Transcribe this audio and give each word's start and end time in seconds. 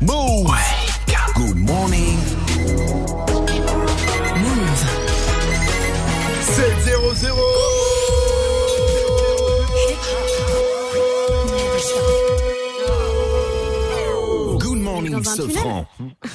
Move. 0.00 0.48
Good 1.34 1.56
morning. 1.56 3.17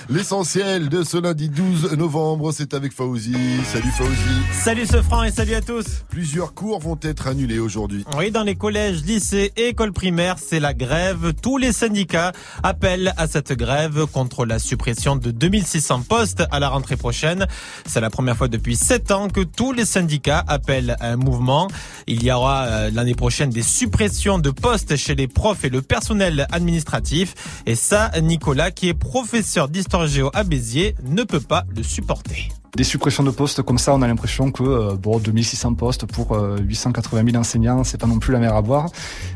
L'essentiel 0.09 0.89
de 0.89 1.04
ce 1.04 1.17
lundi 1.17 1.49
12 1.49 1.93
novembre, 1.93 2.51
c'est 2.51 2.73
avec 2.73 2.93
Fauzi. 2.93 3.33
Salut 3.65 3.91
Fauzi. 3.97 4.13
Salut 4.51 4.86
ce 4.86 5.01
franc 5.01 5.23
et 5.23 5.31
salut 5.31 5.55
à 5.55 5.61
tous. 5.61 5.86
Plusieurs 6.09 6.54
cours 6.54 6.79
vont 6.79 6.97
être 7.01 7.27
annulés 7.27 7.59
aujourd'hui. 7.59 8.05
Oui, 8.18 8.31
dans 8.31 8.43
les 8.43 8.55
collèges, 8.55 9.04
lycées 9.04 9.51
et 9.57 9.69
écoles 9.69 9.93
primaires, 9.93 10.37
c'est 10.39 10.59
la 10.59 10.73
grève. 10.73 11.33
Tous 11.41 11.57
les 11.57 11.71
syndicats 11.71 12.31
appellent 12.63 13.13
à 13.18 13.27
cette 13.27 13.54
grève 13.54 14.05
contre 14.07 14.45
la 14.45 14.59
suppression 14.59 15.15
de 15.15 15.31
2600 15.31 16.04
postes 16.04 16.43
à 16.51 16.59
la 16.59 16.70
rentrée 16.70 16.97
prochaine. 16.97 17.47
C'est 17.86 18.01
la 18.01 18.09
première 18.09 18.37
fois 18.37 18.47
depuis 18.47 18.75
sept 18.75 19.11
ans 19.11 19.28
que 19.28 19.42
tous 19.42 19.71
les 19.73 19.86
syndicats 19.86 20.43
appellent 20.47 20.95
à 21.00 21.11
un 21.11 21.17
mouvement. 21.17 21.67
Il 22.07 22.23
y 22.23 22.31
aura 22.31 22.64
euh, 22.64 22.92
l'année 22.93 23.15
prochaine 23.15 23.50
des 23.50 23.64
suppressions 23.64 24.39
de 24.39 24.50
postes 24.50 24.95
chez 24.95 25.15
les 25.15 25.28
profs 25.28 25.64
et 25.64 25.70
le 25.70 25.81
personnel 25.81 26.47
administratif. 26.51 27.33
Et 27.65 27.75
ça, 27.75 28.11
Nicolas, 28.21 28.71
qui 28.71 28.89
est 28.89 28.93
professeur 28.93 29.70
d'histoire 29.70 30.07
géo 30.07 30.29
à 30.33 30.43
Béziers, 30.43 30.96
ne 31.04 31.24
peut 31.24 31.39
pas 31.39 31.65
le 31.75 31.84
supporter. 31.84 32.50
Des 32.75 32.83
suppressions 32.83 33.22
de 33.22 33.30
postes 33.30 33.61
comme 33.61 33.77
ça, 33.77 33.94
on 33.94 34.02
a 34.02 34.08
l'impression 34.08 34.52
que 34.52 34.63
euh, 34.63 34.95
bon, 34.95 35.19
2600 35.19 35.75
postes 35.75 36.08
pour 36.08 36.31
euh, 36.31 36.58
880 36.58 37.23
000 37.23 37.38
enseignants, 37.38 37.83
c'est 37.83 38.00
pas 38.00 38.08
non 38.08 38.17
plus 38.17 38.33
la 38.33 38.39
mer 38.39 38.55
à 38.55 38.64
boire. 38.64 38.89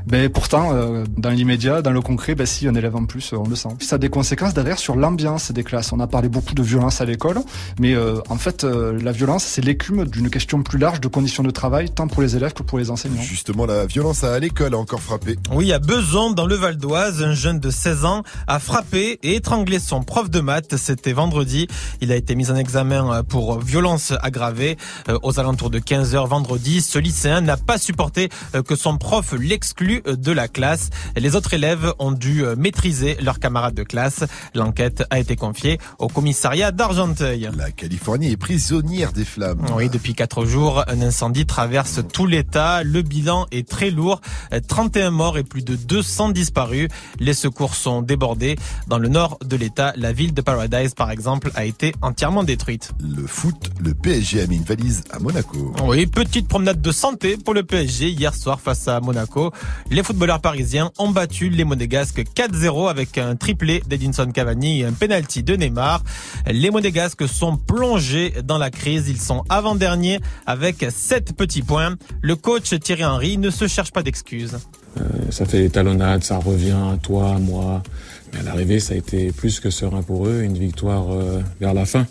Mais 0.10 0.28
pourtant, 0.28 0.72
euh, 0.74 1.06
dans 1.18 1.30
l'immédiat, 1.30 1.84
dans 1.84 1.92
le 1.92 2.02
concret, 2.02 2.34
ben, 2.34 2.48
si 2.48 2.68
un 2.68 2.74
élève 2.74 2.96
en 2.96 3.06
plus, 3.06 3.34
euh, 3.34 3.38
on 3.38 3.48
le 3.48 3.56
sent. 3.56 3.70
Ça 3.80 3.98
a 3.98 4.00
des 4.00 4.10
conséquences 4.10 4.56
derrière 4.56 4.80
sur 4.80 4.96
l'ambiance 4.96 5.52
des 5.52 5.64
classes. 5.64 5.92
On 5.94 6.00
a 6.00 6.08
parlé 6.08 6.30
beaucoup 6.30 6.56
de 6.56 6.64
violence 6.64 7.00
à 7.00 7.06
l'école, 7.06 7.38
mais 7.80 7.94
euh, 7.94 8.20
en 8.30 8.38
fait, 8.38 8.64
euh, 8.64 8.98
la 9.00 9.12
violence, 9.12 9.44
c'est 9.44 9.64
l'écume 9.64 10.06
d'une 10.06 10.32
question 10.32 10.64
plus 10.64 10.80
large 10.80 11.00
de 11.00 11.08
conditions 11.08 11.44
de 11.44 11.52
travail, 11.52 11.92
tant 11.92 12.08
pour 12.08 12.24
les 12.24 12.36
élèves 12.36 12.54
que 12.54 12.64
pour 12.64 12.80
les 12.80 12.90
enseignants. 12.90 13.22
Justement, 13.22 13.68
la 13.68 13.86
violence 13.86 14.24
à 14.24 14.40
l'école 14.40 14.74
a 14.74 14.80
encore 14.80 15.02
frappé. 15.02 15.36
Oui, 15.52 15.72
à 15.74 15.78
Beson, 15.78 16.32
dans 16.32 16.48
le 16.48 16.56
Val 16.56 16.78
d'Oise, 16.78 17.22
un 17.22 17.36
jeune 17.36 17.60
de 17.60 17.70
16 17.70 18.04
ans 18.06 18.24
a 18.48 18.58
frappé 18.58 19.20
et 19.22 19.36
étranglé 19.36 19.78
son 19.78 20.02
prof 20.02 20.32
de 20.32 20.40
maths. 20.40 20.76
C'était 20.76 21.14
vendredi. 21.14 21.68
Il 22.02 22.12
a 22.12 22.16
été 22.16 22.34
mis 22.34 22.50
en 22.50 22.56
examen 22.56 23.14
euh, 23.14 23.24
pour 23.28 23.60
violence 23.60 24.14
aggravée. 24.22 24.78
Euh, 25.10 25.18
Aux 25.24 25.40
alentours 25.40 25.70
de 25.70 25.80
15 25.80 26.16
heures 26.16 26.28
vendredi, 26.28 26.82
ce 26.82 27.00
lycéen 27.00 27.42
n'a 27.42 27.58
pas 27.58 27.78
supporté 27.78 28.30
euh, 28.56 28.64
que 28.64 28.76
son 28.76 28.98
prof 28.98 29.34
l'exclue 29.40 30.02
euh, 30.08 30.16
de 30.16 30.32
la 30.32 30.48
classe. 30.48 30.90
Les 31.16 31.36
autres 31.36 31.54
élèves 31.54 31.94
ont 32.00 32.12
dû 32.12 32.44
maîtriser 32.58 33.18
leurs 33.22 33.40
camarades 33.40 33.74
de 33.76 33.84
classe. 33.84 34.24
L'enquête 34.54 35.04
a 35.10 35.20
été 35.20 35.36
confiée 35.36 35.80
au 36.00 36.08
commissariat 36.08 36.72
d'Argenteuil. 36.72 37.50
La 37.58 37.72
Californie 37.72 38.32
est 38.32 38.38
prisonnière 38.38 39.12
des 39.12 39.26
flammes. 39.26 39.66
Oui, 39.76 39.90
depuis 39.90 40.14
quatre 40.14 40.46
jours, 40.46 40.84
un 40.88 41.02
incendie 41.02 41.46
traverse 41.46 42.00
tout 42.12 42.26
l'État. 42.26 42.84
Le 42.84 43.02
bilan 43.02 43.48
est 43.52 43.68
très 43.68 43.90
lourd. 43.90 44.22
Euh, 44.54 44.60
31 44.66 45.12
morts 45.12 45.38
et 45.38 45.44
plus 45.44 45.64
de 45.64 45.76
200 45.76 46.30
disparus. 46.30 46.90
Les 47.20 47.34
secours 47.34 47.76
sont 47.76 48.02
débordés. 48.02 48.58
Dans 48.88 49.00
le 49.00 49.08
nord 49.08 49.38
de 49.44 49.56
l'État, 49.56 49.94
la 49.96 50.14
ville 50.14 50.34
de 50.34 50.42
Paradise, 50.42 50.94
par 50.94 51.12
exemple, 51.12 51.52
a 51.56 51.66
été 51.66 51.94
entièrement 52.02 52.44
détruite. 52.44 52.92
Le 53.18 53.26
foot, 53.26 53.72
le 53.84 53.96
PSG 53.96 54.42
a 54.42 54.48
mis 54.48 54.58
une 54.58 54.64
valise 54.64 55.04
à 55.10 55.18
Monaco. 55.18 55.74
Oui, 55.86 56.06
petite 56.06 56.48
promenade 56.48 56.82
de 56.82 56.92
santé 56.92 57.36
pour 57.36 57.56
le 57.56 57.64
PSG 57.64 58.10
hier 58.10 58.36
soir 58.36 58.62
face 58.62 58.88
à 58.88 59.00
Monaco. 59.00 59.52
Les 59.90 60.04
footballeurs 60.04 60.40
parisiens 60.40 60.92
ont 61.00 61.10
battu 61.10 61.50
les 61.50 61.64
Monégasques 61.64 62.24
4-0 62.36 62.92
avec 62.92 63.18
un 63.18 63.36
triplé 63.36 63.82
d'Edinson 63.88 64.28
Cavani 64.32 64.82
et 64.82 64.86
un 64.86 64.92
penalty 64.92 65.42
de 65.42 65.56
Neymar. 65.56 66.04
Les 66.46 66.70
Monégasques 66.70 67.28
sont 67.28 67.58
plongés 67.58 68.36
dans 68.44 68.60
la 68.60 68.70
crise. 68.70 69.10
Ils 69.10 69.20
sont 69.20 69.44
avant-derniers 69.50 70.20
avec 70.46 70.86
7 70.88 71.36
petits 71.36 71.64
points. 71.64 71.96
Le 72.22 72.36
coach 72.36 72.80
Thierry 72.80 73.04
Henry 73.04 73.40
ne 73.40 73.50
se 73.50 73.68
cherche 73.68 73.92
pas 73.92 74.04
d'excuses. 74.04 74.60
Euh, 74.98 75.32
ça 75.32 75.46
fait 75.46 75.60
des 75.60 75.70
talonnades, 75.70 76.24
ça 76.24 76.38
revient 76.38 76.78
à 76.94 76.98
toi, 76.98 77.36
à 77.36 77.40
moi. 77.40 77.82
Mais 78.34 78.40
à 78.40 78.44
l'arrivée, 78.44 78.80
ça 78.80 78.94
a 78.94 78.98
été 78.98 79.32
plus 79.32 79.60
que 79.60 79.70
serein 79.70 80.02
pour 80.02 80.28
eux, 80.28 80.42
une 80.42 80.58
victoire 80.58 81.12
euh, 81.12 81.42
vers 81.60 81.74
la 81.74 81.86
fin. 81.86 82.06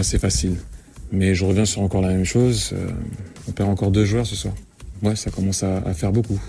C'est 0.00 0.18
facile. 0.18 0.56
Mais 1.10 1.34
je 1.34 1.44
reviens 1.44 1.66
sur 1.66 1.82
encore 1.82 2.00
la 2.00 2.08
même 2.08 2.24
chose. 2.24 2.70
euh, 2.72 2.90
on 3.48 3.52
perd 3.52 3.68
encore 3.68 3.90
deux 3.90 4.06
joueurs 4.06 4.26
ce 4.26 4.34
soir. 4.34 4.54
Ouais, 5.02 5.16
ça 5.16 5.30
commence 5.30 5.62
à, 5.62 5.78
à 5.78 5.92
faire 5.92 6.12
beaucoup. 6.12 6.40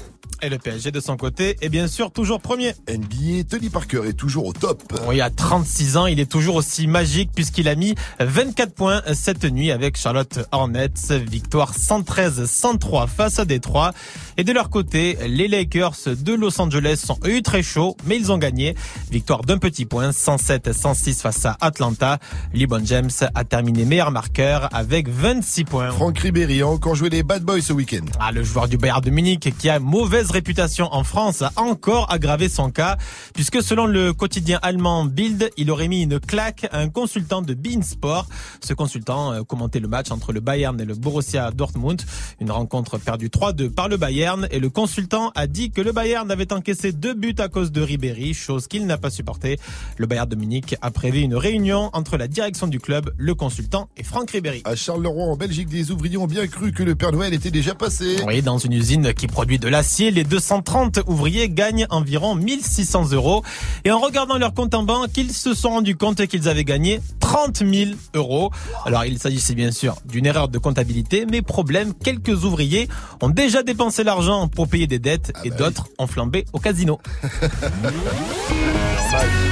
Et 0.44 0.50
le 0.50 0.58
PSG 0.58 0.92
de 0.92 1.00
son 1.00 1.16
côté 1.16 1.56
est 1.62 1.70
bien 1.70 1.88
sûr 1.88 2.12
toujours 2.12 2.42
premier. 2.42 2.74
NBA, 2.90 3.46
Tony 3.50 3.70
Parker 3.70 4.02
est 4.06 4.14
toujours 4.14 4.46
au 4.46 4.52
top. 4.52 4.84
Oui, 5.08 5.22
à 5.22 5.30
36 5.30 5.96
ans, 5.96 6.06
il 6.06 6.20
est 6.20 6.30
toujours 6.30 6.56
aussi 6.56 6.86
magique 6.86 7.30
puisqu'il 7.34 7.70
a 7.70 7.76
mis 7.76 7.96
24 8.20 8.74
points 8.74 9.02
cette 9.14 9.46
nuit 9.46 9.72
avec 9.72 9.98
Charlotte 9.98 10.40
Hornets. 10.52 10.90
Victoire 11.12 11.72
113-103 11.74 13.08
face 13.08 13.40
à 13.40 13.46
Détroit. 13.46 13.94
Et 14.36 14.44
de 14.44 14.52
leur 14.52 14.70
côté, 14.70 15.18
les 15.26 15.48
Lakers 15.48 15.96
de 16.08 16.34
Los 16.34 16.60
Angeles 16.60 17.02
sont 17.06 17.20
eux 17.26 17.42
très 17.42 17.64
chauds, 17.64 17.96
mais 18.06 18.18
ils 18.18 18.30
ont 18.30 18.38
gagné. 18.38 18.76
Victoire 19.12 19.44
d'un 19.44 19.60
petit 19.60 19.86
point, 19.86 20.10
107-106 20.10 21.22
face 21.22 21.46
à 21.46 21.56
Atlanta. 21.62 22.20
LeBron 22.54 22.84
James 22.84 23.12
a 23.34 23.46
terminé 23.46 23.86
meilleur 23.86 24.12
marqueur 24.12 24.68
avec 24.74 25.08
26 25.08 25.64
points. 25.64 25.92
Franck 25.92 26.20
Ribéry 26.20 26.64
a 26.64 26.68
encore 26.68 26.96
joué 26.96 27.10
les 27.10 27.24
Bad 27.24 27.44
Boys 27.44 27.62
ce 27.62 27.72
week-end. 27.72 28.06
Ah, 28.20 28.34
le 28.34 28.44
joueur 28.44 28.68
du 28.68 28.78
Bayern 28.78 29.00
de 29.00 29.10
Munich 29.10 29.54
qui 29.58 29.70
a 29.70 29.80
mauvaise 29.80 30.33
réputation 30.34 30.90
en 30.92 31.04
France 31.04 31.44
a 31.44 31.52
encore 31.58 32.12
aggravé 32.12 32.50
son 32.50 32.72
cas 32.72 32.98
puisque 33.36 33.62
selon 33.62 33.86
le 33.86 34.14
quotidien 34.14 34.58
allemand 34.64 35.06
Bild, 35.06 35.52
il 35.58 35.70
aurait 35.70 35.88
mis 35.88 36.02
une 36.02 36.20
claque 36.20 36.68
à 36.72 36.80
un 36.80 36.90
consultant 36.90 37.44
de 37.44 37.54
Beansport. 37.54 38.26
Ce 38.60 38.74
consultant 38.74 39.32
euh, 39.32 39.44
commentait 39.44 39.80
le 39.80 39.88
match 39.88 40.10
entre 40.10 40.34
le 40.34 40.40
Bayern 40.40 40.80
et 40.82 40.86
le 40.86 40.96
Borussia 40.96 41.52
Dortmund, 41.52 42.02
une 42.42 42.50
rencontre 42.50 42.98
perdue 42.98 43.28
3-2 43.28 43.70
par 43.70 43.90
le 43.90 43.98
Bayern 43.98 44.48
et 44.50 44.60
le 44.60 44.72
consultant 44.72 45.32
a 45.36 45.46
dit 45.46 45.70
que 45.70 45.82
le 45.82 45.92
Bayern 45.92 46.30
avait 46.32 46.52
encaissé 46.52 46.92
deux 46.92 47.14
buts 47.14 47.36
à 47.38 47.48
cause 47.48 47.72
de 47.72 47.82
Ribéry, 47.82 48.34
chose 48.34 48.68
qu'il 48.68 48.88
n'a 48.88 48.98
pas 48.98 49.12
supporté. 49.12 49.60
Le 49.98 50.08
Bayern 50.08 50.28
de 50.28 50.36
Munich 50.36 50.76
a 50.82 50.90
prévu 50.90 51.20
une 51.20 51.36
réunion 51.36 51.92
entre 51.94 52.18
la 52.18 52.28
direction 52.28 52.66
du 52.66 52.80
club, 52.80 53.14
le 53.18 53.36
consultant 53.36 53.88
et 53.98 54.04
Franck 54.04 54.32
Ribéry. 54.32 54.64
À 54.66 54.76
Charleroi, 54.76 55.26
en 55.26 55.38
Belgique, 55.38 55.70
des 55.70 55.92
ouvriers 55.92 56.18
ont 56.18 56.26
bien 56.26 56.48
cru 56.48 56.72
que 56.72 56.82
le 56.82 56.96
Père 56.96 57.12
Noël 57.12 57.36
était 57.36 57.52
déjà 57.52 57.76
passé. 57.76 58.16
Oui, 58.26 58.42
dans 58.42 58.58
une 58.58 58.74
usine 58.74 59.14
qui 59.14 59.28
produit 59.28 59.60
de 59.60 59.68
l'acier, 59.68 60.10
les 60.10 60.23
230 60.24 61.02
ouvriers 61.08 61.50
gagnent 61.50 61.88
environ 61.90 62.36
1600 62.36 63.12
euros. 63.12 63.44
Et 63.86 63.92
en 63.92 64.00
regardant 64.00 64.38
leur 64.38 64.54
compte 64.54 64.74
en 64.74 64.84
banque, 64.84 65.16
ils 65.18 65.32
se 65.32 65.54
sont 65.54 65.70
rendus 65.70 65.96
compte 65.96 66.26
qu'ils 66.28 66.50
avaient 66.50 66.64
gagné 66.64 67.02
30 67.20 67.58
000 67.66 67.92
euros. 68.14 68.52
Alors, 68.86 69.06
il 69.06 69.20
s'agissait 69.20 69.56
bien 69.56 69.72
sûr 69.72 69.96
d'une 70.06 70.26
erreur 70.26 70.48
de 70.48 70.58
comptabilité, 70.58 71.26
mais 71.30 71.42
problème, 71.42 71.94
quelques 71.94 72.44
ouvriers 72.44 72.88
ont 73.22 73.30
déjà 73.30 73.64
dépensé 73.64 74.04
l'argent 74.04 74.48
pour 74.48 74.68
payer 74.68 74.88
des 74.88 75.00
dettes 75.00 75.34
et 75.44 75.50
bah 75.50 75.58
d'autres 75.58 75.88
ont 75.98 76.08
flambé 76.08 76.46
au 76.54 76.60
casino. 76.60 77.00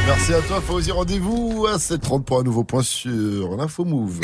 Merci 0.07 0.33
à 0.33 0.41
toi, 0.41 0.61
Fauzi. 0.61 0.91
Rendez-vous 0.91 1.67
à 1.71 1.77
7h30 1.77 2.23
pour 2.23 2.39
un 2.39 2.43
nouveau 2.43 2.63
point 2.63 2.81
sur 2.81 3.55
l'Info 3.55 3.85
Move. 3.85 4.19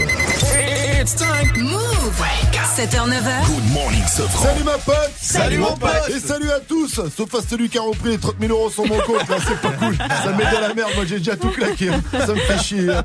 It's 0.99 1.15
time. 1.15 1.63
Move. 1.63 2.56
7h, 2.77 3.09
9h. 3.09 3.47
Good 3.47 3.73
morning, 3.73 4.03
Sofran. 4.07 4.43
Salut 4.49 4.63
ma 4.63 4.77
pote 4.77 5.11
Salut, 5.19 5.57
mon 5.57 5.75
pote 5.77 6.09
Et 6.09 6.19
salut 6.19 6.51
à 6.51 6.59
tous 6.59 7.01
Sauf 7.15 7.33
à 7.33 7.39
celui 7.41 7.69
qui 7.69 7.79
a 7.79 7.81
repris 7.81 8.11
les 8.11 8.17
30 8.19 8.35
000 8.39 8.53
euros 8.53 8.69
sur 8.69 8.85
mon 8.85 8.99
compte, 8.99 9.27
là, 9.27 9.37
c'est 9.47 9.59
pas 9.59 9.71
cool. 9.71 9.97
Ça 9.97 10.31
me 10.31 10.37
met 10.37 10.43
dans 10.51 10.59
la 10.61 10.73
merde, 10.75 10.91
moi 10.95 11.05
j'ai 11.07 11.17
déjà 11.17 11.35
tout 11.35 11.49
claqué. 11.49 11.89
hein. 11.89 12.01
Ça 12.13 12.33
me 12.33 12.39
fait 12.39 12.59
chier. 12.59 12.89
hein. 12.91 13.01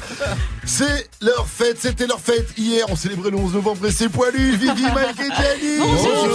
C'est 0.66 1.08
leur 1.22 1.46
fête, 1.48 1.78
c'était 1.80 2.06
leur 2.06 2.20
fête. 2.20 2.48
Hier, 2.58 2.84
on 2.90 2.96
célébrait 2.96 3.30
le 3.30 3.38
11 3.38 3.54
novembre 3.54 3.86
et 3.86 3.92
c'est 3.92 4.10
poilu, 4.10 4.56
Vivi, 4.56 4.82
Mike 4.82 5.18
et 5.20 5.30
Jenny 5.42 5.78
Bonjour 5.78 6.28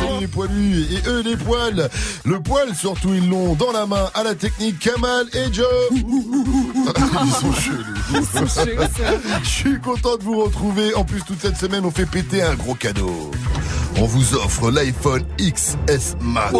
Salut 0.00 0.20
les 0.20 0.26
poilus 0.26 0.86
Et 0.92 1.08
eux, 1.08 1.22
les 1.22 1.36
poils 1.36 1.88
Le 2.24 2.40
poil, 2.40 2.74
surtout, 2.74 3.12
ils 3.12 3.28
l'ont 3.28 3.54
dans 3.54 3.72
la 3.72 3.84
main 3.86 4.10
à 4.14 4.22
la 4.22 4.34
technique 4.34 4.78
Kamal 4.78 5.26
et 5.34 5.52
Joe 5.52 5.66
Ils 5.92 7.30
sont 7.40 7.52
chelous 7.52 8.82
Je 9.42 9.48
suis 9.48 9.78
content 9.80 10.16
de 10.16 10.22
vous 10.24 10.42
retrouver. 10.42 10.94
En 10.94 11.04
plus, 11.04 11.20
toute 11.22 11.40
cette 11.42 11.56
semaine, 11.58 11.84
on 11.84 11.90
fait 11.90 12.06
péter 12.06 12.42
un 12.42 12.54
gros 12.54 12.69
cadeau. 12.74 13.30
On 13.96 14.04
vous 14.04 14.34
offre 14.34 14.70
l'iPhone 14.70 15.24
XS 15.38 16.16
Max. 16.20 16.54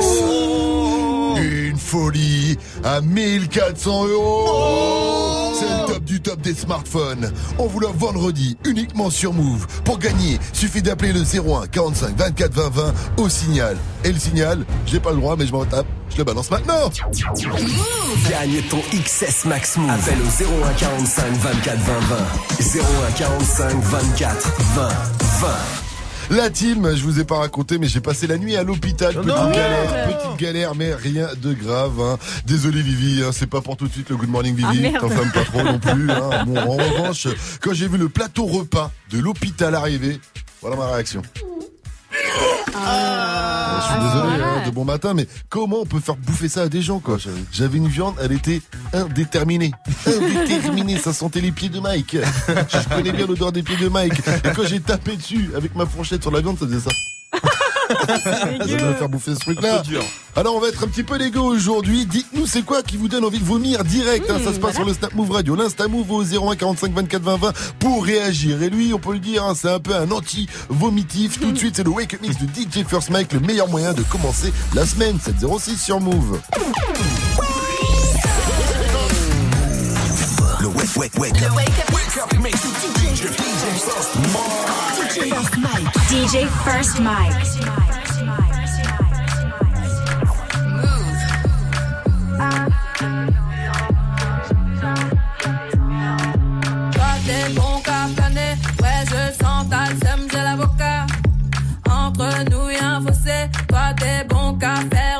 Une 1.36 1.78
folie 1.78 2.58
à 2.84 3.00
1400 3.00 4.08
euros. 4.08 5.54
C'est 5.58 5.64
le 5.64 5.86
top 5.86 6.04
du 6.04 6.20
top 6.20 6.40
des 6.40 6.54
smartphones. 6.54 7.32
On 7.58 7.66
vous 7.66 7.80
l'offre 7.80 7.96
vendredi 7.96 8.56
uniquement 8.64 9.10
sur 9.10 9.32
Move. 9.32 9.66
Pour 9.84 9.98
gagner, 9.98 10.38
suffit 10.52 10.82
d'appeler 10.82 11.12
le 11.12 11.20
01 11.20 11.66
45 11.66 12.16
24 12.16 12.52
20 12.52 12.68
20 12.70 12.94
au 13.18 13.28
signal. 13.28 13.76
Et 14.04 14.12
le 14.12 14.18
signal, 14.18 14.64
j'ai 14.86 15.00
pas 15.00 15.10
le 15.10 15.16
droit, 15.16 15.36
mais 15.36 15.46
je 15.46 15.52
m'en 15.52 15.64
tape. 15.64 15.86
Je 16.10 16.16
le 16.18 16.24
balance 16.24 16.50
maintenant. 16.50 16.90
Gagne 18.28 18.62
ton 18.68 18.80
XS 18.92 19.44
Max 19.46 19.76
Move. 19.76 19.90
Appelle 19.90 20.18
au 20.20 20.66
01 20.66 20.72
45 20.72 21.32
24 21.32 21.78
20 21.78 21.92
20. 22.00 22.16
01 23.08 23.12
45 23.12 23.74
24 23.82 24.52
20 24.74 24.88
20. 25.40 25.89
La 26.30 26.48
team, 26.48 26.94
je 26.94 27.02
vous 27.02 27.18
ai 27.18 27.24
pas 27.24 27.38
raconté, 27.38 27.78
mais 27.78 27.88
j'ai 27.88 28.00
passé 28.00 28.28
la 28.28 28.38
nuit 28.38 28.54
à 28.56 28.62
l'hôpital. 28.62 29.14
Petite 29.14 29.26
non. 29.26 29.50
galère, 29.50 30.08
petite 30.08 30.36
galère, 30.40 30.74
mais 30.76 30.94
rien 30.94 31.28
de 31.42 31.52
grave. 31.52 32.00
hein. 32.00 32.18
Désolé 32.46 32.82
Vivi, 32.82 33.22
hein, 33.24 33.30
c'est 33.32 33.48
pas 33.48 33.60
pour 33.60 33.76
tout 33.76 33.88
de 33.88 33.92
suite 33.92 34.10
le 34.10 34.16
Good 34.16 34.28
Morning 34.28 34.56
Ah, 34.64 34.70
Vivi. 34.70 34.82
merde. 34.82 35.00
T'enflammes 35.00 35.32
pas 35.32 35.44
trop 35.44 35.62
non 35.64 35.78
plus. 35.80 36.10
hein. 36.10 36.44
Bon, 36.46 36.56
en 36.56 36.76
revanche, 36.76 37.26
quand 37.60 37.72
j'ai 37.74 37.88
vu 37.88 37.98
le 37.98 38.08
plateau 38.08 38.44
repas 38.46 38.92
de 39.10 39.18
l'hôpital 39.18 39.74
arriver, 39.74 40.20
voilà 40.62 40.76
ma 40.76 40.86
réaction. 40.92 41.22
Ah, 42.74 43.80
Je 43.82 43.86
suis 43.92 44.02
désolé 44.04 44.28
voilà. 44.38 44.54
hein, 44.54 44.66
de 44.66 44.70
bon 44.70 44.84
matin, 44.84 45.14
mais 45.14 45.26
comment 45.48 45.80
on 45.82 45.86
peut 45.86 46.00
faire 46.00 46.16
bouffer 46.16 46.48
ça 46.48 46.62
à 46.62 46.68
des 46.68 46.82
gens 46.82 46.98
quoi? 46.98 47.16
J'avais 47.52 47.78
une 47.78 47.88
viande, 47.88 48.14
elle 48.22 48.32
était 48.32 48.62
indéterminée. 48.92 49.72
Indéterminée, 50.06 50.98
ça 50.98 51.12
sentait 51.12 51.40
les 51.40 51.52
pieds 51.52 51.68
de 51.68 51.80
Mike. 51.80 52.16
Je 52.48 52.94
connais 52.94 53.12
bien 53.12 53.26
l'odeur 53.26 53.52
des 53.52 53.62
pieds 53.62 53.76
de 53.76 53.88
Mike. 53.88 54.18
Et 54.44 54.50
quand 54.54 54.64
j'ai 54.66 54.80
tapé 54.80 55.16
dessus 55.16 55.50
avec 55.56 55.74
ma 55.74 55.86
fourchette 55.86 56.22
sur 56.22 56.30
la 56.30 56.40
viande, 56.40 56.58
ça 56.58 56.66
faisait 56.66 56.80
ça. 56.80 56.90
Ça 58.18 58.76
doit 58.76 58.94
faire 58.94 59.08
bouffer 59.08 59.34
ce 59.34 59.40
truc-là. 59.40 59.82
Alors 60.36 60.54
on 60.54 60.60
va 60.60 60.68
être 60.68 60.84
un 60.84 60.86
petit 60.86 61.02
peu 61.02 61.16
légaux 61.16 61.42
aujourd'hui. 61.44 62.06
Dites-nous 62.06 62.46
c'est 62.46 62.62
quoi 62.62 62.82
qui 62.82 62.96
vous 62.96 63.08
donne 63.08 63.24
envie 63.24 63.38
de 63.40 63.44
vomir 63.44 63.84
direct. 63.84 64.30
hein. 64.30 64.38
ça 64.44 64.52
se 64.54 64.58
passe 64.60 64.74
sur 64.76 64.84
le 64.84 64.94
Snap 64.94 65.14
Move 65.14 65.30
Radio. 65.32 65.54
L'Insta 65.56 65.88
Move 65.88 66.10
au 66.10 66.22
01 66.22 66.56
45 66.56 66.92
24 66.92 67.22
20 67.22 67.36
20 67.36 67.52
pour 67.78 68.04
réagir. 68.04 68.62
Et 68.62 68.70
lui, 68.70 68.92
on 68.94 68.98
peut 68.98 69.12
le 69.12 69.18
dire, 69.18 69.44
hein, 69.44 69.54
c'est 69.54 69.70
un 69.70 69.80
peu 69.80 69.94
un 69.94 70.10
anti-vomitif. 70.10 71.40
Tout 71.40 71.50
de 71.52 71.58
suite, 71.58 71.76
c'est 71.76 71.84
le 71.84 71.90
Wake 71.90 72.14
Up 72.14 72.20
Mix 72.22 72.36
de 72.38 72.46
DJ 72.46 72.84
First 72.86 73.10
Mike, 73.10 73.32
le 73.32 73.40
meilleur 73.40 73.68
moyen 73.68 73.92
de 73.92 74.02
commencer 74.02 74.52
la 74.74 74.86
semaine. 74.86 75.18
706 75.22 75.76
sur 75.82 76.00
Move. 76.00 76.38
Le 80.60 80.66
wake, 80.68 80.96
wake, 80.96 81.18
wake 81.18 81.42
up. 81.42 81.52
DJ 86.08 86.46
First 86.64 87.00
Mike. 87.00 87.99
Toi 96.94 97.12
t'es 97.26 97.52
bon 97.54 97.80
qu'à 97.84 98.06
ouais 98.82 99.04
je 99.04 99.44
sens 99.44 99.68
ta 99.68 99.84
sème, 100.00 100.26
j'ai 100.32 100.38
l'avocat. 100.38 101.06
Entre 101.90 102.30
nous 102.50 102.70
y'a 102.70 102.96
un 102.96 103.00
fossé, 103.02 103.50
toi 103.68 103.92
t'es 103.98 104.24
bon 104.28 104.54
qu'à 104.58 104.74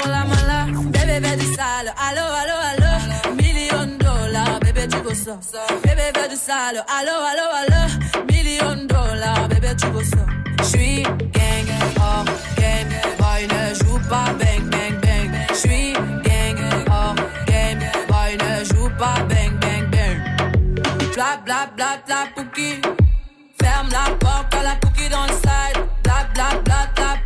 la 0.06 0.24
mala. 0.24 0.64
Bébé 0.86 1.20
fais 1.22 1.36
du 1.36 1.46
sale, 1.54 1.92
allo 2.08 2.24
allo 2.40 2.56
allo, 2.70 3.34
million 3.34 3.86
dollars, 3.98 4.58
bébé 4.60 4.88
tu. 4.88 4.96
Bébé 4.96 6.28
du 6.30 6.36
sale, 6.36 6.82
allo 6.88 7.16
allo 7.30 7.46
allo, 7.60 7.82
million 8.32 8.76
dollars, 8.86 9.46
bébé 9.48 9.76
tu 9.76 9.86
veux 9.88 10.04
ça. 10.04 10.24
J'suis 10.62 11.02
gang, 11.02 11.70
oh 11.98 12.24
game, 12.56 12.94
boy 13.18 13.46
ne 13.46 13.74
joue 13.74 14.00
pas 14.08 14.32
bang. 14.38 14.69
Bla 21.44 21.70
bla 21.76 21.96
bla. 22.06 22.26
Ferme 23.62 23.88
la 23.90 24.14
porte 24.16 24.54
à 24.54 24.62
la 24.62 24.74
pouki 24.76 25.08
dans 25.08 25.24
le 25.24 25.32
side. 25.32 25.84
Bla 26.02 26.28
bla 26.34 26.60
bla 26.64 26.88
bla 26.94 27.19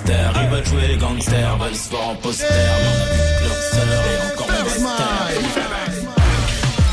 taire. 0.00 0.32
Ils 0.42 0.48
veulent 0.48 0.66
jouer 0.66 0.88
les 0.88 0.96
gangsters, 0.96 1.56
veulent 1.58 1.74
se 1.74 1.90
voir 1.90 2.08
en 2.10 2.14
poster, 2.16 2.46
mais 2.50 2.56
on 2.78 3.00
a 3.02 3.48
leur 3.48 3.62
sœur 3.62 3.84
et 3.84 4.32
encore 4.32 4.46
taire. 4.46 4.64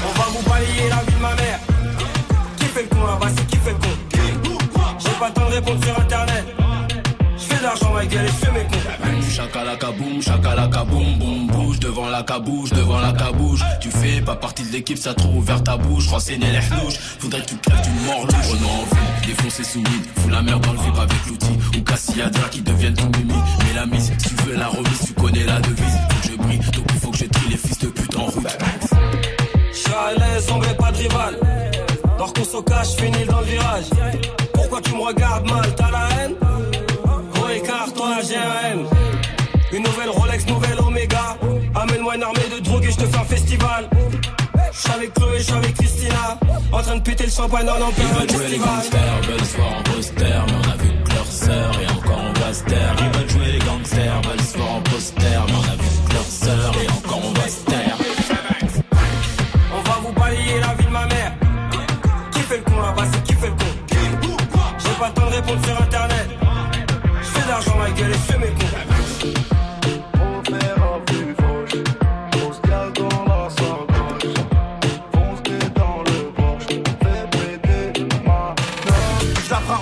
On 0.08 0.12
va 0.20 0.26
vous 0.26 0.50
balayer 0.50 0.90
la 0.90 1.02
vie 1.04 1.14
de 1.14 1.22
ma 1.22 1.36
mère. 1.36 1.60
Qui 2.58 2.66
fait 2.66 2.84
le 2.84 2.90
con 2.90 3.06
là-bas, 3.06 3.30
c'est 3.36 3.48
qui 3.48 3.58
fait 3.58 3.72
le 3.72 3.78
con? 3.78 3.94
J'ai 5.00 5.12
pas 5.20 5.28
le 5.28 5.34
temps 5.34 5.50
de 5.50 5.54
répondre 5.56 5.86
sur 5.86 6.00
internet. 6.00 6.46
Je 7.38 7.44
fais 7.44 7.58
de 7.58 7.64
l'argent, 7.64 7.94
ma 7.94 8.06
gueule, 8.06 8.26
et 8.26 8.28
je 8.28 8.34
fais 8.34 8.52
mes 8.52 8.66
cons. 8.66 8.99
Chakalaka 9.40 9.92
boum, 9.92 10.22
chakalaka 10.22 10.84
boum, 10.84 11.18
boum, 11.18 11.48
bouge 11.48 11.80
devant 11.80 12.10
la 12.10 12.24
cabouche, 12.24 12.72
devant 12.72 13.00
la 13.00 13.14
cabouche. 13.14 13.62
Tu 13.80 13.90
fais 13.90 14.20
pas 14.20 14.36
partie 14.36 14.64
de 14.64 14.74
l'équipe, 14.74 14.98
ça 14.98 15.14
trop 15.14 15.30
ouvert 15.30 15.64
ta 15.64 15.78
bouche. 15.78 16.10
Renseigner 16.10 16.52
les 16.52 16.60
hnouches, 16.60 17.00
faudrait 17.20 17.40
que 17.40 17.46
tu 17.46 17.56
crèves 17.56 17.82
d'une 17.82 18.02
mort 18.06 18.26
louche. 18.26 18.50
Oh 18.52 18.56
non, 18.60 18.86
fou, 18.90 18.98
défoncer 19.26 19.64
sous 19.64 19.80
mid, 19.80 20.04
fous 20.18 20.28
la 20.30 20.42
merde 20.42 20.62
dans 20.66 20.74
le 20.74 20.80
vip 20.80 20.98
avec 20.98 21.26
l'outil. 21.26 21.58
Ou 21.78 21.82
Cassiadra 21.84 22.50
qui 22.50 22.62
deviennent 22.62 22.96
ton 22.96 23.10
mimi. 23.18 23.34
Mais 23.60 23.74
la 23.76 23.86
mise, 23.86 24.12
tu 24.22 24.36
veux 24.44 24.58
la 24.58 24.68
remise, 24.68 25.06
tu 25.08 25.14
connais 25.14 25.46
la 25.46 25.62
devise. 25.62 25.98
Faut 26.10 26.20
que 26.20 26.28
je 26.34 26.38
brille, 26.38 26.60
donc 26.74 26.86
il 26.94 27.00
faut 27.00 27.12
que 27.12 27.18
je 27.18 27.26
trie 27.26 27.50
les 27.50 27.58
fils 27.58 27.80
de 27.80 27.88
pute 27.88 28.18
en 28.18 28.26
route. 28.26 28.46
À 28.46 28.50
on 30.54 30.60
veut 30.60 30.76
pas 30.76 30.92
de 30.92 30.98
rival. 30.98 31.40
Dors 32.18 32.34
qu'on 32.34 32.44
se 32.44 32.58
cache, 32.64 32.96
finis 32.98 33.24
dans 33.26 33.40
le 33.40 33.46
virage. 33.46 33.86
Pourquoi 34.54 34.82
tu 34.82 34.92
me 34.92 35.02
regardes 35.02 35.50
mal, 35.50 35.74
t'as 35.78 35.92
la 35.92 36.10
haine? 36.10 36.36
Suis 44.90 44.98
avec 44.98 45.14
Chloé, 45.14 45.38
je 45.38 45.44
suis 45.44 45.54
avec 45.54 45.74
Christina. 45.76 46.40
En 46.72 46.82
train 46.82 46.96
de 46.96 47.02
péter 47.02 47.26
le 47.26 47.32
champagne 47.32 47.66
dans 47.66 47.76
Ils 47.76 47.80
l'empire 47.80 48.06
veulent 48.06 48.30
jouer 48.30 48.48
les 48.48 48.58
festival. 48.58 48.76
gangsters, 48.76 49.22
veulent 49.22 49.46
se 49.46 49.58
voir 49.58 49.78
en 49.78 49.84
poster, 49.84 50.26
mais 50.48 50.54
on 50.54 50.72
a 50.72 50.76
vu 50.78 50.90
que 51.04 51.16
leur 51.16 51.26
sœur 51.26 51.72
et 51.82 51.88
encore 51.92 52.22
on 52.30 52.40
va 52.40 52.54
se 52.54 52.64
taire. 52.64 52.96
Ils 53.00 53.20
veulent 53.20 53.30
jouer 53.30 53.52
les 53.52 53.60
gangsters, 53.60 54.22
veulent 54.22 54.42
se 54.42 54.58
voir 54.58 54.72
en 54.72 54.82
poster, 54.82 55.24
mais 55.48 55.54
on 55.54 55.64
a 55.64 55.76
vu 55.76 55.90
que 56.08 56.14
leur 56.14 56.24
sœur 56.24 56.72
et 56.82 56.88
encore 56.90 57.22
on 57.24 57.34
va 57.34 57.48
se 57.48 57.66
taire. 57.66 57.98
On 59.74 59.90
va 59.90 59.96
vous 60.04 60.14
balayer 60.14 60.60
la 60.60 60.74
vie 60.76 60.86
de 60.86 60.92
ma 60.92 61.06
mère. 61.06 61.34
Qui 62.32 62.40
fait 62.40 62.58
le 62.58 62.64
con 62.64 62.82
là-bas, 62.82 63.06
c'est 63.12 63.24
qui 63.24 63.34
fait 63.34 63.48
le 63.48 63.54
con? 63.54 63.66
J'ai 64.80 64.96
pas 65.00 65.08
le 65.08 65.14
temps 65.14 65.30
de 65.30 65.36
répondre 65.36 65.66
sur 65.66 65.82
internet. 65.82 66.30
Je 67.22 67.28
fais 67.28 67.44
de 67.44 67.50
l'argent, 67.50 67.78
ma 67.78 67.92
gueule, 67.92 68.12
et 68.12 68.29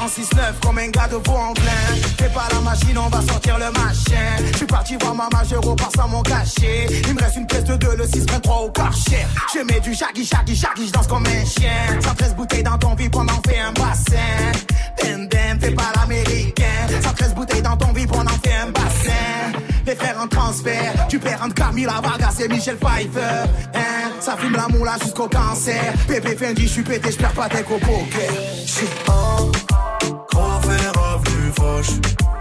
106-9 0.08 0.66
comme 0.66 0.78
un 0.78 0.88
gars 0.88 1.08
de 1.10 1.16
veau 1.16 1.36
en 1.36 1.54
plein. 1.54 1.96
Fais 2.18 2.30
pas 2.30 2.48
la 2.54 2.62
machine, 2.62 2.98
on 2.98 3.10
va 3.10 3.22
sortir 3.22 3.58
le 3.58 3.66
machin. 3.72 4.46
Je 4.52 4.58
suis 4.58 4.66
parti 4.66 4.96
voir 5.02 5.14
ma 5.14 5.28
je 5.44 5.56
repars 5.56 5.92
sans 5.96 6.08
mon 6.08 6.22
cachet. 6.22 6.88
Il 7.08 7.14
me 7.14 7.20
reste 7.20 7.36
une 7.36 7.46
pièce 7.46 7.66
de 7.66 7.76
2, 7.76 7.96
le 7.98 8.06
6, 8.06 8.26
23 8.26 8.56
au 8.56 8.72
carcher. 8.72 9.26
Je 9.54 9.60
mets 9.60 9.82
du 9.82 9.94
shaggy, 9.94 10.26
shaggy, 10.26 10.56
shaggy, 10.56 10.88
je 10.88 10.94
danse 10.94 11.08
comme 11.08 11.26
un 11.26 11.46
chien. 11.46 12.00
113 12.02 12.36
bouteilles 12.36 12.64
dans 12.64 12.78
ton 12.78 12.96
vip, 12.96 13.14
on 13.16 13.24
en 13.28 13.42
fait 13.46 13.60
un 13.60 13.74
bassin. 13.74 14.52
Dem, 15.04 15.28
dem, 15.28 15.60
fais 15.60 15.72
pas 15.72 15.92
l'américain. 15.96 16.64
113 17.04 17.34
bouteilles 17.34 17.62
dans 17.62 17.76
ton 17.76 17.92
vip, 17.92 18.10
on 18.14 18.22
en 18.22 18.40
fait 18.44 18.54
un 18.54 18.72
bassin. 18.72 19.60
Les 19.86 19.96
frères 19.96 20.22
en 20.22 20.28
transfert, 20.28 21.08
tu 21.10 21.20
perds 21.20 21.42
entre 21.44 21.56
Camille 21.56 21.86
Vargas 21.86 22.36
et 22.40 22.48
Michel 22.48 22.78
Pfeiffer. 22.78 23.44
Hein, 23.74 24.12
ça 24.22 24.38
fume 24.38 24.56
la 24.56 24.68
moula 24.70 24.96
jusqu'au 25.02 25.28
cancer. 25.28 25.94
Bébé 26.08 26.36
Fendi, 26.38 26.64
je 26.64 26.72
suis 26.72 26.84
pété, 26.84 27.12
je 27.12 27.18
perds 27.18 27.34
pas 27.34 27.50
tes 27.50 27.64
copains. 27.64 28.06
Je 28.66 28.72
suis 28.72 28.88
en 29.10 29.77
fauche 31.84 32.00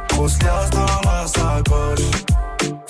Grosse 0.09 0.39
liasse 0.43 0.71
dans 0.71 1.01
la 1.05 1.27
sacoche. 1.27 2.11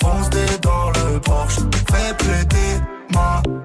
Fonce 0.00 0.30
dans 0.62 0.90
le 0.90 1.20
Porsche 1.20 1.60
Fais 1.90 2.14
péter 2.18 2.80
Magnum 3.12 3.55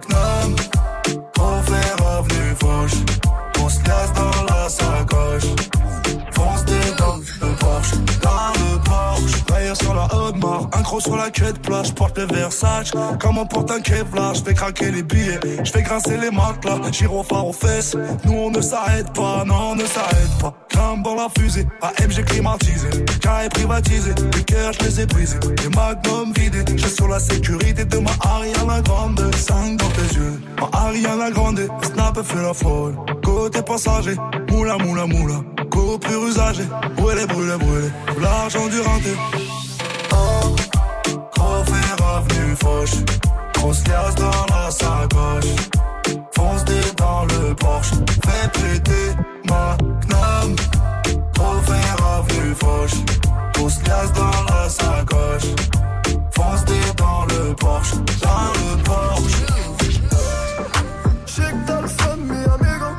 Sur 9.73 9.93
la 9.93 10.13
Audemars 10.13 10.67
Un 10.73 10.81
gros 10.81 10.99
sur 10.99 11.15
la 11.15 11.29
queue 11.29 11.53
de 11.53 11.59
plage 11.59 11.93
Porte 11.93 12.17
le 12.17 12.25
Versace. 12.25 12.91
Comme 13.19 13.37
on 13.37 13.45
porte 13.45 13.71
un 13.71 13.79
Kevlar 13.79 14.33
Je 14.33 14.43
fais 14.43 14.53
craquer 14.53 14.91
les 14.91 15.03
billets. 15.03 15.39
Je 15.63 15.71
fais 15.71 15.81
grincer 15.81 16.17
les 16.17 16.29
matelas 16.29 16.91
Gyrophare 16.91 17.47
aux 17.47 17.53
fesses. 17.53 17.95
Nous 18.25 18.33
on 18.33 18.51
ne 18.51 18.59
s'arrête 18.59 19.13
pas 19.13 19.43
Non 19.45 19.71
on 19.71 19.75
ne 19.75 19.85
s'arrête 19.85 20.37
pas. 20.41 20.53
Grimpe 20.69 21.03
dans 21.03 21.15
la 21.15 21.27
fusée 21.37 21.65
AMG 21.81 22.25
climatisé. 22.25 22.89
Carré 23.21 23.47
privatisé 23.49 24.11
Les 24.35 24.43
cœurs 24.43 24.73
je 24.73 24.85
les 24.85 25.01
ai 25.01 25.05
brisés. 25.05 25.39
Les 25.63 25.69
magnums 25.69 26.33
vidés 26.33 26.65
J'ai 26.75 26.89
sur 26.89 27.07
la 27.07 27.19
sécurité 27.19 27.85
de 27.85 27.97
ma 27.99 28.11
Ariana 28.21 28.81
Grande. 28.81 29.21
5 29.35 29.77
dans 29.77 29.89
tes 29.89 30.15
yeux 30.15 30.41
Ma 30.59 30.69
Ariana 30.79 31.31
Grande. 31.31 31.67
Snap 31.83 32.21
fait 32.21 32.41
la 32.41 32.53
folle. 32.53 32.95
Côté 33.23 33.61
passager 33.61 34.15
Moula 34.49 34.77
moula 34.77 35.05
moula. 35.05 35.41
Go 35.69 35.97
plus 35.97 36.29
usagé 36.29 36.63
Brûlé 36.97 37.25
brûlé 37.25 37.55
brûlé. 37.57 37.89
L'argent 38.21 38.67
du 38.67 38.81
renté 41.37 41.81
avenue 42.15 42.55
Foch. 42.55 42.93
Grosse 43.53 43.87
liasse 43.87 44.15
dans 44.15 44.45
la 44.53 44.71
sacoche. 44.71 45.55
Fonce 46.35 46.65
des 46.65 46.91
dans 46.97 47.25
le 47.25 47.53
Porsche. 47.55 47.91
Fais 48.25 48.47
péter 48.53 49.15
ma 49.49 49.77
gnome. 50.07 50.55
Trophée 51.33 51.89
avenue 52.17 52.55
Foch. 52.55 52.91
Grosse 53.53 53.81
liasse 53.83 54.13
dans 54.13 54.53
la 54.53 54.69
sacoche. 54.69 55.49
Fonce 56.31 56.65
des 56.65 56.93
dans 56.97 57.25
le 57.25 57.53
Porsche. 57.55 57.95
Dans 58.21 58.51
le 58.53 58.83
Porsche. 58.83 59.45
Le 61.81 61.87
seum, 61.87 62.19
mi 62.27 62.35
amigo. 62.35 62.89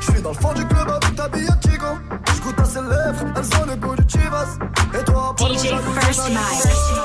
J'suis 0.00 0.22
dans 0.22 0.30
le 0.30 0.34
fond 0.34 0.52
du 0.54 0.64
club 0.66 0.88
avec 0.88 1.14
ta 1.14 1.28
bille 1.28 1.48
Chico. 1.62 1.86
J'goûte 2.34 2.58
à 2.58 2.64
ses 2.64 2.80
lèvres, 2.80 3.26
elles 3.36 3.60
ont 3.60 3.66
le 3.66 3.76
goût 3.76 3.94
de 3.94 4.04
Chivas. 4.10 4.58
Et 4.98 5.04
toi, 5.04 5.34
pas 5.36 5.48
DJ 5.48 5.74
First 6.00 6.30
Mike. 6.30 7.04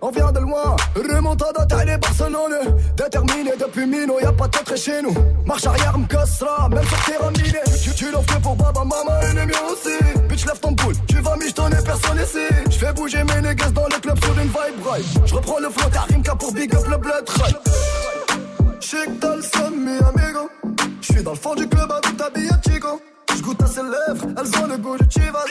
On 0.00 0.10
vient 0.10 0.32
de 0.32 0.38
loin, 0.40 0.76
remontada, 0.94 1.66
taille 1.66 1.98
Barcelone. 1.98 2.76
Déterminé 2.96 3.52
depuis 3.58 3.86
Mino, 3.86 4.18
y'a 4.20 4.32
pas 4.32 4.48
de 4.48 4.76
chez 4.76 5.02
nous. 5.02 5.14
Marche 5.44 5.66
arrière, 5.66 5.98
m'cassera, 5.98 6.68
même 6.68 6.84
sur 6.84 7.04
terrain 7.04 7.30
miné. 7.30 7.60
Tu, 7.82 7.94
tu 7.94 8.10
l'offres 8.10 8.40
pour 8.40 8.56
Baba, 8.56 8.84
Mama 8.84 9.20
et 9.22 9.34
les 9.34 9.52
aussi. 9.70 9.96
Bitch, 10.28 10.46
lève 10.46 10.58
ton 10.60 10.72
boule, 10.72 10.94
tu 11.08 11.20
vas 11.20 11.36
michetonner 11.36 11.76
personne 11.84 12.18
ici. 12.18 12.46
J'fais 12.70 12.92
bouger 12.92 13.24
mes 13.24 13.40
négats 13.40 13.70
dans 13.70 13.84
le 13.86 14.00
club 14.00 14.18
sur 14.22 14.38
une 14.38 14.48
vibe 14.48 14.86
right. 14.86 15.04
J'reprends 15.24 15.58
le 15.58 15.70
flow, 15.70 15.88
t'as 15.92 16.34
pour 16.34 16.52
big 16.52 16.74
up 16.74 16.86
le 16.88 16.96
blood 16.96 17.28
right. 17.40 17.56
J'sais 18.80 19.06
que 19.06 19.20
t'as 19.20 19.70
mi 19.70 19.98
amigo. 19.98 20.48
J'suis 21.00 21.22
dans 21.22 21.32
le 21.32 21.36
fond 21.36 21.54
du 21.54 21.68
club 21.68 21.90
avec 21.90 22.16
ta 22.16 22.30
bille 22.30 22.50
Chico. 22.64 23.00
J'goûte 23.36 23.62
à 23.62 23.66
ses 23.66 23.82
lèvres, 23.82 24.26
elles 24.38 24.62
ont 24.62 24.66
le 24.66 24.76
goût 24.78 24.96
de 24.96 25.10
Chivas. 25.10 25.44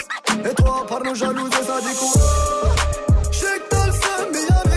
Et 0.50 0.54
toi, 0.56 0.86
par 0.88 1.04
nos 1.04 1.16
jalouses, 1.16 1.52
ça 1.52 1.80
dit 1.82 3.15
J'sais 3.46 3.60
que 3.60 3.70
t'as 3.70 4.70
le 4.70 4.75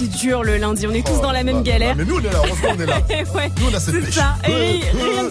Ouais, 0.00 0.08
c'est 0.10 0.26
dur 0.26 0.42
le 0.42 0.56
lundi. 0.56 0.86
On 0.86 0.92
est 0.92 1.06
tous 1.06 1.20
dans 1.20 1.32
la 1.32 1.42
même 1.42 1.62
galère. 1.62 1.94
Mais 1.96 2.04
nous, 2.04 2.16
on 2.16 2.20
est 2.20 2.24
là, 2.24 2.30
heureusement, 2.36 2.68
on 2.76 2.80
est 2.80 2.86
là. 2.86 3.00
ouais, 3.34 3.50
Nous, 3.60 3.66
on 3.70 3.74
a 3.74 3.80
cette 3.80 4.04
c'est 4.04 4.12
ça. 4.12 4.36
Et 4.46 4.52
rien, 4.52 4.80
ouais. 4.94 5.30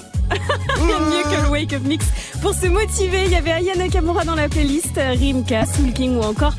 rien 0.75 0.99
de 0.99 1.05
mieux 1.05 1.23
que 1.23 1.41
le 1.43 1.49
Wake 1.49 1.73
Up 1.73 1.83
Mix. 1.83 2.05
Pour 2.41 2.53
se 2.53 2.67
motiver, 2.67 3.23
il 3.25 3.31
y 3.31 3.35
avait 3.35 3.51
Ayana 3.51 3.85
Nakamura 3.85 4.23
dans 4.23 4.35
la 4.35 4.47
playlist, 4.47 4.95
Rimka, 4.95 5.65
Soul 5.65 5.91
King 5.93 6.17
ou 6.17 6.21
encore 6.21 6.53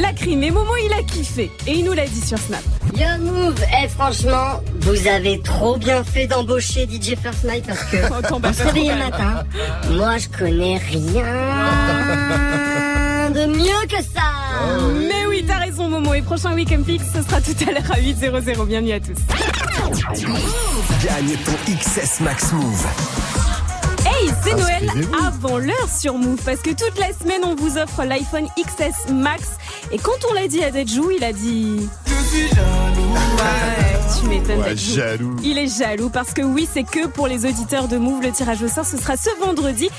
Lacrim. 0.00 0.42
Et 0.42 0.50
Momo, 0.50 0.72
il 0.84 0.92
a 0.92 1.02
kiffé. 1.02 1.50
Et 1.66 1.72
il 1.72 1.84
nous 1.84 1.92
l'a 1.92 2.06
dit 2.06 2.20
sur 2.20 2.38
Snap. 2.38 2.60
Yo 2.96 3.06
Move, 3.20 3.60
eh 3.82 3.88
franchement, 3.88 4.60
vous 4.80 5.08
avez 5.08 5.40
trop 5.40 5.76
bien 5.76 6.04
fait 6.04 6.26
d'embaucher 6.26 6.86
DJ 6.86 7.14
First 7.20 7.44
Night 7.44 7.66
parce 7.66 7.82
que 7.84 7.96
Oh, 8.10 8.38
on 8.42 8.52
se 8.52 8.62
réveille 8.62 8.88
le 8.88 8.96
matin. 8.98 9.44
Moi, 9.90 10.16
je 10.18 10.28
connais 10.38 10.78
rien 10.78 11.24
de 13.30 13.46
mieux 13.46 13.86
que 13.88 14.02
ça. 14.02 14.30
Mais 15.08 15.15
oui, 16.16 16.22
t'as 16.22 16.48
raison, 16.48 16.48
Momo. 16.48 16.50
Et 16.50 16.50
prochain 16.50 16.54
Wake 16.54 16.72
Up 16.72 16.86
Mix, 16.86 17.04
ce 17.14 17.22
sera 17.22 17.40
tout 17.40 17.54
à 17.68 17.72
l'heure 17.72 17.90
à 17.90 17.98
8.00. 18.00 18.66
Bienvenue 18.66 18.92
à 18.92 19.00
tous. 19.00 19.16
Gagne 21.04 21.36
ton 21.44 21.52
XS 21.74 22.20
Max 22.20 22.52
Move. 22.52 22.86
Hey, 24.06 24.30
c'est 24.42 24.54
Noël 24.54 24.84
Inscrivez-vous. 24.84 25.14
avant 25.26 25.58
l'heure 25.58 25.88
sur 25.94 26.14
Move 26.14 26.40
parce 26.44 26.60
que 26.60 26.70
toute 26.70 26.98
la 26.98 27.12
semaine 27.12 27.42
on 27.44 27.54
vous 27.56 27.76
offre 27.76 28.04
l'iPhone 28.04 28.46
XS 28.56 29.12
Max 29.12 29.42
et 29.92 29.98
quand 29.98 30.12
on 30.30 30.34
l'a 30.34 30.46
dit 30.48 30.62
à 30.64 30.70
Dejou, 30.70 31.10
il 31.16 31.24
a 31.24 31.32
dit 31.32 31.88
Je 32.06 32.14
suis 32.28 32.48
jaloux. 32.48 33.12
Ouais, 33.36 33.98
tu 34.20 34.26
m'étonnes 34.28 34.60
Ouais, 34.60 34.76
jaloux. 34.76 35.36
Il 35.42 35.58
est 35.58 35.66
jaloux 35.66 36.08
parce 36.08 36.32
que 36.32 36.42
oui, 36.42 36.68
c'est 36.72 36.84
que 36.84 37.08
pour 37.08 37.26
les 37.26 37.44
auditeurs 37.46 37.88
de 37.88 37.98
Move 37.98 38.22
le 38.22 38.30
tirage 38.30 38.62
au 38.62 38.68
sort 38.68 38.86
ce 38.86 38.96
sera 38.96 39.16
ce 39.16 39.28
vendredi 39.44 39.90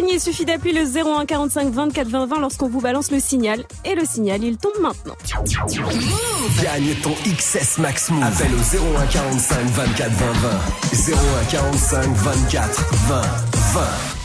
gagner, 0.00 0.14
il 0.14 0.20
suffit 0.20 0.44
d'appeler 0.44 0.72
le 0.72 0.84
01 0.84 1.26
45 1.26 1.72
24 1.72 2.08
20 2.08 2.26
20 2.26 2.40
lorsqu'on 2.40 2.68
vous 2.68 2.80
balance 2.80 3.10
le 3.10 3.20
signal 3.20 3.64
et 3.84 3.94
le 3.94 4.04
signal, 4.04 4.44
il 4.44 4.56
tombe 4.56 4.80
maintenant. 4.80 5.16
Gagne 6.62 6.94
ton 7.02 7.14
XS 7.24 7.78
Max 7.78 8.10
Move. 8.10 8.22
Appelle 8.22 8.52
au 8.54 8.96
01 8.96 9.06
45 9.06 9.58
24 9.66 10.10
20 10.10 10.32
20. 10.32 11.14
01 11.14 11.44
45 11.50 12.06
24 12.14 12.94
20 13.08 13.22
20. 13.74 13.80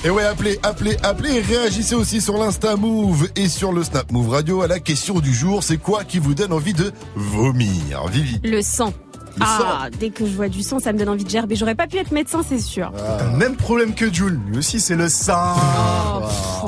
Et 0.06 0.10
ouais, 0.10 0.24
appelez, 0.24 0.60
appelez, 0.64 0.98
appelez 1.02 1.38
et 1.38 1.42
réagissez 1.42 1.96
aussi 1.96 2.22
sur 2.22 2.38
l'Insta 2.38 2.76
Move 2.76 3.30
et 3.36 3.48
sur 3.48 3.72
le 3.72 3.84
Snap 3.84 4.12
Move 4.12 4.30
Radio 4.30 4.62
à 4.62 4.68
la 4.68 4.80
question 4.80 5.20
du 5.20 5.34
jour. 5.34 5.64
C'est 5.64 5.78
quoi 5.78 6.04
qui 6.04 6.20
vous 6.20 6.34
donne 6.34 6.54
envie 6.54 6.74
de 6.74 6.92
vomir? 7.16 8.06
Vivi. 8.08 8.40
Le 8.44 8.62
sang. 8.62 8.94
Ah, 9.42 9.88
dès 10.00 10.10
que 10.10 10.26
je 10.26 10.32
vois 10.32 10.50
du 10.50 10.62
sang, 10.64 10.80
ça 10.80 10.94
me 10.94 10.98
donne 11.00 11.10
envie 11.10 11.24
de 11.24 11.30
gerber. 11.30 11.56
J'aurais 11.56 11.76
pas 11.76 11.88
pu 11.88 11.98
être 11.98 12.12
médecin, 12.12 12.42
c'est 12.48 12.60
sûr. 12.60 12.92
Le 13.32 13.38
même 13.38 13.56
problème 13.56 13.94
que 13.96 14.12
Jules. 14.14 14.40
Lui 14.48 14.60
aussi, 14.60 14.80
c'est 14.80 14.96
le 14.96 15.10
sang. 15.10 15.34
Ah, 15.36 16.22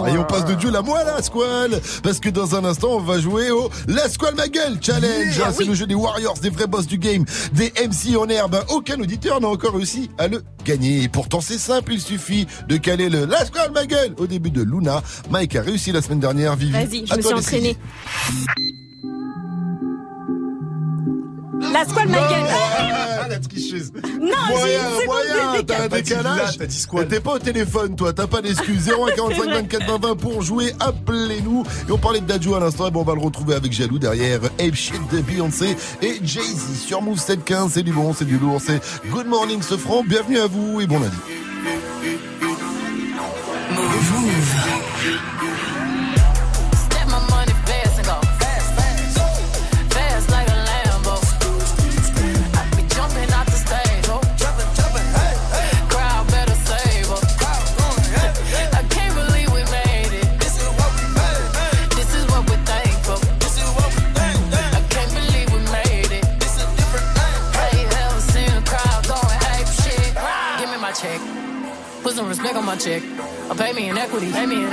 Et 0.07 0.17
on 0.17 0.23
passe 0.23 0.45
de 0.45 0.53
Dieu 0.55 0.73
à 0.75 0.81
moi 0.81 1.03
la 1.03 1.21
squale 1.21 1.79
Parce 2.03 2.19
que 2.19 2.29
dans 2.29 2.55
un 2.55 2.65
instant 2.65 2.89
on 2.91 2.99
va 2.99 3.19
jouer 3.19 3.49
au 3.51 3.69
La 3.87 4.09
squale 4.09 4.35
ma 4.35 4.47
gueule 4.49 4.77
challenge 4.81 5.37
Yeah, 5.37 5.51
C'est 5.53 5.59
oui. 5.63 5.69
le 5.69 5.73
jeu 5.73 5.87
des 5.87 5.95
Warriors, 5.95 6.37
des 6.41 6.49
vrais 6.49 6.67
boss 6.67 6.85
du 6.85 6.97
game 6.97 7.23
Des 7.53 7.71
MC 7.87 8.17
en 8.17 8.27
herbe 8.27 8.63
Aucun 8.69 8.99
auditeur 8.99 9.39
n'a 9.39 9.47
encore 9.47 9.73
réussi 9.75 10.09
à 10.17 10.27
le 10.27 10.43
gagner 10.65 11.03
Et 11.03 11.07
pourtant 11.07 11.39
c'est 11.39 11.57
simple, 11.57 11.93
il 11.93 12.01
suffit 12.01 12.45
de 12.67 12.75
caler 12.77 13.09
le 13.09 13.25
La 13.25 13.45
squale 13.45 13.71
ma 13.71 13.85
gueule 13.85 14.13
Au 14.17 14.27
début 14.27 14.51
de 14.51 14.63
Luna 14.63 15.01
Mike 15.29 15.55
a 15.55 15.61
réussi 15.61 15.91
la 15.93 16.01
semaine 16.01 16.19
dernière 16.19 16.55
Vivi 16.57 16.73
Vas-y, 16.73 17.05
je 17.07 17.13
à 17.13 17.17
me 17.17 17.21
suis 17.21 17.33
d'essayer. 17.35 17.77
La 21.61 21.85
squale, 21.85 22.09
ma 22.09 22.17
gueule. 22.19 22.45
Ah, 22.47 23.27
la 23.27 23.39
tricheuse. 23.39 23.91
Non, 23.93 24.31
j'ai 24.49 25.05
Moyen, 25.05 25.59
une 25.59 25.65
t'as 25.65 25.83
un 25.83 25.87
décalage. 25.87 26.57
t'as 26.57 26.65
dit 26.65 26.79
squale. 26.79 27.07
T'es 27.07 27.19
pas 27.19 27.33
au 27.33 27.39
téléphone, 27.39 27.95
toi, 27.95 28.13
t'as 28.13 28.27
pas 28.27 28.41
d'excuses. 28.41 28.85
0145 28.89 29.49
24 29.49 29.85
20 29.87 30.07
20 30.07 30.15
pour 30.15 30.41
jouer, 30.41 30.73
appelez-nous. 30.79 31.63
Et 31.87 31.91
on 31.91 31.97
parlait 31.97 32.21
de 32.21 32.25
Dadju 32.25 32.53
à 32.55 32.59
l'instant, 32.59 32.87
et 32.87 32.91
bon, 32.91 33.01
on 33.01 33.03
va 33.03 33.15
le 33.15 33.21
retrouver 33.21 33.55
avec 33.55 33.71
Jaloux 33.73 33.99
derrière 33.99 34.39
Ape 34.59 34.75
Shit 34.75 35.01
de 35.11 35.21
Beyoncé 35.21 35.75
et 36.01 36.19
Jay-Z 36.23 36.79
sur 36.85 37.01
Move 37.01 37.19
715. 37.19 37.71
C'est 37.73 37.83
du 37.83 37.93
bon, 37.93 38.13
c'est 38.13 38.25
du 38.25 38.37
lourd, 38.37 38.59
c'est 38.65 38.81
Good 39.09 39.27
Morning 39.27 39.61
ce 39.61 39.77
franc. 39.77 40.03
Bienvenue 40.03 40.39
à 40.39 40.47
vous 40.47 40.81
et 40.81 40.87
bon 40.87 40.99
lundi. 40.99 41.15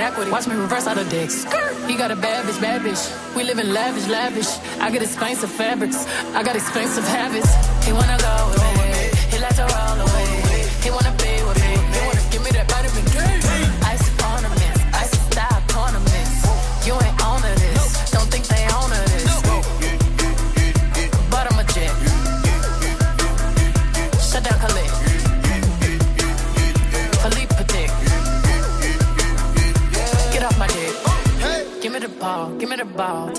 Equity. 0.03 0.31
Watch 0.31 0.47
me 0.47 0.55
reverse 0.55 0.85
out 0.85 0.97
of 0.97 1.09
dicks. 1.09 1.45
He 1.87 1.95
got 1.95 2.11
a 2.11 2.15
bad 2.15 2.45
bitch, 2.45 2.59
bad 2.61 2.81
bitch. 2.81 3.03
We 3.35 3.43
live 3.43 3.59
in 3.59 3.73
lavish, 3.73 4.07
lavish. 4.07 4.51
I 4.79 4.91
got 4.91 5.01
expensive 5.01 5.51
fabrics. 5.51 6.05
I 6.35 6.43
got 6.43 6.55
expensive 6.55 7.07
habits. 7.07 7.49
He 7.85 7.93
wanna 7.93 8.17
go 8.19 8.35
away. 8.55 9.11
He 9.31 9.37
like 9.39 9.55
to 9.55 9.65
roll 9.75 9.99
away. 10.07 10.67
He 10.83 10.89
wanna 10.91 11.12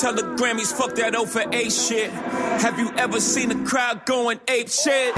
Tell 0.00 0.12
the 0.12 0.22
Grammys, 0.22 0.72
fuck 0.72 0.94
that 0.94 1.16
O 1.16 1.26
for 1.26 1.42
A 1.52 1.68
shit. 1.68 2.12
Have 2.62 2.78
you 2.78 2.88
ever 2.96 3.20
seen 3.20 3.50
a 3.50 3.64
crowd 3.66 4.06
going 4.06 4.38
ape 4.46 4.68
shit? 4.68 5.12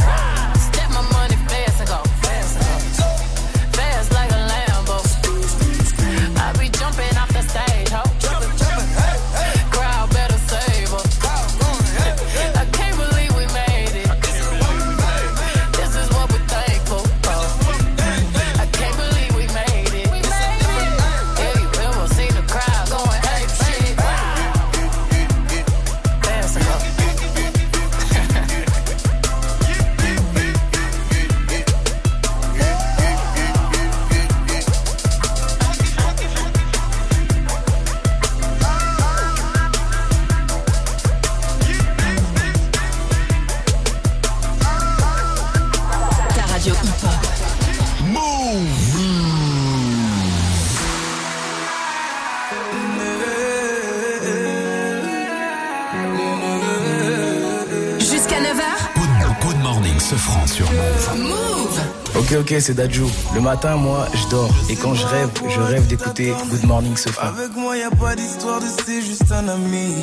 Ok, 62.51 62.57
c'est 62.59 62.75
Dadju. 62.75 63.05
Le 63.33 63.41
matin, 63.41 63.77
moi, 63.77 64.09
je 64.13 64.29
dors. 64.29 64.51
Et 64.69 64.75
quand 64.75 64.93
je 64.95 65.07
rêve, 65.07 65.29
je 65.49 65.61
rêve 65.61 65.87
d'écouter 65.87 66.35
Good 66.51 66.65
Morning 66.65 66.97
Sofra. 66.97 67.29
Avec 67.29 67.55
moi, 67.55 67.77
y 67.77 67.83
a 67.83 67.91
pas 67.91 68.17
d'histoire 68.17 68.59
de 68.59 68.67
c'est 68.85 69.03
juste 69.03 69.31
un 69.31 69.47
ami. 69.47 69.95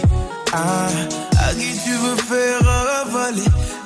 Ah, 0.54 0.88
à 1.46 1.54
qui 1.54 1.78
tu 1.84 1.92
veux 1.92 2.16
faire 2.16 2.70
avaler? 3.06 3.44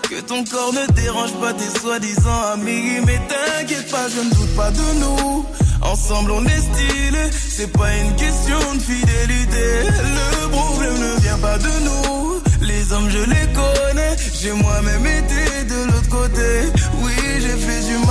Que 0.07 0.21
ton 0.21 0.43
corps 0.43 0.73
ne 0.73 0.93
dérange 0.93 1.33
pas 1.41 1.53
tes 1.53 1.79
soi-disant 1.79 2.41
amis. 2.53 2.99
Mais 3.03 3.19
t'inquiète 3.29 3.89
pas, 3.89 4.07
je 4.09 4.21
ne 4.21 4.29
doute 4.29 4.55
pas 4.55 4.69
de 4.69 4.99
nous. 4.99 5.43
Ensemble, 5.81 6.29
on 6.29 6.45
est 6.45 6.61
stylé. 6.61 7.31
C'est 7.49 7.71
pas 7.71 7.91
une 7.95 8.15
question 8.15 8.59
de 8.75 8.79
fidélité. 8.79 9.87
Le 9.87 10.49
problème 10.49 10.99
ne 10.99 11.19
vient 11.21 11.39
pas 11.39 11.57
de 11.57 11.83
nous. 11.83 12.41
Les 12.61 12.93
hommes, 12.93 13.09
je 13.09 13.17
les 13.17 13.47
connais. 13.53 14.15
J'ai 14.39 14.51
moi-même 14.53 15.05
été 15.05 15.63
de 15.67 15.83
l'autre 15.85 16.09
côté. 16.09 16.71
Oui, 17.01 17.13
j'ai 17.39 17.57
fait 17.57 17.81
du 17.87 18.05
mal 18.05 18.10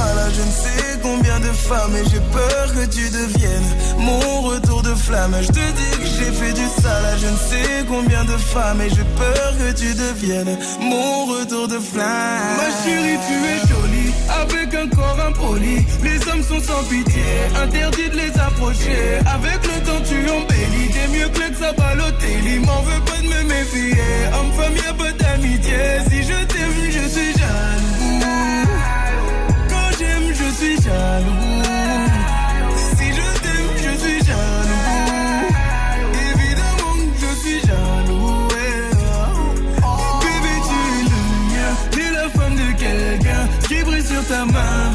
femmes. 1.70 1.96
Et 1.96 2.04
j'ai 2.10 2.22
peur 2.38 2.64
que 2.76 2.84
tu 2.96 3.04
deviennes 3.20 3.70
mon 3.98 4.40
retour 4.50 4.82
de 4.82 4.94
flamme. 4.94 5.36
Je 5.40 5.52
te 5.58 5.64
dis 5.78 5.94
que 6.00 6.08
j'ai 6.16 6.32
fait 6.40 6.54
du 6.60 6.66
sale 6.80 7.04
à 7.12 7.16
je 7.22 7.28
ne 7.34 7.40
sais 7.50 7.72
combien 7.88 8.24
de 8.24 8.36
femmes. 8.52 8.80
Et 8.80 8.90
j'ai 8.90 9.08
peur 9.22 9.48
que 9.60 9.70
tu 9.80 9.90
deviennes 9.94 10.58
mon 10.80 11.26
retour 11.34 11.68
de 11.68 11.78
flamme. 11.78 12.56
Ma 12.60 12.70
chérie, 12.82 13.18
tu 13.26 13.36
es 13.52 13.58
jolie. 13.70 14.12
Avec 14.42 14.68
un 14.82 14.88
corps 14.96 15.20
impoli. 15.28 15.76
Les 16.02 16.18
hommes 16.28 16.44
sont 16.50 16.62
sans 16.68 16.82
pitié. 16.90 17.28
Interdit 17.62 18.08
de 18.12 18.16
les 18.22 18.34
approcher. 18.48 19.02
Avec 19.36 19.60
le 19.70 19.76
temps, 19.86 20.02
tu 20.10 20.18
embellis. 20.36 20.90
T'es 20.94 21.08
mieux 21.14 21.28
que 21.32 21.38
l'ex 21.42 21.62
à 21.62 21.72
Balotelli. 21.72 22.58
M'en 22.66 22.82
veux 22.88 23.02
pas 23.08 23.20
de 23.24 23.28
me 23.34 23.42
méfier. 23.54 24.08
Homme-femme, 24.36 24.76
y'a 24.84 24.94
pas 24.94 25.12
d'amitié. 25.20 25.80
Si 26.10 26.18
je 26.30 26.38
t'aime, 26.50 26.76
je 26.96 27.04
suis 27.14 27.32
jaloux. 27.38 28.19
Suis 30.60 30.76
jaloux. 30.82 31.62
Si 32.98 33.06
je 33.18 33.26
t'aime, 33.42 33.72
je 33.78 33.92
suis 34.02 34.20
jaloux. 34.28 34.86
Évidemment 36.28 36.96
que 37.14 37.20
je 37.22 37.30
suis 37.40 37.60
jaloux. 37.60 38.48
Bébé, 40.20 40.54
tu 40.68 40.76
es 40.84 41.02
le 41.08 41.22
mien. 41.48 41.70
T'es 41.92 42.10
la 42.12 42.26
femme 42.28 42.56
de 42.56 42.68
quelqu'un. 42.78 43.44
Qui 43.68 43.78
brille 43.84 44.06
sur 44.06 44.22
ta 44.26 44.44
main 44.44 44.90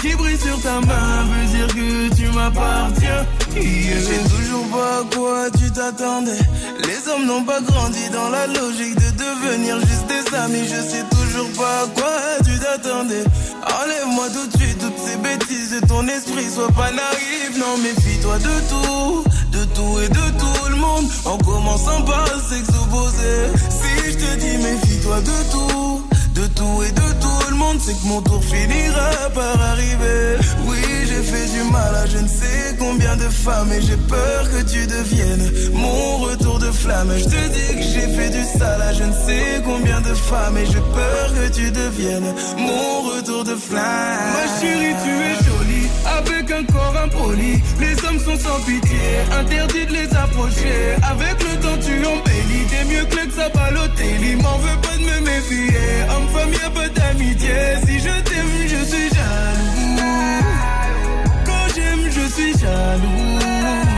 qui 0.00 0.14
brille 0.14 0.38
sur 0.38 0.60
ta 0.60 0.80
main 0.80 1.28
m'appartiens. 2.38 3.26
Je 3.54 3.98
sais 4.00 4.22
toujours 4.36 4.66
pas 4.68 5.00
à 5.00 5.14
quoi 5.14 5.50
tu 5.58 5.70
t'attendais. 5.70 6.42
Les 6.86 7.00
hommes 7.10 7.26
n'ont 7.26 7.44
pas 7.44 7.60
grandi 7.60 8.08
dans 8.10 8.30
la 8.30 8.46
logique 8.46 8.94
de 8.94 9.10
devenir 9.24 9.80
juste 9.80 10.06
des 10.06 10.36
amis. 10.36 10.64
Je 10.64 10.80
sais 10.90 11.04
toujours 11.10 11.50
pas 11.58 11.82
à 11.82 11.86
quoi 11.96 12.16
tu 12.44 12.58
t'attendais. 12.58 13.24
Enlève-moi 13.82 14.26
tout 14.34 14.46
de 14.46 14.62
suite 14.62 14.78
toutes 14.78 15.00
ces 15.04 15.16
bêtises 15.16 15.80
de 15.80 15.86
ton 15.86 16.06
esprit. 16.06 16.48
Sois 16.54 16.72
pas 16.72 16.90
naïf, 16.90 17.52
non, 17.58 17.76
méfie-toi 17.78 18.38
de 18.38 18.54
tout. 18.70 19.24
De 19.52 19.64
tout 19.74 19.94
et 20.04 20.08
de 20.08 20.26
tout 20.38 20.68
le 20.70 20.76
monde. 20.76 21.06
En 21.24 21.38
commençant 21.38 22.02
par 22.02 22.24
opposé. 22.82 23.32
Si 23.78 24.10
je 24.10 24.16
te 24.16 24.30
dis 24.42 24.56
méfie-toi 24.58 25.20
de 25.20 25.38
tout. 25.52 26.02
De 26.34 26.46
tout 26.46 26.82
et 26.84 26.92
de 26.92 27.08
tout 27.20 27.27
monde, 27.58 27.78
c'est 27.80 27.94
que 28.00 28.06
mon 28.06 28.22
tour 28.22 28.42
finira 28.42 29.10
par 29.34 29.60
arriver. 29.72 30.38
Oui, 30.66 30.78
j'ai 31.08 31.22
fait 31.22 31.48
du 31.54 31.62
mal 31.70 31.94
à 31.94 32.06
je 32.06 32.18
ne 32.18 32.28
sais 32.28 32.76
combien 32.78 33.16
de 33.16 33.28
femmes 33.44 33.72
et 33.72 33.82
j'ai 33.82 33.96
peur 33.96 34.42
que 34.52 34.62
tu 34.72 34.86
deviennes 34.86 35.50
mon 35.72 36.18
retour 36.18 36.58
de 36.58 36.70
flamme. 36.70 37.12
Je 37.18 37.24
te 37.24 37.42
dis 37.56 37.72
que 37.78 37.82
j'ai 37.92 38.08
fait 38.16 38.30
du 38.30 38.44
sale 38.58 38.82
à 38.82 38.92
je 38.92 39.04
ne 39.04 39.12
sais 39.12 39.62
combien 39.64 40.00
de 40.00 40.14
femmes 40.14 40.56
et 40.56 40.66
j'ai 40.66 40.84
peur 41.00 41.26
que 41.36 41.46
tu 41.52 41.70
deviennes 41.70 42.32
mon 42.56 43.02
retour 43.10 43.44
de 43.44 43.54
flamme. 43.54 44.32
Ma 44.36 44.60
chérie, 44.60 44.94
tu 45.04 45.10
es 45.10 45.47
avec 46.18 46.50
un 46.50 46.64
corps 46.64 46.96
impoli. 47.04 47.62
Les 47.80 47.94
hommes 48.04 48.18
sont 48.18 48.38
sans 48.38 48.60
pitié, 48.64 49.00
interdit 49.38 49.86
de 49.86 49.92
les 49.92 50.14
approcher. 50.14 50.96
Avec 51.02 51.36
le 51.46 51.54
temps, 51.60 51.78
tu 51.80 51.94
embellis, 52.04 52.66
t'es 52.70 52.84
mieux 52.84 53.04
que 53.04 53.26
le 53.26 53.30
Sabalotelli. 53.30 54.36
M'en 54.36 54.58
veux 54.58 54.80
pas 54.80 54.96
de 54.96 55.04
me 55.04 55.20
méfier, 55.20 56.02
homme-femme, 56.10 56.52
y'a 56.52 56.70
pas 56.70 56.88
d'amitié. 56.88 57.56
Si 57.86 57.98
je 57.98 58.14
t'aime, 58.28 58.54
je 58.66 58.84
suis 58.90 59.08
jaloux. 59.16 59.98
Quand 61.46 61.66
j'aime, 61.74 62.04
je 62.10 62.32
suis 62.32 62.52
jaloux. 62.58 63.97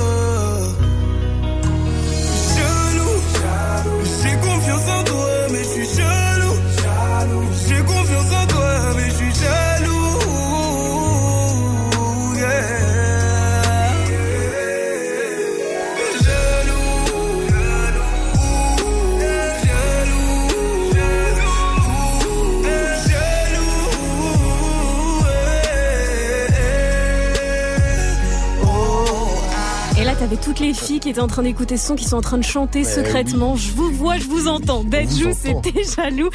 T'avais 30.31 30.43
toutes 30.43 30.61
les 30.61 30.73
filles 30.73 31.01
qui 31.01 31.09
étaient 31.09 31.19
en 31.19 31.27
train 31.27 31.43
d'écouter 31.43 31.75
ce 31.75 31.87
son, 31.87 31.95
qui 31.95 32.05
sont 32.05 32.15
en 32.15 32.21
train 32.21 32.37
de 32.37 32.43
chanter 32.43 32.85
secrètement. 32.85 33.57
Je 33.57 33.69
vous 33.71 33.91
vois, 33.91 34.17
je 34.17 34.27
vous 34.27 34.47
entends. 34.47 34.85
Dajou, 34.85 35.27
entend. 35.27 35.33
c'était 35.33 35.83
jaloux. 35.97 36.29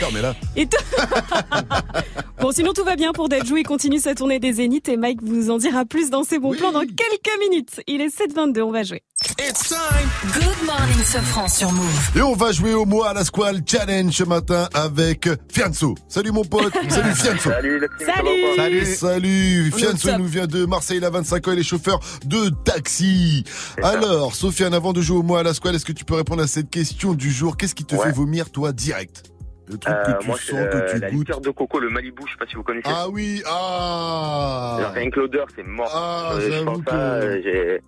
Et 0.55 0.69
bon, 2.47 2.53
sinon 2.53 2.73
tout 2.73 2.85
va 2.85 2.95
bien 2.95 3.13
pour 3.13 3.29
Dajou. 3.29 3.57
Il 3.57 3.65
continue 3.65 3.99
sa 3.99 4.15
tournée 4.15 4.39
des 4.39 4.53
Zéniths 4.53 4.89
et 4.89 4.97
Mike 4.97 5.21
vous 5.21 5.51
en 5.51 5.59
dira 5.59 5.85
plus 5.85 6.11
dans 6.11 6.23
ses 6.23 6.39
bons 6.39 6.53
plans 6.55 6.71
dans 6.71 6.81
quelques 6.81 7.41
minutes. 7.41 7.81
Il 7.89 8.01
est 8.01 8.07
7h22, 8.07 8.61
on 8.63 8.71
va 8.71 8.85
jouer. 8.85 9.03
It's 9.41 9.69
time. 9.71 10.33
Good 10.33 10.65
morning, 10.65 11.03
Sofran 11.05 11.49
sur 11.49 11.73
Move. 11.73 12.11
Et 12.15 12.23
on 12.23 12.35
va 12.35 12.53
jouer 12.53 12.73
au 12.75 12.85
mois 12.85 13.09
à 13.09 13.15
la 13.15 13.25
Squale 13.25 13.63
Challenge 13.67 14.13
ce 14.13 14.23
matin 14.23 14.69
avec 14.75 15.29
Fianso. 15.53 15.97
Salut 16.09 16.31
mon 16.31 16.45
pote. 16.45 16.73
Salut 16.89 17.15
Fianso. 17.15 17.51
Salut 17.51 17.81
le 17.81 17.89
team, 17.99 18.07
Salut. 18.15 18.57
Salut. 18.57 18.95
Salut. 18.95 19.73
Fianso 19.77 20.17
nous 20.19 20.27
vient 20.27 20.47
de 20.47 20.67
Marseille, 20.67 20.99
il 20.99 21.05
a 21.05 21.11
25 21.11 21.49
ans, 21.49 21.53
il 21.53 21.59
est 21.59 21.65
chauffeur 21.65 21.99
de 22.27 22.51
taxi. 22.65 23.43
Alors, 23.83 24.37
Sofiane, 24.37 24.73
avant 24.75 24.93
de 24.93 25.01
jouer 25.01 25.17
au 25.19 25.23
mois 25.25 25.41
à 25.41 25.43
la 25.43 25.53
Squale, 25.53 25.75
est-ce 25.75 25.85
que 25.85 25.93
tu 25.93 26.05
peux 26.05 26.15
répondre 26.15 26.43
à 26.43 26.47
cette 26.47 26.71
question 26.71 27.15
du 27.15 27.33
jour? 27.33 27.57
Qu'est-ce 27.57 27.75
qui 27.75 27.85
te 27.85 27.97
Ouais. 27.97 28.05
fait 28.05 28.13
vomir, 28.13 28.51
toi, 28.51 28.71
direct? 28.73 29.25
Le 29.69 29.79
truc 29.79 29.95
Euh, 29.95 30.05
que 30.13 30.21
tu 30.23 30.27
moi, 30.29 30.37
sens, 30.37 30.45
c'est 30.47 30.57
euh, 30.59 30.67
que 30.87 30.93
tu 30.93 30.99
la 31.01 31.11
goûtes. 31.11 31.19
liqueur 31.21 31.41
de 31.41 31.51
coco, 31.51 31.81
le 31.81 31.91
Malibu, 31.91 32.23
je 32.27 32.33
sais 32.33 32.39
pas 32.39 32.47
si 32.47 32.55
vous 32.55 32.63
connaissez. 32.63 32.89
Ah 32.89 33.09
oui, 33.09 33.43
ah 33.47 34.93
rien 34.95 35.11
que 35.11 35.21
l'odeur, 35.21 35.47
c'est 35.57 35.65
mort. 35.67 35.91
Ah, 35.93 36.31
Euh, 36.35 36.51
je 36.53 36.63
pense 36.65 36.85
que- 36.85 36.95
euh, 36.95 37.41
j'ai- 37.43 37.81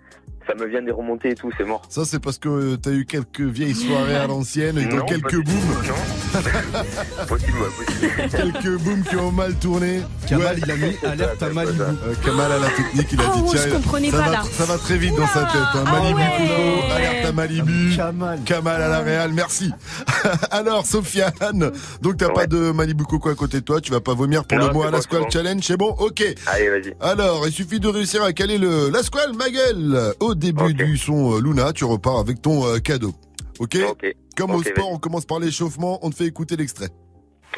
ça 0.49 0.55
me 0.55 0.67
vient 0.67 0.81
des 0.83 0.91
remontées 0.91 1.31
et 1.31 1.35
tout, 1.35 1.51
c'est 1.59 1.65
mort. 1.65 1.83
Ça, 1.91 2.05
c'est 2.05 2.19
parce 2.21 2.39
que 2.39 2.49
euh, 2.49 2.77
t'as 2.77 2.91
eu 2.93 3.05
quelques 3.05 3.41
vieilles 3.43 3.75
soirées 3.75 4.17
à 4.17 4.27
l'ancienne 4.27 4.79
et 4.79 4.87
dans 4.87 4.97
Non, 4.97 5.05
quelques 5.05 5.37
booms. 5.45 5.55
Non. 5.87 6.41
possible, 7.29 7.59
ouais, 7.59 7.85
possible. 7.85 8.31
quelques 8.53 8.79
booms 8.83 9.03
qui 9.09 9.17
ont 9.17 9.31
mal 9.33 9.55
tourné. 9.57 10.01
Kamal, 10.29 10.57
Ouais. 10.57 10.61
il 10.65 10.71
a 10.71 10.77
mis 10.77 10.97
alerte 11.05 11.43
à 11.43 11.51
Malibu. 11.51 11.81
Euh, 11.83 12.15
Kamal 12.25 12.53
à 12.53 12.59
la 12.59 12.69
technique, 12.71 13.09
il 13.13 13.21
a 13.21 13.25
Ah, 13.29 13.33
dit 13.37 13.43
oh, 13.45 13.51
tiens, 13.53 13.61
je 13.67 13.75
comprenais 13.75 14.11
ça, 14.11 14.19
pas, 14.19 14.25
va, 14.25 14.33
là. 14.33 14.43
ça 14.51 14.65
va 14.65 14.79
très 14.79 14.97
vite 14.97 15.15
dans 15.17 15.27
sa 15.27 15.41
tête. 15.45 15.61
Hein. 15.75 15.85
Ah 15.87 15.93
Malibu 15.93 16.19
ouais. 16.21 16.93
Alerte 16.95 17.25
à 17.27 17.33
Malibu. 17.33 17.97
Kamal. 17.97 18.39
Kamal 18.45 18.83
à 18.83 18.89
la 18.89 19.01
Real, 19.01 19.33
merci. 19.33 19.71
Alors, 20.51 20.87
Sofiane, 20.87 21.73
donc 22.03 22.17
t'as 22.17 22.31
pas 22.31 22.47
de 22.47 22.71
Malibu 22.73 23.05
Coco 23.05 23.29
à 23.29 23.35
côté 23.35 23.61
de 23.61 23.65
toi, 23.65 23.81
tu 23.81 23.91
vas 23.93 24.01
pas 24.01 24.15
vomir 24.15 24.45
pour 24.45 24.59
Non, 24.59 24.69
le 24.69 24.73
mois 24.73 24.89
à 24.89 24.91
la 24.91 25.01
Squale 25.03 25.23
bon. 25.23 25.31
Challenge, 25.31 25.63
c'est 25.63 25.77
bon 25.77 25.95
Ok. 25.99 26.23
Allez, 26.47 26.69
vas-y. 26.71 26.95
Alors, 27.01 27.47
il 27.47 27.53
suffit 27.53 27.81
de 27.81 27.89
réussir 27.89 28.23
à 28.23 28.33
caler 28.33 28.59
le 28.59 28.91
la 28.91 29.03
Squale 29.03 29.33
ma 29.37 29.51
gueule 29.51 30.15
au 30.21 30.35
début 30.38 30.74
du 30.74 30.96
son 30.96 31.35
euh, 31.35 31.40
Luna, 31.40 31.72
tu 31.72 31.85
repars 31.85 32.18
avec 32.18 32.40
ton 32.40 32.64
euh, 32.66 32.79
cadeau. 32.79 33.14
Ok? 33.59 33.77
Ok. 33.90 34.14
Comme 34.37 34.53
au 34.53 34.62
sport, 34.62 34.90
on 34.92 34.98
commence 34.98 35.27
par 35.27 35.40
l'échauffement, 35.40 35.98
on 36.03 36.11
te 36.11 36.16
fait 36.16 36.27
écouter 36.27 36.57
l'extrait 36.57 36.90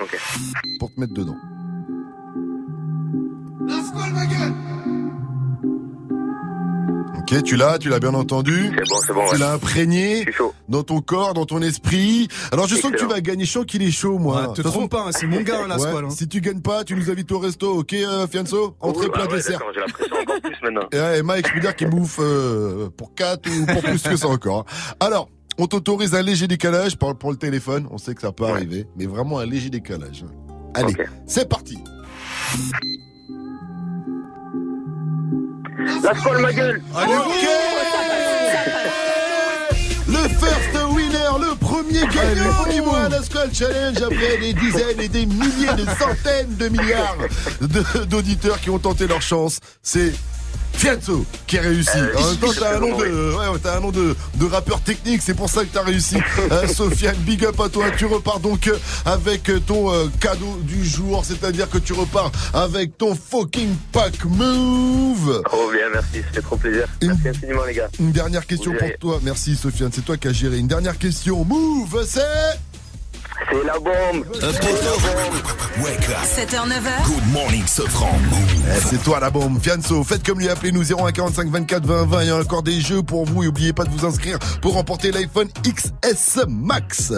Ok. 0.00 0.18
pour 0.78 0.92
te 0.92 0.98
mettre 1.00 1.14
dedans. 1.14 1.36
Ok, 7.32 7.42
tu 7.44 7.56
l'as, 7.56 7.78
tu 7.78 7.88
l'as 7.88 8.00
bien 8.00 8.14
entendu. 8.14 8.70
C'est 8.74 8.88
bon, 8.88 9.00
c'est 9.06 9.12
bon, 9.12 9.26
Tu 9.28 9.32
ouais. 9.34 9.38
l'as 9.38 9.52
imprégné 9.52 10.26
dans 10.68 10.82
ton 10.82 11.00
corps, 11.00 11.34
dans 11.34 11.46
ton 11.46 11.62
esprit. 11.62 12.28
Alors 12.52 12.66
je 12.66 12.74
sens 12.76 12.90
que 12.90 12.96
tu 12.96 13.06
vas 13.06 13.20
gagner. 13.20 13.44
Je 13.44 13.50
sens 13.52 13.64
qu'il 13.66 13.82
est 13.82 13.90
chaud, 13.90 14.18
moi. 14.18 14.48
Ouais, 14.48 14.54
te 14.54 14.62
trompe 14.62 14.90
pas, 14.90 15.04
hein, 15.06 15.10
c'est 15.12 15.26
mon 15.26 15.40
gars, 15.42 15.66
la 15.66 15.78
squale. 15.78 16.04
hein. 16.06 16.10
Si 16.10 16.26
tu 16.28 16.40
gagnes 16.40 16.60
pas, 16.60 16.82
tu 16.84 16.94
nous 16.96 17.10
invites 17.10 17.30
au 17.32 17.38
resto, 17.38 17.78
ok, 17.78 17.92
euh, 17.94 18.26
Fianso? 18.26 18.76
Entrée, 18.80 19.06
Ouh, 19.06 19.10
plat, 19.10 19.24
ah 19.26 19.30
ouais, 19.30 19.36
dessert. 19.36 19.60
J'ai 19.74 19.80
la 19.80 19.86
pression 19.86 20.16
encore 20.16 20.40
plus 20.40 20.56
maintenant. 20.62 20.88
Et, 20.92 21.22
Mike, 21.22 21.46
je 21.48 21.52
peux 21.54 21.60
dire 21.60 21.76
qu'il 21.76 21.88
bouffe 21.90 22.18
euh, 22.20 22.88
pour 22.96 23.14
4 23.14 23.48
ou 23.48 23.66
pour 23.66 23.82
plus 23.82 24.02
que 24.02 24.16
ça 24.16 24.26
encore. 24.28 24.64
Alors, 24.98 25.28
on 25.58 25.66
t'autorise 25.66 26.14
un 26.14 26.22
léger 26.22 26.48
décalage 26.48 26.96
pour, 26.96 27.16
pour 27.16 27.30
le 27.30 27.36
téléphone. 27.36 27.86
On 27.90 27.98
sait 27.98 28.14
que 28.14 28.22
ça 28.22 28.32
peut 28.32 28.44
Ouais. 28.44 28.50
arriver, 28.52 28.86
mais 28.96 29.06
vraiment 29.06 29.38
un 29.38 29.46
léger 29.46 29.70
décalage. 29.70 30.24
Allez, 30.74 30.94
c'est 31.26 31.48
parti. 31.48 31.78
La 36.02 36.14
squale, 36.14 36.38
ma 36.40 36.52
gueule. 36.52 36.82
Allez, 36.96 37.14
ok. 37.14 37.46
Le 40.08 40.28
first 40.28 40.74
winner, 40.90 41.30
le 41.40 41.54
premier 41.56 42.00
gagnant 42.00 42.66
du 42.72 42.80
mois 42.82 43.04
à 43.04 43.08
la 43.08 43.22
Skull 43.22 43.50
Challenge 43.52 43.96
après 44.02 44.38
des 44.38 44.52
dizaines 44.52 45.00
et 45.00 45.08
des 45.08 45.24
milliers, 45.26 45.72
des 45.76 45.86
centaines 45.86 46.56
de 46.56 46.68
milliards 46.68 47.16
d'auditeurs 48.08 48.60
qui 48.60 48.70
ont 48.70 48.78
tenté 48.78 49.06
leur 49.06 49.22
chance. 49.22 49.60
C'est 49.82 50.12
Fianzo 50.72 51.24
qui 51.46 51.58
a 51.58 51.62
réussi. 51.62 51.90
Euh, 51.96 52.16
en 52.16 52.26
même 52.26 52.36
temps, 52.36 52.52
je 52.52 52.60
t'as 52.60 52.76
un 52.76 52.80
nom 52.80 52.96
de, 52.96 53.04
ouais, 53.04 53.48
ouais, 53.48 53.58
t'as 53.62 53.76
un 53.76 53.80
nom 53.80 53.90
de, 53.90 54.16
de 54.36 54.46
rappeur 54.46 54.80
technique, 54.80 55.20
c'est 55.22 55.34
pour 55.34 55.50
ça 55.50 55.62
que 55.62 55.68
t'as 55.72 55.82
réussi. 55.82 56.16
Euh, 56.50 56.66
Sofiane, 56.74 57.16
big 57.16 57.44
up 57.44 57.60
à 57.60 57.68
toi. 57.68 57.86
Tu 57.96 58.06
repars 58.06 58.40
donc 58.40 58.70
avec 59.04 59.50
ton 59.66 59.92
euh, 59.92 60.06
cadeau 60.20 60.58
du 60.62 60.84
jour, 60.84 61.24
c'est-à-dire 61.24 61.68
que 61.68 61.78
tu 61.78 61.92
repars 61.92 62.30
avec 62.54 62.96
ton 62.96 63.14
fucking 63.14 63.74
pack 63.92 64.24
move. 64.24 65.42
Trop 65.44 65.70
bien, 65.70 65.88
merci, 65.92 66.22
ça 66.22 66.32
fait 66.34 66.42
trop 66.42 66.56
plaisir. 66.56 66.86
Merci 67.02 67.28
infiniment, 67.28 67.64
les 67.64 67.74
gars. 67.74 67.88
Une 67.98 68.12
dernière 68.12 68.46
question 68.46 68.72
Vous 68.72 68.78
pour 68.78 68.98
toi. 68.98 69.20
Merci 69.22 69.56
Sofiane, 69.56 69.90
c'est 69.92 70.04
toi 70.04 70.16
qui 70.16 70.28
as 70.28 70.32
géré. 70.32 70.58
Une 70.58 70.68
dernière 70.68 70.98
question. 70.98 71.44
Move, 71.44 72.04
c'est 72.06 72.20
C'est 73.48 73.64
la 73.64 73.78
bombe. 73.78 74.24
7h, 76.40 76.68
9h. 76.68 77.06
Good 77.06 77.32
morning, 77.32 77.66
Sofran. 77.66 78.10
Eh, 78.32 78.80
c'est 78.80 79.02
toi 79.02 79.18
la 79.20 79.30
bombe, 79.30 79.58
Fianso. 79.60 80.04
Faites 80.04 80.24
comme 80.24 80.38
lui, 80.38 80.48
appelez-nous 80.48 80.84
0145 80.84 81.48
24 81.48 81.86
20 81.86 82.04
20. 82.06 82.22
Il 82.22 82.26
y 82.28 82.30
a 82.30 82.36
encore 82.36 82.62
des 82.62 82.80
jeux 82.80 83.02
pour 83.02 83.24
vous 83.24 83.42
et 83.42 83.46
n'oubliez 83.46 83.72
pas 83.72 83.84
de 83.84 83.90
vous 83.90 84.04
inscrire 84.04 84.38
pour 84.60 84.74
remporter 84.74 85.10
l'iPhone 85.10 85.48
XS 85.64 86.44
Max. 86.48 87.12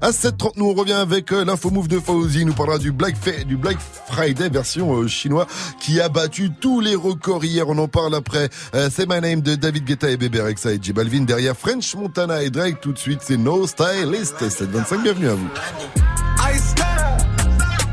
À 0.00 0.10
7h30, 0.10 0.52
nous 0.56 0.66
on 0.66 0.74
revient 0.74 0.92
avec 0.94 1.32
euh, 1.32 1.44
l'info 1.44 1.70
move 1.70 1.88
de 1.88 2.00
Fauzi. 2.00 2.40
Il 2.40 2.46
nous 2.46 2.54
parlera 2.54 2.78
du 2.78 2.92
Black, 2.92 3.14
du 3.46 3.56
Black 3.56 3.78
Friday 4.08 4.48
version 4.48 4.94
euh, 4.94 5.06
chinois 5.06 5.46
qui 5.80 6.00
a 6.00 6.08
battu 6.08 6.50
tous 6.50 6.80
les 6.80 6.96
records 6.96 7.44
hier. 7.44 7.68
On 7.68 7.78
en 7.78 7.88
parle 7.88 8.14
après. 8.14 8.48
Euh, 8.74 8.88
c'est 8.92 9.08
My 9.08 9.20
Name 9.20 9.42
de 9.42 9.54
David 9.54 9.84
Guetta 9.84 10.10
et 10.10 10.16
Bébé 10.16 10.40
Rexa 10.40 10.72
et 10.72 10.78
J 10.82 10.92
Balvin. 10.92 11.22
Derrière 11.22 11.56
French 11.56 11.94
Montana 11.94 12.42
et 12.42 12.50
Drake. 12.50 12.80
Tout 12.80 12.92
de 12.92 12.98
suite, 12.98 13.20
c'est 13.22 13.36
No 13.36 13.66
Stylist. 13.66 14.48
725, 14.48 15.02
bienvenue 15.02 15.28
à 15.28 15.34
vous. 15.34 15.48
Ice 15.70 16.70
style, 16.70 17.18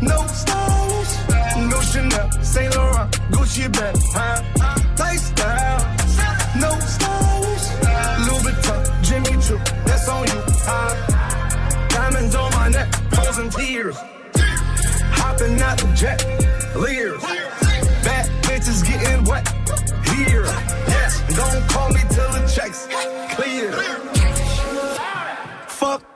no 0.01 0.25
stylish, 0.27 1.13
no 1.69 1.81
Chanel, 1.81 2.31
Saint 2.41 2.75
Laurent, 2.75 3.11
Gucci 3.31 3.71
bag, 3.73 3.95
huh? 4.13 4.41
Lifestyle, 4.97 5.81
no 6.57 6.71
stylish, 6.79 7.67
Louis 8.27 8.43
Vuitton, 8.43 9.03
Jimmy 9.03 9.41
Choo, 9.41 9.57
that's 9.85 10.07
on 10.07 10.23
you, 10.25 10.41
huh? 10.63 11.88
Diamonds 11.89 12.35
on 12.35 12.51
my 12.53 12.69
neck, 12.69 12.93
frozen 13.13 13.49
tears, 13.49 13.97
hopping 15.19 15.59
out 15.59 15.77
the 15.77 15.93
jet, 15.95 16.19
leers, 16.77 17.21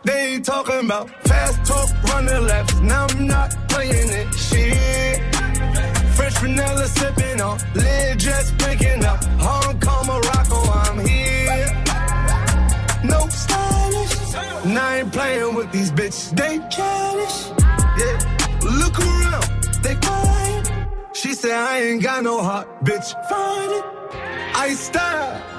they 0.04 0.34
ain't 0.34 0.46
talking 0.46 0.86
about 0.86 1.10
fast 1.28 1.66
talk, 1.66 1.90
running 2.04 2.48
laps. 2.48 2.80
Now 2.80 3.08
I'm 3.10 3.28
not 3.28 3.56
playing 3.70 4.10
it. 4.10 4.34
Shit. 4.36 5.36
Fresh 6.16 6.38
vanilla 6.40 6.88
sipping 6.88 7.42
on, 7.42 7.60
lid 7.76 8.20
just 8.20 8.58
picking 8.58 9.04
up. 9.04 9.24
Hong 9.40 9.80
Kong, 9.80 10.06
Morocco, 10.08 10.56
oh, 10.56 10.84
I'm 10.86 11.00
here. 11.06 11.70
No 13.04 13.28
stylish. 13.28 14.66
And 14.66 14.78
I 14.78 15.00
ain't 15.00 15.12
playing 15.12 15.56
with 15.56 15.72
these 15.72 15.92
bitches. 15.92 16.36
They 16.36 16.60
childish. 16.70 17.38
Yeah. 18.00 18.18
Look 18.82 19.00
around, 19.00 19.48
they 19.84 19.96
fine. 19.96 20.88
She 21.14 21.34
said 21.34 21.52
I 21.52 21.82
ain't 21.82 22.04
got 22.04 22.24
no 22.24 22.42
heart, 22.42 22.68
bitch. 22.84 23.10
Find 23.30 23.72
it. 23.72 23.86
I 24.56 24.74
style. 24.74 25.59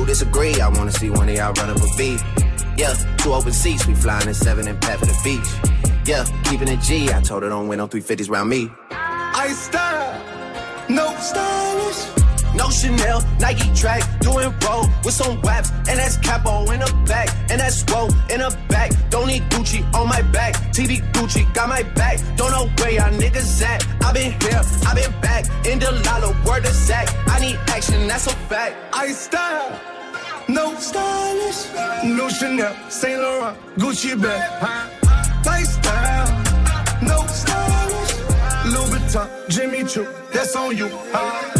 Who 0.00 0.06
disagree? 0.06 0.58
I 0.62 0.68
wanna 0.68 0.92
see 0.92 1.10
one 1.10 1.28
of 1.28 1.34
y'all 1.34 1.52
run 1.52 1.68
up 1.68 1.76
a 1.76 1.96
beat. 1.98 2.22
Yeah, 2.78 2.94
two 3.18 3.34
open 3.34 3.52
seats, 3.52 3.86
we 3.86 3.94
flying 3.94 4.26
in 4.26 4.32
seven 4.32 4.66
and 4.66 4.80
pat 4.80 4.98
for 4.98 5.04
the 5.04 5.20
beach. 5.22 5.46
Yeah, 6.06 6.24
keeping 6.44 6.68
it 6.68 6.80
G. 6.80 7.12
I 7.12 7.20
told 7.20 7.42
her 7.42 7.50
don't 7.50 7.68
win 7.68 7.76
no 7.76 7.86
350s 7.86 8.30
round 8.30 8.48
me. 8.48 8.70
I 8.90 9.52
style, 9.52 10.88
no 10.88 11.14
stylish. 11.18 11.59
No 12.70 12.76
Chanel, 12.76 13.20
Nike 13.40 13.74
track, 13.74 14.00
doing 14.20 14.54
roll 14.64 14.86
with 15.04 15.12
some 15.12 15.42
waps, 15.42 15.70
and 15.88 15.98
that's 15.98 16.16
capo 16.18 16.70
in 16.70 16.78
the 16.78 17.04
back, 17.04 17.28
and 17.50 17.60
that's 17.60 17.82
roll 17.90 18.06
in 18.30 18.38
the 18.38 18.56
back. 18.68 18.92
Don't 19.10 19.26
need 19.26 19.42
Gucci 19.50 19.82
on 19.92 20.08
my 20.08 20.22
back, 20.22 20.54
TV 20.70 21.02
Gucci 21.10 21.52
got 21.52 21.68
my 21.68 21.82
back. 21.82 22.20
Don't 22.36 22.52
know 22.52 22.70
where 22.78 22.92
y'all 22.92 23.10
niggas 23.10 23.60
at. 23.62 23.84
I 24.04 24.12
been 24.12 24.30
here, 24.40 24.62
I 24.86 24.94
been 24.94 25.20
back, 25.20 25.46
in 25.66 25.80
the 25.80 25.90
lala, 26.06 26.30
word 26.46 26.64
of 26.64 26.72
Zach. 26.72 27.08
I 27.26 27.40
need 27.40 27.58
action, 27.66 28.06
that's 28.06 28.28
a 28.28 28.36
fact. 28.48 28.76
I 28.92 29.10
style, 29.10 29.80
no 30.48 30.72
stylish, 30.76 31.74
no 32.04 32.28
Chanel, 32.28 32.72
Saint 32.88 33.20
Laurent, 33.20 33.58
Gucci 33.78 34.14
bag, 34.22 34.48
huh? 34.62 35.42
Lifestyle, 35.44 36.28
no 37.02 37.26
stylish, 37.26 38.14
Louis 38.72 38.90
Vuitton, 38.90 39.48
Jimmy 39.48 39.82
Choo, 39.88 40.06
that's 40.32 40.54
on 40.54 40.76
you, 40.76 40.88
huh? 41.12 41.59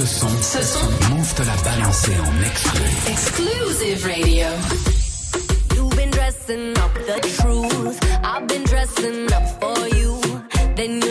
Ce 0.00 0.06
son, 0.06 0.28
Ce 0.40 0.62
son. 0.62 1.14
Move 1.14 1.34
te 1.34 1.42
l'a 1.42 1.56
balancé 1.62 2.12
en 2.12 2.42
exclu. 2.42 2.80
Exclusive 3.06 4.06
radio. 4.06 4.46
You've 5.74 5.94
been 5.94 6.10
dressing 6.10 6.70
up 6.78 6.94
the 7.06 7.20
truth. 7.36 8.00
I've 8.24 8.46
been 8.46 8.64
dressing 8.64 9.30
up 9.30 9.46
for 9.60 9.88
you. 9.94 10.18
Then 10.74 11.02
you 11.02 11.09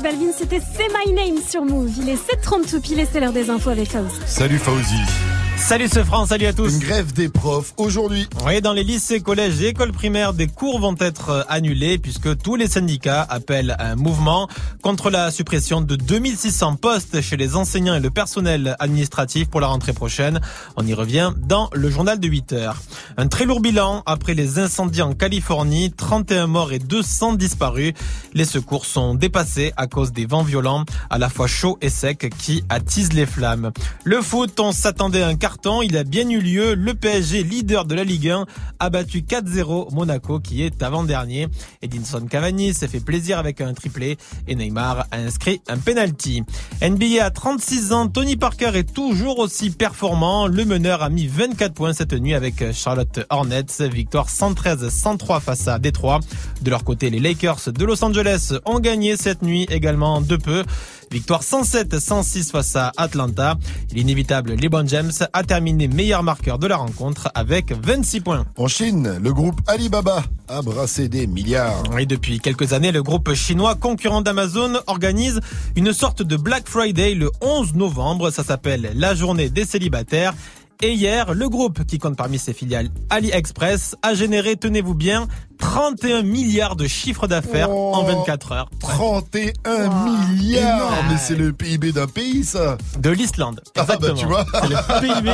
Balvin, 0.00 0.32
c'était 0.36 0.60
C'est 0.60 0.88
My 0.88 1.12
Name 1.12 1.42
sur 1.42 1.64
Move. 1.64 1.90
Il 1.98 2.08
est 2.08 2.14
7h32 2.14 2.80
pile 2.80 3.00
et 3.00 3.06
c'est 3.10 3.20
l'heure 3.20 3.32
des 3.32 3.50
infos 3.50 3.70
avec 3.70 3.90
Faust. 3.90 4.22
Salut 4.26 4.58
Fauzi. 4.58 5.33
Salut 5.66 5.88
ce 5.88 6.04
France, 6.04 6.28
salut 6.28 6.44
à 6.44 6.52
tous. 6.52 6.74
Une 6.74 6.78
grève 6.78 7.14
des 7.14 7.30
profs 7.30 7.72
aujourd'hui. 7.78 8.28
Oui, 8.44 8.60
dans 8.60 8.74
les 8.74 8.84
lycées, 8.84 9.22
collèges 9.22 9.62
et 9.62 9.68
écoles 9.68 9.92
primaires, 9.92 10.34
des 10.34 10.46
cours 10.46 10.78
vont 10.78 10.94
être 11.00 11.30
euh, 11.30 11.42
annulés 11.48 11.96
puisque 11.96 12.36
tous 12.36 12.54
les 12.54 12.68
syndicats 12.68 13.22
appellent 13.22 13.74
à 13.78 13.92
un 13.92 13.96
mouvement 13.96 14.46
contre 14.82 15.08
la 15.08 15.30
suppression 15.30 15.80
de 15.80 15.96
2600 15.96 16.76
postes 16.76 17.22
chez 17.22 17.38
les 17.38 17.56
enseignants 17.56 17.94
et 17.94 18.00
le 18.00 18.10
personnel 18.10 18.76
administratif 18.78 19.48
pour 19.48 19.62
la 19.62 19.68
rentrée 19.68 19.94
prochaine. 19.94 20.38
On 20.76 20.86
y 20.86 20.92
revient 20.92 21.32
dans 21.38 21.70
le 21.72 21.88
journal 21.88 22.20
de 22.20 22.28
8 22.28 22.52
heures. 22.52 22.76
Un 23.16 23.28
très 23.28 23.46
lourd 23.46 23.60
bilan 23.60 24.02
après 24.04 24.34
les 24.34 24.58
incendies 24.58 25.00
en 25.00 25.14
Californie, 25.14 25.90
31 25.92 26.46
morts 26.46 26.72
et 26.74 26.78
200 26.78 27.34
disparus. 27.34 27.94
Les 28.34 28.44
secours 28.44 28.84
sont 28.84 29.14
dépassés 29.14 29.72
à 29.78 29.86
cause 29.86 30.12
des 30.12 30.26
vents 30.26 30.42
violents, 30.42 30.84
à 31.08 31.16
la 31.16 31.30
fois 31.30 31.46
chauds 31.46 31.78
et 31.80 31.88
secs, 31.88 32.28
qui 32.36 32.64
attisent 32.68 33.14
les 33.14 33.24
flammes. 33.24 33.72
Le 34.04 34.20
foot, 34.20 34.60
on 34.60 34.70
s'attendait 34.70 35.22
à 35.22 35.28
un 35.28 35.36
carton, 35.54 35.82
il 35.82 35.96
a 35.96 36.02
bien 36.02 36.28
eu 36.28 36.40
lieu. 36.40 36.74
Le 36.74 36.94
PSG, 36.94 37.44
leader 37.44 37.84
de 37.84 37.94
la 37.94 38.02
Ligue 38.02 38.28
1, 38.28 38.44
a 38.80 38.90
battu 38.90 39.20
4-0 39.20 39.94
Monaco, 39.94 40.40
qui 40.40 40.62
est 40.62 40.82
avant-dernier. 40.82 41.46
Edinson 41.80 42.26
Cavani 42.28 42.74
s'est 42.74 42.88
fait 42.88 42.98
plaisir 42.98 43.38
avec 43.38 43.60
un 43.60 43.72
triplé 43.72 44.16
et 44.48 44.56
Neymar 44.56 45.06
a 45.12 45.16
inscrit 45.16 45.60
un 45.68 45.76
penalty. 45.76 46.42
NBA 46.82 47.24
à 47.24 47.30
36 47.30 47.92
ans, 47.92 48.08
Tony 48.08 48.36
Parker 48.36 48.72
est 48.74 48.92
toujours 48.92 49.38
aussi 49.38 49.70
performant. 49.70 50.48
Le 50.48 50.64
meneur 50.64 51.02
a 51.02 51.08
mis 51.08 51.28
24 51.28 51.72
points 51.72 51.92
cette 51.92 52.14
nuit 52.14 52.34
avec 52.34 52.72
Charlotte 52.72 53.20
Hornets. 53.30 53.88
Victoire 53.92 54.28
113-103 54.28 55.40
face 55.40 55.68
à 55.68 55.78
Détroit. 55.78 56.18
De 56.62 56.70
leur 56.70 56.82
côté, 56.82 57.10
les 57.10 57.20
Lakers 57.20 57.60
de 57.72 57.84
Los 57.84 58.02
Angeles 58.04 58.54
ont 58.64 58.80
gagné 58.80 59.16
cette 59.16 59.42
nuit 59.42 59.68
également 59.70 60.20
de 60.20 60.36
peu. 60.36 60.64
Victoire 61.10 61.42
107-106 61.42 62.50
face 62.50 62.76
à 62.76 62.92
Atlanta. 62.96 63.56
L'inévitable 63.92 64.54
LeBron 64.54 64.86
James 64.86 65.12
a 65.32 65.42
terminé 65.42 65.88
meilleur 65.88 66.22
marqueur 66.22 66.58
de 66.58 66.66
la 66.66 66.76
rencontre 66.76 67.30
avec 67.34 67.72
26 67.72 68.20
points. 68.20 68.44
En 68.56 68.68
Chine, 68.68 69.18
le 69.22 69.32
groupe 69.32 69.60
Alibaba 69.66 70.22
a 70.48 70.62
brassé 70.62 71.08
des 71.08 71.26
milliards. 71.26 71.82
Et 71.98 72.06
depuis 72.06 72.40
quelques 72.40 72.72
années, 72.72 72.92
le 72.92 73.02
groupe 73.02 73.32
chinois 73.34 73.74
concurrent 73.74 74.22
d'Amazon 74.22 74.74
organise 74.86 75.40
une 75.76 75.92
sorte 75.92 76.22
de 76.22 76.36
Black 76.36 76.68
Friday 76.68 77.14
le 77.14 77.30
11 77.40 77.74
novembre. 77.74 78.30
Ça 78.30 78.44
s'appelle 78.44 78.92
la 78.94 79.14
journée 79.14 79.48
des 79.48 79.64
célibataires. 79.64 80.34
Et 80.82 80.92
hier, 80.92 81.34
le 81.34 81.48
groupe 81.48 81.84
qui 81.84 81.98
compte 81.98 82.16
parmi 82.16 82.38
ses 82.38 82.52
filiales 82.52 82.90
AliExpress 83.10 83.96
a 84.02 84.14
généré, 84.14 84.56
tenez-vous 84.56 84.94
bien, 84.94 85.28
31 85.58 86.22
milliards 86.22 86.76
de 86.76 86.86
chiffre 86.86 87.26
d'affaires 87.26 87.70
en 87.70 88.02
24 88.02 88.52
heures. 88.52 88.70
31 88.80 90.04
milliards 90.04 90.76
Énorme. 90.76 91.06
Mais 91.08 91.16
c'est 91.16 91.36
le 91.36 91.52
PIB 91.52 91.92
d'un 91.92 92.06
pays, 92.06 92.44
ça 92.44 92.76
De 92.98 93.10
l'Islande. 93.10 93.62
Ah 93.76 93.84
bah, 93.84 93.94
Exactement. 93.94 94.14
tu 94.20 94.26
vois. 94.26 94.44
C'est 94.52 94.68
le 94.68 95.14
PIB, 95.14 95.30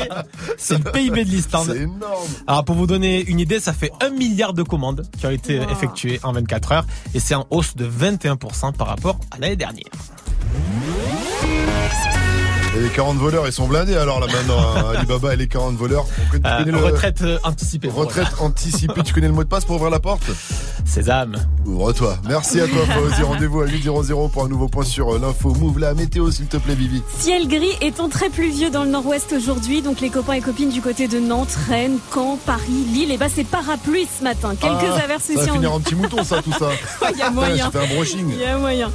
c'est 0.59 0.85
le 0.85 0.92
PIB 0.92 1.24
de 1.24 1.31
l'Islande. 1.31 1.68
C'est 1.72 1.79
énorme. 1.83 2.29
Alors 2.46 2.64
pour 2.64 2.76
vous 2.76 2.87
donner 2.87 3.22
une 3.24 3.40
idée, 3.40 3.61
ça 3.61 3.72
fait 3.72 3.90
1 4.00 4.11
milliard 4.11 4.53
de 4.53 4.62
commandes 4.62 5.09
qui 5.18 5.26
ont 5.26 5.31
été 5.31 5.57
effectuées 5.72 6.20
en 6.22 6.33
24 6.33 6.72
heures 6.72 6.87
et 7.14 7.20
c'est 7.20 7.35
en 7.35 7.46
hausse 7.50 7.74
de 7.76 7.88
21% 7.88 8.74
par 8.74 8.87
rapport 8.88 9.18
à 9.31 9.38
l'année 9.38 9.57
dernière. 9.57 9.85
Et 12.76 12.80
les 12.80 12.88
40 12.88 13.16
voleurs, 13.18 13.46
ils 13.48 13.52
sont 13.52 13.66
blindés 13.66 13.96
alors 13.96 14.20
là 14.20 14.28
maintenant. 14.28 14.59
hein. 14.61 14.92
Alibaba 14.96 15.35
et 15.35 15.37
les 15.37 15.48
40 15.48 15.76
voleurs. 15.76 16.06
On 16.06 16.30
connaît- 16.30 16.62
tu 16.64 16.68
Euh, 16.70 16.72
le- 16.72 16.85
Retraite 16.85 17.22
euh, 17.22 17.38
anticipée. 17.42 17.88
Retraite 17.88 18.28
anticipée. 18.38 19.02
Tu 19.02 19.12
connais 19.12 19.26
le 19.26 19.33
mot 19.33 19.42
de 19.42 19.48
passe 19.48 19.64
pour 19.64 19.74
ouvrir 19.74 19.90
la 19.90 19.98
porte? 19.98 20.22
Sésame. 20.85 21.35
Ouvre-toi. 21.66 22.16
Merci 22.28 22.61
à 22.61 22.68
toi, 22.68 22.78
Fauzi. 22.87 23.22
Rendez-vous 23.24 23.62
à 23.62 23.66
8.00 23.66 24.30
pour 24.30 24.44
un 24.44 24.48
nouveau 24.48 24.68
point 24.68 24.85
sur 24.85 25.12
euh, 25.14 25.18
l'info. 25.18 25.52
Move 25.52 25.80
la 25.80 25.94
météo, 25.94 26.30
s'il 26.30 26.46
te 26.46 26.59
plaît, 26.59 26.76
Vivi. 26.76 27.02
Ciel 27.18 27.48
gris 27.48 27.76
étant 27.80 28.09
très 28.09 28.28
pluvieux 28.30 28.70
dans 28.70 28.85
le 28.85 28.90
nord-ouest 28.90 29.33
aujourd'hui, 29.37 29.83
donc 29.83 30.00
les 30.00 30.11
copains 30.11 30.35
et 30.35 30.40
copines 30.40 30.70
du 30.70 30.80
côté 30.80 31.09
de 31.09 31.18
Nantes, 31.18 31.56
Rennes, 31.68 31.98
Caen, 32.14 32.38
Paris, 32.46 32.87
Lille, 32.92 33.11
et 33.11 33.18
bah 33.18 33.26
c'est 33.35 33.44
parapluie 33.44 34.06
ce 34.16 34.22
matin. 34.22 34.50
Quelques 34.50 34.74
Ah, 34.96 35.02
averses 35.04 35.24
Ça 35.24 35.35
va 35.44 35.50
en 35.50 35.54
finir 35.54 35.72
en 35.72 35.80
petit 35.80 35.96
mouton, 35.96 36.22
ça, 36.22 36.40
tout 36.40 36.52
ça. 36.56 36.70
Il 37.12 37.18
y 37.18 37.22
a 37.22 37.30
moyen. 37.30 37.66
Je 37.72 37.78
fais 37.78 37.85
un 37.85 37.96
brushing. 37.96 38.28
Il 38.30 38.38
y 38.40 38.44
a 38.44 38.56
moyen. 38.59 38.90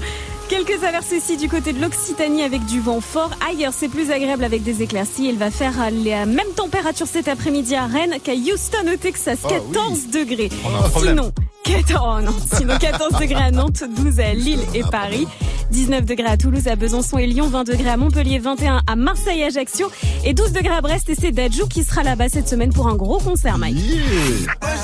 Quelques 0.47 0.83
averses 0.83 1.11
aussi 1.11 1.37
du 1.37 1.49
côté 1.49 1.73
de 1.73 1.81
l'Occitanie 1.81 2.43
avec 2.43 2.65
du 2.65 2.79
vent 2.79 3.01
fort. 3.01 3.31
Ailleurs, 3.49 3.73
c'est 3.73 3.89
plus 3.89 4.11
agréable 4.11 4.43
avec 4.43 4.61
des 4.61 4.83
éclaircies. 4.83 5.27
Il 5.27 5.37
va 5.37 5.49
faire 5.49 5.73
euh, 5.81 5.89
la 6.05 6.27
même 6.27 6.51
température 6.55 7.07
cet 7.07 7.27
après-midi 7.27 7.73
à 7.73 7.87
Rennes 7.87 8.17
qu'à 8.23 8.33
Houston 8.33 8.93
au 8.93 8.95
Texas. 8.95 9.39
Ah 9.45 9.49
14 9.49 10.07
degrés. 10.09 10.49
On 10.63 10.75
a 10.75 10.85
un 10.85 10.89
problème. 10.89 11.15
Sinon, 11.17 11.31
14, 11.65 11.99
oh 11.99 12.21
non, 12.21 12.35
sinon 12.57 12.77
14 12.77 13.19
degrés 13.19 13.43
à 13.43 13.51
Nantes, 13.51 13.83
12 13.89 14.19
à 14.19 14.33
Lille 14.33 14.59
et 14.75 14.83
Paris, 14.83 15.27
19 15.71 16.05
degrés 16.05 16.27
à 16.27 16.37
Toulouse, 16.37 16.67
à 16.67 16.75
Besançon 16.75 17.17
et 17.17 17.25
Lyon, 17.25 17.47
20 17.47 17.63
degrés 17.63 17.89
à 17.89 17.97
Montpellier, 17.97 18.37
21 18.37 18.81
à 18.85 18.95
Marseille 18.95 19.39
et 19.39 19.45
Ajaccio 19.45 19.89
et 20.23 20.33
12 20.35 20.51
degrés 20.51 20.75
à 20.75 20.81
Brest. 20.81 21.09
Et 21.09 21.15
c'est 21.15 21.31
Dajou 21.31 21.67
qui 21.67 21.83
sera 21.83 22.03
là-bas 22.03 22.29
cette 22.29 22.47
semaine 22.47 22.71
pour 22.71 22.87
un 22.87 22.95
gros 22.95 23.17
concert, 23.17 23.57
Mike. 23.57 23.77
Yeah. 23.77 24.03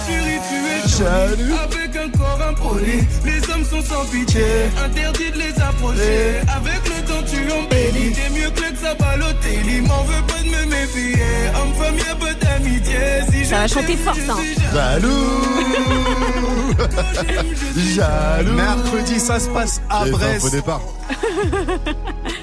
Chérie, 0.08 0.39
tu 0.50 0.56
es 0.56 0.89
jolie, 0.89 1.54
avec 1.54 1.95
un 1.95 2.10
corps 2.17 2.39
impoli. 2.50 3.06
Les 3.26 3.50
hommes 3.52 3.63
sont 3.63 3.82
sans 3.82 4.06
pitié, 4.06 4.43
interdit 4.84 5.32
de 5.32 5.38
les 5.38 5.51
approcher. 5.60 6.42
Avec 6.56 6.88
le 6.88 7.01
mieux 8.34 8.50
que 8.50 8.78
ça 8.78 8.93
Balotelli. 8.95 9.82
M'en 9.82 10.04
veux 10.04 10.21
pas 10.28 10.41
de 10.43 10.50
me 10.50 10.65
méfier. 10.69 11.24
Homme-femme, 11.56 11.97
y'a 11.97 12.15
pas 12.15 12.34
d'amitié. 12.34 12.97
Si 13.32 13.45
Ça 13.45 13.60
va 13.60 13.67
chanter 13.67 13.97
fort, 13.97 14.15
ça. 14.15 14.36
suis 14.36 14.56
Jaloux 14.74 15.12
Jaloux 17.95 18.54
Mercredi, 18.54 19.19
ça 19.19 19.39
se 19.39 19.50
passe 19.50 19.82
à 19.89 20.06
J'avais 20.06 20.12
fait 20.12 20.15
un 20.15 20.17
Brest. 20.17 20.41
faux 20.41 20.50
départ. 20.50 20.82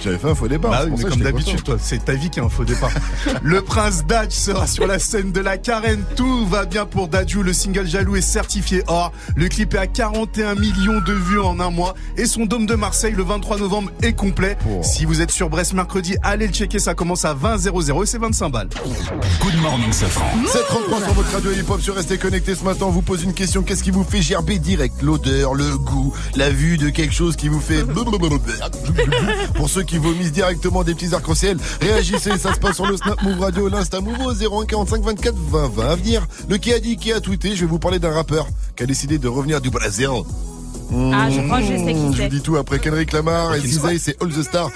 J'avais 0.02 0.18
fait 0.18 0.28
un 0.28 0.35
faux 0.35 0.48
départ. 0.48 0.70
Bah 0.70 0.81
oui, 0.85 0.92
mais 0.96 1.02
ça 1.02 1.09
comme 1.09 1.20
d'habitude, 1.20 1.62
toi, 1.62 1.76
c'est 1.81 2.04
ta 2.04 2.12
vie 2.12 2.31
qui 2.31 2.38
est 2.38 2.42
un 2.42 2.48
faux 2.48 2.64
départ. 2.64 2.90
le 3.42 3.62
prince 3.62 4.04
Daj 4.07 4.31
sera 4.31 4.66
sur 4.66 4.87
la 4.87 4.98
scène 4.98 5.33
de 5.33 5.40
la 5.40 5.57
carène. 5.59 6.02
Tout 6.16 6.46
va 6.46 6.64
bien 6.64 6.87
pour 6.87 7.09
Dadju. 7.09 7.42
Le 7.42 7.52
single 7.52 7.87
Jaloux 7.87 8.16
est 8.16 8.20
certifié 8.20 8.83
or. 8.87 9.12
Le 9.37 9.48
clip 9.48 9.74
est 9.74 9.78
à 9.78 9.87
41 9.87 10.54
millions 10.54 11.00
de 11.00 11.12
vues 11.12 11.40
en 11.40 11.59
un 11.61 11.70
mois. 11.70 11.94
Et 12.16 12.26
son 12.26 12.46
dôme 12.46 12.66
de 12.66 12.74
Marseille, 12.74 13.14
le 13.16 13.22
23 13.22 13.59
novembre, 13.59 13.90
est 14.02 14.12
complet. 14.12 14.57
Oh. 14.68 14.81
Si 14.83 15.04
vous 15.04 15.20
êtes 15.20 15.31
sur 15.31 15.48
Brest 15.48 15.58
mercredi, 15.75 16.16
allez 16.23 16.47
le 16.47 16.53
checker. 16.53 16.79
Ça 16.79 16.94
commence 16.94 17.25
à 17.25 17.35
20 17.35 17.59
00 17.59 18.03
et 18.03 18.07
c'est 18.07 18.18
25 18.18 18.49
balles. 18.49 18.68
Good 19.40 19.61
morning, 19.61 19.92
Safran. 19.92 20.47
733 20.47 21.01
sur 21.01 21.12
votre 21.14 21.33
radio 21.33 21.51
hip-hop 21.53 21.81
sur 21.81 21.94
Restez 21.94 22.18
Connectés 22.18 22.55
ce 22.55 22.64
matin. 22.64 22.87
On 22.87 22.90
vous 22.90 23.03
pose 23.03 23.25
une 23.25 23.35
question. 23.35 23.62
Qu'est-ce 23.62 23.83
qui 23.83 23.90
vous 23.90 24.05
fait 24.05 24.23
gerber 24.23 24.59
direct? 24.59 25.03
L'odeur, 25.03 25.55
le 25.55 25.77
goût, 25.77 26.14
la 26.37 26.51
vue 26.51 26.79
de 26.79 26.90
quelque 26.90 27.14
chose 27.14 27.37
qui 27.37 27.49
vous 27.49 27.61
fait... 27.61 27.85
Pour 29.55 29.68
ceux 29.68 29.83
qui 29.83 29.99
vomissent 29.99 30.33
directement 30.33 30.85
des 30.85 30.94
petits 30.94 31.14
arcs-en-ciel, 31.14 31.59
réagissez. 31.81 32.38
Ça 32.38 32.55
se 32.55 32.61
passe 32.61 32.77
sur 32.77 32.87
le 32.87 32.97
Snap 32.97 33.21
Move 33.23 33.40
Radio, 33.40 33.68
l'Insta 33.68 34.01
Move 34.01 34.21
au 34.21 34.62
01 34.62 34.66
45 34.66 35.03
24 35.03 35.35
20 35.37 35.68
20. 35.75 35.88
À 35.90 35.97
venir, 35.97 36.27
le 36.49 36.57
qui 36.59 36.73
a 36.73 36.79
dit, 36.79 36.97
qui 36.97 37.12
a 37.12 37.21
tweeté. 37.21 37.57
Je 37.57 37.62
vais 37.62 37.71
vous 37.71 37.79
parler 37.79 37.99
d'un 37.99 38.12
rappeur 38.12 38.47
qui 38.77 38.85
a 38.85 38.87
décidé 38.87 39.18
de 39.18 39.29
revenir 39.29 39.61
du 39.61 39.71
Brésil. 39.71 40.09
Ah, 40.90 41.29
je 41.31 41.40
crois 41.42 41.59
que 41.61 41.66
je 41.66 41.77
sais 41.77 41.92
qui 41.92 42.12
Je 42.12 42.16
c'est. 42.16 42.22
vous 42.24 42.29
dis 42.29 42.42
tout 42.42 42.57
après 42.57 42.79
Kendrick 42.79 43.12
Lamar 43.12 43.55
et 43.55 43.61
Zizay, 43.61 43.98
c'est 43.98 44.20
All 44.22 44.29
the 44.31 44.42
Stars. 44.42 44.70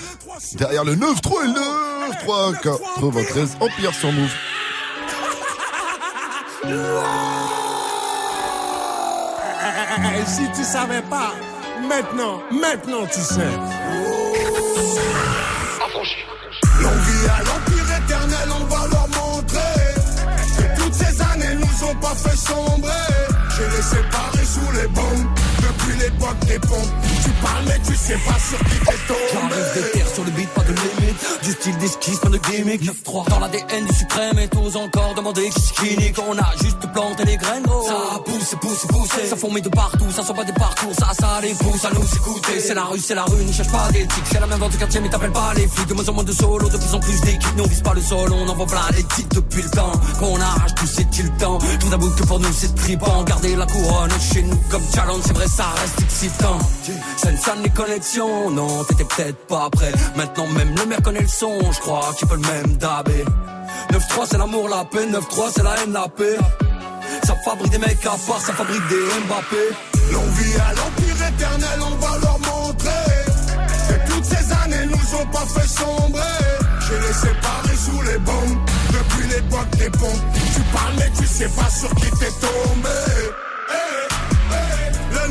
Derrière 0.55 0.85
le 0.85 0.95
9-3 0.95 1.45
et 1.45 1.47
le 1.49 2.13
9-3 2.27 2.61
93 2.61 3.57
Empire 3.61 3.95
sur 3.95 4.13
Move. 4.13 4.31
Et 10.15 10.27
si 10.27 10.43
tu 10.55 10.63
savais 10.65 11.03
pas, 11.03 11.33
maintenant, 11.89 12.41
maintenant 12.51 13.07
tu 13.07 13.21
sais. 13.21 13.41
L'envie 16.81 17.29
à 17.29 17.39
l'empire 17.45 17.97
éternel, 18.05 18.49
on 18.61 18.65
va 18.67 18.87
leur 18.89 19.09
montrer 19.09 19.59
que 20.59 20.81
toutes 20.83 20.95
ces 20.95 21.21
années 21.23 21.55
nous 21.57 21.89
ont 21.89 21.95
pas 21.97 22.15
fait 22.15 22.37
sombrer. 22.37 22.91
Je 23.51 23.63
les 23.77 23.83
séparés 23.83 24.45
sous 24.45 24.73
les 24.81 24.89
bombes 24.89 25.29
des 26.47 26.59
pompes. 26.59 27.12
Tu 27.23 27.31
parles 27.43 27.65
mais 27.67 27.81
tu 27.87 27.95
sais 27.95 28.19
pas 28.27 28.39
sur 28.39 28.59
qui 28.59 28.79
t'es 28.81 28.99
tombé. 29.07 29.21
J'arrive 29.33 29.75
des 29.75 29.91
terres 29.93 30.09
sur 30.15 30.25
le 30.25 30.31
beat, 30.33 30.49
pas 30.51 30.63
de 30.63 30.73
limite. 30.73 31.43
Du 31.45 31.53
style 31.53 31.77
d'esquisse, 31.79 32.19
pas 32.19 32.29
de 32.29 32.39
gimmick. 32.39 32.83
9-3 32.83 33.29
dans 33.29 33.39
l'ADN 33.39 33.87
du 33.87 33.95
suprême 33.95 34.39
et 34.39 34.49
tous 34.49 34.77
encore 34.77 35.15
demander 35.15 35.49
qui 35.51 35.73
qui 35.73 35.97
nique. 35.97 36.19
On 36.19 36.37
a 36.39 36.53
juste 36.63 36.81
planté 36.93 37.25
les 37.25 37.37
graines, 37.37 37.63
gros. 37.63 37.87
Ça 37.87 38.19
pousse, 38.25 38.55
pousse, 38.61 38.87
pousse. 38.89 39.29
Ça 39.29 39.37
fourmille 39.37 39.63
de 39.63 39.69
partout, 39.69 40.11
ça 40.11 40.23
sont 40.23 40.35
pas 40.35 40.45
des 40.45 40.53
parcours. 40.53 40.95
Ça, 40.99 41.11
ça 41.19 41.41
les 41.43 41.55
pousse 41.55 41.85
à 41.85 41.91
nous 41.91 42.05
écouter. 42.05 42.61
C'est 42.61 42.75
la 42.75 42.85
rue, 42.85 42.99
c'est 42.99 43.15
la 43.15 43.25
rue, 43.25 43.45
ne 43.45 43.53
cherche 43.53 43.71
pas 43.71 43.91
d'éthique. 43.93 44.25
C'est 44.31 44.41
la 44.41 44.47
même 44.47 44.59
dans 44.59 44.69
du 44.69 44.77
quartier, 44.77 45.01
mais 45.01 45.09
t'appelles 45.09 45.33
pas 45.33 45.53
les 45.55 45.69
flics. 45.69 45.89
De 45.89 45.95
moins 45.95 46.09
en 46.09 46.13
moins 46.13 46.25
de 46.25 46.33
solo, 46.33 46.69
de 46.69 46.77
plus 46.77 46.95
en 46.95 47.01
plus 47.01 47.21
d'équipes. 47.21 47.57
Nous 47.57 47.65
on 47.65 47.69
vise 47.69 47.83
pas 47.83 47.95
le 47.95 48.01
sol, 48.03 48.33
on 48.33 48.49
envoie 48.49 48.67
plein 48.67 48.81
les 48.97 49.05
titres 49.05 49.37
depuis 49.37 49.63
le 49.63 49.71
temps. 49.71 49.93
Qu'on 50.19 50.41
arrache 50.41 50.75
tout, 50.75 50.87
c'est-il 50.87 51.27
le 51.27 51.39
temps. 51.39 51.59
Tout 51.81 51.89
d'abord 51.89 52.15
que 52.17 52.25
pour 52.25 52.41
nous 52.41 52.53
c'est 52.53 52.75
tripant. 52.75 53.23
Garder 53.25 53.57
la 53.57 53.67
couronne 53.67 54.11
chez 54.33 54.43
nous 54.43 54.61
comme 54.71 54.83
challenge, 54.95 55.23
c'est 55.25 55.35
vrai, 55.35 55.47
ça 55.47 55.67
reste 55.81 56.01
excitant. 56.01 56.59
Peine 57.23 57.37
ça 57.39 57.55
les 57.63 57.71
connexions. 57.71 58.51
Non, 58.51 58.85
t'étais 58.85 59.05
peut-être 59.05 59.47
pas 59.47 59.71
prêt. 59.71 59.93
Maintenant 60.17 60.47
même 60.49 60.75
le 60.77 60.87
maire 60.87 61.03
connaît 61.03 61.23
le 61.23 61.29
son, 61.29 61.59
je 61.73 61.81
crois 61.81 62.13
qu'il 62.19 62.29
peut 62.29 62.37
le 62.37 62.43
même 62.43 62.77
dabé. 62.77 63.25
9-3 63.91 64.27
c'est 64.31 64.39
l'amour, 64.39 64.69
la 64.69 64.85
paix, 64.85 65.07
9-3 65.07 65.53
c'est 65.55 65.63
la 65.63 65.75
haine, 65.83 65.93
la 65.93 66.09
paix. 66.09 66.37
Ça 67.25 67.35
fabrique 67.45 67.71
des 67.71 67.79
mecs 67.79 68.05
à 68.05 68.17
part, 68.27 68.41
ça 68.41 68.53
fabrique 68.53 68.87
des 68.89 69.05
Mbappé. 69.27 69.65
L'on 70.13 70.21
vit 70.21 70.55
à 70.61 70.75
l'empire 70.75 71.29
éternel, 71.29 71.81
on 71.81 71.97
va 71.97 72.19
leur 72.19 72.39
montrer. 72.41 72.91
Que 73.89 74.13
toutes 74.13 74.25
ces 74.25 74.53
années 74.65 74.87
nous 74.87 75.17
ont 75.19 75.27
pas 75.27 75.47
fait 75.47 75.69
sombrer. 75.69 76.21
J'ai 76.81 76.99
les 76.99 77.15
séparés 77.15 77.77
sous 77.77 78.03
les 78.03 78.19
bombes, 78.19 78.59
depuis 78.93 79.29
l'époque 79.29 79.71
des 79.79 79.91
pompes. 79.91 80.23
Tu 80.55 80.61
parles 80.75 80.95
mais 80.99 81.11
tu 81.19 81.27
sais 81.27 81.49
pas 81.49 81.71
sur 81.71 81.95
qui 81.95 82.11
t'es 82.11 82.33
tombé. 82.41 83.52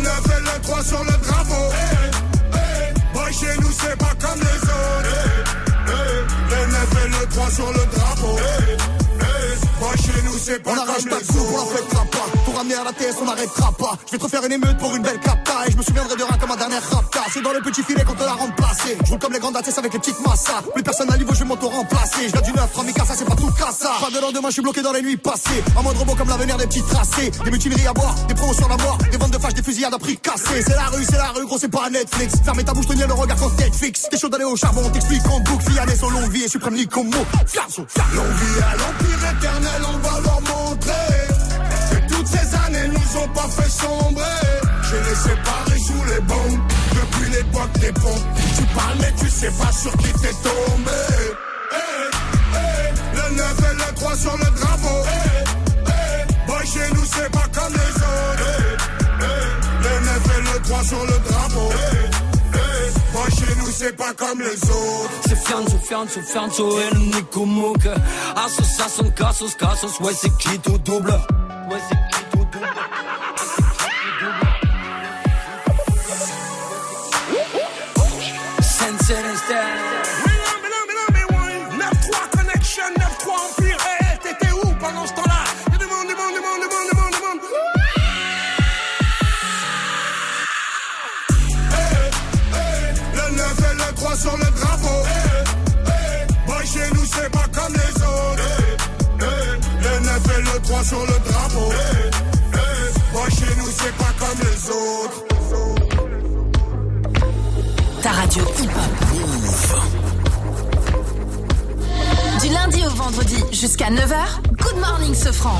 Eh, 0.01 0.07
eh, 0.07 0.07
Le 0.07 0.09
9 0.09 0.37
et 0.37 0.41
le 0.41 0.61
3 0.61 0.83
sur 0.83 1.03
le 1.03 1.11
drapeau. 1.11 1.65
Eh, 1.71 2.57
eh, 2.57 3.13
Boy, 3.13 3.33
chez 3.33 3.57
nous 3.61 3.71
c'est 3.71 3.97
pas 3.97 4.13
comme 4.19 4.39
les 4.39 4.61
autres. 4.61 5.17
Eh, 5.87 5.91
Le 6.49 6.71
9 6.71 7.05
et 7.05 7.09
le 7.09 7.25
3 7.29 7.49
sur 7.51 7.67
le 7.71 7.85
drapeau. 7.95 8.35
Eh, 8.39 9.79
Boy, 9.79 9.97
chez 9.97 10.21
nous 10.23 10.37
c'est 10.43 10.63
pas 10.63 10.71
On 10.71 10.75
comme 10.75 10.85
pas 10.87 10.97
les 10.97 11.03
de 11.03 11.09
coups 11.09 11.43
pour 11.43 11.51
la 11.51 11.63
autres. 11.63 11.71
fête 11.75 11.89
pas. 11.89 12.27
Pour 12.51 12.57
ramener 12.57 12.75
à 12.75 12.83
la 12.83 12.91
TS, 12.91 13.15
on 13.21 13.25
n'arrêtera 13.25 13.71
pas. 13.71 13.97
Je 14.07 14.11
vais 14.11 14.17
te 14.17 14.23
refaire 14.23 14.43
une 14.43 14.51
émeute 14.51 14.77
pour 14.77 14.93
une 14.93 15.01
belle 15.01 15.21
capta. 15.21 15.65
Et 15.67 15.71
je 15.71 15.77
me 15.77 15.83
souviendrai 15.83 16.17
de 16.17 16.23
rien 16.23 16.37
comme 16.37 16.49
ma 16.49 16.57
dernière 16.57 16.83
rapta. 16.83 17.21
C'est 17.31 17.41
dans 17.41 17.53
le 17.53 17.61
petit 17.61 17.81
filet 17.81 18.03
qu'on 18.03 18.13
te 18.13 18.23
l'a 18.23 18.33
remplacé. 18.33 18.97
Je 19.05 19.09
roule 19.09 19.19
comme 19.19 19.31
les 19.31 19.39
grandes 19.39 19.55
ATS 19.55 19.77
avec 19.77 19.93
les 19.93 19.99
petites 19.99 20.19
massas. 20.19 20.61
Plus 20.73 20.83
personne 20.83 21.09
à 21.13 21.17
niveau, 21.17 21.33
je 21.33 21.39
vais 21.39 21.45
m'auto-remplacer. 21.45 22.27
Je 22.27 22.33
viens 22.33 22.41
du 22.41 22.51
neuf, 22.51 22.75
Ramika, 22.75 23.05
ça 23.05 23.13
c'est 23.15 23.23
pas 23.23 23.37
tout 23.37 23.49
cassa. 23.51 23.91
Pas 24.01 24.11
de 24.11 24.19
lendemain, 24.19 24.49
je 24.49 24.53
suis 24.53 24.61
bloqué 24.61 24.81
dans 24.81 24.91
les 24.91 25.01
nuits 25.01 25.15
passées. 25.15 25.63
En 25.77 25.83
mode 25.83 25.95
robot 25.95 26.15
comme 26.15 26.27
l'avenir 26.27 26.57
des 26.57 26.67
petits 26.67 26.83
tracés. 26.83 27.31
Des 27.45 27.51
mutineries 27.51 27.87
à 27.87 27.93
boire, 27.93 28.15
des 28.27 28.33
promos 28.33 28.53
sur 28.53 28.67
la 28.67 28.75
mort. 28.75 28.97
Des 29.09 29.17
ventes 29.17 29.31
de 29.31 29.39
fâches, 29.39 29.53
des 29.53 29.63
fusillades 29.63 29.93
à 29.93 29.99
prix 29.99 30.17
cassés. 30.17 30.61
C'est 30.61 30.75
la 30.75 30.87
rue, 30.87 31.05
c'est 31.05 31.17
la 31.17 31.29
rue, 31.29 31.45
gros, 31.45 31.57
c'est 31.57 31.69
pas 31.71 31.89
Netflix. 31.89 32.33
Fermez 32.43 32.65
ta 32.65 32.73
bouche, 32.73 32.87
tenir 32.87 33.07
le 33.07 33.13
regard 33.13 33.37
quand 33.37 33.57
Netflix. 33.57 34.07
T'es 34.11 34.17
chaud 34.17 34.27
d'aller 34.27 34.43
au 34.43 34.57
charbon, 34.57 34.81
on 34.83 34.89
t'explique 34.89 35.25
en 35.27 35.39
boucle. 35.39 35.61
Son 35.97 36.09
longue 36.09 36.31
vie 36.31 36.43
et 36.43 36.49
suprême 36.49 36.75
comme 36.87 37.07
mot. 37.07 37.25
Fiasso, 37.45 37.85
L'on 38.13 38.23
vit 38.23 38.61
à 38.61 38.75
l'empire 38.75 39.31
éternel, 39.37 39.81
on 39.87 39.97
va 39.99 40.30
années 43.11 43.13
nous 43.13 43.19
ont 43.19 43.27
pas 43.29 43.47
fait 43.49 43.69
sombrer. 43.69 44.23
J'ai 44.89 45.09
les 45.09 45.15
séparés 45.15 45.79
sous 45.79 46.03
les 46.13 46.21
bombes. 46.21 46.59
Depuis 46.93 47.31
l'époque 47.31 47.71
des 47.79 47.91
pompes 47.93 48.25
Tu 48.55 48.63
parles 48.75 48.97
mais 48.99 49.13
tu 49.17 49.29
sais 49.29 49.51
pas 49.51 49.71
sur 49.71 49.91
qui 49.97 50.11
t'es 50.13 50.33
tombé. 50.43 50.91
Eh, 51.71 51.77
eh, 52.55 53.15
Le 53.15 53.35
9 53.35 53.55
et 53.59 53.75
le 53.75 53.95
3 53.95 54.15
sur 54.15 54.37
le 54.37 54.45
drapeau. 54.45 55.03
Eh, 55.05 55.87
eh, 55.87 56.47
Boy 56.47 56.65
chez 56.65 56.93
nous 56.93 57.05
c'est 57.05 57.31
pas 57.31 57.47
comme 57.53 57.73
les 57.73 57.95
autres. 57.95 58.81
Le 59.83 60.05
9 60.05 60.37
et 60.37 60.41
le 60.41 60.61
3 60.63 60.83
sur 60.83 61.05
le 61.05 61.29
drapeau. 61.29 61.69
Boy 63.13 63.31
chez 63.31 63.55
nous 63.59 63.71
c'est 63.71 63.95
pas 63.95 64.13
comme 64.13 64.39
les 64.39 64.69
autres. 64.69 65.11
C'est 65.27 65.37
Fianzo, 65.37 65.77
Fianzo, 65.83 66.21
Fianzo 66.21 66.79
et 66.79 66.93
le 66.93 66.99
Nico 66.99 67.45
Mouk. 67.45 67.85
Assos, 68.35 69.11
Cassos, 69.15 69.55
Cassos, 69.55 69.99
ouais, 69.99 70.13
c'est 70.13 70.35
qui 70.37 70.59
tout 70.59 70.77
double? 70.79 71.11
Ouais, 71.69 71.79
c'est 71.89 71.95
qui 71.95 72.30
Sensei 78.61 79.15
Instead. 79.31 79.79
9-3 81.71 82.29
Connection, 82.37 82.83
9-3 82.97 83.31
Empire, 83.49 83.77
eh, 83.79 84.05
eh, 84.13 84.17
t'étais 84.19 84.51
où 84.53 84.61
pendant 84.79 85.05
ce 85.07 85.13
temps-là 85.13 85.43
Y'a 85.71 85.77
du 85.77 85.85
monde, 85.85 86.07
du 86.07 86.15
monde, 86.15 86.33
du 86.33 86.41
monde, 86.41 86.61
du 86.61 86.67
monde, 86.69 86.87
du 86.89 86.95
monde, 86.97 87.11
du 87.11 87.21
monde 87.21 87.39
Eh, 91.71 92.09
eh, 92.53 93.17
Le 93.17 93.35
9 93.35 93.59
et 93.71 93.75
le 93.75 93.95
3 93.95 94.15
sur 94.15 94.37
le 94.37 94.45
drapeau 94.45 95.03
Eh, 95.05 95.87
eh, 95.87 96.47
Boy, 96.47 96.65
chez 96.67 96.93
nous 96.93 97.05
c'est 97.05 97.29
pas 97.31 97.47
comme 97.53 97.73
les 97.73 97.95
autres 98.03 98.43
Eh, 98.59 99.23
eh, 99.23 99.83
Le 99.83 99.99
9 100.05 100.37
et 100.37 100.41
le 100.41 100.59
3 100.61 100.83
sur 100.83 101.01
le 101.01 101.19
drapeau 101.29 101.71
comme 104.31 104.47
les 104.47 104.69
autres 104.69 105.23
Ta 108.01 108.11
radio 108.11 108.43
hip-hop. 108.43 108.91
Du 112.41 112.49
lundi 112.49 112.85
au 112.85 112.89
vendredi 112.89 113.43
jusqu'à 113.51 113.89
9h, 113.89 114.41
Good 114.57 114.77
Morning 114.79 115.13
Sofran. 115.13 115.59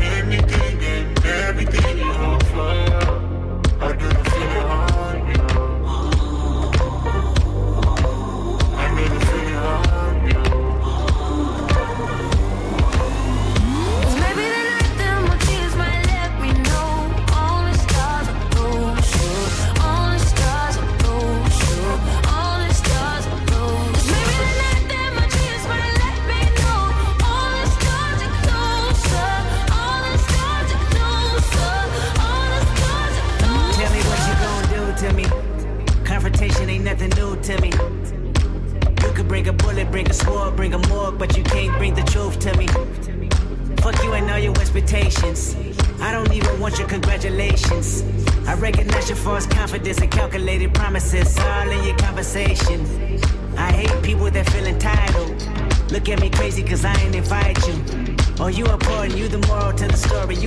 Anything 0.00 0.84
and 0.84 1.24
everything 1.24 1.98
you 1.98 2.12
offer? 2.12 3.23
I 3.84 3.92
didn't 3.92 4.33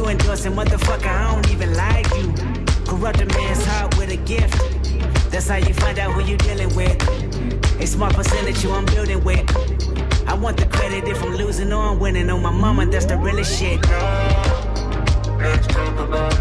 Endorsing, 0.09 0.53
motherfucker, 0.53 1.07
I 1.07 1.33
don't 1.33 1.51
even 1.51 1.73
like 1.73 2.07
you. 2.15 2.33
Corrupt 2.85 3.19
a 3.19 3.25
man's 3.25 3.65
heart 3.65 3.97
with 3.97 4.09
a 4.09 4.15
gift. 4.15 4.55
That's 5.31 5.49
how 5.49 5.57
you 5.57 5.73
find 5.73 5.99
out 5.99 6.13
who 6.13 6.21
you're 6.21 6.37
dealing 6.37 6.73
with. 6.77 6.97
A 7.81 7.85
small 7.85 8.09
percentage 8.11 8.63
you 8.63 8.71
I'm 8.71 8.85
building 8.85 9.21
with. 9.25 9.45
I 10.25 10.33
want 10.33 10.57
the 10.57 10.65
credit 10.67 11.09
if 11.09 11.21
I'm 11.21 11.35
losing 11.35 11.73
or 11.73 11.83
I'm 11.83 11.99
winning. 11.99 12.29
On 12.29 12.41
my 12.41 12.51
mama, 12.51 12.85
that's 12.85 13.05
the 13.05 13.17
realest 13.17 13.59
shit. 13.59 13.81
Let's 15.37 15.67
talk 15.67 15.99
about 15.99 16.36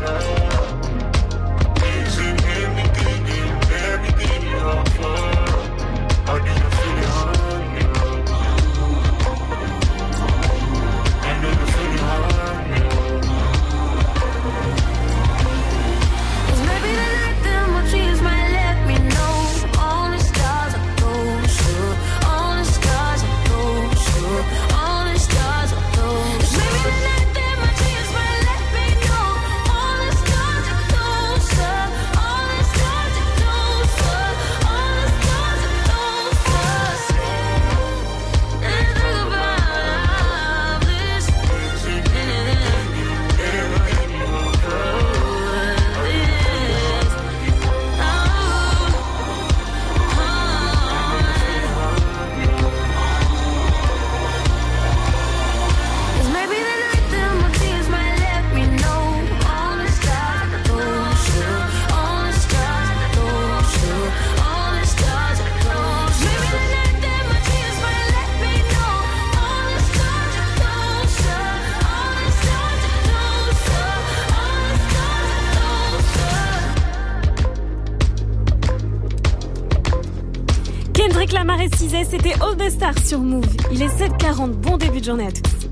sur 83.06 83.20
Move. 83.20 83.46
Il 83.70 83.82
est 83.82 83.86
7h40, 83.86 84.50
bon 84.50 84.76
début 84.76 84.98
de 84.98 85.04
journée 85.04 85.28
à 85.28 85.30
tous. 85.30 85.68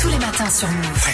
Tous 0.00 0.08
les 0.08 0.18
matins 0.18 0.48
sur 0.48 0.68
Move. 0.68 1.06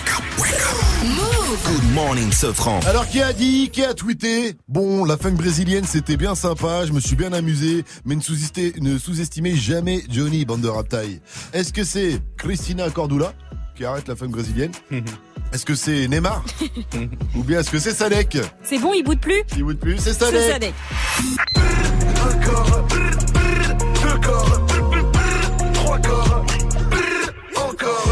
Move 1.04 1.58
Good 1.66 1.94
morning, 1.94 2.30
Sofran. 2.30 2.78
Alors 2.86 3.08
qui 3.08 3.20
a 3.20 3.32
dit, 3.32 3.68
qui 3.72 3.84
a 3.84 3.92
tweeté 3.92 4.54
Bon, 4.68 5.04
la 5.04 5.16
funk 5.16 5.32
brésilienne 5.32 5.84
c'était 5.84 6.16
bien 6.16 6.36
sympa, 6.36 6.86
je 6.86 6.92
me 6.92 7.00
suis 7.00 7.16
bien 7.16 7.32
amusé, 7.32 7.84
mais 8.04 8.14
ne 8.14 8.20
sous-estimez, 8.20 8.74
ne 8.80 8.98
sous-estimez 8.98 9.56
jamais 9.56 10.04
Johnny 10.08 10.44
bande 10.44 10.60
de. 10.60 11.20
Est-ce 11.52 11.72
que 11.72 11.82
c'est 11.82 12.20
Christina 12.36 12.88
Cordula 12.90 13.32
qui 13.74 13.84
arrête 13.84 14.06
la 14.06 14.14
funk 14.14 14.28
brésilienne? 14.28 14.72
Est-ce 15.52 15.66
que 15.66 15.74
c'est 15.74 16.06
Neymar? 16.06 16.44
Ou 17.34 17.42
bien 17.42 17.60
est-ce 17.60 17.70
que 17.70 17.78
c'est 17.78 17.92
Sadek? 17.92 18.38
C'est 18.62 18.78
bon, 18.78 18.94
il 18.94 19.02
boude 19.02 19.20
plus? 19.20 19.42
Il 19.54 19.64
boude 19.64 19.78
plus, 19.78 19.98
c'est 19.98 20.14
C'est 20.14 20.50
Sadek. 20.50 20.72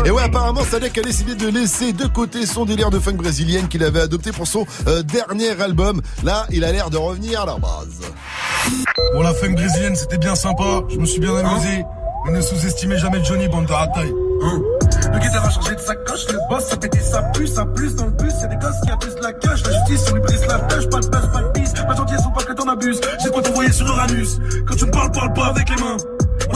Et 0.04 0.10
ouais, 0.10 0.22
apparemment, 0.22 0.64
Sadek 0.64 0.96
a 0.98 1.02
décidé 1.02 1.34
de 1.34 1.48
laisser 1.48 1.92
de 1.92 2.06
côté 2.06 2.46
son 2.46 2.64
délire 2.64 2.90
de 2.90 2.98
funk 2.98 3.14
brésilienne 3.14 3.68
qu'il 3.68 3.84
avait 3.84 4.00
adopté 4.00 4.32
pour 4.32 4.46
son 4.46 4.66
euh, 4.86 5.02
dernier 5.02 5.60
album. 5.60 6.00
Là, 6.24 6.46
il 6.50 6.64
a 6.64 6.72
l'air 6.72 6.90
de 6.90 6.96
revenir 6.96 7.42
à 7.42 7.46
la 7.46 7.56
base. 7.56 8.00
Bon, 9.14 9.22
la 9.22 9.34
funk 9.34 9.52
brésilienne, 9.52 9.96
c'était 9.96 10.18
bien 10.18 10.34
sympa. 10.34 10.82
Je 10.88 10.96
me 10.96 11.04
suis 11.04 11.20
bien 11.20 11.36
amusé. 11.36 11.84
Mais 12.24 12.32
ne 12.32 12.40
sous-estimez 12.40 12.98
jamais 12.98 13.22
Johnny, 13.24 13.48
bande 13.48 13.66
de 13.66 13.72
rataille. 13.72 14.12
Hein 14.42 14.60
le 15.12 15.18
guitare 15.18 15.46
a 15.46 15.50
changé 15.50 15.74
de 15.74 15.80
sacoche, 15.80 16.26
le 16.28 16.38
boss 16.48 16.72
a 16.72 16.76
pété 16.76 17.00
sa 17.00 17.22
puce, 17.22 17.58
un 17.58 17.66
plus 17.66 17.94
dans 17.94 18.06
le 18.06 18.12
bus, 18.12 18.32
y'a 18.40 18.46
des 18.46 18.56
gosses 18.56 18.80
qui 18.84 18.90
abusent 18.90 19.14
de 19.14 19.22
la 19.22 19.32
cache, 19.32 19.62
la 19.64 19.72
justice 19.72 20.10
on 20.10 20.14
lui 20.14 20.22
brise 20.22 20.46
la 20.46 20.58
tâche, 20.60 20.88
pas 20.88 21.00
de 21.00 21.08
buzz, 21.08 21.30
pas 21.32 21.42
de 21.42 21.48
pisse, 21.48 21.72
pas 21.72 21.84
de 21.84 21.96
gentillesse 21.96 22.26
ou 22.26 22.30
pas 22.30 22.44
que 22.44 22.52
t'en 22.52 22.68
abuses, 22.68 23.00
j'ai 23.22 23.30
quoi 23.30 23.42
t'envoyer 23.42 23.72
sur 23.72 23.86
Uranus, 23.86 24.38
quand 24.66 24.76
tu 24.76 24.86
me 24.86 24.90
parles, 24.90 25.10
parle 25.12 25.32
pas 25.32 25.46
avec 25.46 25.68
les 25.68 25.76
mains, 25.76 25.96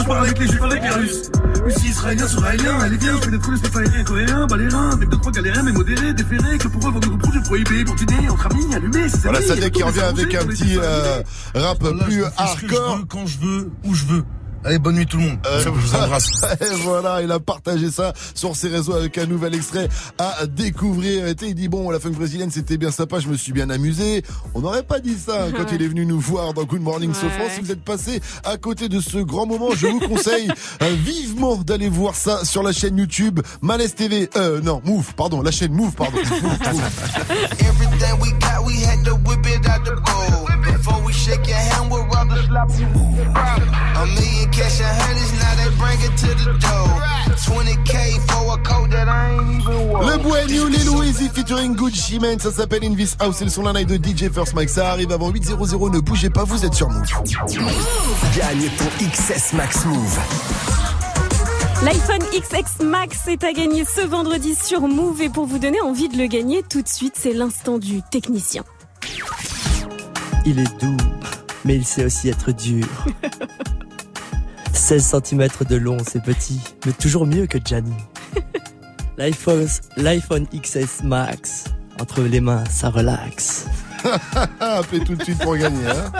je 0.05 0.07
parle 0.07 0.25
avec 0.25 0.39
les 0.39 0.47
juifs, 0.47 0.61
avec 0.61 0.83
les 0.83 0.89
russes, 0.89 1.31
Russie, 1.63 1.87
israélien, 1.87 2.25
israélien, 2.25 2.85
elle 2.85 2.93
est 2.93 2.97
bien, 2.97 3.13
je 3.15 3.21
fais 3.21 3.31
des 3.31 3.39
trous, 3.39 3.51
les 3.51 3.79
aériens, 3.79 4.03
coréens, 4.03 4.47
les 4.57 4.67
reins, 4.67 4.89
avec 4.91 5.09
deux 5.09 5.17
trois 5.17 5.31
galériens, 5.31 5.63
mais 5.63 5.71
modérés, 5.71 6.13
déférés, 6.13 6.57
que 6.59 6.67
pour 6.67 6.87
eux, 6.87 6.91
vont 6.91 6.99
nous 6.99 7.13
reprocher 7.13 7.39
prohibé, 7.41 7.83
pour 7.85 7.95
dîner, 7.95 8.29
entre 8.29 8.45
amis, 8.45 8.75
allumé, 8.75 9.09
c'est 9.09 9.23
Voilà, 9.23 9.41
Sadek 9.41 9.73
qui 9.73 9.83
revient 9.83 10.01
avec 10.01 10.35
un 10.35 10.45
petit 10.45 10.77
euh, 10.77 11.23
rap 11.55 11.79
plus 12.05 12.23
hardcore. 12.37 12.99
quand 13.09 13.25
je 13.25 13.39
veux, 13.39 13.71
où 13.83 13.95
je 13.95 14.05
veux. 14.05 14.23
Allez, 14.65 14.79
bonne 14.79 14.95
nuit 14.95 15.05
tout 15.05 15.17
le 15.17 15.23
monde. 15.25 15.37
je 15.63 15.69
vous 15.69 15.95
embrasse. 15.95 16.27
Et 16.61 16.75
voilà, 16.83 17.21
il 17.21 17.31
a 17.31 17.39
partagé 17.39 17.91
ça 17.91 18.13
sur 18.33 18.55
ses 18.55 18.67
réseaux 18.67 18.93
avec 18.93 19.15
un 19.19 19.27
nouvel 19.27 19.53
extrait 19.53 19.87
à 20.17 20.47
découvrir. 20.47 21.27
Et 21.27 21.35
il 21.39 21.53
dit 21.53 21.67
bon, 21.67 21.91
la 21.91 21.99
funk 21.99 22.13
brésilienne 22.13 22.49
c'était 22.49 22.77
bien 22.77 22.89
sympa, 22.89 23.19
je 23.19 23.27
me 23.27 23.37
suis 23.37 23.51
bien 23.51 23.69
amusé. 23.69 24.23
On 24.55 24.61
n'aurait 24.61 24.81
pas 24.81 24.99
dit 24.99 25.15
ça 25.15 25.43
hein, 25.43 25.51
quand 25.55 25.71
il 25.71 25.83
est 25.83 25.87
venu 25.87 26.07
nous 26.07 26.19
voir 26.19 26.55
dans 26.55 26.63
Good 26.63 26.81
Morning 26.81 27.13
Sofran. 27.13 27.45
Si 27.53 27.61
vous 27.61 27.71
êtes 27.71 27.83
passé 27.83 28.21
à 28.43 28.57
côté 28.57 28.89
de 28.89 28.99
ce 28.99 29.19
grand 29.19 29.45
moment, 29.45 29.69
je 29.75 29.85
vous 29.85 29.99
conseille 29.99 30.49
euh, 30.81 30.95
vivement 30.97 31.57
d'aller 31.57 31.89
voir 31.89 32.15
ça 32.15 32.43
sur 32.43 32.63
la 32.63 32.71
chaîne 32.71 32.97
YouTube 32.97 33.41
Malaise 33.61 33.93
TV. 33.93 34.31
Euh, 34.35 34.61
non, 34.61 34.81
Move, 34.83 35.13
pardon, 35.13 35.43
la 35.43 35.51
chaîne 35.51 35.73
Move, 35.73 35.93
pardon. 35.93 36.17
Move, 36.41 36.59
Move. 36.73 36.81
Everything 37.59 38.19
we 38.19 38.31
got, 38.39 38.65
we 38.65 38.73
had 38.83 39.05
to 39.05 39.13
whip 39.29 39.45
it 39.45 39.69
out 39.69 39.85
the 39.85 39.91
bowl. 39.91 40.47
Before 40.63 41.03
we 41.05 41.13
shake 41.13 41.47
your 41.47 41.55
hand, 41.55 41.91
we'll 41.91 42.05
rather 42.05 42.41
slap 42.47 42.69
you. 42.79 42.87
A 42.87 44.05
million 44.07 44.49
cash 44.55 44.79
and 44.79 44.97
hundreds, 45.01 45.33
now 45.33 45.53
they 45.59 45.69
bring 45.75 45.99
it 45.99 46.15
to 46.17 46.29
the 46.43 46.51
door. 46.63 46.87
20k 47.35 47.95
for 48.29 48.53
a 48.53 48.63
coat 48.63 48.89
that 48.91 49.07
I 49.07 49.33
ain't 49.33 49.61
even 49.61 49.89
wore. 49.89 50.03
Le 50.03 50.17
Brand 50.17 50.49
New 50.49 50.67
Lil 50.67 50.89
Weezy 50.97 51.29
featuring 51.29 51.75
Gucci 51.75 52.19
Mane, 52.19 52.39
ça 52.39 52.51
s'appelle 52.51 52.83
In 52.83 52.95
This 52.95 53.17
House, 53.19 53.35
c'est 53.37 53.45
le 53.45 53.51
son 53.51 53.63
la 53.63 53.73
night 53.73 53.89
de 53.89 53.97
DJ 53.97 54.31
First 54.31 54.53
Mike, 54.53 54.69
ça 54.69 54.91
arrive 54.91 55.11
avant 55.11 55.31
8.00, 55.31 55.91
ne 55.93 55.99
bougez 55.99 56.29
pas, 56.29 56.43
vous 56.45 56.65
êtes 56.65 56.73
sur 56.73 56.89
Move. 56.89 57.03
Gagne 58.35 58.69
ton 58.77 59.05
XS 59.05 59.53
Max 59.53 59.85
Move. 59.85 60.19
L'iPhone 61.83 62.23
XX 62.31 62.83
Max 62.83 63.27
est 63.27 63.43
à 63.43 63.51
gagner 63.51 63.83
ce 63.85 64.01
vendredi 64.01 64.55
sur 64.55 64.81
Move 64.87 65.21
et 65.21 65.29
pour 65.29 65.45
vous 65.45 65.59
donner 65.59 65.81
envie 65.81 66.07
de 66.07 66.17
le 66.17 66.27
gagner 66.27 66.63
tout 66.63 66.81
de 66.81 66.87
suite, 66.87 67.15
c'est 67.17 67.33
l'instant 67.33 67.77
du 67.77 68.01
technicien. 68.09 68.63
Il 70.45 70.59
est 70.59 70.79
doux, 70.79 70.97
mais 71.65 71.75
il 71.75 71.85
sait 71.85 72.05
aussi 72.05 72.29
être 72.29 72.51
dur. 72.53 72.87
16 74.85 75.15
cm 75.23 75.47
de 75.67 75.77
long, 75.77 75.97
c'est 76.07 76.21
petit, 76.21 76.59
mais 76.85 76.91
toujours 76.91 77.25
mieux 77.25 77.47
que 77.47 77.57
Gianni. 77.57 77.95
L'iPhone, 79.17 79.67
l'iPhone 79.97 80.45
XS 80.53 81.01
Max, 81.03 81.63
entre 81.99 82.21
les 82.21 82.39
mains, 82.39 82.63
ça 82.69 82.91
relaxe. 82.91 83.65
Appelez 84.59 85.03
tout 85.03 85.15
de 85.15 85.23
suite 85.23 85.39
pour 85.39 85.57
gagner. 85.57 85.87
Hein. 85.87 86.11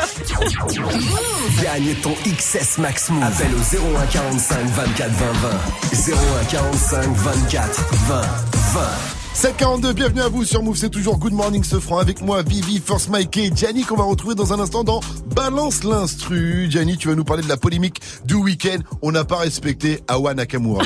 Gagne 1.61 1.93
ton 2.01 2.15
XS 2.25 2.79
Max 2.79 3.11
Move. 3.11 3.21
Appelle 3.21 3.53
au 3.53 3.97
01 3.97 4.05
45 4.07 4.65
24 4.65 5.11
20 5.11 5.31
20. 5.31 6.13
01 6.41 6.45
45 6.45 7.07
24 7.17 7.93
20 8.07 8.21
20. 8.21 9.24
742, 9.35 9.91
bienvenue 9.91 10.21
à 10.21 10.29
vous 10.29 10.45
sur 10.45 10.63
Move, 10.63 10.77
c'est 10.77 10.89
toujours 10.89 11.17
Good 11.17 11.33
Morning 11.33 11.61
Sofran 11.61 11.97
avec 11.99 12.21
moi, 12.21 12.41
Vivi, 12.41 12.79
Force 12.83 13.09
Mike 13.09 13.35
et 13.35 13.51
Gianni 13.53 13.83
qu'on 13.83 13.97
va 13.97 14.05
retrouver 14.05 14.33
dans 14.33 14.53
un 14.53 14.59
instant 14.61 14.85
dans 14.85 15.01
Balance 15.35 15.83
l'instru. 15.83 16.67
Gianni, 16.71 16.95
tu 16.97 17.09
vas 17.09 17.15
nous 17.15 17.25
parler 17.25 17.43
de 17.43 17.49
la 17.49 17.57
polémique 17.57 17.99
du 18.23 18.35
week-end. 18.35 18.77
On 19.01 19.11
n'a 19.11 19.25
pas 19.25 19.35
respecté 19.35 19.99
Awa 20.07 20.33
Nakamura. 20.35 20.85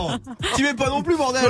Oh 0.00 0.08
Tu 0.56 0.62
mets 0.62 0.72
pas 0.72 0.88
non 0.88 1.02
plus, 1.02 1.16
bordel 1.18 1.42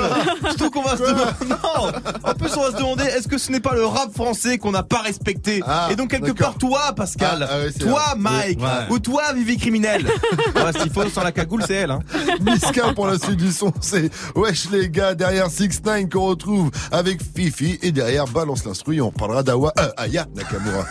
Surtout 0.49 0.69
qu'on 0.69 0.81
va 0.81 0.97
se 0.97 1.03
demander... 1.03 1.31
Non 1.49 1.91
En 2.23 2.33
plus, 2.33 2.49
on 2.57 2.61
va 2.63 2.71
se 2.71 2.75
demander, 2.77 3.03
est-ce 3.05 3.29
que 3.29 3.37
ce 3.37 3.49
n'est 3.53 3.61
pas 3.61 3.73
le 3.73 3.85
rap 3.85 4.13
français 4.13 4.57
qu'on 4.57 4.71
n'a 4.71 4.83
pas 4.83 5.01
respecté 5.01 5.61
Et 5.89 5.95
donc, 5.95 6.09
quelque 6.09 6.31
part, 6.33 6.55
toi, 6.55 6.93
Pascal, 6.97 7.47
Ah, 7.49 7.53
ah 7.53 7.59
ouais, 7.59 7.71
toi, 7.71 8.03
vrai. 8.11 8.15
Mike, 8.17 8.59
Ouais. 8.59 8.67
ou 8.89 8.99
toi, 8.99 9.31
Vivi 9.33 9.55
Criminel 9.57 10.05
ouais, 10.55 10.81
S'il 10.81 10.91
faut, 10.91 11.07
sans 11.09 11.23
la 11.23 11.31
cagoule, 11.31 11.63
c'est 11.65 11.75
elle. 11.75 11.91
Hein. 11.91 12.01
Miska 12.41 12.93
pour 12.93 13.07
la 13.07 13.17
suite 13.17 13.37
du 13.37 13.53
son, 13.53 13.71
c'est 13.79 14.11
Wesh 14.35 14.69
les 14.71 14.89
gars, 14.89 15.15
derrière 15.15 15.49
6 15.49 15.81
9 15.85 16.08
qu'on 16.09 16.27
retrouve 16.27 16.71
avec 16.91 17.21
Fifi 17.21 17.79
et 17.81 17.91
derrière 17.91 18.25
Balance 18.25 18.65
l'instru, 18.65 18.97
et 18.97 19.01
on 19.01 19.11
parlera 19.11 19.43
d'Awa, 19.43 19.73
euh, 19.79 19.89
Aya 19.97 20.25
Nakamura. 20.35 20.85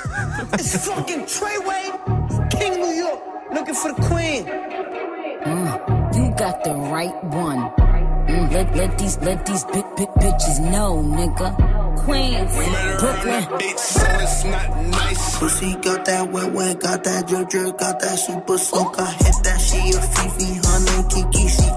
It's 0.54 0.76
fucking 0.78 1.26
Treyway, 1.26 2.48
King 2.50 2.80
New 2.80 2.92
York, 2.92 3.20
looking 3.52 3.74
for 3.74 3.92
the 3.92 4.00
queen. 4.08 4.44
Mm, 5.44 6.14
you 6.14 6.30
got 6.36 6.64
the 6.64 6.74
right 6.74 7.14
one. 7.24 7.70
Mm, 8.28 8.52
let, 8.52 8.76
let 8.76 8.98
these 8.98 9.18
let 9.20 9.46
these 9.46 9.64
big 9.72 9.84
big 9.96 10.08
bitches 10.20 10.60
know, 10.70 11.02
nigga. 11.02 11.54
Queens, 12.04 12.52
Brooklyn. 13.00 13.42
So 13.78 14.00
it's 14.20 14.44
not 14.44 14.76
nice. 14.86 15.38
Pussy 15.38 15.74
got 15.76 16.04
that 16.04 16.30
wet 16.30 16.52
wet, 16.52 16.80
got 16.80 17.04
that 17.04 17.26
drip 17.26 17.48
drip, 17.48 17.78
got 17.78 18.00
that 18.00 18.18
super 18.18 18.58
soak. 18.58 18.98
I 18.98 19.10
hit 19.12 19.34
that 19.44 19.60
she 19.60 19.78
a 19.96 20.00
Fifi, 20.00 20.60
honey 20.62 21.08
Kiki. 21.08 21.48
She 21.48 21.68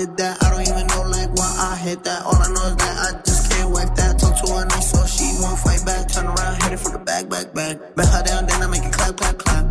did 0.00 0.16
that. 0.16 0.42
I 0.42 0.48
don't 0.50 0.62
even 0.62 0.86
know 0.86 1.02
like 1.12 1.28
why 1.36 1.50
I 1.60 1.76
hit 1.76 2.04
that. 2.04 2.24
All 2.24 2.34
I 2.34 2.48
know 2.48 2.66
is 2.72 2.76
that 2.76 2.94
I 3.04 3.20
just 3.20 3.52
can't 3.52 3.70
wipe 3.70 3.94
that. 3.96 4.18
Talk 4.18 4.34
to 4.40 4.52
her 4.52 4.64
nice 4.64 4.90
so 4.92 5.04
she 5.04 5.26
won't 5.42 5.58
fight 5.58 5.84
back. 5.84 6.08
Turn 6.08 6.26
around, 6.26 6.62
hit 6.62 6.72
it 6.72 6.80
for 6.80 6.92
the 6.96 6.98
back, 7.04 7.28
back, 7.28 7.52
back. 7.52 7.76
Bet 7.96 8.08
her 8.08 8.22
down, 8.22 8.46
then 8.46 8.62
I 8.62 8.66
make 8.66 8.84
it 8.84 8.92
clap, 8.92 9.16
clap, 9.16 9.36
clap. 9.36 9.64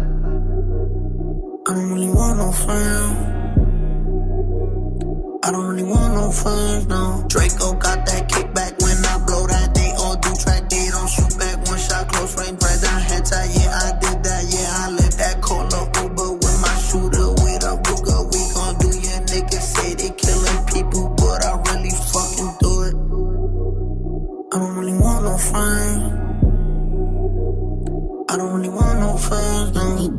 I 1.66 1.70
don't 1.74 1.90
really 1.94 2.14
want 2.14 2.38
no 2.38 2.52
friends. 2.52 3.18
I 5.46 5.52
don't 5.52 5.66
really 5.66 5.90
want 5.90 6.14
no 6.14 6.32
friends, 6.32 6.86
no. 6.88 7.26
Draco 7.28 7.74
got 7.74 8.06
that 8.06 8.09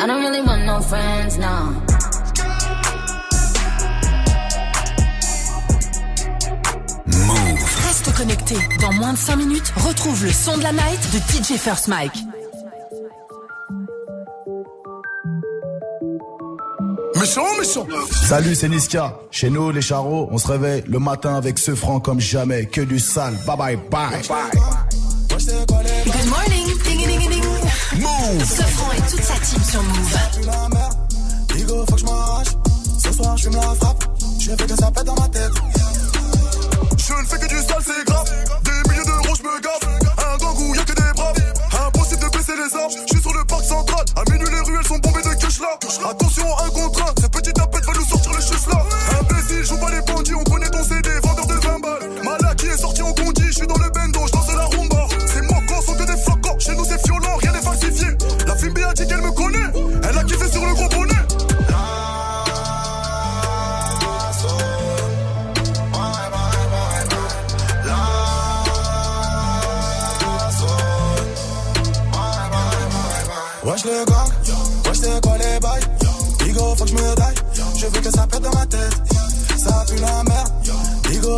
I 0.00 0.06
don't 0.06 0.20
really 0.22 0.40
want 0.42 0.64
no 0.64 0.80
friends, 0.80 1.38
no. 1.38 1.82
Reste 7.84 8.12
connecté. 8.16 8.54
Dans 8.80 8.92
moins 8.92 9.12
de 9.14 9.18
5 9.18 9.36
minutes, 9.36 9.72
retrouve 9.76 10.24
le 10.24 10.30
son 10.30 10.56
de 10.56 10.62
la 10.62 10.70
night 10.70 11.00
de 11.12 11.18
DJ 11.18 11.58
First 11.58 11.88
Mike. 11.88 12.12
Méchant, 17.16 17.46
méchant. 17.58 17.86
Salut, 18.28 18.54
c'est 18.54 18.68
Niska. 18.68 19.18
Chez 19.32 19.50
nous, 19.50 19.72
les 19.72 19.82
charros, 19.82 20.28
on 20.30 20.38
se 20.38 20.46
réveille 20.46 20.84
le 20.86 21.00
matin 21.00 21.34
avec 21.34 21.58
ce 21.58 21.74
franc 21.74 21.98
comme 21.98 22.20
jamais. 22.20 22.66
Que 22.66 22.82
du 22.82 23.00
sale. 23.00 23.34
Bye 23.44 23.56
bye 23.56 23.76
bye. 23.90 24.22
Good 26.06 26.26
morning. 26.30 26.57
Move. 28.32 28.44
Ce 28.44 28.62
franc 28.62 28.92
et 28.92 29.10
toute 29.10 29.22
sa 29.22 29.34
team 29.34 29.62
sur 29.64 29.82
Move. 29.82 30.18
Digo, 31.54 31.84
faut 31.88 31.94
que 31.94 32.00
je 32.00 32.04
m'arrache. 32.04 32.48
Ce 33.02 33.12
soir, 33.12 33.36
je 33.36 33.44
fume 33.44 33.56
la 33.56 33.74
frappe. 33.74 34.04
Je 34.38 34.50
fais 34.50 34.66
que 34.66 34.76
ça 34.76 34.90
pète 34.90 35.04
dans 35.04 35.14
ma 35.14 35.28
tête. 35.28 35.52
Je 36.96 37.12
ne 37.14 37.26
fais 37.26 37.38
que 37.38 37.46
du 37.46 37.56
sale, 37.56 37.82
c'est 37.84 38.04
grave. 38.04 38.30
Des 38.64 38.90
milliers 38.90 39.04
d'euros, 39.04 39.34
je 39.36 39.42
me 39.42 39.60
gaffe. 39.60 39.88
Un 40.18 40.36
gang 40.36 40.58
où 40.58 40.74
y'a 40.74 40.84
que 40.84 40.92
des 40.92 41.12
braves. 41.14 41.36
Impossible 41.86 42.24
de 42.24 42.36
baisser 42.36 42.52
les 42.56 42.76
armes. 42.76 42.92
Je 43.06 43.14
suis 43.14 43.22
sur 43.22 43.32
le 43.32 43.44
parc 43.44 43.64
central. 43.64 44.04
À 44.16 44.30
minuit, 44.30 44.48
les 44.50 44.60
ruelles 44.60 44.86
sont 44.86 44.98
bombées 44.98 45.22
de 45.22 45.34
cash 45.34 45.60
là. 45.60 45.78
Attention, 46.10 46.46
un 46.64 46.70
contre 46.70 47.02
un. 47.02 47.22
Ce 47.22 47.26
petit 47.28 47.52
tapette 47.52 47.84
va 47.86 47.92
nous 47.94 48.06
sortir 48.06 48.32
les 48.32 48.42
chutes 48.42 48.66
là. 48.66 48.84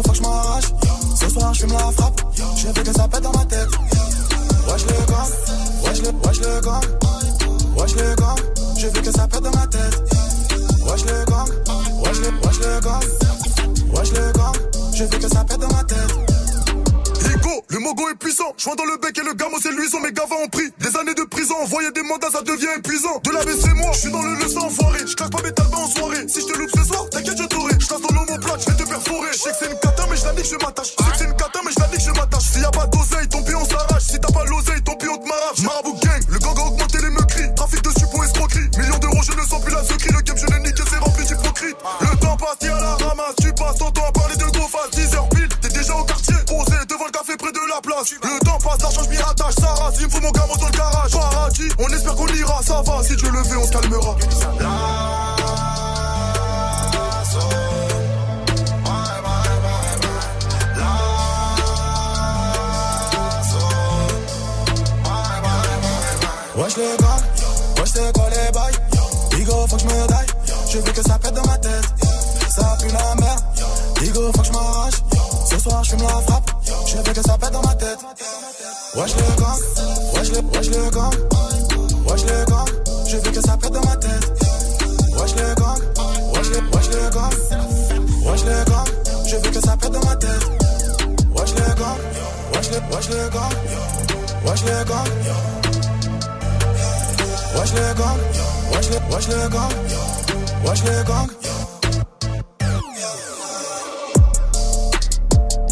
Faut 0.02 0.10
que 0.10 0.16
je 0.16 0.22
m'arrache 0.22 0.64
Ce 1.20 1.28
soir 1.28 1.54
je 1.54 1.66
la 1.66 1.78
frappe, 1.78 2.20
je 2.56 2.66
veux 2.66 2.72
que 2.72 2.92
ça 2.92 3.08
pète 3.08 3.22
dans 3.22 3.32
ma 3.32 3.44
tête 3.44 3.68
Wesh 4.68 4.84
le 4.86 5.06
gang, 5.06 5.28
wesh 5.84 6.02
le, 6.02 6.28
wesh 6.28 6.40
le 6.40 6.60
gang 6.60 6.84
Wesh 7.76 7.94
le 7.96 8.14
gang, 8.14 8.38
je 8.78 8.86
veux 8.86 9.02
que 9.02 9.12
ça 9.12 9.26
pète 9.26 9.42
dans 9.42 9.50
ma 9.50 9.66
tête 9.66 10.02
Wesh 10.86 11.04
le 11.04 11.24
gang, 11.24 11.48
wesh 12.04 12.18
le, 12.20 12.46
wesh 12.46 12.58
le 12.60 12.80
gang 12.80 13.04
Wesh 13.94 14.12
le 14.12 14.32
gang, 14.32 14.54
je 14.94 15.04
veux 15.04 15.18
que 15.18 15.28
ça 15.28 15.44
pète 15.44 15.60
dans 15.60 15.68
ma 15.68 15.84
tête 15.84 16.30
le 17.70 17.78
mogo 17.78 18.08
est 18.08 18.16
puissant. 18.16 18.52
Joint 18.58 18.74
dans 18.74 18.84
le 18.84 18.96
bec 18.98 19.16
et 19.16 19.22
le 19.22 19.32
gamo 19.34 19.56
c'est 19.62 19.70
luisant. 19.70 20.00
Mes 20.00 20.12
gavas 20.12 20.34
ont 20.42 20.48
pris 20.48 20.70
des 20.78 20.96
années 20.98 21.14
de 21.14 21.22
prison. 21.22 21.54
Envoyer 21.62 21.90
des 21.92 22.02
mandats, 22.02 22.30
ça 22.30 22.42
devient 22.42 22.66
épuisant. 22.76 23.20
De 23.22 23.30
la 23.30 23.42
c'est 23.42 23.74
moi. 23.74 23.90
Je 23.92 23.98
suis 23.98 24.10
dans 24.10 24.22
le 24.22 24.34
leçon 24.42 24.58
enfoiré. 24.58 24.98
Je 25.06 25.14
claque 25.14 25.30
pas 25.30 25.42
mes 25.42 25.52
talbans 25.52 25.84
en 25.84 25.88
soirée. 25.88 26.26
Si 26.26 26.40
je 26.40 26.46
te 26.46 26.58
loupe 26.58 26.70
ce 26.74 26.84
soir, 26.84 27.06
si 53.02 53.16
Dieu 53.16 53.30
le 53.30 53.42
veut, 53.42 53.58
on 53.58 53.68
calmera. 53.68 54.16
Le, 98.90 99.14
wesh 99.14 99.28
le 99.28 99.48
gang, 99.48 99.72
wesh 100.66 100.84
le 100.84 101.04
gang. 101.04 101.28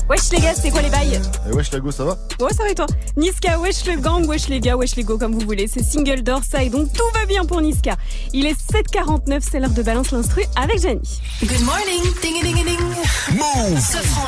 Wesh 0.09 0.31
les 0.33 0.41
gars, 0.41 0.55
c'est 0.55 0.71
quoi 0.71 0.81
les 0.81 0.89
bails 0.89 1.21
Et 1.51 1.53
wesh 1.53 1.71
la 1.71 1.81
go, 1.81 1.91
ça 1.91 2.05
va 2.05 2.17
Ouais, 2.41 2.53
ça 2.55 2.63
va 2.63 2.71
et 2.71 2.75
toi 2.75 2.87
Niska, 3.19 3.59
wesh 3.59 3.85
le 3.85 4.01
gang, 4.01 4.27
wesh 4.27 4.49
les 4.49 4.59
gars, 4.59 4.75
wesh 4.75 4.97
les 4.97 5.05
go, 5.05 5.19
comme 5.19 5.35
vous 5.35 5.45
voulez. 5.45 5.69
C'est 5.69 5.83
single 5.83 6.23
d'or, 6.23 6.41
ça 6.49 6.63
et 6.63 6.71
donc 6.71 6.91
tout 6.95 7.05
va 7.13 7.27
bien 7.27 7.45
pour 7.45 7.61
Niska. 7.61 7.97
Il 8.33 8.47
est 8.47 8.57
7h49, 8.73 9.41
c'est 9.43 9.61
l'heure 9.61 9.71
de 9.71 9.83
balance 9.83 10.11
l'instru 10.11 10.45
avec 10.57 10.81
Janie. 10.81 11.21
Good 11.43 11.61
morning. 11.61 12.03
Ding, 12.23 12.43
ding, 12.43 12.65
ding. 12.65 12.78
Move. 13.37 13.79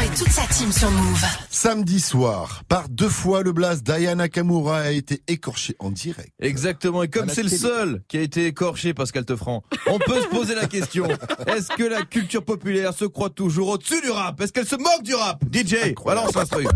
Et 0.05 0.09
toute 0.15 0.31
sa 0.31 0.43
team 0.43 0.71
sur 0.71 0.91
Move. 0.91 1.25
Samedi 1.49 2.01
soir, 2.01 2.63
par 2.69 2.89
deux 2.91 3.09
fois, 3.09 3.43
le 3.43 3.53
blast 3.53 3.83
Diana 3.83 4.29
Kamura 4.29 4.79
a 4.81 4.91
été 4.91 5.23
écorché 5.27 5.75
en 5.79 5.91
direct. 5.91 6.33
Exactement, 6.41 7.03
et 7.03 7.09
comme 7.09 7.29
c'est 7.31 7.43
le 7.43 7.49
seul 7.49 8.03
qui 8.09 8.19
a 8.19 8.21
été 8.21 8.47
écorché, 8.47 8.93
Pascal 8.93 9.25
Tefranc, 9.25 9.63
on 9.87 9.99
peut 9.99 10.21
se 10.21 10.27
poser 10.27 10.55
la 10.55 10.67
question 10.67 11.07
est-ce 11.47 11.69
que 11.69 11.85
la 11.85 12.03
culture 12.03 12.45
populaire 12.45 12.93
se 12.93 13.07
croit 13.07 13.31
toujours 13.31 13.69
au-dessus 13.71 14.01
du 14.03 14.11
rap? 14.11 14.39
Est-ce 14.41 14.53
qu'elle 14.53 14.67
se 14.67 14.77
moque 14.77 15.03
du 15.03 15.15
rap? 15.15 15.43
DJ, 15.51 15.95
balance 16.05 16.35
l'instru. 16.35 16.67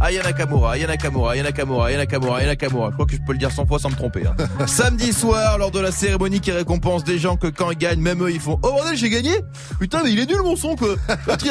Aya 0.00 0.22
Nakamura, 0.22 0.72
Aya 0.72 0.86
Nakamura, 0.86 1.32
Aya 1.32 1.42
Nakamura, 1.44 1.86
Aya 1.86 1.96
Nakamura, 1.98 2.36
Aya 2.38 2.46
Nakamura. 2.48 2.88
Je 2.90 2.94
crois 2.94 3.06
que 3.06 3.12
je 3.14 3.20
peux 3.26 3.32
le 3.32 3.38
dire 3.38 3.50
100 3.50 3.66
fois 3.66 3.78
sans 3.78 3.88
me 3.90 3.96
tromper. 3.96 4.24
hein. 4.26 4.34
Samedi 4.66 5.12
soir, 5.14 5.56
lors 5.56 5.70
de 5.70 5.80
la 5.80 5.92
cérémonie 5.92 6.40
qui 6.40 6.50
récompense 6.52 7.04
des 7.04 7.18
gens 7.18 7.36
que 7.36 7.46
quand 7.46 7.70
ils 7.70 7.78
gagnent, 7.78 8.00
même 8.00 8.22
eux, 8.22 8.30
ils 8.30 8.40
font 8.40 8.58
Oh 8.62 8.70
bordel, 8.72 8.96
j'ai 8.96 9.08
gagné 9.08 9.32
Putain, 9.80 10.02
mais 10.04 10.12
il 10.12 10.18
est 10.18 10.26
nul 10.26 10.42
mon 10.42 10.56
son, 10.56 10.76
quoi 10.76 10.96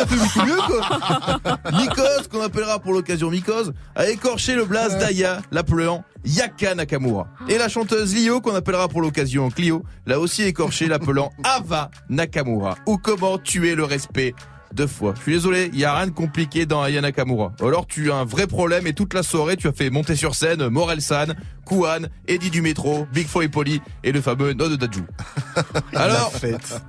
a 0.04 0.08
fait 0.08 0.16
beaucoup 0.16 0.45
mieux, 0.45 0.58
quoi 0.68 1.72
Mikos, 1.72 2.28
qu'on 2.32 2.41
appellera 2.41 2.80
pour 2.80 2.93
l'occasion 2.93 3.30
Mikos, 3.30 3.72
a 3.95 4.08
écorché 4.10 4.56
le 4.56 4.66
blaze 4.66 4.97
d'Aya, 4.97 5.41
l'appelant 5.51 6.04
Yaka 6.26 6.76
Nakamura. 6.76 7.28
Et 7.49 7.58
la 7.58 7.70
chanteuse 7.70 8.16
Lio, 8.16 8.41
qu'on 8.41 8.56
appellera 8.56 8.88
pour 8.88 9.01
l'occasion 9.01 9.49
Clio, 9.49 9.84
l'a 10.06 10.20
aussi 10.20 10.43
écorché, 10.43 10.88
l'appelant 10.88 11.32
Ava 11.43 11.89
Nakamura. 12.10 12.76
Ou 12.86 12.97
comment 12.97 13.38
tuer 13.38 13.76
le 13.76 13.84
respect 13.84 14.34
deux 14.74 14.88
fois. 14.88 15.13
Je 15.17 15.21
suis 15.21 15.34
désolé, 15.34 15.69
il 15.74 15.80
y 15.80 15.86
a 15.86 15.95
rien 15.95 16.07
de 16.07 16.11
compliqué 16.11 16.65
dans 16.65 16.82
Aya 16.82 17.01
Nakamura. 17.01 17.53
Ou 17.61 17.67
Alors 17.67 17.88
tu 17.88 18.11
as 18.11 18.15
un 18.15 18.26
vrai 18.26 18.47
problème 18.47 18.88
et 18.88 18.93
toute 18.93 19.13
la 19.13 19.24
soirée 19.24 19.55
tu 19.57 19.67
as 19.67 19.74
fait 19.74 19.89
monter 19.89 20.15
sur 20.15 20.36
scène 20.36 20.67
Morel 20.67 21.01
San, 21.01 21.36
Kouan, 21.65 22.07
Eddie 22.28 22.49
du 22.49 22.61
métro, 22.61 23.07
Big 23.13 23.28
et 23.41 23.47
Poli 23.47 23.82
et 24.03 24.11
le 24.11 24.21
fameux 24.21 24.53
No 24.53 24.67
de 24.69 24.76
Dadju. 24.76 25.03
Alors, 25.95 26.32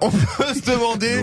on 0.00 0.10
peut 0.10 0.54
se 0.54 0.70
demander 0.70 1.22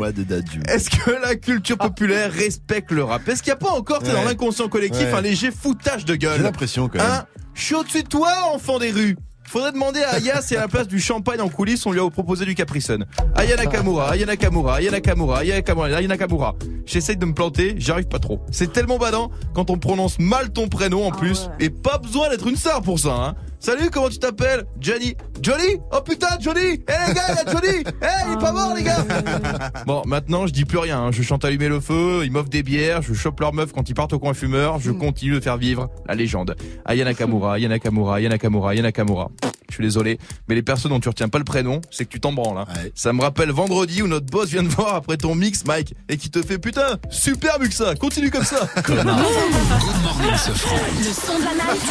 est-ce 0.67 0.89
que 0.89 1.11
la 1.21 1.35
culture 1.35 1.77
populaire 1.77 2.31
respecte 2.31 2.91
le 2.91 3.03
rap? 3.03 3.27
Est-ce 3.27 3.41
qu'il 3.43 3.51
n'y 3.51 3.55
a 3.55 3.57
pas 3.57 3.71
encore 3.71 3.99
tu 3.99 4.05
sais, 4.05 4.13
dans 4.13 4.19
Ouais. 4.19 4.25
l'inconscient 4.25 4.67
collectif 4.69 5.01
Ouais. 5.07 5.13
un 5.13 5.21
léger 5.21 5.51
foutage 5.51 6.05
de 6.05 6.15
gueule? 6.15 6.37
J'ai 6.37 6.43
l'impression, 6.43 6.87
quand 6.87 6.99
même. 6.99 7.07
Hein 7.11 7.25
Je 7.53 7.63
suis 7.63 7.75
au-dessus 7.75 8.03
de 8.03 8.07
toi, 8.07 8.31
enfant 8.53 8.79
des 8.79 8.91
rues? 8.91 9.17
Faudrait 9.51 9.73
demander 9.73 10.01
à 10.01 10.11
Aya 10.11 10.41
si 10.41 10.55
à 10.55 10.61
la 10.61 10.69
place 10.69 10.87
du 10.87 10.97
champagne 10.97 11.41
en 11.41 11.49
coulisses, 11.49 11.85
on 11.85 11.91
lui 11.91 11.99
a 11.99 12.09
proposé 12.09 12.45
du 12.45 12.55
Capri 12.55 12.79
Sun. 12.79 13.05
Aya 13.35 13.57
Nakamura, 13.57 14.11
Aya 14.11 14.25
Nakamura, 14.25 14.75
Aya 14.75 14.91
Nakamura, 14.91 15.39
Aya 15.39 15.55
Nakamura, 15.55 15.87
Aya 15.87 16.07
Nakamura. 16.07 16.55
J'essaye 16.85 17.17
de 17.17 17.25
me 17.25 17.33
planter, 17.33 17.75
j'arrive 17.77 18.07
pas 18.07 18.19
trop. 18.19 18.39
C'est 18.49 18.71
tellement 18.71 18.97
badant 18.97 19.29
quand 19.53 19.69
on 19.69 19.77
prononce 19.77 20.19
mal 20.19 20.53
ton 20.53 20.69
prénom 20.69 21.05
en 21.05 21.11
plus. 21.11 21.49
Et 21.59 21.69
pas 21.69 21.97
besoin 21.97 22.29
d'être 22.29 22.47
une 22.47 22.55
star 22.55 22.81
pour 22.81 22.97
ça, 22.97 23.13
hein. 23.13 23.35
Salut, 23.63 23.91
comment 23.91 24.09
tu 24.09 24.17
t'appelles? 24.17 24.65
Johnny. 24.79 25.15
Johnny? 25.39 25.77
Oh 25.91 26.01
putain, 26.01 26.29
Johnny 26.39 26.61
Eh 26.87 27.07
les 27.07 27.13
gars, 27.13 27.21
il 27.29 27.35
y 27.35 27.39
a 27.47 27.51
Johnny 27.51 27.83
Eh, 27.85 28.05
il 28.27 28.33
est 28.33 28.39
pas 28.39 28.51
mort 28.51 28.73
les 28.75 28.81
gars 28.81 29.05
Bon, 29.85 30.01
maintenant, 30.07 30.47
je 30.47 30.51
dis 30.51 30.65
plus 30.65 30.79
rien. 30.79 30.99
hein. 30.99 31.11
Je 31.11 31.21
chante 31.21 31.45
allumer 31.45 31.67
le 31.67 31.79
feu, 31.79 32.21
ils 32.25 32.31
m'offrent 32.31 32.49
des 32.49 32.63
bières, 32.63 33.03
je 33.03 33.13
chope 33.13 33.39
leurs 33.39 33.53
meufs 33.53 33.71
quand 33.71 33.87
ils 33.87 33.93
partent 33.93 34.13
au 34.13 34.19
coin 34.19 34.33
fumeur, 34.33 34.79
je 34.79 34.89
continue 34.89 35.33
de 35.35 35.39
faire 35.39 35.57
vivre 35.57 35.89
la 36.07 36.15
légende. 36.15 36.55
Aya 36.85 37.05
Nakamura, 37.05 37.53
Aya 37.53 37.67
Nakamura, 37.69 38.15
Aya 38.15 38.29
Nakamura, 38.29 38.71
Aya 38.71 38.81
Nakamura. 38.81 39.29
Je 39.69 39.75
suis 39.75 39.83
désolé, 39.83 40.17
mais 40.49 40.55
les 40.55 40.63
personnes 40.63 40.91
dont 40.91 40.99
tu 40.99 41.07
retiens 41.09 41.29
pas 41.29 41.37
le 41.37 41.43
prénom, 41.45 41.79
c'est 41.91 42.03
que 42.05 42.09
tu 42.09 42.19
t'en 42.19 42.33
branles. 42.33 42.57
hein. 42.57 42.65
Ça 42.95 43.13
me 43.13 43.21
rappelle 43.21 43.51
vendredi 43.51 44.01
où 44.01 44.07
notre 44.07 44.25
boss 44.25 44.49
vient 44.49 44.63
de 44.63 44.67
voir 44.67 44.95
après 44.95 45.15
ton 45.17 45.33
mix, 45.35 45.63
Mike, 45.65 45.93
et 46.09 46.17
qui 46.17 46.29
te 46.31 46.41
fait 46.41 46.57
putain, 46.57 46.97
super 47.09 47.57
Muxa, 47.59 47.93
continue 47.95 48.31
comme 48.31 48.43
ça. 48.43 48.67
Good 48.85 49.05
morning, 49.05 50.35
ce 50.35 50.51
franc. 50.51 50.75
Le 50.97 51.03
son 51.13 51.39
de 51.39 51.43
la 51.45 51.53
night. 51.73 51.81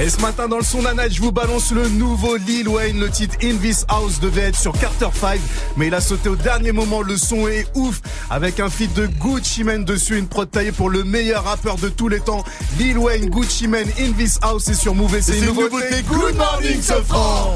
Et 0.04 0.10
ce 0.10 0.20
matin 0.20 0.50
dans 0.50 0.58
le 0.58 0.64
son 0.64 0.80
de 0.80 0.84
la 0.84 0.94
night, 0.94 1.14
je 1.14 1.22
vous 1.22 1.32
balance 1.32 1.72
le 1.72 1.88
nouveau 1.88 2.36
Lil 2.36 2.68
Wayne. 2.68 3.00
Le 3.00 3.10
titre 3.10 3.38
In 3.42 3.56
This 3.56 3.86
House 3.88 4.20
devait 4.20 4.42
être 4.42 4.60
sur 4.60 4.74
Carter 4.74 5.08
5, 5.14 5.40
mais 5.78 5.88
il 5.88 5.94
a 5.94 6.02
sauté 6.02 6.28
au 6.28 6.36
dernier 6.36 6.74
moment. 6.74 7.02
Le 7.02 7.16
son 7.16 7.48
est 7.48 7.66
ouf, 7.76 8.02
avec 8.30 8.60
un 8.60 8.70
feat 8.70 8.94
de 8.96 9.08
Gucci 9.08 9.64
Mane 9.64 9.86
dessus, 9.86 10.18
une 10.18 10.28
prod 10.28 10.52
taillée 10.52 10.74
pour 10.74 10.90
le 10.90 11.06
meilleur 11.06 11.46
rappeur 11.46 11.78
de 11.78 11.88
tous 11.88 12.10
les 12.10 12.20
temps. 12.20 12.44
Lil 12.78 12.98
Wayne, 12.98 13.30
Gucci 13.30 13.70
Mane, 13.70 13.88
In 13.98 14.12
This 14.12 14.40
House, 14.42 14.64
c'est 14.66 14.74
sur 14.74 14.94
Move 14.94 15.16
et 15.16 15.22
c'est 15.22 15.38
une 15.38 15.46
nouveauté. 15.46 16.02
Good 16.10 16.36
morning, 16.36 16.82
ce 16.82 17.02
franc. 17.04 17.56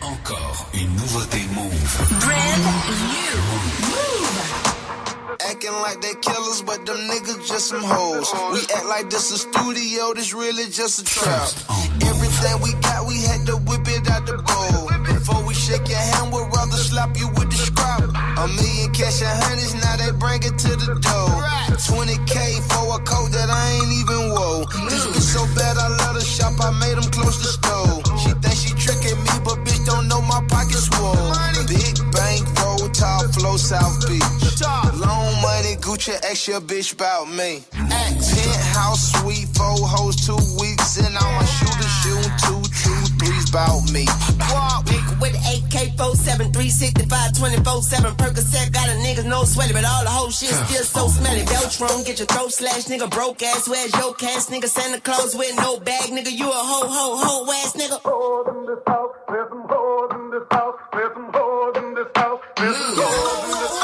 Encore 0.00 0.68
une 0.74 0.92
nouveauté 0.96 1.46
Move. 1.54 1.98
Acting 5.46 5.72
like 5.72 6.00
they 6.02 6.14
killers, 6.18 6.62
but 6.62 6.84
them 6.84 6.98
niggas 7.06 7.46
just 7.46 7.68
some 7.68 7.82
hoes. 7.82 8.26
We 8.52 8.58
act 8.74 8.86
like 8.86 9.08
this 9.08 9.30
a 9.30 9.38
studio, 9.38 10.12
this 10.12 10.34
really 10.34 10.66
just 10.66 10.98
a 10.98 11.04
trap. 11.04 11.46
Everything 12.02 12.58
we 12.60 12.74
got, 12.82 13.06
we 13.06 13.22
had 13.22 13.46
to 13.46 13.54
whip 13.62 13.86
it 13.86 14.10
out 14.10 14.26
the 14.26 14.34
bowl. 14.42 14.90
Before 15.06 15.46
we 15.46 15.54
shake 15.54 15.86
your 15.88 15.98
hand, 15.98 16.32
we'd 16.32 16.42
rather 16.50 16.76
slap 16.76 17.16
you 17.16 17.28
with 17.38 17.50
the 17.54 17.56
scrap. 17.56 18.02
A 18.02 18.46
million 18.50 18.90
cash 18.90 19.22
and 19.22 19.38
honeys, 19.46 19.78
now 19.78 19.94
they 19.94 20.10
bring 20.18 20.42
it 20.42 20.58
to 20.58 20.74
the 20.74 20.98
door. 20.98 21.30
20k 21.86 22.58
for 22.66 22.98
a 22.98 23.00
coat 23.06 23.30
that 23.30 23.46
I 23.46 23.62
ain't 23.78 23.94
even 23.94 24.34
wore. 24.34 24.66
This 24.90 25.06
bitch 25.06 25.38
so 25.38 25.46
bad, 25.54 25.78
I 25.78 25.86
love 26.02 26.18
the 26.18 26.24
shop, 26.26 26.58
I 26.58 26.74
made 26.82 26.98
them 26.98 27.06
close 27.14 27.38
the 27.38 27.54
store. 27.54 28.02
She 28.18 28.34
think 28.42 28.58
she 28.58 28.74
tricking 28.74 29.22
me, 29.22 29.34
but 29.46 29.62
bitch 29.62 29.86
don't 29.86 30.08
know 30.08 30.20
my 30.20 30.42
pockets 30.50 30.90
swole. 30.90 31.14
Big 31.14 31.14
bank, 31.14 31.78
roll 31.78 31.87
top, 32.98 33.24
flow 33.32 33.56
South 33.56 34.06
Beach. 34.08 34.22
Long 34.98 35.30
money, 35.40 35.76
Gucci, 35.78 36.14
ask 36.24 36.48
your 36.48 36.60
bitch 36.60 36.94
about 36.94 37.30
me. 37.30 37.62
Penthouse 37.70 39.12
suite, 39.12 39.48
four 39.54 39.78
hoes, 39.86 40.16
two 40.26 40.36
weeks, 40.60 40.98
and 40.98 41.16
all 41.16 41.32
my 41.32 41.44
shooters 41.44 41.94
shooting 42.02 42.34
two, 42.42 42.67
about 43.50 43.90
me. 43.92 44.04
Walk, 44.52 44.84
nigga 44.86 45.20
with 45.20 45.32
the 45.32 45.40
AK 45.40 45.96
47, 45.96 46.52
365, 46.52 47.38
24 47.38 47.82
7. 47.82 48.12
Percocet 48.16 48.72
got 48.72 48.88
a 48.88 48.96
nigga 49.00 49.24
no 49.24 49.44
sweaty, 49.44 49.72
but 49.72 49.84
all 49.84 50.04
the 50.04 50.10
whole 50.10 50.30
shit 50.30 50.50
still 50.50 50.84
so 50.84 51.08
smelly. 51.08 51.44
Beltron, 51.44 52.04
get 52.04 52.18
your 52.18 52.26
throat 52.26 52.52
slashed, 52.52 52.88
nigga. 52.88 53.10
Broke 53.10 53.42
ass, 53.42 53.68
where's 53.68 53.92
your 53.96 54.14
cash, 54.14 54.46
nigga? 54.46 54.68
Santa 54.68 55.00
Claus 55.00 55.34
with 55.34 55.56
no 55.56 55.78
bag, 55.80 56.10
nigga. 56.10 56.30
You 56.30 56.48
a 56.48 56.52
ho, 56.52 56.80
ho, 56.88 57.16
ho 57.16 57.52
ass 57.52 57.74
nigga. 57.74 57.98
Why 63.68 63.77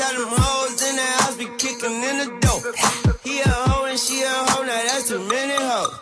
Tell 0.00 0.16
them 0.16 0.32
hoes 0.32 0.80
in 0.80 0.96
the 0.96 1.08
house 1.20 1.36
be 1.36 1.44
kicking 1.60 2.00
in 2.00 2.16
the 2.24 2.28
door. 2.40 2.72
He 3.20 3.44
a 3.44 3.52
hoe 3.52 3.84
and 3.84 4.00
she 4.00 4.24
a 4.24 4.32
hoe, 4.48 4.64
now 4.64 4.80
that's 4.88 5.12
too 5.12 5.20
many 5.28 5.52
hoes. 5.60 5.92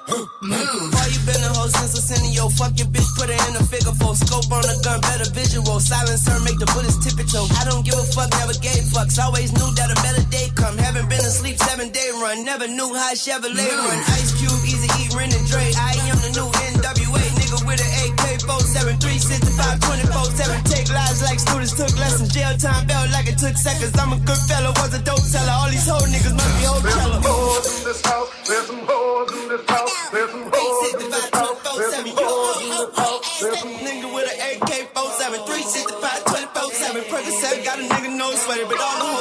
Why 0.94 1.11
you 1.11 1.18
been 1.26 1.42
a 1.42 1.51
hoe 1.51 1.66
since 1.66 1.99
yo? 2.30 2.46
Fuck 2.46 2.78
your 2.78 2.86
bitch, 2.94 3.11
put 3.18 3.26
her 3.26 3.34
in 3.51 3.59
a 3.59 3.62
figure 3.66 3.90
four. 3.99 4.14
Scope 4.14 4.46
on 4.55 4.62
the 4.62 4.78
gun, 4.86 5.03
better 5.03 5.26
visual. 5.34 5.82
Silencer, 5.82 6.38
make 6.46 6.62
the 6.62 6.70
bullets 6.70 6.94
tip 7.03 7.18
it 7.18 7.26
choke. 7.26 7.51
I 7.59 7.66
don't 7.66 7.82
give 7.82 7.99
a 7.99 8.07
fuck, 8.14 8.30
never 8.38 8.55
gave 8.62 8.86
fucks. 8.94 9.18
Always 9.18 9.51
knew 9.51 9.66
that 9.74 9.90
a 9.90 9.99
better 9.99 10.22
day 10.30 10.46
come. 10.55 10.78
Haven't 10.78 11.11
been 11.11 11.26
asleep 11.26 11.59
seven 11.59 11.90
day 11.90 12.14
run. 12.22 12.46
Never 12.46 12.70
knew 12.70 12.94
how 12.94 13.18
Chevrolet 13.18 13.66
run. 13.82 13.99
Ice 14.14 14.30
Cube, 14.38 14.62
Easy 14.62 14.86
E, 15.03 15.11
Ren 15.18 15.34
and 15.34 15.46
Dre. 15.51 15.74
I 15.74 15.99
am 16.07 16.22
the 16.22 16.30
new 16.38 16.46
NWA 16.70 17.24
nigga 17.34 17.59
with 17.66 17.82
an 17.82 17.90
AK 18.07 18.17
47, 18.43 18.99
365, 18.99 19.80
24 19.80 20.24
7. 20.36 20.64
Take 20.70 20.89
lives 20.93 21.22
like 21.22 21.39
students 21.39 21.74
took 21.74 21.93
lessons. 21.99 22.30
Jail 22.32 22.55
time 22.59 22.86
felt 22.86 23.11
like 23.11 23.26
it 23.26 23.39
took 23.39 23.57
seconds. 23.57 23.95
I'm 23.99 24.12
a 24.12 24.20
good 24.22 24.41
fella, 24.47 24.70
was 24.78 24.95
a 24.95 25.03
dope 25.03 25.22
seller. 25.22 25.55
All 25.59 25.70
these 25.70 25.89
whole 25.89 26.07
niggas 26.07 26.34
must 26.34 26.55
be 26.59 26.64
old 26.66 26.82
teller. 26.82 27.20
Hoes 27.24 27.66
in 27.66 27.84
this 27.84 28.01
house, 28.05 28.30
there's 28.47 28.66
some 28.66 28.82
hoes 28.86 29.30
in 29.32 29.45
this 29.49 29.64
house, 29.68 29.95
there's 30.11 30.30
some 30.30 30.47
hoes 30.53 31.03
in 31.03 31.11
this 31.11 31.28
house, 31.30 31.59
there's 31.76 31.95
some 31.95 32.12
hoes 32.14 32.57
in 32.62 32.68
this 32.70 32.93
house. 32.97 33.41
There's 33.41 33.59
some 33.59 33.74
nigga 33.82 34.09
with 34.14 34.26
an 34.28 34.36
AK 34.39 34.70
47, 34.95 35.47
365, 35.47 36.24
24 36.24 36.70
7. 36.74 37.03
Percocet 37.11 37.57
got 37.64 37.78
a 37.78 37.84
nigga 37.86 38.11
no 38.16 38.28
sweaty, 38.34 38.64
but 38.66 38.78
all 38.78 38.99
the 38.99 39.17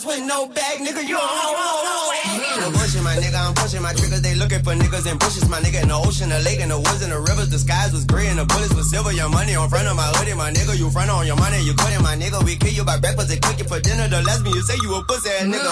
Santa 0.00 0.20
with 0.20 0.26
no 0.26 0.46
bag, 0.46 0.78
nigga 0.80 1.06
you 1.06 1.16
a 1.16 1.20
hoe, 1.20 1.56
hoe, 1.56 1.84
hoe. 1.84 2.60
No 2.60 2.70
bullshit, 2.72 3.02
my 3.02 3.16
nigga, 3.16 3.36
I'm 3.36 3.54
pushing 3.54 3.82
my 3.82 3.92
triggers. 3.92 4.22
They 4.22 4.34
looking 4.34 4.62
for 4.62 4.72
niggas 4.72 5.10
in 5.10 5.18
bushes, 5.18 5.48
my 5.48 5.60
nigga 5.60 5.82
in 5.82 5.88
the 5.88 5.96
ocean, 5.96 6.28
the 6.28 6.40
lake, 6.40 6.60
in 6.60 6.68
the 6.68 6.78
woods, 6.78 7.02
and 7.02 7.12
the 7.12 7.20
rivers. 7.20 7.50
The 7.50 7.58
skies 7.58 7.92
was 7.92 8.04
gray 8.04 8.28
and 8.28 8.38
the 8.38 8.44
bullets 8.44 8.74
was 8.74 8.90
silver. 8.90 9.12
Your 9.12 9.28
money 9.28 9.54
on 9.54 9.68
front 9.68 9.88
of 9.88 9.96
my 9.96 10.08
hoodie, 10.16 10.34
my 10.34 10.50
nigga. 10.52 10.78
You 10.78 10.90
front 10.90 11.10
on 11.10 11.26
your 11.26 11.36
money, 11.36 11.60
you 11.62 11.74
couldn't, 11.74 12.02
my 12.02 12.16
nigga. 12.16 12.42
We 12.44 12.56
kill 12.56 12.72
you 12.72 12.84
by 12.84 12.98
breakfast 12.98 13.32
and 13.32 13.40
cook 13.42 13.58
you 13.58 13.66
for 13.66 13.80
dinner. 13.80 14.08
The 14.08 14.22
lesbian, 14.22 14.54
you 14.54 14.62
say 14.62 14.76
you 14.82 14.94
a 14.94 15.04
pussy 15.04 15.30
ass 15.30 15.44
nigga. 15.44 15.68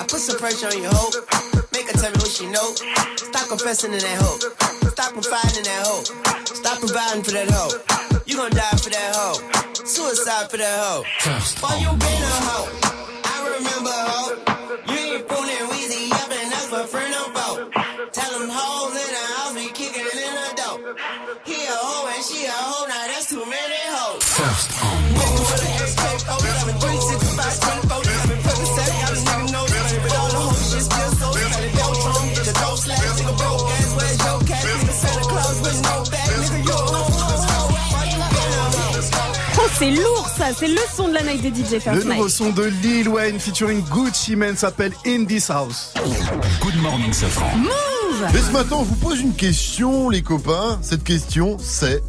I 0.00 0.04
put 0.08 0.20
some 0.20 0.38
pressure 0.38 0.68
on 0.72 0.80
your 0.80 0.92
hoe. 0.92 1.12
Make 1.72 1.90
her 1.90 1.96
tell 2.00 2.12
me 2.12 2.18
what 2.20 2.32
she 2.32 2.46
know. 2.48 2.72
Stop 3.16 3.48
confessing 3.48 3.92
in 3.92 4.00
that 4.00 4.16
hoe. 4.20 4.40
Stop 4.88 5.12
confiding 5.12 5.58
in 5.58 5.64
that 5.68 5.82
hoe. 5.84 6.04
Stop 6.44 6.80
providing 6.80 7.22
for 7.22 7.32
that 7.32 7.50
hoe. 7.50 7.72
You 8.24 8.36
gon' 8.36 8.50
die 8.50 8.76
for 8.80 8.90
that 8.90 9.10
hoe. 9.14 9.65
Suicide 9.86 10.50
for 10.50 10.56
that 10.56 10.80
hoe. 10.80 11.04
Why 11.60 11.78
you 11.78 11.90
been 11.96 12.22
a 12.22 12.36
hoe? 12.48 12.68
I 13.24 13.56
remember 13.56 13.90
hoe. 13.92 14.55
C'est 39.78 39.90
lourd 39.90 40.28
ça, 40.36 40.46
c'est 40.58 40.68
le 40.68 40.80
son 40.94 41.08
de 41.08 41.14
la 41.14 41.22
night 41.22 41.42
de 41.42 41.48
DJ 41.48 41.72
Le 41.72 41.80
First 41.80 42.06
nouveau 42.06 42.28
son 42.28 42.50
de 42.50 42.64
Lil 42.82 43.08
Wayne 43.08 43.38
featuring 43.38 43.82
Gucci 43.90 44.34
Mane 44.34 44.56
s'appelle 44.56 44.92
In 45.06 45.24
This 45.24 45.50
House. 45.50 45.92
Good 46.60 46.76
morning, 46.82 47.12
Safran. 47.12 47.56
Move 47.58 48.26
Mais 48.32 48.40
ce 48.40 48.52
matin, 48.52 48.76
on 48.78 48.82
vous 48.82 48.94
pose 48.96 49.20
une 49.20 49.34
question, 49.34 50.08
les 50.08 50.22
copains. 50.22 50.78
Cette 50.82 51.04
question, 51.04 51.58
c'est 51.60 52.02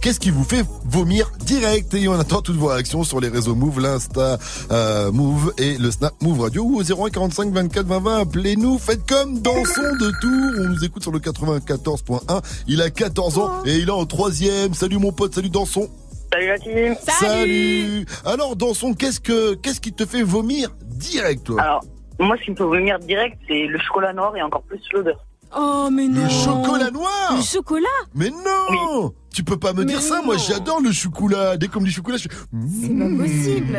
Qu'est-ce 0.00 0.20
qui 0.20 0.30
vous 0.30 0.44
fait 0.44 0.64
vomir 0.84 1.32
direct? 1.40 1.92
Et 1.94 2.06
on 2.06 2.12
attend 2.12 2.40
toutes 2.40 2.56
vos 2.56 2.68
réactions 2.68 3.02
sur 3.02 3.18
les 3.18 3.28
réseaux 3.28 3.56
Move, 3.56 3.80
l'Insta 3.80 4.38
euh, 4.70 5.10
Move 5.10 5.52
et 5.58 5.76
le 5.76 5.90
Snap 5.90 6.14
Move 6.22 6.40
Radio 6.40 6.62
ou 6.62 6.78
au 6.78 6.82
01 6.82 7.10
45 7.10 7.52
24 7.52 7.84
20 7.84 7.98
20. 7.98 8.20
Appelez-nous, 8.20 8.78
faites 8.78 9.04
comme 9.08 9.40
Danson 9.40 9.96
de 10.00 10.12
Tours. 10.20 10.64
On 10.64 10.68
nous 10.68 10.84
écoute 10.84 11.02
sur 11.02 11.10
le 11.10 11.18
94.1. 11.18 12.42
Il 12.68 12.80
a 12.80 12.90
14 12.90 13.38
ans 13.38 13.50
et 13.64 13.76
il 13.76 13.88
est 13.88 13.90
en 13.90 14.06
troisième. 14.06 14.72
Salut 14.72 14.98
mon 14.98 15.10
pote, 15.10 15.34
salut 15.34 15.50
Danson. 15.50 15.88
Salut 16.32 16.46
la 16.46 16.58
team. 16.58 16.94
Salut. 17.00 18.06
Alors 18.24 18.56
Danson, 18.56 18.94
qu'est-ce 18.94 19.20
que 19.20 19.54
qu'est-ce 19.54 19.80
qui 19.80 19.92
te 19.92 20.04
fait 20.04 20.22
vomir 20.22 20.74
direct 20.82 21.44
toi? 21.44 21.62
Alors, 21.62 21.84
moi, 22.18 22.36
ce 22.38 22.44
qui 22.44 22.50
me 22.50 22.56
fait 22.56 22.64
vomir 22.64 22.98
direct, 22.98 23.38
c'est 23.46 23.66
le 23.66 23.78
chocolat 23.78 24.12
noir 24.12 24.36
et 24.36 24.42
encore 24.42 24.62
plus 24.62 24.80
l'odeur. 24.92 25.24
Oh 25.56 25.88
mais 25.92 26.08
non 26.08 26.24
Le 26.24 26.28
chocolat 26.28 26.90
noir 26.90 27.36
Le 27.36 27.42
chocolat 27.42 27.86
Mais 28.14 28.30
non 28.30 29.12
Tu 29.32 29.44
peux 29.44 29.56
pas 29.56 29.72
me 29.72 29.84
dire 29.84 30.00
ça, 30.02 30.20
moi 30.22 30.36
j'adore 30.36 30.80
le 30.80 30.90
chocolat. 30.92 31.56
Dès 31.56 31.68
qu'on 31.68 31.80
me 31.80 31.86
dit 31.86 31.92
chocolat, 31.92 32.16
je 32.18 32.24
fais. 32.28 32.34
C'est 32.82 32.88
pas 32.88 33.08
possible 33.16 33.76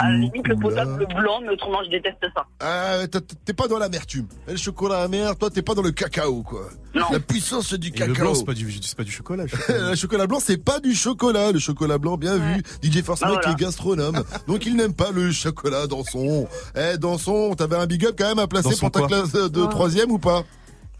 À 0.00 0.10
la 0.10 0.16
limite, 0.18 0.46
le 0.46 0.56
potable, 0.56 0.98
le 1.00 1.06
blanc, 1.06 1.40
mais 1.42 1.50
autrement, 1.50 1.78
je 1.84 1.90
déteste 1.90 2.18
ça. 2.34 2.44
Ah, 2.60 2.98
t'es 3.44 3.52
pas 3.52 3.66
dans 3.68 3.78
l'amertume. 3.78 4.26
Et 4.46 4.52
Le 4.52 4.56
chocolat 4.58 5.02
amer, 5.02 5.34
toi 5.36 5.50
t'es 5.50 5.62
pas 5.62 5.74
dans 5.74 5.82
le 5.82 5.92
cacao 5.92 6.42
quoi. 6.42 6.68
La 7.12 7.20
puissance 7.20 7.72
du 7.74 7.88
Et 7.88 7.90
cacao. 7.92 8.14
le 8.14 8.20
blanc, 8.20 8.34
c'est 8.34 8.44
pas 8.44 8.54
du, 8.54 8.70
c'est 8.82 8.96
pas 8.96 9.04
du 9.04 9.10
chocolat. 9.12 9.44
le 9.44 9.48
chocolat. 9.48 9.90
le 9.90 9.96
chocolat 9.96 10.26
blanc, 10.26 10.38
c'est 10.40 10.56
pas 10.62 10.78
du 10.80 10.94
chocolat. 10.94 11.52
Le 11.52 11.58
chocolat 11.58 11.98
blanc, 11.98 12.16
bien 12.16 12.36
vu. 12.36 12.62
DJ 12.82 13.02
Force 13.02 13.20
Ah, 13.22 13.28
Mike 13.28 13.40
voilà. 13.44 13.56
est 13.56 13.60
gastronome. 13.60 14.22
Donc 14.46 14.66
il 14.66 14.76
n'aime 14.76 14.94
pas 14.94 15.10
le 15.10 15.30
chocolat 15.32 15.86
dans 15.86 16.04
son. 16.04 16.46
Eh, 16.76 16.98
dans 16.98 17.18
son, 17.18 17.54
t'avais 17.54 17.76
un 17.76 17.86
big 17.86 18.04
up 18.06 18.14
quand 18.18 18.28
même 18.28 18.38
à 18.40 18.46
placer 18.46 18.70
Dans 18.70 18.76
pour 18.78 18.90
ta 18.90 18.98
quoi 19.00 19.08
classe 19.08 19.32
de 19.32 19.62
Ah. 19.64 19.68
troisième 19.68 20.10
ou 20.10 20.18
pas? 20.18 20.44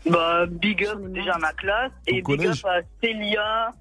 Bah, 0.07 0.47
big 0.47 0.85
up 0.87 0.99
déjà 1.09 1.35
à 1.35 1.39
ma 1.39 1.53
classe 1.53 1.93
et 2.07 2.15
big 2.15 2.25
collège 2.25 2.65
up 2.65 2.71
à 2.71 2.81
Célia 3.03 3.75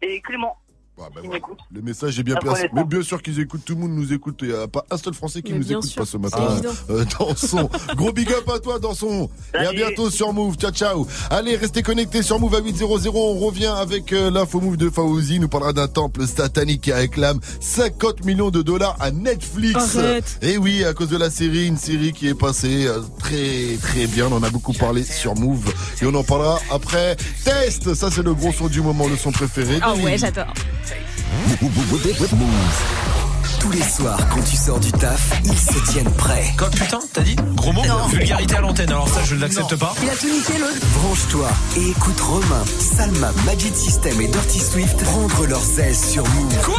et 0.00 0.20
Clément. 0.20 0.56
Bah 0.96 1.20
qui 1.20 1.28
m'écoutent. 1.28 1.58
Le 1.72 1.82
message 1.82 2.18
est 2.18 2.22
bien 2.22 2.34
La 2.34 2.40
placé. 2.40 2.68
Mais 2.72 2.84
bien 2.84 3.02
sûr 3.02 3.20
qu'ils 3.20 3.40
écoutent, 3.40 3.64
tout 3.64 3.74
le 3.74 3.80
monde 3.80 3.92
nous 3.92 4.12
écoute. 4.12 4.38
Il 4.42 4.48
n'y 4.48 4.54
a 4.54 4.68
pas 4.68 4.84
un 4.90 4.96
seul 4.96 5.12
Français 5.14 5.42
qui 5.42 5.52
Mais 5.52 5.58
nous 5.58 5.72
écoute 5.72 5.84
sûr, 5.84 6.02
pas 6.02 6.06
ce 6.06 6.16
matin. 6.16 6.60
Euh. 6.90 7.04
Gros 7.96 8.12
big 8.12 8.30
up 8.32 8.48
à 8.48 8.58
toi, 8.58 8.78
Danson. 8.78 9.28
Et 9.54 9.58
à 9.58 9.72
bientôt 9.72 10.10
sur 10.10 10.32
Move. 10.32 10.56
Ciao, 10.56 10.70
ciao. 10.70 11.06
Allez, 11.30 11.56
restez 11.56 11.82
connectés 11.82 12.22
sur 12.22 12.38
Move 12.38 12.54
à 12.54 12.60
800. 12.60 12.86
On 13.14 13.38
revient 13.38 13.66
avec 13.66 14.12
euh, 14.12 14.30
l'info 14.30 14.60
Move 14.60 14.76
de 14.76 14.90
Fauzi. 14.90 15.36
Il 15.36 15.40
nous 15.40 15.48
parlera 15.48 15.72
d'un 15.72 15.88
temple 15.88 16.26
satanique 16.26 16.82
qui 16.82 16.92
réclame 16.92 17.40
50 17.60 18.24
millions 18.24 18.50
de 18.50 18.62
dollars 18.62 18.96
à 19.00 19.10
Netflix. 19.10 19.96
Arrête. 19.96 20.38
Et 20.42 20.58
oui, 20.58 20.84
à 20.84 20.92
cause 20.94 21.08
de 21.08 21.16
la 21.16 21.30
série, 21.30 21.66
une 21.66 21.76
série 21.76 22.12
qui 22.12 22.28
est 22.28 22.34
passée 22.34 22.86
euh, 22.86 23.00
très 23.18 23.76
très 23.80 24.06
bien. 24.06 24.26
On 24.26 24.36
en 24.36 24.42
a 24.42 24.50
beaucoup 24.50 24.72
parlé 24.72 25.02
sur 25.04 25.34
Move. 25.34 25.72
Et 26.02 26.06
on 26.06 26.14
en 26.14 26.24
parlera 26.24 26.58
après. 26.70 27.16
Test. 27.44 27.94
Ça, 27.94 28.10
c'est 28.10 28.22
le 28.22 28.34
gros 28.34 28.52
son 28.52 28.68
du 28.68 28.80
moment, 28.80 29.08
le 29.08 29.16
son 29.16 29.32
préféré. 29.32 29.80
Oh 29.86 29.98
ouais, 30.00 30.18
j'adore. 30.18 30.52
Tous 33.60 33.70
les 33.70 33.82
soirs, 33.82 34.18
quand 34.30 34.42
tu 34.42 34.56
sors 34.56 34.78
du 34.78 34.92
taf, 34.92 35.30
ils 35.44 35.58
se 35.58 35.90
tiennent 35.90 36.10
prêts. 36.12 36.52
Quoi, 36.58 36.68
putain, 36.70 36.98
t'as 37.12 37.22
dit 37.22 37.36
Gros 37.54 37.72
mot 37.72 37.82
Vulgarité 38.10 38.56
à 38.56 38.60
l'antenne, 38.60 38.90
alors 38.90 39.08
ça, 39.08 39.20
je 39.24 39.34
ne 39.34 39.40
l'accepte 39.40 39.74
pas. 39.76 39.94
Il 40.02 40.08
a 40.10 40.14
tout 40.14 40.26
niqué 40.28 40.52
l'autre. 40.58 40.86
Branche-toi 41.00 41.48
et 41.78 41.88
écoute 41.90 42.20
Romain, 42.20 42.64
Salma, 42.78 43.32
Magic 43.46 43.74
System 43.74 44.20
et 44.20 44.28
Dirty 44.28 44.60
Swift 44.60 45.02
prendre 45.04 45.46
leurs 45.46 45.80
aises 45.80 46.10
sur 46.10 46.24
Move. 46.28 46.56
Quoi 46.62 46.74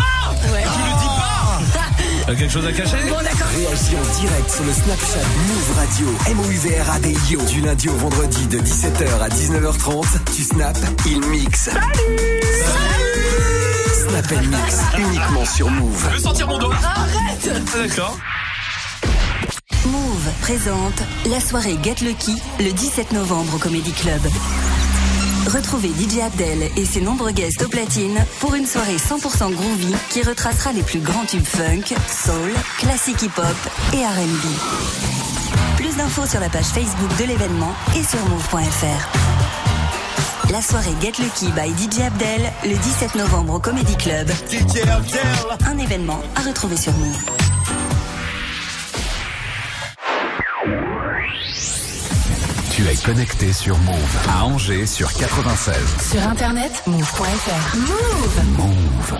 Ouais. 0.54 0.62
Tu 0.62 0.80
le 0.80 1.00
dis 1.00 1.08
pas 1.08 1.32
T'as 2.28 2.36
quelque 2.36 2.52
chose 2.52 2.66
à 2.66 2.72
cacher 2.72 2.98
Réagis 2.98 3.96
en 3.96 4.20
direct 4.20 4.52
sur 4.52 4.64
le 4.66 4.74
Snapchat 4.74 5.28
Move 5.48 5.78
Radio. 5.78 6.08
M-O-U-V-R-A-D-I-O. 6.28 7.42
Du 7.46 7.62
lundi 7.62 7.90
au 7.90 7.96
vendredi 7.96 8.48
de 8.48 8.60
17h 8.60 9.22
à 9.24 9.30
19h30. 9.30 10.06
Tu 10.36 10.44
snaps, 10.44 10.82
il 11.08 11.20
mixe. 11.28 11.70
Snap 13.96 14.26
and 14.34 14.48
Mix, 14.48 14.80
uniquement 14.98 15.46
sur 15.46 15.70
Move. 15.72 16.06
Je 16.10 16.16
veux 16.16 16.20
sentir 16.20 16.48
mon 16.48 16.58
doigt. 16.58 16.76
Arrête 16.84 17.50
Ah, 17.50 17.78
D'accord. 17.88 18.18
Move 19.86 20.30
présente 20.42 21.02
la 21.28 21.40
soirée 21.40 21.78
Get 21.82 21.96
Lucky 22.04 22.36
le 22.60 22.72
17 22.74 23.14
novembre 23.14 23.56
au 23.56 23.58
Comedy 23.58 23.94
Club. 23.94 24.20
Retrouvez 25.48 25.90
DJ 25.90 26.20
Abdel 26.26 26.70
et 26.76 26.86
ses 26.86 27.00
nombreux 27.00 27.32
guests 27.32 27.62
au 27.64 27.70
platine 27.70 28.18
pour 28.42 28.56
une 28.56 28.66
soirée 28.66 28.98
100% 28.98 29.54
groovy 29.54 29.94
qui 30.10 30.24
retracera 30.24 30.74
les 30.74 30.84
plus 30.84 31.00
grands 31.00 31.26
tubes 31.26 31.46
funk, 31.46 31.96
soul, 32.10 32.52
classique 32.80 33.22
hip-hop 33.22 33.56
et 33.94 34.06
R&B. 34.06 35.78
Plus 35.78 35.96
d'infos 35.96 36.26
sur 36.26 36.42
la 36.42 36.50
page 36.50 36.66
Facebook 36.66 37.16
de 37.18 37.24
l'événement 37.26 37.74
et 37.96 38.04
sur 38.04 38.20
move.fr. 38.28 39.65
La 40.56 40.62
soirée 40.62 40.94
Get 41.02 41.22
Lucky 41.22 41.48
by 41.52 41.70
DJ 41.74 42.04
Abdel 42.04 42.42
le 42.64 42.78
17 42.78 43.16
novembre 43.16 43.56
au 43.56 43.60
Comedy 43.60 43.94
Club. 43.98 44.30
Un 45.68 45.78
événement 45.78 46.22
à 46.34 46.48
retrouver 46.48 46.78
sur 46.78 46.94
Move. 46.94 47.26
Tu 52.72 52.88
es 52.88 52.96
connecté 53.04 53.52
sur 53.52 53.78
Move 53.80 54.18
à 54.30 54.46
Angers 54.46 54.86
sur 54.86 55.12
96. 55.12 55.76
Sur 56.10 56.26
internet, 56.26 56.84
move.fr. 56.88 57.76
Move 57.76 58.58
Move. 58.58 59.20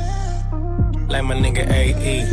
like 1.11 1.23
my 1.25 1.35
nigga 1.35 1.69
AE. 1.69 2.25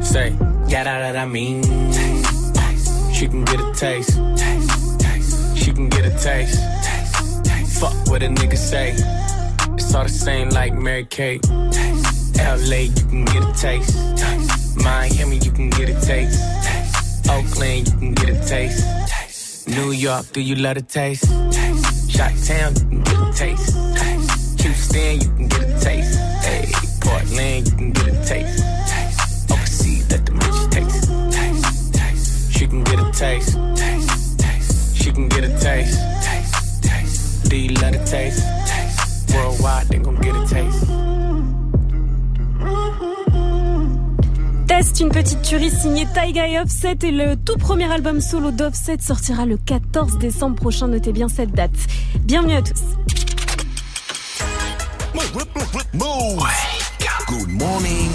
Say, 0.00 0.30
yeah, 0.68 0.84
that, 0.84 1.12
that 1.12 1.16
I 1.16 1.26
mean. 1.26 1.62
Taste, 1.62 2.54
taste. 2.54 3.14
She 3.14 3.26
can 3.26 3.44
get 3.44 3.60
a 3.60 3.72
taste. 3.74 4.16
Taste, 4.36 5.00
taste. 5.00 5.58
She 5.58 5.72
can 5.72 5.88
get 5.88 6.06
a 6.06 6.10
taste. 6.10 6.60
Taste, 6.84 7.44
taste. 7.44 7.80
Fuck 7.80 7.94
what 8.08 8.22
a 8.22 8.28
nigga 8.28 8.56
say. 8.56 8.92
It's 9.74 9.94
all 9.94 10.04
the 10.04 10.08
same 10.08 10.50
like 10.50 10.74
Mary 10.74 11.04
Kate. 11.06 11.42
Taste, 11.72 12.36
LA, 12.38 12.86
you 12.96 13.04
can 13.10 13.24
get 13.24 13.42
a 13.42 13.52
taste. 13.52 13.96
taste. 14.16 14.76
Miami, 14.76 15.38
you 15.38 15.50
can 15.50 15.70
get 15.70 15.88
a 15.88 16.00
taste. 16.00 16.38
taste. 16.64 17.28
Oakland, 17.28 17.88
you 17.88 17.98
can 17.98 18.14
get 18.14 18.28
a 18.30 18.46
taste. 18.46 19.66
New 19.68 19.90
York, 19.90 20.26
do 20.32 20.40
you 20.40 20.54
love 20.54 20.76
a 20.76 20.82
taste? 20.82 21.26
Shot 22.08 22.32
Town, 22.46 22.74
you 22.74 22.80
can 22.88 23.02
get 23.02 23.18
a 23.20 23.32
taste. 23.34 24.60
Houston, 24.62 25.20
you 25.20 25.28
can 25.36 25.48
get 25.48 25.62
a 25.62 25.80
taste. 25.80 26.07
Hey, 27.08 27.20
Portland, 27.20 27.68
you 27.68 27.76
can 27.76 27.92
get 27.92 28.06
a 28.08 28.24
taste. 28.24 28.64
Overseas, 29.50 30.10
let 30.10 30.26
the 30.26 30.32
bitch 30.32 30.70
taste. 30.70 32.52
She 32.52 32.66
can 32.66 32.84
get 32.84 32.98
a 32.98 33.10
taste. 33.12 33.58
She 34.96 35.12
can 35.12 35.28
get 35.28 35.44
a 35.44 35.58
taste. 35.58 35.98
Do 37.48 37.56
you 37.56 37.74
love 37.74 37.94
a 37.94 38.04
taste? 38.04 38.44
Worldwide, 39.34 39.88
they 39.88 39.98
gon' 39.98 40.20
get 40.20 40.36
a 40.36 40.46
taste. 40.46 40.86
Test, 44.66 45.00
une 45.00 45.08
petite 45.08 45.42
tuerie 45.42 45.70
signée 45.70 46.06
Taiga 46.12 46.46
et 46.46 46.58
Offset 46.58 46.98
et 47.02 47.10
le 47.10 47.36
tout 47.36 47.56
premier 47.56 47.90
album 47.90 48.20
solo 48.20 48.50
d'Offset 48.50 48.98
sortira 49.00 49.46
le 49.46 49.56
14 49.56 50.18
décembre 50.18 50.56
prochain. 50.56 50.88
Notez 50.88 51.12
bien 51.12 51.28
cette 51.28 51.52
date. 51.52 51.70
Bienvenue 52.20 52.56
à 52.56 52.62
tous. 52.62 52.82
Morning. 57.58 58.10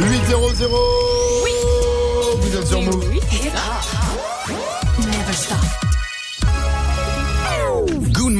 8-0-0 0.00 0.70
Oui. 1.44 1.50
Vous 2.40 2.56
êtes 2.56 2.66
sur 2.66 2.80
Move 2.80 3.04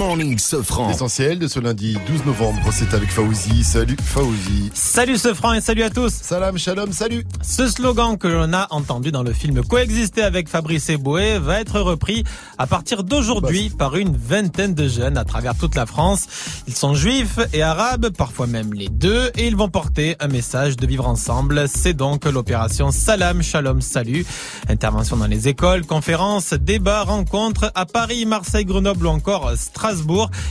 morning, 0.01 0.39
Sofran. 0.39 0.89
L'essentiel 0.89 1.39
de 1.39 1.47
ce 1.47 1.61
lundi 1.61 1.95
12 2.07 2.25
novembre, 2.25 2.71
c'est 2.73 2.95
avec 2.95 3.11
Faouzi. 3.11 3.63
Salut 3.63 3.99
Faouzi. 4.03 4.71
Salut 4.73 5.19
ce 5.19 5.35
franc 5.35 5.53
et 5.53 5.61
salut 5.61 5.83
à 5.83 5.91
tous. 5.91 6.11
Salam, 6.11 6.57
shalom, 6.57 6.91
salut. 6.91 7.27
Ce 7.43 7.69
slogan 7.69 8.17
que 8.17 8.27
l'on 8.27 8.55
a 8.55 8.67
entendu 8.71 9.13
dans 9.13 9.23
le 9.23 9.35
film 9.35 9.63
Coexister 9.63 10.23
avec 10.23 10.49
Fabrice 10.49 10.89
Eboué 10.89 11.39
va 11.39 11.61
être 11.61 11.81
repris 11.81 12.25
à 12.57 12.67
partir 12.67 13.05
d'aujourd'hui 13.05 13.69
par 13.69 13.95
une 13.95 14.17
vingtaine 14.17 14.73
de 14.73 14.89
jeunes 14.89 15.19
à 15.19 15.27
travers 15.27 15.55
toute 15.55 15.75
la 15.75 15.85
France. 15.85 16.29
Ils 16.67 16.75
sont 16.75 16.95
juifs 16.95 17.39
et 17.53 17.61
arabes, 17.61 18.09
parfois 18.09 18.47
même 18.47 18.73
les 18.73 18.89
deux, 18.89 19.31
et 19.37 19.49
ils 19.49 19.57
vont 19.57 19.69
porter 19.69 20.17
un 20.19 20.29
message 20.29 20.77
de 20.77 20.87
vivre 20.87 21.07
ensemble. 21.07 21.69
C'est 21.69 21.93
donc 21.93 22.25
l'opération 22.25 22.91
Salam, 22.91 23.43
Shalom, 23.43 23.83
Salut. 23.83 24.25
Intervention 24.67 25.19
dans 25.19 25.27
les 25.27 25.49
écoles, 25.49 25.85
conférences, 25.85 26.55
débats, 26.55 27.03
rencontres 27.03 27.71
à 27.75 27.85
Paris, 27.85 28.25
Marseille, 28.25 28.65
Grenoble 28.65 29.07
ou 29.07 29.11
encore 29.11 29.53
Strasbourg. 29.57 29.90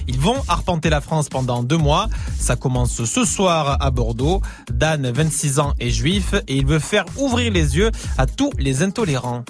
Ils 0.07 0.19
vont 0.19 0.37
arpenter 0.47 0.89
la 0.89 1.01
France 1.01 1.29
pendant 1.29 1.63
deux 1.63 1.77
mois. 1.77 2.07
Ça 2.37 2.55
commence 2.55 3.03
ce 3.03 3.25
soir 3.25 3.77
à 3.81 3.91
Bordeaux. 3.91 4.41
Dan, 4.71 5.09
26 5.09 5.59
ans, 5.59 5.73
est 5.79 5.89
juif 5.89 6.33
et 6.47 6.57
il 6.57 6.65
veut 6.65 6.79
faire 6.79 7.05
ouvrir 7.17 7.51
les 7.51 7.77
yeux 7.77 7.91
à 8.17 8.25
tous 8.25 8.51
les 8.57 8.83
intolérants. 8.83 9.43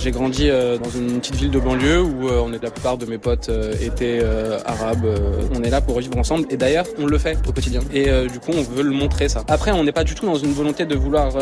J'ai 0.00 0.10
grandi 0.10 0.48
euh, 0.50 0.78
dans 0.78 0.90
une 0.90 1.20
petite 1.20 1.36
ville 1.36 1.50
de 1.50 1.60
banlieue 1.60 2.02
où 2.02 2.28
euh, 2.28 2.42
on 2.44 2.52
est 2.52 2.62
la 2.62 2.70
plupart 2.70 2.98
de 2.98 3.06
mes 3.06 3.18
potes 3.18 3.48
euh, 3.48 3.72
étaient 3.80 4.20
arabes. 4.64 5.06
on 5.54 5.62
est 5.62 5.70
là 5.70 5.80
pour 5.80 6.00
vivre 6.00 6.16
ensemble 6.18 6.46
et 6.50 6.56
d'ailleurs 6.56 6.86
on 6.98 7.06
le 7.06 7.18
fait 7.18 7.38
au 7.48 7.52
quotidien. 7.52 7.80
Et 7.92 8.08
du 8.28 8.38
coup 8.40 8.52
on 8.52 8.62
veut 8.62 8.82
le 8.82 8.90
montrer 8.90 9.28
ça. 9.28 9.44
Après 9.48 9.72
on 9.72 9.84
n'est 9.84 9.92
pas 9.92 10.04
du 10.04 10.14
tout 10.14 10.26
dans 10.26 10.36
une 10.36 10.52
volonté 10.52 10.86
de 10.86 10.94
vouloir 10.94 11.36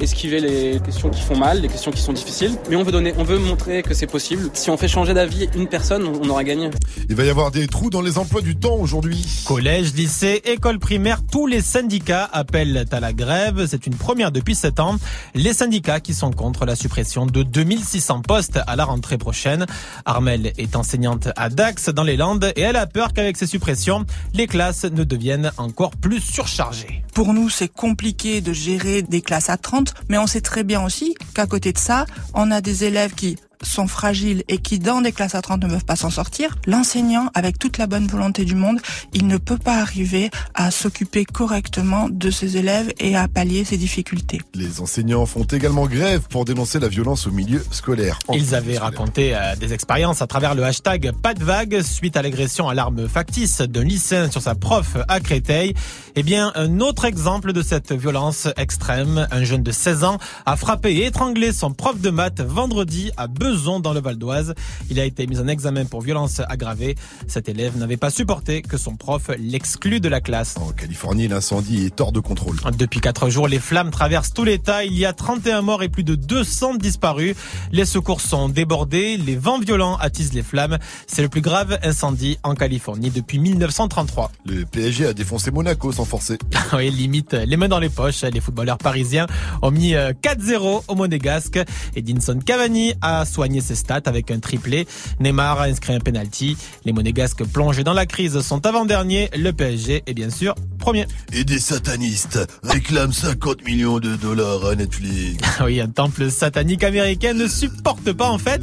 esquiver 0.00 0.40
les 0.40 0.80
questions 0.80 1.10
qui 1.10 1.20
font 1.20 1.36
mal, 1.36 1.60
les 1.60 1.68
questions 1.68 1.90
qui 1.90 2.00
sont 2.00 2.12
difficiles, 2.12 2.52
mais 2.70 2.76
on 2.76 2.82
veut 2.82 2.92
donner, 2.92 3.14
on 3.18 3.24
veut 3.24 3.38
montrer 3.38 3.82
que 3.82 3.94
c'est 3.94 4.06
possible. 4.06 4.50
Si 4.54 4.70
on 4.70 4.76
fait 4.76 4.88
changer 4.88 5.14
d'avis 5.14 5.48
une 5.54 5.66
personne, 5.66 6.06
on 6.06 6.28
aura 6.28 6.44
gagné. 6.44 6.70
Il 7.08 7.16
va 7.16 7.24
y 7.24 7.30
avoir 7.30 7.50
des 7.50 7.66
trous 7.66 7.90
dans 7.90 8.02
les 8.02 8.18
emplois 8.18 8.40
du 8.40 8.56
temps 8.56 8.76
aujourd'hui. 8.76 9.24
Collège, 9.46 9.94
lycée, 9.94 10.42
école 10.44 10.78
primaire, 10.78 11.20
tous 11.30 11.46
les 11.46 11.60
syndicats 11.60 12.28
appellent 12.32 12.84
à 12.90 13.00
la 13.00 13.12
grève. 13.12 13.66
C'est 13.68 13.86
une 13.86 13.94
première 13.94 14.32
depuis 14.32 14.54
7 14.54 14.80
ans. 14.80 14.96
Les 15.34 15.52
syndicats 15.52 16.00
qui 16.00 16.14
sont 16.14 16.30
contre 16.30 16.64
la 16.64 16.76
suppression 16.76 17.26
de 17.26 17.42
2600 17.84 18.22
postes 18.22 18.58
à 18.66 18.76
la 18.76 18.84
rentrée 18.84 19.18
prochaine. 19.18 19.66
Armel 20.06 20.52
est 20.56 20.74
enseignante 20.74 21.28
à 21.36 21.50
Dax 21.50 21.90
dans 21.90 22.02
les 22.02 22.16
Landes 22.16 22.50
et 22.56 22.62
elle 22.62 22.76
a 22.76 22.86
peur 22.86 23.12
qu'avec 23.12 23.36
ces 23.36 23.46
suppressions, 23.46 24.06
les 24.32 24.46
classes 24.46 24.84
ne 24.84 25.04
deviennent 25.04 25.52
encore 25.58 25.90
plus 25.90 26.20
surchargées. 26.20 27.04
Pour 27.12 27.34
nous, 27.34 27.50
c'est 27.50 27.68
compliqué 27.68 28.40
de 28.40 28.52
gérer 28.52 29.02
des 29.02 29.20
classes 29.20 29.50
à 29.50 29.58
30, 29.58 29.94
mais 30.08 30.16
on 30.18 30.26
sait 30.26 30.40
très 30.40 30.64
bien 30.64 30.82
aussi 30.82 31.14
qu'à 31.34 31.46
côté 31.46 31.72
de 31.72 31.78
ça, 31.78 32.06
on 32.32 32.50
a 32.50 32.60
des 32.62 32.84
élèves 32.84 33.14
qui 33.14 33.36
sont 33.64 33.86
fragiles 33.86 34.44
et 34.48 34.58
qui 34.58 34.78
dans 34.78 35.00
des 35.00 35.12
classes 35.12 35.34
à 35.34 35.42
30 35.42 35.64
ne 35.64 35.68
peuvent 35.68 35.84
pas 35.84 35.96
s'en 35.96 36.10
sortir, 36.10 36.56
l'enseignant, 36.66 37.30
avec 37.34 37.58
toute 37.58 37.78
la 37.78 37.86
bonne 37.86 38.06
volonté 38.06 38.44
du 38.44 38.54
monde, 38.54 38.80
il 39.12 39.26
ne 39.26 39.36
peut 39.36 39.58
pas 39.58 39.76
arriver 39.80 40.30
à 40.54 40.70
s'occuper 40.70 41.24
correctement 41.24 42.08
de 42.08 42.30
ses 42.30 42.56
élèves 42.56 42.92
et 42.98 43.16
à 43.16 43.28
pallier 43.28 43.64
ses 43.64 43.76
difficultés. 43.76 44.40
Les 44.54 44.80
enseignants 44.80 45.26
font 45.26 45.44
également 45.44 45.86
grève 45.86 46.22
pour 46.28 46.44
dénoncer 46.44 46.78
la 46.78 46.88
violence 46.88 47.26
au 47.26 47.30
milieu 47.30 47.64
scolaire. 47.70 48.18
Ils 48.32 48.54
avaient 48.54 48.78
raconté 48.78 49.34
euh, 49.34 49.56
des 49.56 49.72
expériences 49.72 50.22
à 50.22 50.26
travers 50.26 50.54
le 50.54 50.64
hashtag 50.64 51.12
pas 51.22 51.34
de 51.34 51.44
vague 51.44 51.82
suite 51.82 52.16
à 52.16 52.22
l'agression 52.22 52.68
à 52.68 52.74
l'arme 52.74 53.08
factice 53.08 53.60
d'un 53.60 53.84
lycéen 53.84 54.30
sur 54.30 54.42
sa 54.42 54.54
prof 54.54 54.96
à 55.08 55.20
Créteil. 55.20 55.74
Eh 56.16 56.22
bien, 56.22 56.52
un 56.54 56.80
autre 56.80 57.04
exemple 57.04 57.52
de 57.52 57.62
cette 57.62 57.92
violence 57.92 58.48
extrême, 58.56 59.26
un 59.30 59.44
jeune 59.44 59.62
de 59.62 59.72
16 59.72 60.04
ans 60.04 60.18
a 60.46 60.56
frappé 60.56 60.92
et 60.94 61.06
étranglé 61.06 61.52
son 61.52 61.72
prof 61.72 62.00
de 62.00 62.10
maths 62.10 62.40
vendredi 62.40 63.10
à 63.16 63.26
Beson 63.54 63.78
dans 63.78 63.92
le 63.92 64.00
Val 64.00 64.16
d'Oise. 64.16 64.54
Il 64.90 64.98
a 64.98 65.04
été 65.04 65.28
mis 65.28 65.38
en 65.38 65.46
examen 65.46 65.84
pour 65.84 66.00
violence 66.00 66.40
aggravée. 66.48 66.96
Cet 67.28 67.48
élève 67.48 67.78
n'avait 67.78 67.96
pas 67.96 68.10
supporté 68.10 68.62
que 68.62 68.76
son 68.76 68.96
prof 68.96 69.30
l'exclue 69.38 70.00
de 70.00 70.08
la 70.08 70.20
classe. 70.20 70.56
En 70.56 70.72
Californie, 70.72 71.28
l'incendie 71.28 71.84
est 71.84 72.00
hors 72.00 72.10
de 72.10 72.18
contrôle. 72.18 72.56
Depuis 72.76 73.00
quatre 73.00 73.30
jours, 73.30 73.46
les 73.46 73.60
flammes 73.60 73.92
traversent 73.92 74.32
tout 74.32 74.42
l'État. 74.42 74.84
Il 74.84 74.94
y 74.94 75.04
a 75.04 75.12
31 75.12 75.62
morts 75.62 75.84
et 75.84 75.88
plus 75.88 76.02
de 76.02 76.16
200 76.16 76.74
disparus. 76.74 77.36
Les 77.70 77.84
secours 77.84 78.20
sont 78.20 78.48
débordés. 78.48 79.16
Les 79.16 79.36
vents 79.36 79.60
violents 79.60 79.96
attisent 79.98 80.34
les 80.34 80.42
flammes. 80.42 80.78
C'est 81.06 81.22
le 81.22 81.28
plus 81.28 81.40
grave 81.40 81.78
incendie 81.84 82.38
en 82.42 82.54
Californie 82.54 83.10
depuis 83.10 83.38
1933. 83.38 84.32
Le 84.46 84.64
PSG 84.64 85.06
a 85.06 85.12
défoncé 85.12 85.52
Monaco 85.52 85.92
sans 85.92 86.04
forcer. 86.04 86.38
oui, 86.72 86.90
limite 86.90 87.34
les 87.34 87.56
mains 87.56 87.68
dans 87.68 87.78
les 87.78 87.88
poches. 87.88 88.22
Les 88.22 88.40
footballeurs 88.40 88.78
parisiens 88.78 89.28
ont 89.62 89.70
mis 89.70 89.94
euh, 89.94 90.12
4-0 90.24 90.82
au 90.88 90.94
Monégasque. 90.96 91.60
Edinson 91.94 92.40
Cavani 92.44 92.94
a 93.00 93.24
soigné 93.44 93.60
ses 93.60 93.74
stats 93.74 94.00
avec 94.06 94.30
un 94.30 94.38
triplé. 94.38 94.86
Neymar 95.20 95.60
a 95.60 95.64
inscrit 95.64 95.92
un 95.92 96.00
penalty. 96.00 96.56
Les 96.86 96.94
Monégasques 96.94 97.44
plongés 97.44 97.84
dans 97.84 97.92
la 97.92 98.06
crise 98.06 98.40
sont 98.40 98.64
avant-derniers. 98.64 99.28
Le 99.36 99.52
PSG 99.52 100.02
est 100.06 100.14
bien 100.14 100.30
sûr 100.30 100.54
premier. 100.78 101.06
Et 101.32 101.44
des 101.44 101.58
satanistes 101.58 102.38
réclament 102.62 103.12
50 103.12 103.64
millions 103.66 104.00
de 104.00 104.16
dollars 104.16 104.64
à 104.64 104.74
Netflix. 104.74 105.42
oui, 105.64 105.80
un 105.80 105.88
temple 105.88 106.30
satanique 106.30 106.84
américain 106.84 107.34
ne 107.34 107.46
supporte 107.46 108.12
pas 108.12 108.30
en 108.30 108.38
fait 108.38 108.62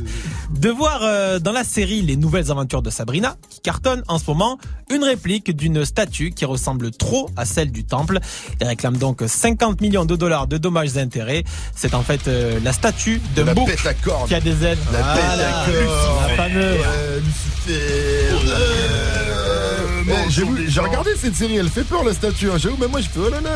de 0.51 0.69
voir 0.69 0.99
euh, 1.03 1.39
dans 1.39 1.51
la 1.51 1.63
série 1.63 2.01
Les 2.01 2.15
Nouvelles 2.15 2.51
Aventures 2.51 2.81
de 2.81 2.89
Sabrina, 2.89 3.37
qui 3.49 3.61
cartonne 3.61 4.03
en 4.07 4.19
ce 4.19 4.25
moment, 4.27 4.59
une 4.91 5.03
réplique 5.03 5.55
d'une 5.55 5.85
statue 5.85 6.31
qui 6.31 6.45
ressemble 6.45 6.91
trop 6.91 7.29
à 7.37 7.45
celle 7.45 7.71
du 7.71 7.85
temple. 7.85 8.19
Il 8.59 8.67
réclame 8.67 8.97
donc 8.97 9.23
50 9.25 9.81
millions 9.81 10.05
de 10.05 10.15
dollars 10.15 10.47
de 10.47 10.57
dommages 10.57 10.97
et 10.97 10.99
intérêts. 10.99 11.43
C'est 11.75 11.93
en 11.93 12.03
fait 12.03 12.27
euh, 12.27 12.59
la 12.63 12.73
statue 12.73 13.21
de 13.35 13.41
La 13.41 13.55
qui 14.27 14.35
a 14.35 14.41
des 14.41 14.60
La 14.61 14.75
Voilà, 14.75 15.63
à 15.63 15.65
cornes. 15.65 16.27
la 16.27 16.35
fameuse. 16.35 16.79
Ouais, 16.79 17.21
Lucifer. 17.25 19.00
Euh, 20.09 20.13
J'ai 20.29 20.43
vu- 20.43 20.65
j'ai 20.69 20.79
regardé 20.79 21.11
cette 21.19 21.35
série, 21.35 21.57
elle 21.57 21.69
fait 21.69 21.83
peur 21.83 22.03
la 22.03 22.13
statue. 22.13 22.49
hein. 22.49 22.57
J'avoue, 22.57 22.77
même 22.77 22.91
moi, 22.91 23.01
je 23.01 23.07
fais 23.07 23.19
oh 23.25 23.29
là 23.29 23.41
là. 23.41 23.51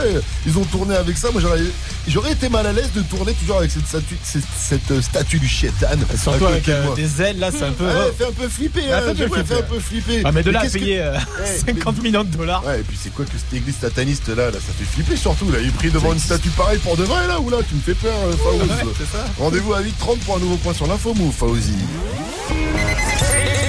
Ils 0.46 0.58
ont 0.58 0.64
tourné 0.66 0.96
avec 0.96 1.18
ça. 1.18 1.30
Moi, 1.32 1.42
j'aurais, 1.42 1.60
j'aurais 2.08 2.32
été 2.34 2.50
mal 2.50 2.66
à 2.68 2.74
l'aise 2.74 2.92
de 2.96 3.02
tourner 3.02 3.34
toujours 3.34 3.58
avec 3.58 3.72
cette 3.72 3.88
statue, 3.88 4.18
cette, 4.24 4.44
cette, 4.58 4.92
euh, 4.92 5.02
statue 5.02 5.40
du 5.40 5.48
chétan. 5.48 5.88
Surtout 6.22 6.46
à 6.46 6.50
avec 6.50 6.70
euh, 6.70 6.84
moi. 6.86 6.96
des 6.96 7.22
ailes, 7.22 7.40
là, 7.40 7.50
c'est 7.52 7.64
un 7.64 7.72
peu. 7.72 7.86
Ouais, 7.86 7.92
elle 8.08 8.14
fait 8.14 8.26
un 8.26 8.32
peu 8.32 8.48
flipper. 8.48 8.84
Elle 8.86 8.94
hein. 8.94 9.14
fait 9.16 9.44
fait 9.46 9.60
un 9.60 9.62
peu 9.64 9.80
flipper. 9.80 10.22
Ah, 10.24 10.32
mais 10.32 10.44
de 10.44 10.52
là 10.52 10.60
à 10.60 10.64
qu'est-ce 10.64 10.74
que- 10.76 10.80
payer 10.80 11.02
euh, 11.02 11.18
Eh, 11.68 11.74
50 11.74 12.02
millions 12.04 12.24
de 12.24 12.30
dollars. 12.36 12.64
Ouais, 12.66 12.80
et 12.80 12.84
puis 12.84 12.98
c'est 13.02 13.14
quoi 13.14 13.26
que 13.26 13.32
cette 13.38 13.54
église 13.54 13.76
sataniste 13.80 14.28
là, 14.30 14.46
là, 14.48 14.54
ça 14.54 14.74
fait 14.78 14.86
flipper 14.86 15.16
surtout. 15.18 15.52
Là, 15.52 15.60
il 15.62 15.68
est 15.68 15.72
pris 15.72 15.90
devant 15.92 16.14
une 16.14 16.20
statue 16.20 16.50
pareille 16.50 16.80
pour 16.80 16.96
de 16.98 17.04
vrai 17.04 17.28
là 17.28 17.40
ou 17.40 17.50
là, 17.50 17.58
tu 17.68 17.76
me 17.76 17.82
fais 17.82 17.94
peur, 17.96 18.14
euh, 18.28 18.34
Faouz. 18.34 18.62
Ouais, 18.70 18.94
c'est 18.98 19.18
ça. 19.18 19.26
Rendez-vous 19.40 19.74
à 19.74 19.82
8h30 19.82 20.18
pour 20.26 20.36
un 20.38 20.40
nouveau 20.40 20.58
point 20.58 20.74
sur 20.74 20.88
l'info 20.88 21.14
move, 21.14 21.34
Faouzi. 21.34 21.74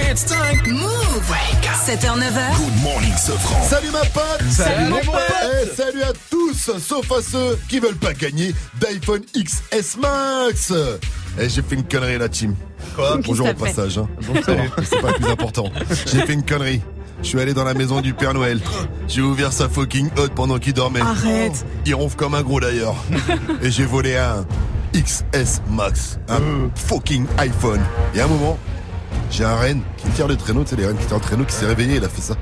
Move 0.06 1.34
7h, 1.84 2.16
9h. 2.16 2.56
Good 2.56 2.82
morning, 2.84 3.12
Sofran. 3.16 3.60
Salut 3.64 3.90
ma 3.90 4.04
pote 4.04 4.40
Salut, 4.48 4.88
mon 4.88 5.00
pote. 5.00 5.14
Eh, 5.42 5.74
Salut 5.74 6.02
à 6.04 6.12
tous, 6.30 6.70
sauf 6.78 7.10
à 7.10 7.20
ceux 7.20 7.58
qui 7.68 7.80
veulent 7.80 7.96
pas 7.96 8.12
gagner 8.12 8.54
d'iPhone 8.80 9.22
XS 9.34 9.96
Max 10.00 10.72
Eh, 11.40 11.48
j'ai 11.48 11.60
fait 11.60 11.74
une 11.74 11.82
connerie 11.82 12.18
la 12.18 12.28
team. 12.28 12.54
Quoi 12.94 13.18
Bonjour 13.24 13.48
au 13.48 13.54
passage. 13.54 13.98
Hein. 13.98 14.06
Mais 14.32 14.42
c'est 14.84 15.00
pas 15.00 15.08
le 15.08 15.14
plus 15.14 15.28
important. 15.28 15.72
J'ai 16.06 16.20
fait 16.24 16.34
une 16.34 16.44
connerie. 16.44 16.82
Je 17.22 17.26
suis 17.26 17.40
allé 17.40 17.52
dans 17.52 17.64
la 17.64 17.74
maison 17.74 18.00
du 18.00 18.14
Père 18.14 18.32
Noël. 18.32 18.60
J'ai 19.08 19.22
ouvert 19.22 19.52
sa 19.52 19.68
fucking 19.68 20.06
hut 20.18 20.30
pendant 20.36 20.60
qu'il 20.60 20.72
dormait. 20.74 21.00
Arrête. 21.00 21.66
Il 21.84 21.96
ronfle 21.96 22.14
comme 22.14 22.36
un 22.36 22.42
gros 22.42 22.60
d'ailleurs. 22.60 22.94
Et 23.60 23.72
j'ai 23.72 23.84
volé 23.86 24.16
un 24.16 24.46
XS 24.94 25.62
Max. 25.68 26.20
Un 26.28 26.70
fucking 26.76 27.26
iPhone. 27.38 27.80
Et 28.14 28.20
à 28.20 28.26
un 28.26 28.28
moment, 28.28 28.56
j'ai 29.30 29.44
un 29.44 29.56
renne 29.56 29.82
qui 29.96 30.08
tire 30.10 30.28
le 30.28 30.36
traîneau, 30.36 30.62
tu 30.64 30.70
sais, 30.70 30.76
les 30.76 30.86
rennes 30.86 30.98
qui 30.98 31.06
tirent 31.06 31.16
le 31.16 31.22
traîneau, 31.22 31.44
qui 31.44 31.54
s'est 31.54 31.66
réveillé, 31.66 31.96
il 31.96 32.04
a 32.04 32.08
fait 32.08 32.22
ça. 32.22 32.34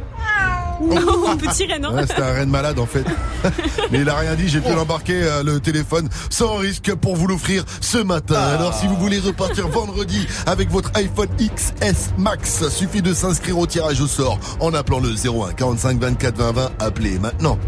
Non, 0.81 1.31
un 1.31 1.37
petit 1.37 1.67
renne. 1.67 1.87
Ouais, 1.87 2.07
c'était 2.07 2.23
un 2.23 2.33
reine 2.33 2.51
malade 2.51 2.79
en 2.79 2.87
fait. 2.87 3.05
Mais 3.93 4.01
il 4.01 4.09
a 4.09 4.17
rien 4.17 4.35
dit, 4.35 4.49
j'ai 4.49 4.61
pu 4.61 4.73
l'embarquer 4.75 5.23
euh, 5.23 5.43
le 5.43 5.61
téléphone 5.61 6.09
sans 6.31 6.57
risque 6.57 6.95
pour 6.95 7.17
vous 7.17 7.27
l'offrir 7.27 7.65
ce 7.81 7.99
matin. 7.99 8.41
Alors 8.41 8.75
si 8.75 8.87
vous 8.87 8.97
voulez 8.97 9.19
repartir 9.19 9.69
vendredi 9.69 10.27
avec 10.47 10.71
votre 10.71 10.91
iPhone 10.95 11.29
XS 11.39 12.15
Max, 12.19 12.69
suffit 12.69 13.03
de 13.03 13.15
s'inscrire 13.15 13.59
au 13.59 13.67
tirage 13.67 14.01
au 14.01 14.07
sort 14.07 14.39
en 14.61 14.75
appelant 14.75 15.01
le 15.01 15.11
01 15.11 15.53
45 15.53 15.99
24 16.01 16.37
20 16.37 16.53
20. 16.53 16.71
Appelez 16.81 17.19
maintenant. 17.19 17.59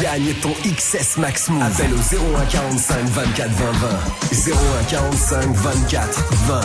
Gagne 0.00 0.34
ton 0.42 0.52
XS 0.64 1.18
Max 1.18 1.48
Move. 1.48 1.62
Appelle 1.62 1.92
au 1.92 2.36
01 2.36 2.44
45 2.46 3.04
24 3.06 3.50
20 3.50 3.72
20. 3.72 4.52
01 4.52 4.84
45 4.88 5.52
24 5.52 6.24
20 6.46 6.60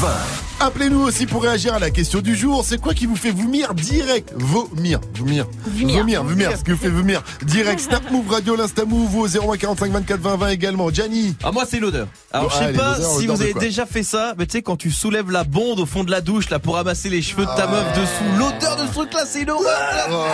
20. 0.00 0.43
Appelez-nous 0.60 1.00
aussi 1.02 1.26
pour 1.26 1.42
réagir 1.42 1.74
à 1.74 1.78
la 1.78 1.90
question 1.90 2.20
du 2.20 2.34
jour. 2.34 2.64
C'est 2.64 2.80
quoi 2.80 2.94
qui 2.94 3.04
vous 3.06 3.16
fait 3.16 3.32
vomir 3.32 3.74
direct? 3.74 4.32
Vomir, 4.36 4.98
vomir, 5.14 5.46
Vomir. 5.66 5.98
vomir, 5.98 6.24
vomir. 6.24 6.56
Ce 6.56 6.62
qui 6.64 6.70
vous 6.70 6.76
fait 6.78 6.88
vomir 6.88 7.22
direct. 7.42 7.80
Snap 7.84 8.10
Move 8.10 8.30
Radio, 8.30 8.56
l'Insta 8.56 8.84
Move 8.86 9.14
au 9.16 9.26
01 9.26 9.56
45 9.58 9.90
24 9.92 10.20
20 10.20 10.36
20 10.36 10.48
également. 10.50 10.90
Gianni. 10.90 11.36
Ah 11.42 11.52
moi 11.52 11.64
c'est 11.68 11.80
l'odeur. 11.80 12.06
Alors 12.32 12.50
je 12.50 12.56
Ah, 12.56 12.58
sais 12.60 12.72
les 12.72 12.78
pas 12.78 12.96
odeurs, 12.96 13.10
si 13.18 13.26
vous 13.26 13.42
avez 13.42 13.52
déjà 13.54 13.84
fait 13.84 14.02
ça, 14.04 14.34
mais 14.38 14.46
tu 14.46 14.52
sais 14.52 14.62
quand 14.62 14.76
tu 14.76 14.90
soulèves 14.90 15.30
la 15.30 15.44
bonde 15.44 15.80
au 15.80 15.86
fond 15.86 16.02
de 16.04 16.10
la 16.10 16.20
douche 16.22 16.48
là 16.48 16.58
pour 16.58 16.76
ramasser 16.76 17.10
les 17.10 17.20
cheveux 17.20 17.42
de 17.44 17.50
ta 17.56 17.64
Ah 17.68 17.70
meuf 17.70 17.92
dessous, 18.00 18.38
l'odeur 18.38 18.76
de 18.76 18.86
ce 18.86 18.92
truc 18.92 19.12
là 19.12 19.24
c'est 19.26 19.42
une 19.42 19.50
horreur. 19.50 20.08
Oh, 20.10 20.24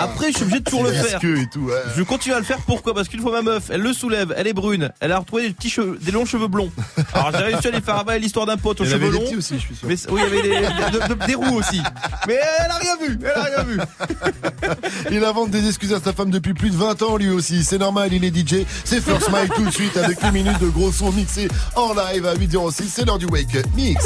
Après 0.00 0.28
je 0.32 0.36
suis 0.36 0.42
obligé 0.44 0.60
de 0.60 0.64
toujours 0.64 0.84
le 0.84 0.92
faire. 0.92 1.18
et 1.22 1.46
tout, 1.52 1.60
ouais. 1.60 1.74
Je 1.96 2.02
continue 2.02 2.34
à 2.34 2.38
le 2.38 2.44
faire 2.44 2.58
pourquoi? 2.66 2.94
Parce 2.94 3.08
qu'une 3.08 3.20
fois 3.20 3.32
ma 3.32 3.42
meuf, 3.42 3.64
elle 3.70 3.82
le 3.82 3.92
soulève, 3.92 4.32
elle 4.36 4.46
est 4.46 4.52
brune, 4.54 4.90
elle 5.00 5.12
a 5.12 5.18
retrouvé 5.18 5.48
des 5.48 5.54
petits 5.54 5.70
cheveux, 5.70 5.98
des 6.00 6.12
longs 6.12 6.24
cheveux 6.24 6.48
blonds. 6.48 6.70
Alors 7.12 7.30
j'ai 7.32 7.44
réussi 7.44 7.68
à 7.68 7.70
lui 7.72 7.80
faire 7.82 7.96
l'histoire 8.18 8.46
d'un 8.46 8.56
pote 8.56 8.80
aux 8.80 8.84
Il 8.84 8.90
y 8.90 8.92
cheveux 8.92 9.10
des 9.10 9.36
aussi, 9.36 9.54
je 9.56 9.60
suis 9.60 9.74
sûr. 9.76 9.88
Mais 9.88 9.96
oui, 10.10 10.20
il 10.26 10.50
y 10.50 10.54
avait 10.56 10.70
des, 10.90 10.98
de- 10.98 11.14
de- 11.14 11.26
des 11.26 11.34
roues 11.34 11.56
aussi. 11.56 11.80
Mais 12.26 12.38
elle 12.64 12.70
a 12.70 12.74
rien 12.76 12.96
vu, 13.00 13.18
elle 13.22 13.40
a 13.40 13.42
rien 13.44 13.64
vu. 13.64 13.80
Il 15.10 15.24
invente 15.24 15.50
des 15.50 15.66
excuses 15.66 15.92
à 15.92 16.00
sa 16.00 16.12
femme 16.12 16.30
depuis 16.30 16.54
plus 16.54 16.70
de 16.70 16.76
20 16.76 17.02
ans 17.02 17.16
lui 17.16 17.28
aussi. 17.30 17.64
C'est 17.64 17.78
normal, 17.78 18.12
il 18.12 18.24
est 18.24 18.34
DJ. 18.34 18.64
C'est 18.84 19.00
First 19.00 19.30
Mike 19.30 19.52
tout 19.54 19.64
de 19.64 19.70
suite 19.70 19.96
avec 19.96 20.22
une 20.22 20.32
minute 20.32 20.58
de 20.60 20.68
gros 20.68 20.90
son 20.92 21.12
mixé 21.12 21.48
en 21.74 21.92
live 21.94 22.26
à 22.26 22.34
8h06. 22.34 22.84
C'est 22.88 23.04
l'heure 23.04 23.18
du 23.18 23.26
Wake 23.26 23.54
Up 23.56 23.66
Mix. 23.76 24.04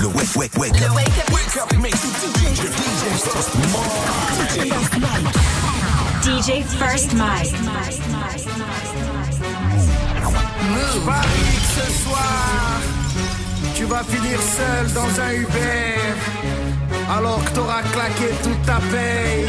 Le 0.00 0.06
wake, 0.06 0.36
wake, 0.36 0.56
wake. 0.58 0.80
Le 0.80 0.94
wake 0.94 1.08
up, 1.08 1.32
wake 1.32 1.56
up 1.56 1.78
mix. 1.80 1.96
DJ 6.22 6.62
First 6.78 7.12
Mike. 7.14 7.54
Je 10.68 10.98
parie 11.00 11.56
que 11.56 11.80
ce 11.80 12.02
soir, 12.02 12.80
tu 13.74 13.84
vas 13.84 14.04
finir 14.04 14.38
seul 14.40 14.92
dans 14.92 15.20
un 15.20 15.32
Uber. 15.32 15.94
Alors 17.10 17.42
que 17.44 17.50
t'auras 17.50 17.82
claqué 17.82 18.28
toute 18.42 18.62
ta 18.66 18.78
paye. 18.90 19.48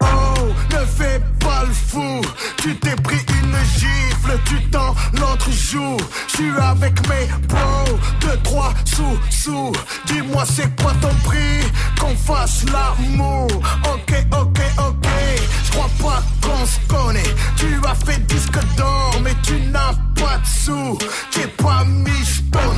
Oh, 0.00 0.52
ne 0.70 0.86
fais 0.86 1.20
pas 1.40 1.64
le 1.66 1.74
fou. 1.74 2.22
Tu 2.56 2.74
t'es 2.76 2.96
pris 2.96 3.20
une 3.42 3.56
gifle, 3.78 4.40
tu 4.46 4.62
t'en 4.70 4.94
l'autre 5.12 5.50
joue. 5.50 5.98
Je 6.28 6.36
suis 6.36 6.52
avec 6.58 7.06
mes 7.08 7.28
bros, 7.46 7.98
deux, 8.20 8.38
trois 8.42 8.72
sous, 8.86 9.18
sous. 9.30 9.72
Dis-moi 10.06 10.44
c'est 10.46 10.74
quoi 10.80 10.92
ton 11.02 11.14
prix, 11.24 11.60
qu'on 12.00 12.16
fasse 12.16 12.64
l'amour. 12.72 13.48
Ok, 13.84 14.14
ok, 14.32 14.60
ok. 14.78 15.13
Crois 15.74 15.90
pas 15.98 16.22
qu'on 16.40 16.64
se 16.64 16.78
connaît. 16.86 17.34
Tu 17.56 17.80
as 17.84 17.94
fait 18.06 18.24
disque 18.26 18.58
d'or, 18.76 19.20
mais 19.22 19.34
tu 19.42 19.60
n'as 19.72 19.94
pas 20.14 20.38
de 20.38 20.46
sous. 20.46 20.98
T'es 21.32 21.48
pas 21.48 21.84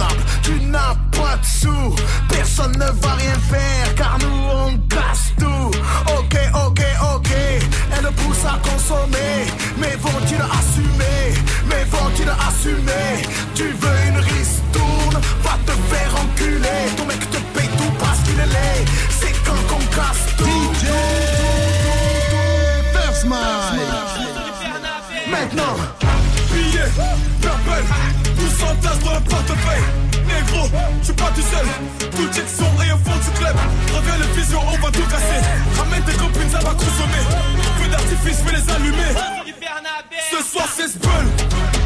app, 0.00 0.16
tu 0.42 0.52
n'as 0.64 0.94
pas 1.12 1.36
de 1.36 1.44
sous. 1.44 1.94
Personne 2.28 2.72
ne 2.72 2.86
va 3.02 3.14
rien 3.14 3.38
faire, 3.50 3.94
car 3.94 4.18
nous 4.20 4.38
on 4.50 4.78
casse 4.88 5.32
tout. 5.38 5.70
Ok, 6.18 6.36
ok, 6.66 6.80
ok. 7.14 7.30
Elle 7.92 8.12
pousse 8.12 8.44
à 8.46 8.58
consommer, 8.66 9.46
mais 9.78 9.96
vont-ils 10.00 10.40
assumer? 10.58 11.34
Mais 11.68 11.84
vont-ils 11.90 12.32
assumer? 12.48 13.28
Tu 13.54 13.64
veux 13.64 13.98
une 14.08 14.18
ristourne? 14.18 15.20
Va 15.42 15.58
te 15.66 15.72
faire 15.90 16.14
enculer. 16.22 16.82
Ton 16.96 17.04
mec 17.04 17.20
te 17.30 17.38
paye 17.58 17.68
tout 17.76 17.92
parce 17.98 18.20
qu'il 18.20 18.40
est 18.40 18.46
laid. 18.46 18.84
C'est 19.20 19.34
quand 19.44 19.62
qu'on 19.68 19.84
casse 19.94 20.36
tout. 20.38 21.25
Mike. 23.26 23.80
Maintenant, 25.28 25.76
billets, 26.52 26.92
purple, 27.42 27.84
tout 28.38 28.56
s'entasse 28.56 28.98
dans 29.00 29.14
le 29.14 29.20
portefeuille. 29.20 29.82
Négro, 30.26 30.68
je 31.00 31.04
suis 31.04 31.14
pas 31.14 31.30
tout 31.34 31.42
seul. 31.42 31.66
Tout 32.10 32.32
check 32.32 32.44
son 32.48 32.64
et 32.82 32.92
au 32.92 32.98
fond 32.98 33.18
du 33.18 33.38
club. 33.38 33.56
Reviens 33.94 34.18
le 34.18 34.40
vision, 34.40 34.60
on 34.60 34.78
va 34.78 34.90
tout 34.90 35.02
casser. 35.02 35.40
Ramène 35.76 36.02
tes 36.04 36.12
copines, 36.12 36.50
ça 36.50 36.58
va 36.58 36.70
consommer. 36.70 37.24
Feu 37.80 37.88
d'artifice, 37.90 38.38
je 38.38 38.50
vais 38.50 38.56
les 38.58 38.70
allumer. 38.72 39.12
Ce 40.30 40.42
soir, 40.42 40.68
c'est 40.74 40.88
Spell. 40.88 41.85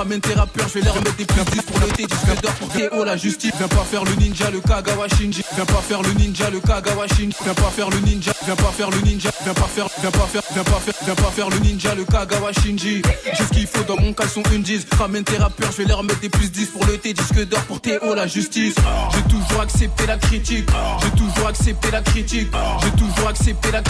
Ramène 0.00 0.20
tes 0.22 0.32
rappeurs, 0.32 0.66
je 0.66 0.78
vais 0.78 0.80
les 0.80 0.88
remettre 0.88 1.16
des 1.16 1.26
plus 1.26 1.44
10 1.44 1.60
pour 1.60 1.78
l'été. 1.80 2.06
Disque 2.06 2.40
d'or 2.40 2.52
pour 2.54 2.68
Théo 2.70 3.04
la 3.04 3.18
justice. 3.18 3.52
Viens 3.58 3.68
pas 3.68 3.84
faire 3.84 4.02
le 4.02 4.12
ninja, 4.14 4.50
le 4.50 4.60
Kagawa 4.60 5.06
Shinji. 5.08 5.42
Viens 5.54 5.66
pas 5.66 5.82
faire 5.86 6.00
le 6.00 6.10
ninja, 6.14 6.48
le 6.48 6.58
Kagawa 6.58 7.06
Shinji. 7.06 7.36
Viens 7.44 7.52
pas 7.52 7.70
faire 7.70 7.90
le 7.90 7.98
ninja, 7.98 8.32
viens 8.46 8.56
pas 8.56 8.72
faire 8.72 8.90
le 8.90 8.98
ninja. 9.00 9.30
Viens 9.44 9.52
pas 9.52 9.66
faire, 9.66 9.88
viens 10.00 10.10
pas 10.10 10.26
faire, 10.26 10.42
viens 10.54 10.64
pas 10.64 10.80
faire, 10.80 10.94
viens 11.04 11.14
pas 11.14 11.30
faire 11.30 11.50
le 11.50 11.58
ninja, 11.58 11.94
le 11.94 12.04
Kagawa 12.04 12.50
Shinji. 12.50 13.02
J'ai 13.34 13.44
qu'il 13.52 13.66
faut 13.66 13.84
dans 13.84 14.00
mon 14.00 14.14
caleçon 14.14 14.42
une 14.54 14.62
10. 14.62 14.86
Ramène 14.98 15.22
tes 15.22 15.36
rappeurs, 15.36 15.70
je 15.70 15.76
vais 15.76 15.84
les 15.84 15.92
remettre 15.92 16.20
des 16.20 16.30
plus 16.30 16.50
10 16.50 16.68
pour 16.68 16.86
l'été. 16.86 17.12
Disque 17.12 17.46
d'or 17.46 17.60
pour 17.64 17.82
Théo 17.82 18.14
la 18.14 18.26
justice. 18.26 18.76
J'ai 19.14 19.22
toujours 19.30 19.60
accepté 19.60 20.06
la 20.06 20.16
critique. 20.16 20.70
J'ai 21.02 21.10
toujours 21.10 21.46
accepté 21.46 21.90
la 21.90 22.00
critique. 22.00 22.48
J'ai 22.82 22.90
toujours 22.92 23.28
accepté 23.28 23.70
la 23.70 23.82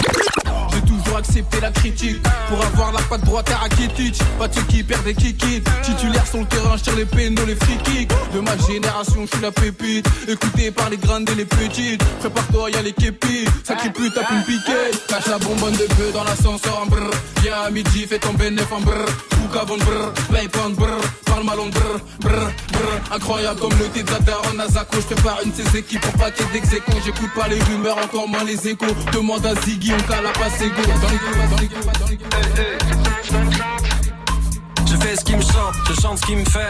J'ai 0.73 0.81
toujours 0.81 1.17
accepté 1.17 1.59
la 1.61 1.71
critique. 1.71 2.21
Pour 2.47 2.63
avoir 2.63 2.91
la 2.91 3.01
patte 3.01 3.23
droite 3.25 3.49
à 3.51 3.57
Rakitic 3.57 4.21
Pas 4.37 4.47
de 4.47 4.55
ceux 4.55 4.61
qui 4.63 4.83
perdent 4.83 5.03
des 5.03 5.13
kikis 5.13 5.61
Titulaire 5.83 6.27
sur 6.27 6.39
le 6.39 6.45
terrain, 6.45 6.75
je 6.77 6.95
les 6.95 7.05
pénaux, 7.05 7.45
les 7.45 7.55
free 7.55 7.77
kicks 7.83 8.11
De 8.33 8.39
ma 8.39 8.57
génération, 8.57 9.21
je 9.25 9.27
suis 9.27 9.41
la 9.41 9.51
pépite. 9.51 10.07
Écouté 10.27 10.71
par 10.71 10.89
les 10.89 10.97
grandes 10.97 11.29
et 11.29 11.35
les 11.35 11.45
petites. 11.45 12.03
Prépare-toi, 12.19 12.71
y'a 12.71 12.81
les 12.81 12.93
képis. 12.93 13.45
Sacré 13.63 13.89
pute, 13.91 14.13
tape 14.13 14.31
une 14.31 14.43
Cache 15.07 15.27
la 15.27 15.37
bonbonne 15.39 15.73
de 15.73 15.87
peu 15.95 16.11
dans 16.13 16.23
l'ascenseur 16.23 16.81
en 16.83 16.85
brr 16.87 17.09
Viens 17.41 17.61
à 17.65 17.69
midi, 17.69 18.05
fais 18.07 18.19
ton 18.19 18.33
bénéf 18.33 18.71
en 18.71 18.81
brr 18.81 19.05
Boucavon 19.51 19.77
brr, 19.79 20.13
playpoint 20.29 20.69
brr 20.69 21.01
Parle 21.25 21.43
brr, 21.43 21.99
brr, 22.21 22.51
brr 22.71 23.13
Incroyable 23.13 23.59
comme 23.59 23.77
le 23.79 23.85
thé 23.89 24.01
de 24.01 24.11
la 24.11 24.19
daronne 24.19 24.61
à 24.61 24.67
Zako 24.69 24.97
Je 25.01 25.13
prépare 25.13 25.39
une 25.43 25.53
ces 25.53 25.77
équipes 25.77 25.99
pour 25.99 26.13
paquet 26.13 26.45
d'exécons 26.53 26.93
J'écoute 27.03 27.29
pas 27.35 27.49
les 27.49 27.61
rumeurs, 27.63 27.97
encore 27.97 28.29
moins 28.29 28.45
les 28.45 28.65
échos 28.69 28.85
Demande 29.11 29.45
à 29.45 29.53
Ziggy, 29.61 29.91
on 29.93 30.01
cala 30.09 30.29
pas 30.29 30.49
ses 30.51 30.69
go 30.69 30.75
Dans 31.01 31.09
les 31.09 31.17
coups, 31.17 31.49
dans 31.49 31.57
les 31.57 31.67
coups, 31.67 31.99
dans 31.99 32.07
les 32.07 32.17
Je 33.23 33.80
fais 35.01 35.15
ce 35.15 35.23
qui 35.23 35.35
me 35.35 35.41
chante, 35.41 35.73
je 35.89 36.01
chante 36.01 36.19
ce 36.19 36.25
qui 36.25 36.35
me 36.35 36.45
fait. 36.45 36.69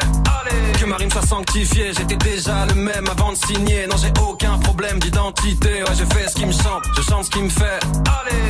Que 0.79 0.85
ma 0.85 0.95
rime 0.95 1.11
soit 1.11 1.25
sanctifiée, 1.25 1.91
j'étais 1.95 2.15
déjà 2.15 2.65
le 2.65 2.75
même 2.75 3.05
avant 3.09 3.31
de 3.31 3.37
signer. 3.37 3.87
Non, 3.87 3.95
j'ai 4.01 4.11
aucun 4.21 4.57
problème 4.57 4.99
d'identité. 4.99 5.83
Ouais, 5.83 5.95
je 5.97 6.05
fais 6.15 6.27
ce 6.27 6.35
qui 6.35 6.45
me 6.45 6.51
chante, 6.51 6.83
je 6.97 7.01
chante 7.01 7.25
ce 7.25 7.29
qui 7.29 7.41
me 7.41 7.49
fait. 7.49 7.79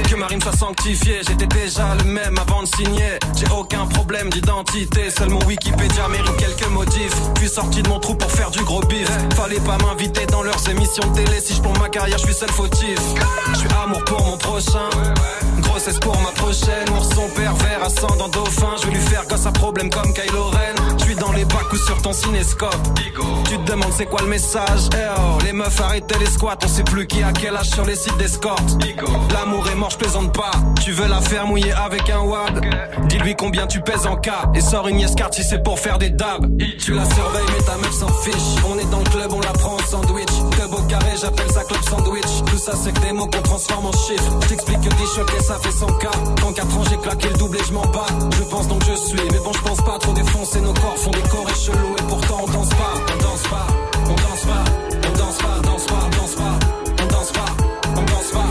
Que 0.09 0.15
ma 0.15 0.27
rime 0.27 0.41
soit 0.41 0.55
sanctifiée, 0.55 1.21
j'étais 1.27 1.47
déjà 1.47 1.95
le 1.95 2.05
même 2.05 2.37
avant 2.37 2.63
de 2.63 2.67
signer. 2.67 3.19
J'ai 3.35 3.47
aucun 3.51 3.85
problème 3.87 4.29
d'identité, 4.29 5.09
seul 5.09 5.29
mon 5.29 5.43
Wikipédia 5.45 6.07
mérite 6.09 6.37
quelques 6.37 6.69
modifs. 6.69 7.15
Puis 7.35 7.49
sorti 7.49 7.81
de 7.81 7.89
mon 7.89 7.99
trou 7.99 8.15
pour 8.15 8.31
faire 8.31 8.51
du 8.51 8.63
gros 8.63 8.81
bif. 8.81 9.09
Fallait 9.35 9.59
pas 9.59 9.77
m'inviter 9.77 10.25
dans 10.27 10.43
leurs 10.43 10.69
émissions 10.69 11.07
de 11.11 11.15
télé 11.15 11.39
si 11.39 11.55
je 11.55 11.61
pour 11.61 11.77
ma 11.79 11.89
carrière, 11.89 12.17
je 12.17 12.25
suis 12.25 12.33
seul 12.33 12.51
fautif. 12.51 12.99
Je 13.53 13.59
suis 13.59 13.69
amour 13.83 14.03
pour 14.05 14.23
mon 14.25 14.37
prochain. 14.37 14.89
Grossesse 15.61 15.99
pour 15.99 16.19
ma 16.21 16.31
prochaine. 16.31 16.89
Ourson 16.97 17.29
pervers 17.35 17.83
ascendant 17.83 18.29
dauphin. 18.29 18.75
Je 18.81 18.87
vais 18.87 18.93
lui 18.93 19.01
faire 19.01 19.25
gosse 19.27 19.45
à 19.45 19.51
problème 19.71 19.89
comme 19.89 20.13
Kylo 20.13 20.49
Ren. 20.49 20.97
Je 20.97 21.05
suis 21.05 21.15
dans 21.15 21.31
les 21.31 21.45
bacs 21.45 21.71
ou 21.71 21.77
sur 21.77 22.01
ton 22.01 22.11
cinéscope. 22.11 22.75
Tu 23.47 23.57
te 23.57 23.71
demandes 23.71 23.93
c'est 23.95 24.05
quoi 24.05 24.19
le 24.21 24.27
message? 24.27 24.89
Eh 24.93 24.97
oh, 25.17 25.37
les 25.45 25.53
meufs 25.53 25.79
arrêtez 25.79 26.19
les 26.19 26.25
squats. 26.25 26.57
On 26.63 26.67
sait 26.67 26.83
plus 26.83 27.07
qui 27.07 27.23
a 27.23 27.31
quel 27.31 27.55
âge 27.55 27.69
sur 27.69 27.85
les 27.85 27.95
sites 27.95 28.17
d'escorte. 28.17 28.77
L'amour 29.31 29.65
est 29.69 29.75
mort, 29.75 29.89
je 29.89 29.97
plaisante 29.97 30.33
pas. 30.33 30.51
Tu 30.83 30.91
veux 30.91 31.07
la 31.07 31.21
faire 31.21 31.47
mouiller 31.47 31.71
avec 31.71 32.09
un 32.09 32.19
wad? 32.19 32.61
Dis-lui 33.07 33.35
combien 33.35 33.65
tu 33.65 33.79
pèses 33.79 34.05
en 34.05 34.17
cas. 34.17 34.51
Et 34.53 34.61
sors 34.61 34.89
une 34.89 34.99
yes 34.99 35.15
card 35.15 35.33
si 35.33 35.43
c'est 35.43 35.63
pour 35.63 35.79
faire 35.79 35.97
des 35.97 36.09
dabs. 36.09 36.45
Tu 36.77 36.93
la 36.93 37.05
surveilles 37.05 37.55
mais 37.57 37.63
ta 37.63 37.77
meuf 37.77 37.93
s'en 37.93 38.11
fiche. 38.23 38.63
On 38.69 38.77
est 38.77 38.89
dans 38.91 38.99
le 38.99 39.09
club, 39.09 39.31
on 39.31 39.39
la 39.39 39.53
prend 39.53 39.75
en 39.75 39.85
sandwich. 39.89 40.30
J'appelle 40.91 41.17
ça 41.51 41.63
club 41.63 41.79
sandwich. 41.87 42.43
Tout 42.47 42.57
ça 42.57 42.73
c'est 42.75 42.91
que 42.91 42.99
des 42.99 43.13
mots 43.13 43.27
qu'on 43.27 43.43
transforme 43.43 43.85
en 43.85 43.91
chiffres. 43.91 44.39
Je 44.41 44.47
t'explique 44.49 44.81
que 44.81 44.89
t'es 44.89 45.05
choqué, 45.15 45.39
ça 45.41 45.57
fait 45.59 45.71
100 45.71 45.85
cas. 45.99 46.11
En 46.43 46.51
4 46.51 46.77
ans 46.77 46.83
j'ai 46.89 46.97
claqué 46.97 47.29
le 47.29 47.37
double 47.37 47.57
et 47.57 47.63
je 47.63 47.71
m'en 47.73 47.85
bats. 47.85 48.07
Je 48.37 48.43
pense 48.43 48.67
donc 48.67 48.83
je 48.83 48.93
suis, 48.95 49.21
mais 49.31 49.39
bon 49.39 49.53
je 49.53 49.61
pense 49.61 49.79
pas 49.81 49.97
trop 49.99 50.11
défoncer 50.13 50.59
nos 50.59 50.73
corps 50.73 50.97
font 50.97 51.11
des 51.11 51.21
chorés 51.29 51.53
chelous 51.53 51.95
et 51.97 52.01
pourtant 52.09 52.43
on 52.43 52.47
danse 52.51 52.67
pas, 52.69 52.93
on 53.13 53.17
danse 53.23 53.43
pas, 53.43 53.67
on 54.03 54.15
danse 54.15 54.41
pas, 54.41 54.65
on 55.07 55.11
danse 55.17 55.37
pas, 55.37 55.59
danse 55.63 55.85
pas, 55.85 56.09
danse 56.17 56.35
pas, 56.35 56.59
on 57.01 57.05
danse 57.07 57.31
pas, 57.31 57.45
on 57.95 58.01
danse 58.01 58.31
pas, 58.31 58.47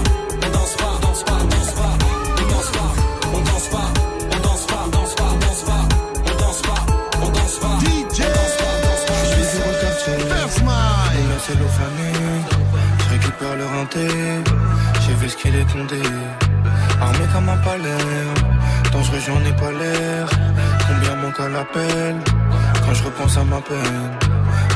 on 0.47 0.51
danse 0.51 0.75
pas, 0.77 0.99
danse 1.03 1.23
pas, 1.25 1.41
danse 1.51 1.73
pas, 1.75 1.93
on 2.39 2.45
danse 2.49 2.71
pas, 2.71 2.93
on 3.35 3.41
danse 3.41 3.69
pas, 3.69 3.91
on 4.33 4.39
danse 4.41 4.65
pas, 4.67 4.87
danse 4.93 5.15
pas, 5.15 5.35
danse 5.41 5.63
pas, 5.67 5.85
on 6.25 6.35
danse 6.41 6.63
pas, 6.63 6.85
on 7.21 7.29
danse 7.29 7.59
pas, 7.59 7.77
DJ 7.85 8.17
Je 8.17 8.23
suis 9.29 9.45
sur 9.45 9.67
le 9.67 9.73
quartier, 9.81 10.17
de 10.25 10.29
la 10.29 10.49
j'ai 15.01 15.15
vu 15.15 15.29
ce 15.29 15.37
qu'il 15.37 15.55
est 15.57 15.73
condé. 15.73 16.03
Armé 17.01 17.25
comme 17.33 17.49
un 17.49 17.57
palais, 17.59 18.05
dangereux 18.93 19.19
j'en 19.27 19.41
ai 19.45 19.53
pas 19.53 19.73
l'air. 19.73 20.29
Combien 20.87 21.17
manque 21.17 21.41
à 21.41 21.49
l'appel? 21.49 22.17
Quand 22.85 22.95
je 22.95 23.05
repense 23.05 23.37
à 23.37 23.45
ma 23.45 23.61
peine. 23.61 24.11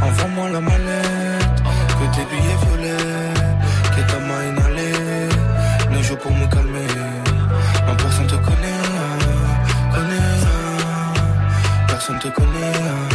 Envoie-moi 0.03 0.51
la 0.51 0.61
mallette, 0.61 1.63
que 1.99 2.17
tes 2.17 2.25
billets 2.31 2.59
violets, 2.65 3.35
que 3.95 4.01
ta 4.11 4.19
main 4.19 4.43
inhalée. 4.51 5.29
Ne 5.91 6.03
joue 6.03 6.17
pour 6.17 6.33
me 6.33 6.47
calmer. 6.47 6.87
Non, 7.87 7.95
personne 7.97 8.27
te 8.27 8.35
connaît, 8.35 8.83
connaît. 9.95 10.41
Personne 11.87 12.19
te 12.19 12.29
connaît. 12.29 13.14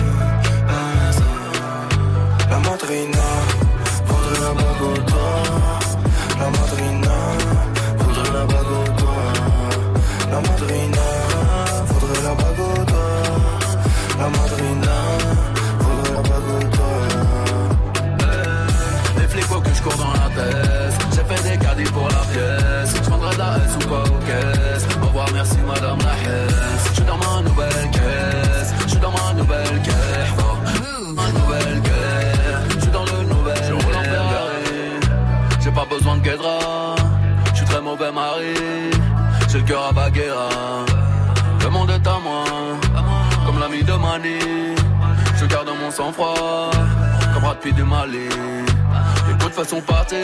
Façon 49.69 49.81
partie, 49.81 50.15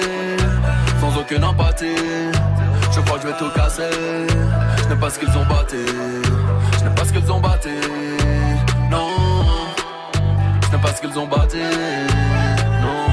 sans 1.00 1.20
aucune 1.20 1.44
empathie. 1.44 1.96
Je 2.92 3.00
crois 3.02 3.18
que 3.18 3.24
je 3.24 3.28
vais 3.28 3.38
tout 3.38 3.50
casser. 3.56 3.84
Je 4.84 4.90
n'ai 4.90 5.00
pas 5.00 5.10
ce 5.10 5.20
qu'ils 5.20 5.38
ont 5.38 5.46
batté. 5.46 5.86
Je 6.80 6.84
n'ai 6.84 6.96
pas 6.96 7.06
ce 7.06 7.12
qu'ils 7.12 7.32
ont 7.32 7.40
batté. 7.40 7.70
Non. 8.90 9.10
Je 10.64 10.76
n'ai 10.76 10.82
pas 10.82 10.94
ce 10.96 11.02
qu'ils 11.02 11.20
ont 11.20 11.28
batté. 11.28 11.60
Non. 12.82 13.06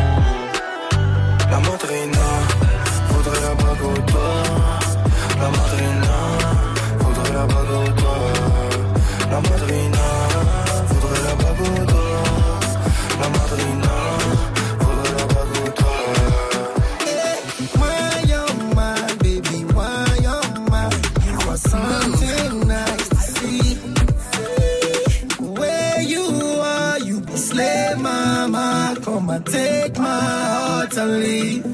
La 1.50 1.58
madrina, 1.58 2.28
faudrait 3.08 3.40
la 3.40 3.54
bague 3.54 3.84
au 3.84 4.00
doigt. 4.10 4.42
La 5.38 5.48
madrina, 5.56 6.16
faudrait 7.00 7.34
la 7.34 7.46
bague 7.46 7.72
au 7.78 7.90
doigt. 8.00 8.32
La 9.30 9.40
madrina, 9.48 10.06
faudrait 10.88 11.22
la 11.28 11.34
bague 11.42 11.60
au 11.60 11.84
doigt. 11.84 12.24
La 13.20 13.28
madrina, 13.28 13.91
and 30.96 31.20
leave 31.20 31.64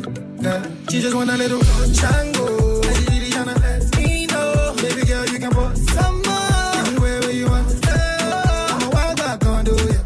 yeah. 0.41 0.65
She 0.89 1.01
just 1.01 1.15
want 1.15 1.31
a 1.31 1.37
little 1.37 1.59
chango 1.59 2.85
And 2.87 2.97
she 2.97 3.05
really 3.11 3.31
tryna 3.31 3.61
let 3.61 3.97
me 3.99 4.27
know 4.27 4.75
Baby 4.77 5.07
girl, 5.07 5.27
you 5.27 5.39
can 5.41 5.51
put 5.51 5.77
some 5.77 6.23
more 6.23 6.87
And 6.87 6.99
wherever 7.01 7.33
you 7.33 7.47
want 7.47 7.87
I'm 7.89 8.83
a 8.83 8.91
wild 8.91 9.17
back 9.19 9.45
on 9.45 9.65
do 9.65 9.75
ya 9.75 10.01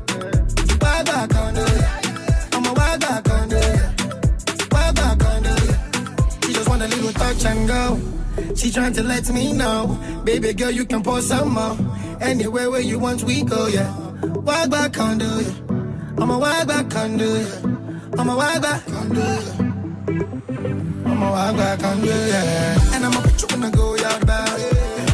Wild 0.81 1.07
back 1.07 1.35
on 1.37 1.55
do 1.55 1.61
ya 1.61 2.01
I'm 2.53 2.67
a 2.67 2.73
wild 2.73 3.01
back 3.01 3.29
on 3.31 3.49
do 3.49 3.57
ya 3.57 3.91
Wild 4.73 4.95
back 4.97 5.25
on 5.25 5.43
do 5.43 5.51
ya 5.51 5.77
she 6.47 6.53
just 6.55 6.69
want 6.69 6.83
a 6.83 6.89
little 6.89 7.13
touch 7.13 7.45
and 7.45 7.69
go. 7.69 8.01
She 8.57 8.71
trying 8.71 8.93
to 8.95 9.03
let 9.03 9.31
me 9.31 9.53
know. 9.53 9.99
Baby 10.25 10.53
girl, 10.55 10.71
you 10.71 10.85
can 10.85 11.03
pour 11.03 11.21
some 11.21 11.51
more. 11.55 11.77
Anywhere 12.21 12.71
where 12.71 12.81
you 12.81 12.99
want, 12.99 13.23
we 13.25 13.43
go, 13.43 13.67
yeah. 13.67 13.93
Wild 14.23 14.71
back 14.71 14.99
under 14.99 15.43
ya. 15.43 15.53
I'm 16.19 16.31
a 16.31 16.39
wild 16.39 16.69
back 16.69 16.95
under 16.97 17.39
ya. 17.43 17.47
I'm 18.19 18.29
a 18.29 18.37
wild 18.37 18.63
back 18.63 18.92
under 19.13 19.43
ya. 19.43 19.53
I'm 21.07 21.23
a 21.23 21.31
wild 21.31 21.57
back 21.57 21.85
under 21.85 22.27
ya. 22.33 22.43
And 22.95 23.05
I'ma 23.05 23.21
put 23.21 23.43
you 23.43 23.49
in 23.55 23.61
the 23.61 23.71
go 23.71 23.95
yard 23.97 24.27
bag. 24.27 24.61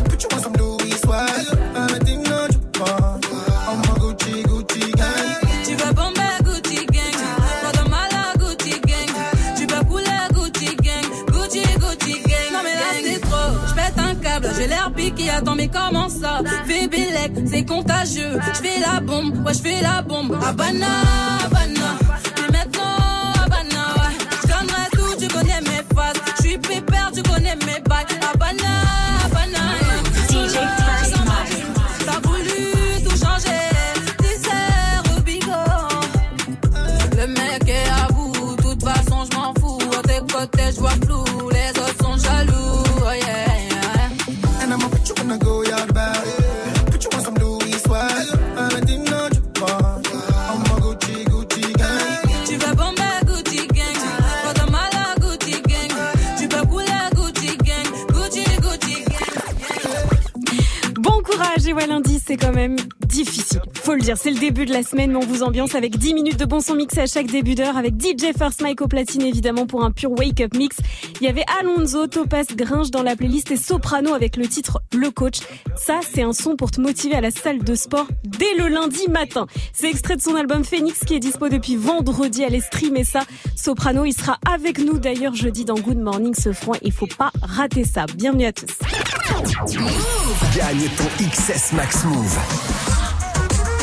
Put 0.08 0.22
you 0.22 0.28
on 0.32 0.40
some 0.40 0.52
Louis 0.54 0.96
swag. 1.02 1.46
I'm 1.74 1.94
a 1.94 1.98
thing 1.98 2.26
on 2.28 2.52
you 2.52 2.60
want. 2.78 3.26
I'm 3.68 3.80
a 3.80 3.92
Gucci, 4.00 4.42
Gucci 4.44 4.92
gang. 4.96 5.38
Tu 5.64 5.74
vas 5.76 5.92
bomber 5.92 6.34
Gucci 6.44 6.86
gang, 6.86 7.16
pas 7.62 7.72
de 7.72 7.88
mal 7.88 8.12
à 8.12 8.36
Gucci 8.38 8.80
gang. 8.80 9.10
Tu 9.56 9.66
vas 9.66 9.84
couler 9.84 10.22
Gucci 10.32 10.76
gang, 10.76 11.06
Gucci 11.32 11.62
Gucci 11.82 12.14
gang. 12.22 12.48
Non 12.52 12.62
mais 12.62 12.74
là 12.74 12.90
c'est 13.02 13.20
trop, 13.20 13.52
un 14.00 14.14
câble, 14.14 14.50
j'ai 14.56 14.66
l'air 14.68 14.92
piqué. 14.94 15.30
Attends 15.30 15.56
mais 15.56 15.68
comment 15.68 16.08
ça? 16.08 16.42
Fais 16.66 16.88
c'est 17.46 17.64
contagieux. 17.64 18.38
Je 18.54 18.60
fais 18.60 18.80
la 18.80 19.00
bombe, 19.00 19.44
ouais 19.44 19.54
je 19.54 19.60
fais 19.60 19.80
la 19.82 20.02
bombe. 20.02 20.36
Habana, 20.46 20.86
c'est 64.16 64.30
le 64.30 64.38
début 64.38 64.64
de 64.64 64.72
la 64.72 64.82
semaine, 64.82 65.10
mais 65.12 65.16
on 65.16 65.26
vous 65.26 65.42
ambiance 65.42 65.74
avec 65.74 65.98
10 65.98 66.14
minutes 66.14 66.38
de 66.38 66.44
bon 66.44 66.60
son 66.60 66.74
mixé 66.74 67.00
à 67.00 67.06
chaque 67.06 67.26
début 67.26 67.54
d'heure, 67.54 67.76
avec 67.76 67.94
DJ 68.00 68.32
First 68.36 68.62
Mike 68.62 68.80
au 68.80 68.88
platine 68.88 69.22
évidemment 69.22 69.66
pour 69.66 69.84
un 69.84 69.90
pur 69.90 70.10
wake-up 70.12 70.54
mix. 70.54 70.76
Il 71.20 71.26
y 71.26 71.28
avait 71.28 71.44
Alonso, 71.60 72.06
Topaz, 72.06 72.46
Gringe 72.54 72.90
dans 72.90 73.02
la 73.02 73.16
playlist 73.16 73.50
et 73.50 73.56
Soprano 73.56 74.14
avec 74.14 74.36
le 74.36 74.46
titre 74.46 74.80
Le 74.94 75.10
Coach. 75.10 75.40
Ça, 75.76 76.00
c'est 76.08 76.22
un 76.22 76.32
son 76.32 76.56
pour 76.56 76.70
te 76.70 76.80
motiver 76.80 77.16
à 77.16 77.20
la 77.20 77.30
salle 77.30 77.62
de 77.62 77.74
sport 77.74 78.06
dès 78.24 78.54
le 78.56 78.68
lundi 78.68 79.08
matin. 79.10 79.46
C'est 79.72 79.90
extrait 79.90 80.16
de 80.16 80.22
son 80.22 80.36
album 80.36 80.64
Phoenix 80.64 81.00
qui 81.00 81.14
est 81.14 81.20
dispo 81.20 81.48
depuis 81.48 81.76
vendredi. 81.76 82.44
Allez 82.44 82.60
streamer 82.60 83.04
ça. 83.04 83.24
Soprano, 83.56 84.04
il 84.04 84.12
sera 84.12 84.38
avec 84.50 84.78
nous 84.78 84.98
d'ailleurs 84.98 85.34
jeudi 85.34 85.64
dans 85.64 85.78
Good 85.78 85.98
Morning 85.98 86.34
ce 86.34 86.52
franc. 86.52 86.74
Il 86.82 86.92
faut 86.92 87.08
pas 87.18 87.30
rater 87.42 87.84
ça. 87.84 88.06
Bienvenue 88.16 88.46
à 88.46 88.52
tous. 88.52 88.78
Gagne 90.56 90.88
ton 90.96 91.26
XS 91.26 91.72
Max 91.74 92.04
Move. 92.04 92.87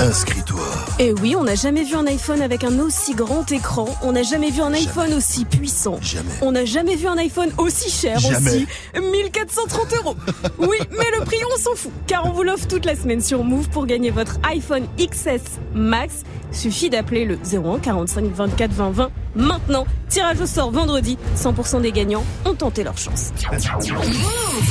Inscris-toi. 0.02 0.62
Et 1.00 1.14
oui, 1.14 1.36
on 1.38 1.46
n'a 1.46 1.56
jamais 1.56 1.84
vu 1.84 1.96
un 1.96 2.06
iPhone 2.06 2.42
avec 2.42 2.66
un 2.66 2.80
aussi 2.80 3.14
grand 3.16 3.50
écran. 3.50 3.88
On 4.04 4.12
n'a 4.12 4.24
jamais 4.24 4.52
vu 4.52 4.62
un 4.62 4.74
iPhone 4.74 5.14
aussi 5.14 5.46
puissant. 5.46 5.98
Jamais. 6.02 6.32
On 6.42 6.52
n'a 6.52 6.66
jamais 6.66 6.96
vu 6.98 7.08
un 7.08 7.18
iPhone 7.18 7.50
aussi 7.58 7.90
cher 7.90 8.20
Jamais. 8.20 8.50
aussi. 8.50 8.68
1430 9.00 9.94
euros. 9.94 10.16
Oui, 10.60 10.78
mais 10.92 11.06
le 11.18 11.24
prix, 11.24 11.38
on 11.54 11.58
s'en 11.58 11.76
fout. 11.76 11.92
Car 12.08 12.26
on 12.26 12.32
vous 12.32 12.44
l'offre 12.44 12.68
toute 12.68 12.86
la 12.86 12.96
semaine 12.96 13.22
sur 13.22 13.44
Move 13.44 13.70
pour 13.70 13.86
gagner 13.86 14.12
votre 14.12 14.38
iPhone 14.44 14.86
XS 15.00 15.60
Max. 15.74 16.24
Suffit 16.52 16.90
d'appeler 16.90 17.26
le 17.26 17.38
01 17.38 17.80
45 17.80 18.26
24 18.34 18.72
20 18.72 18.90
20 18.92 19.12
maintenant. 19.36 19.86
Tirage 20.10 20.42
au 20.42 20.46
sort 20.46 20.72
vendredi. 20.72 21.18
100% 21.38 21.82
des 21.82 21.92
gagnants 21.92 22.24
ont 22.46 22.54
tenté 22.54 22.84
leur 22.84 22.98
chance. 22.98 23.32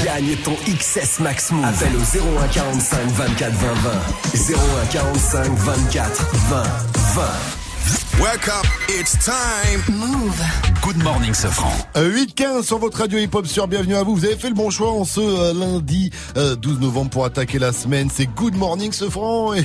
Gagne 0.04 0.36
ton 0.44 0.54
XS 0.66 1.20
Max 1.20 1.50
Move. 1.50 1.64
Appelle 1.64 1.96
au 1.96 2.42
01 2.42 2.48
45 2.48 2.98
24 3.06 3.52
20 3.52 3.72
20. 3.74 4.54
01 4.54 4.86
45 4.92 5.50
24 5.52 6.26
20 6.48 6.62
20. 7.16 7.63
Wake 8.22 8.48
up, 8.48 8.64
it's 8.88 9.18
time. 9.24 9.80
Move. 9.98 10.40
Good 10.82 11.02
morning, 11.02 11.34
Sofran. 11.34 11.72
Euh, 11.96 12.10
8-15 12.14 12.62
sur 12.62 12.78
votre 12.78 12.98
radio 12.98 13.18
hip-hop 13.18 13.46
sur 13.46 13.66
Bienvenue 13.66 13.96
à 13.96 14.02
vous. 14.04 14.14
Vous 14.14 14.24
avez 14.24 14.36
fait 14.36 14.48
le 14.48 14.54
bon 14.54 14.70
choix 14.70 14.92
en 14.92 15.04
ce 15.04 15.20
euh, 15.20 15.52
lundi 15.52 16.10
euh, 16.36 16.54
12 16.54 16.78
novembre 16.80 17.10
pour 17.10 17.24
attaquer 17.24 17.58
la 17.58 17.72
semaine. 17.72 18.08
C'est 18.12 18.26
Good 18.26 18.54
Morning 18.56 18.92
ce 18.92 19.10
franc. 19.10 19.52
Et 19.54 19.64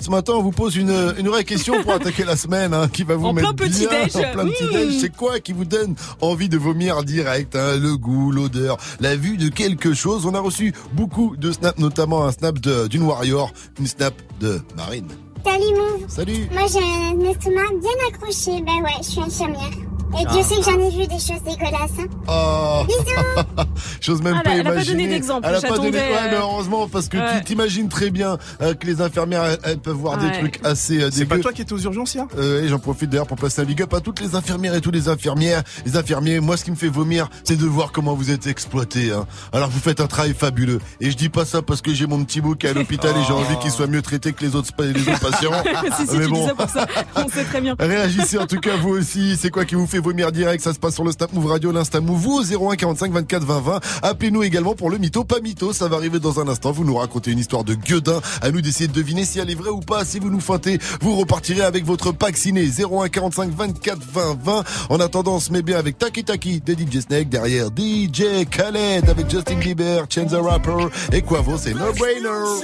ce 0.00 0.08
matin, 0.10 0.32
on 0.34 0.42
vous 0.42 0.50
pose 0.50 0.76
une, 0.76 1.14
une 1.18 1.28
vraie 1.28 1.44
question 1.44 1.82
pour 1.82 1.92
attaquer 1.92 2.24
la 2.24 2.36
semaine 2.36 2.72
hein, 2.72 2.88
qui 2.88 3.04
va 3.04 3.16
vous 3.16 3.26
En 3.26 3.32
mettre 3.34 3.54
plein 3.54 3.66
bien. 3.68 3.88
En 3.88 4.32
plein 4.32 4.46
petit-déj. 4.46 4.96
Mmh. 4.96 5.00
C'est 5.00 5.14
quoi 5.14 5.38
qui 5.40 5.52
vous 5.52 5.66
donne 5.66 5.94
envie 6.20 6.48
de 6.48 6.56
vomir 6.56 7.02
direct 7.04 7.54
hein, 7.54 7.76
Le 7.76 7.96
goût, 7.96 8.32
l'odeur, 8.32 8.78
la 9.00 9.14
vue 9.14 9.36
de 9.36 9.48
quelque 9.50 9.92
chose? 9.92 10.24
On 10.24 10.34
a 10.34 10.40
reçu 10.40 10.72
beaucoup 10.94 11.36
de 11.36 11.52
snaps, 11.52 11.78
notamment 11.78 12.24
un 12.24 12.32
snap 12.32 12.58
de- 12.60 12.86
d'une 12.88 13.02
Warrior, 13.02 13.52
une 13.78 13.86
snap 13.86 14.14
de 14.40 14.60
Marine. 14.76 15.08
Salut 15.44 15.74
Move. 15.74 16.04
Salut. 16.08 16.48
Moi 16.52 16.62
j'ai 16.70 16.78
un 16.78 17.30
estomac 17.30 17.72
bien 17.80 17.90
accroché. 18.08 18.62
Ben 18.62 18.82
ouais, 18.82 18.98
je 18.98 19.08
suis 19.08 19.20
infirmière. 19.20 19.70
Et 20.18 20.24
Ah. 20.26 20.32
Dieu 20.32 20.42
sait 20.42 20.56
que 20.56 20.62
j'en 20.62 20.78
ai 20.78 20.90
vu 20.90 21.06
des 21.06 21.18
choses 21.18 21.42
dégueulasses. 21.44 21.98
hein. 22.00 22.06
Oh. 22.28 22.82
J'ose 24.00 24.22
même 24.22 24.36
Ah, 24.38 24.42
pas 24.42 24.50
elle 24.50 24.56
a- 24.56 24.60
elle 24.60 24.66
a 24.66 24.70
pas 24.70 24.74
imaginer. 24.76 25.02
donné 25.04 25.08
d'exemple, 25.14 25.46
Elle 25.48 25.54
a 25.56 25.60
pas 25.60 25.68
donné. 25.76 25.92
j'attendais, 25.92 25.98
Ouais, 26.14 26.28
mais 26.30 26.36
euh, 26.36 26.40
heureusement 26.40 26.88
parce 26.88 27.08
que 27.08 27.16
ouais. 27.16 27.38
tu 27.38 27.44
t'imagines 27.44 27.88
très 27.88 28.10
bien 28.10 28.38
euh, 28.62 28.74
que 28.74 28.86
les 28.86 29.00
infirmières 29.00 29.56
elles, 29.62 29.78
peuvent 29.78 29.94
voir 29.96 30.18
des 30.18 30.30
trucs 30.32 30.60
assez. 30.64 31.00
euh, 31.02 31.10
C'est 31.12 31.26
pas 31.26 31.38
toi 31.38 31.52
qui 31.52 31.62
étais 31.62 31.72
aux 31.72 31.78
urgences 31.78 32.14
hier 32.14 32.26
Euh, 32.38 32.64
et 32.64 32.68
j'en 32.68 32.78
profite 32.78 33.10
d'ailleurs 33.10 33.26
pour 33.26 33.36
passer 33.36 33.62
un 33.62 33.64
big 33.64 33.80
up 33.82 33.92
à 33.94 34.00
toutes 34.00 34.20
les 34.20 34.34
infirmières 34.34 34.74
et 34.74 34.80
tous 34.80 34.90
les 34.90 35.08
infirmières, 35.08 35.62
les 35.84 35.96
infirmiers. 35.96 36.40
Moi, 36.40 36.56
ce 36.56 36.64
qui 36.64 36.70
me 36.70 36.76
fait 36.76 36.88
vomir, 36.88 37.28
c'est 37.44 37.56
de 37.56 37.66
voir 37.66 37.92
comment 37.92 38.14
vous 38.14 38.30
êtes 38.30 38.46
exploités. 38.46 39.12
Hein. 39.12 39.26
Alors, 39.52 39.68
vous 39.70 39.80
faites 39.80 40.00
un 40.00 40.06
travail 40.06 40.34
fabuleux. 40.34 40.80
Et 41.00 41.10
je 41.10 41.16
dis 41.16 41.28
pas 41.28 41.44
ça 41.44 41.62
parce 41.62 41.82
que 41.82 41.92
j'ai 41.94 42.06
mon 42.06 42.24
petit 42.24 42.40
beau 42.40 42.54
qui 42.54 42.66
est 42.66 42.70
à 42.70 42.72
l'hôpital 42.72 43.12
et 43.16 43.24
j'ai 43.26 43.32
envie 43.32 43.56
qu'il 43.58 43.70
soit 43.70 43.86
mieux 43.86 44.02
traité 44.02 44.32
que 44.32 44.44
les 44.44 44.54
autres, 44.56 44.70
les 44.80 45.08
autres 45.08 45.20
patients. 45.20 45.52
si, 45.98 46.06
si, 46.06 46.16
Mais 46.16 46.24
tu 46.24 46.30
bon. 46.30 46.40
dis 46.42 46.46
ça 46.48 46.54
pour 46.54 46.68
ça. 46.68 46.86
On 47.16 47.28
sait 47.28 47.44
très 47.44 47.60
bien. 47.60 47.74
Réagissez 47.80 48.38
en 48.38 48.46
tout 48.46 48.60
cas 48.60 48.76
vous 48.76 48.90
aussi. 48.90 49.36
C'est 49.36 49.50
quoi 49.50 49.64
qui 49.64 49.74
vous 49.74 49.86
fait 49.86 49.99
vomir 50.00 50.32
direct 50.32 50.62
Ça 50.62 50.72
se 50.72 50.78
passe 50.78 50.94
sur 50.94 51.04
le 51.04 51.12
Snap 51.12 51.32
Move 51.32 51.46
Radio, 51.46 51.72
l'Insta 51.72 52.00
Move, 52.00 52.20
vous 52.20 52.38
au 52.38 52.70
01 52.70 52.76
45 52.76 53.12
24 53.12 53.44
20 53.44 53.60
20. 53.60 53.80
Appelez-nous 54.02 54.42
également 54.42 54.74
pour 54.74 54.90
le 54.90 54.98
mytho, 54.98 55.24
pas 55.24 55.40
mytho. 55.40 55.72
Ça 55.72 55.88
va 55.88 55.96
arriver 55.96 56.18
dans 56.18 56.40
un 56.40 56.48
instant. 56.48 56.72
Vous 56.72 56.84
nous 56.84 56.96
racontez 56.96 57.30
une 57.30 57.38
histoire 57.38 57.64
de 57.64 57.74
gueudin. 57.74 58.20
À 58.42 58.50
nous 58.50 58.60
d'essayer 58.60 58.88
de 58.88 58.92
deviner 58.92 59.24
si 59.24 59.38
elle 59.38 59.50
est 59.50 59.54
vraie 59.54 59.70
ou 59.70 59.80
pas. 59.80 60.04
Si 60.04 60.18
vous 60.18 60.30
nous 60.30 60.40
feintez, 60.40 60.78
vous 61.00 61.16
repartirez 61.16 61.62
avec 61.62 61.84
votre 61.84 62.12
pack 62.12 62.36
ciné 62.36 62.68
01 62.68 63.08
45 63.08 63.50
24 63.50 63.98
20 64.12 64.38
20. 64.42 64.64
En 64.88 65.00
attendant, 65.00 65.36
on 65.36 65.40
se 65.40 65.52
met 65.52 65.62
bien 65.62 65.78
avec 65.78 65.98
Taki 65.98 66.24
Taki 66.24 66.60
de 66.60 66.74
DJ 66.74 67.00
Snake 67.00 67.28
derrière 67.28 67.68
DJ 67.68 68.44
Khaled 68.50 69.08
avec 69.08 69.30
Justin 69.30 69.56
Bieber, 69.56 70.04
Chance 70.08 70.30
the 70.30 70.34
Rapper 70.34 70.88
et 71.12 71.22
Quavo, 71.22 71.56
c'est 71.56 71.74
No 71.74 71.92
Brainer. 71.92 72.60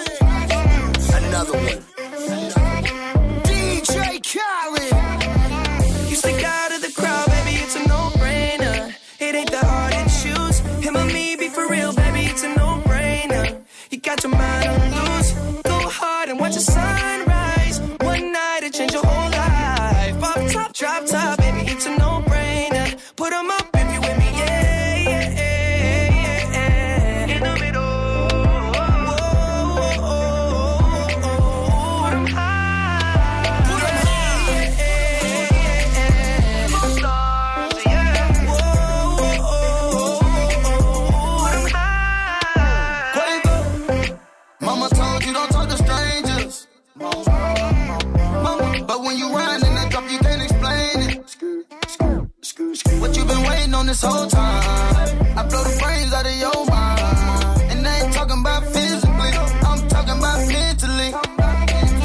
What 53.06 53.16
you 53.16 53.24
been 53.24 53.42
waiting 53.44 53.72
on 53.72 53.86
this 53.86 54.02
whole 54.02 54.26
time? 54.26 55.38
I 55.38 55.46
blow 55.46 55.62
the 55.62 55.78
brains 55.80 56.12
out 56.12 56.26
of 56.26 56.34
your 56.34 56.66
mind. 56.66 57.70
And 57.70 57.86
I 57.86 58.02
ain't 58.02 58.12
talking 58.12 58.40
about 58.40 58.64
physically, 58.66 59.30
I'm 59.62 59.86
talking 59.86 60.18
about 60.18 60.42
mentally. 60.50 61.14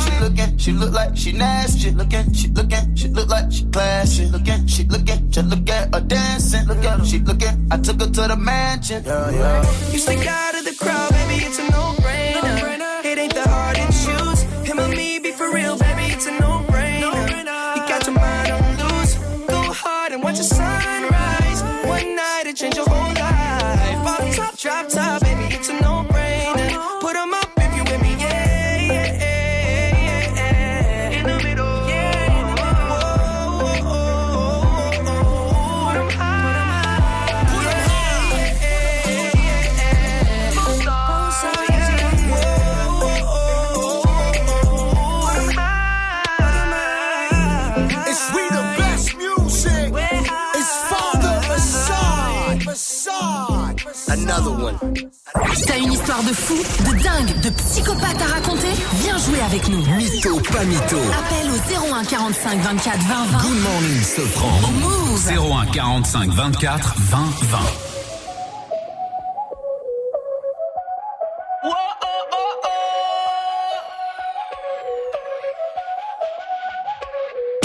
She 0.04 0.12
looking, 0.22 0.58
she 0.60 0.72
look 0.74 0.94
like 0.94 1.18
she 1.18 1.32
nasty. 1.32 1.90
Looking, 1.90 2.32
she 2.34 2.50
looking, 2.50 2.96
she 2.96 3.08
look 3.08 3.30
like 3.30 3.52
she 3.52 3.66
classy. 3.72 4.28
Looking, 4.28 4.68
she 4.68 4.84
looking, 4.84 5.32
just 5.32 5.48
look 5.48 5.68
at 5.72 5.92
her 5.92 6.02
dancing. 6.02 6.68
Look 6.68 6.86
at 6.86 7.00
her, 7.00 7.06
she 7.06 7.18
looking. 7.18 7.68
I 7.72 7.78
took 7.78 8.00
her 8.00 8.06
to 8.06 8.22
the 8.28 8.38
mansion. 8.38 9.04
Yeah, 9.04 9.32
yeah. 9.32 9.92
You 9.92 9.98
stick 9.98 10.28
out 10.28 10.54
of 10.54 10.66
the 10.66 10.76
crowd, 10.76 11.10
baby, 11.10 11.46
it's 11.46 11.58
a 11.58 11.64
no-brainer. 11.64 13.06
It 13.06 13.18
ain't 13.18 13.34
that 13.34 13.48
hard 13.48 13.81
T'as 55.68 55.78
une 55.78 55.92
histoire 55.92 56.24
de 56.24 56.34
fou, 56.34 56.56
de 56.56 57.04
dingue, 57.04 57.40
de 57.42 57.50
psychopathe 57.50 58.22
à 58.22 58.34
raconter? 58.36 58.70
Viens 59.04 59.18
jouer 59.18 59.42
avec 59.42 59.68
nous. 59.68 59.84
Mytho, 59.98 60.40
pas 60.52 60.64
mytho. 60.64 60.98
Appelle 60.98 61.52
au 61.52 61.94
01 61.94 62.04
45 62.06 62.60
24 62.62 62.98
20 63.00 63.26
20. 63.26 63.38
Good 63.40 63.62
morning, 63.62 64.02
Sofran. 64.02 64.72
Move. 64.80 65.30
01 65.30 65.66
45 65.74 66.30
24 66.32 66.96
20 66.98 67.18
20. 67.42 67.60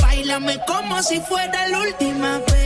Bailame 0.03 0.59
como 0.67 1.03
si 1.03 1.21
fuera 1.21 1.69
la 1.69 1.79
última 1.81 2.39
vez 2.39 2.56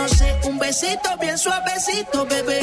No 0.00 0.08
sé, 0.08 0.34
un 0.44 0.58
besito 0.58 1.10
bien 1.20 1.36
suavecito, 1.36 2.24
bebé. 2.24 2.60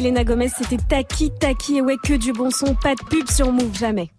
Selena 0.00 0.24
Gomez, 0.24 0.48
c'était 0.48 0.78
Taki 0.78 1.30
Taki. 1.30 1.76
Et 1.76 1.82
ouais, 1.82 1.96
que 2.02 2.14
du 2.14 2.32
bon 2.32 2.50
son, 2.50 2.74
pas 2.74 2.94
de 2.94 3.04
pub 3.10 3.28
sur 3.30 3.52
Move, 3.52 3.76
jamais. 3.78 4.10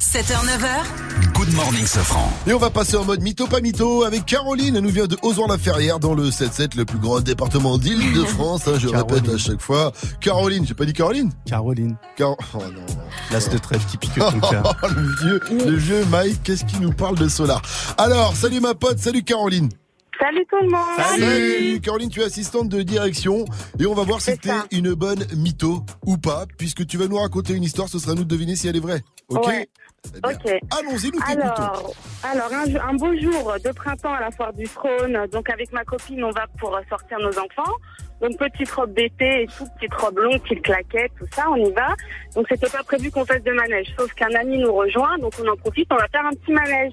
7h, 0.00 0.24
9h, 0.24 1.34
Good 1.34 1.54
morning, 1.54 1.86
Safran. 1.86 2.32
Et 2.48 2.52
on 2.52 2.58
va 2.58 2.70
passer 2.70 2.96
en 2.96 3.04
mode 3.04 3.22
mytho 3.22 3.46
pas 3.46 3.60
mytho 3.60 4.02
avec 4.02 4.26
Caroline. 4.26 4.74
Elle 4.74 4.82
nous 4.82 4.90
vient 4.90 5.06
de 5.06 5.16
Ozouan-la-Ferrière 5.22 6.00
dans 6.00 6.14
le 6.14 6.30
7-7, 6.30 6.76
le 6.76 6.84
plus 6.84 6.98
grand 6.98 7.20
département 7.20 7.78
d'Île-de-France. 7.78 8.66
hein, 8.66 8.72
je 8.76 8.88
répète 8.88 9.28
à 9.28 9.38
chaque 9.38 9.60
fois. 9.60 9.92
Caroline, 10.20 10.66
j'ai 10.66 10.74
pas 10.74 10.84
dit 10.84 10.94
Caroline 10.94 11.30
Caroline. 11.46 11.96
Car... 12.16 12.34
Oh 12.54 12.58
non. 12.58 12.84
L'as 13.30 13.48
de 13.48 13.58
trèfle 13.58 13.86
qui 13.88 13.98
pique 13.98 14.14
ton 14.14 14.40
cœur. 14.40 14.76
le 14.96 15.16
vieux, 15.22 15.40
le 15.64 15.76
vieux 15.76 16.04
Mike, 16.06 16.42
qu'est-ce 16.42 16.64
qui 16.64 16.80
nous 16.80 16.92
parle 16.92 17.16
de 17.16 17.28
Solar 17.28 17.62
Alors, 17.98 18.34
salut 18.34 18.58
ma 18.58 18.74
pote, 18.74 18.98
salut 18.98 19.22
Caroline. 19.22 19.68
Salut 20.20 20.44
tout 20.50 20.56
le 20.60 20.68
monde. 20.68 20.82
Salut 20.98 21.80
Caroline, 21.80 22.10
tu 22.10 22.20
es 22.20 22.24
assistante 22.24 22.68
de 22.68 22.82
direction 22.82 23.46
et 23.78 23.86
on 23.86 23.94
va 23.94 24.02
voir 24.02 24.20
si 24.20 24.36
t'es 24.36 24.50
une 24.70 24.92
bonne 24.92 25.24
mytho 25.34 25.82
ou 26.04 26.18
pas, 26.18 26.44
puisque 26.58 26.86
tu 26.86 26.98
vas 26.98 27.08
nous 27.08 27.16
raconter 27.16 27.54
une 27.54 27.62
histoire, 27.62 27.88
ce 27.88 27.98
sera 27.98 28.12
à 28.12 28.14
nous 28.14 28.24
de 28.24 28.28
deviner 28.28 28.54
si 28.54 28.68
elle 28.68 28.76
est 28.76 28.80
vraie. 28.80 29.02
Ok? 29.28 29.46
Ouais. 29.46 29.68
Eh 30.06 30.20
bien, 30.20 30.30
Ok. 30.30 30.60
Allons-y, 30.78 31.10
nous. 31.10 31.20
Alors, 31.42 31.92
alors 32.22 32.50
un, 32.52 32.88
un 32.90 32.94
beau 32.94 33.14
jour 33.20 33.54
de 33.64 33.72
printemps 33.72 34.12
à 34.14 34.20
la 34.20 34.30
foire 34.30 34.52
du 34.52 34.64
trône. 34.68 35.26
Donc 35.32 35.48
avec 35.50 35.72
ma 35.72 35.84
copine, 35.84 36.24
on 36.24 36.30
va 36.30 36.46
pour 36.58 36.78
sortir 36.88 37.18
nos 37.18 37.30
enfants. 37.38 37.72
Donc 38.20 38.36
petite 38.36 38.70
robe 38.72 38.92
d'été 38.92 39.42
et 39.42 39.46
tout, 39.46 39.64
petite 39.78 39.94
robe 39.94 40.18
longue, 40.18 40.42
petite 40.42 40.62
claquette, 40.62 41.10
tout 41.18 41.26
ça, 41.32 41.48
on 41.50 41.56
y 41.56 41.72
va. 41.72 41.94
Donc 42.34 42.46
c'était 42.50 42.68
pas 42.68 42.82
prévu 42.82 43.10
qu'on 43.10 43.24
fasse 43.24 43.42
de 43.42 43.52
manège, 43.52 43.94
sauf 43.98 44.12
qu'un 44.12 44.34
ami 44.38 44.58
nous 44.58 44.72
rejoint, 44.74 45.16
donc 45.16 45.32
on 45.42 45.48
en 45.48 45.56
profite, 45.56 45.88
on 45.90 45.96
va 45.96 46.06
faire 46.08 46.26
un 46.26 46.30
petit 46.36 46.52
manège. 46.52 46.92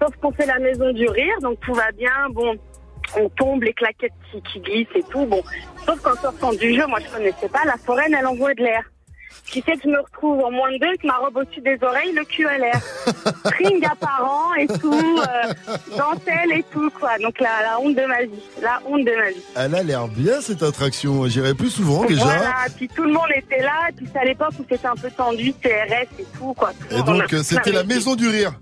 Sauf 0.00 0.14
qu'on 0.18 0.30
fait 0.30 0.46
la 0.46 0.60
maison 0.60 0.92
du 0.92 1.08
rire, 1.08 1.34
donc 1.40 1.58
tout 1.60 1.74
va 1.74 1.90
bien. 1.90 2.12
Bon, 2.30 2.54
on 3.18 3.28
tombe, 3.30 3.64
les 3.64 3.72
claquettes 3.72 4.12
qui, 4.30 4.40
qui 4.42 4.60
glissent 4.60 4.86
et 4.94 5.02
tout. 5.10 5.26
Bon, 5.26 5.42
sauf 5.84 6.00
qu'en 6.00 6.14
sortant 6.14 6.52
du 6.52 6.72
jeu, 6.76 6.86
moi 6.86 7.00
je 7.04 7.12
connaissais 7.12 7.48
pas, 7.48 7.64
la 7.64 7.76
foraine 7.76 8.14
elle 8.16 8.26
envoie 8.28 8.54
de 8.54 8.62
l'air. 8.62 8.84
Qui 9.46 9.60
fait 9.62 9.76
que 9.76 9.82
je 9.84 9.88
me 9.88 10.00
retrouve 10.00 10.40
en 10.44 10.50
moins 10.50 10.72
de 10.72 10.78
deux 10.78 10.86
avec 10.86 11.04
ma 11.04 11.16
robe 11.16 11.36
au-dessus 11.36 11.60
des 11.60 11.78
oreilles, 11.82 12.12
le 12.12 12.24
cul 12.24 12.46
à 12.46 12.58
l'air. 12.58 12.80
String 13.46 13.84
apparent 13.84 14.54
et 14.58 14.66
tout, 14.66 14.92
euh, 14.94 15.52
dentelle 15.96 16.52
et 16.52 16.64
tout, 16.72 16.90
quoi. 16.98 17.18
Donc 17.18 17.38
la, 17.40 17.62
la 17.62 17.80
honte 17.80 17.94
de 17.94 18.06
ma 18.06 18.22
vie. 18.22 18.42
La 18.62 18.80
honte 18.86 19.04
de 19.04 19.14
ma 19.14 19.30
vie. 19.30 19.42
Elle 19.56 19.74
a 19.74 19.82
l'air 19.82 20.08
bien 20.08 20.40
cette 20.40 20.62
attraction, 20.62 21.26
j'irai 21.26 21.54
plus 21.54 21.70
souvent 21.70 22.04
déjà. 22.04 22.24
Voilà, 22.24 22.54
puis 22.76 22.88
tout 22.88 23.04
le 23.04 23.12
monde 23.12 23.30
était 23.34 23.62
là, 23.62 23.88
puis 23.96 24.06
c'est 24.12 24.18
à 24.18 24.24
l'époque 24.24 24.52
où 24.58 24.64
c'était 24.68 24.86
un 24.86 24.96
peu 24.96 25.10
tendu, 25.10 25.52
CRS 25.62 26.06
et 26.18 26.26
tout, 26.38 26.54
quoi. 26.54 26.70
Tout 26.88 26.96
Et 26.96 27.02
donc 27.02 27.24
c'était 27.42 27.72
la 27.72 27.84
maison 27.84 28.14
du 28.14 28.28
rire. 28.28 28.52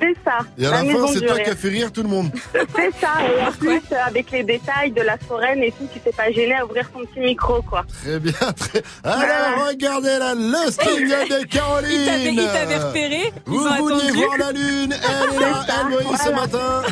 C'est 0.00 0.16
ça. 0.24 0.38
Et 0.58 0.66
à 0.66 0.70
la, 0.70 0.76
fin, 0.78 1.06
c'est 1.12 1.20
toi 1.20 1.34
rire. 1.34 1.44
qui 1.44 1.50
as 1.50 1.56
fait 1.56 1.68
rire 1.68 1.92
tout 1.92 2.02
le 2.02 2.08
monde. 2.08 2.30
C'est 2.54 2.90
ça, 3.00 3.12
et 3.22 3.42
en 3.46 3.52
plus, 3.52 3.82
euh, 3.92 3.96
avec 4.06 4.30
les 4.30 4.42
détails 4.42 4.92
de 4.92 5.02
la 5.02 5.18
foraine 5.18 5.62
et 5.62 5.72
tout, 5.72 5.86
tu 5.92 6.00
t'es 6.00 6.12
pas 6.12 6.30
gêné 6.32 6.54
à 6.54 6.64
ouvrir 6.64 6.88
son 6.92 7.00
petit 7.04 7.20
micro, 7.20 7.60
quoi. 7.62 7.84
Très 8.02 8.18
bien, 8.18 8.32
très. 8.32 8.82
Alors 9.04 9.66
regardez 9.68 10.18
là, 10.18 10.34
le 10.34 10.40
de 10.40 11.44
Caroline. 11.46 12.00
Il 12.32 12.46
t'avait- 12.46 12.78
repéré, 12.78 13.32
Vous 13.44 13.58
vouliez 13.58 13.94
attendu. 13.96 14.12
voir 14.12 14.38
la 14.38 14.52
lune 14.52 14.94
Elle 14.94 15.34
est 15.36 15.40
là, 15.40 15.66
elle 15.68 15.94
brille 15.94 16.16
ce 16.16 16.22
voilà. 16.30 16.36
matin. 16.36 16.82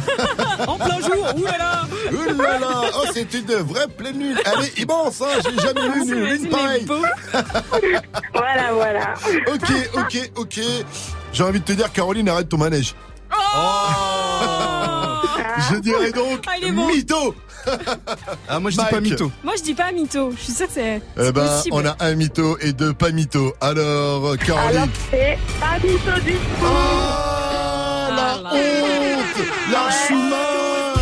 En 0.66 0.76
plein 0.76 1.00
jour, 1.00 1.26
oulala. 1.36 1.88
Oulala, 2.12 2.82
oh 2.96 3.04
c'est 3.14 3.32
une 3.34 3.54
vraie 3.62 3.88
pleine 3.88 4.18
lune. 4.18 4.36
Elle 4.44 4.64
est 4.66 4.78
immense, 4.80 5.22
hein, 5.22 5.40
j'ai 5.44 5.62
jamais 5.62 5.88
vu 5.90 6.02
une 6.02 6.24
lune 6.24 6.48
pareille. 6.48 6.86
Voilà, 8.34 8.72
voilà. 8.72 9.14
Ok, 9.46 9.70
ok, 9.94 10.30
ok. 10.36 10.60
J'ai 11.32 11.44
envie 11.44 11.60
de 11.60 11.64
te 11.64 11.72
dire, 11.72 11.92
Caroline, 11.92 12.28
arrête 12.28 12.48
ton 12.48 12.58
manège. 12.58 12.94
Je 15.70 15.76
dirais 15.80 16.12
donc 16.12 16.44
Ah, 16.46 16.52
il 16.60 16.68
est 16.68 16.72
bon. 16.72 16.86
mytho. 16.86 17.34
Ah, 18.48 18.60
moi 18.60 18.70
je 18.70 18.76
dis 18.78 18.84
pas 18.90 19.00
mytho. 19.00 19.30
Moi, 19.44 19.54
je 19.58 19.62
dis 19.62 19.74
pas 19.74 19.92
mytho. 19.92 20.30
Je 20.36 20.40
suis 20.44 20.52
sûre 20.52 20.66
que 20.68 20.72
c'est 20.72 21.02
Eh 21.20 21.32
ben, 21.32 21.46
possible. 21.46 21.76
on 21.76 21.84
a 21.84 21.96
un 22.00 22.14
mytho 22.14 22.56
et 22.60 22.72
deux 22.72 22.94
pas 22.94 23.10
mytho. 23.10 23.52
Alors, 23.60 24.36
Caroline. 24.38 24.76
Alors, 24.78 24.88
c'est 25.10 25.38
pas 25.60 25.78
du 25.80 25.88
tout 25.94 26.20
du 26.24 26.32
tout. 26.32 26.64
la 28.16 28.38
honte 28.52 29.46
La 29.70 29.90
chouma 30.06 30.94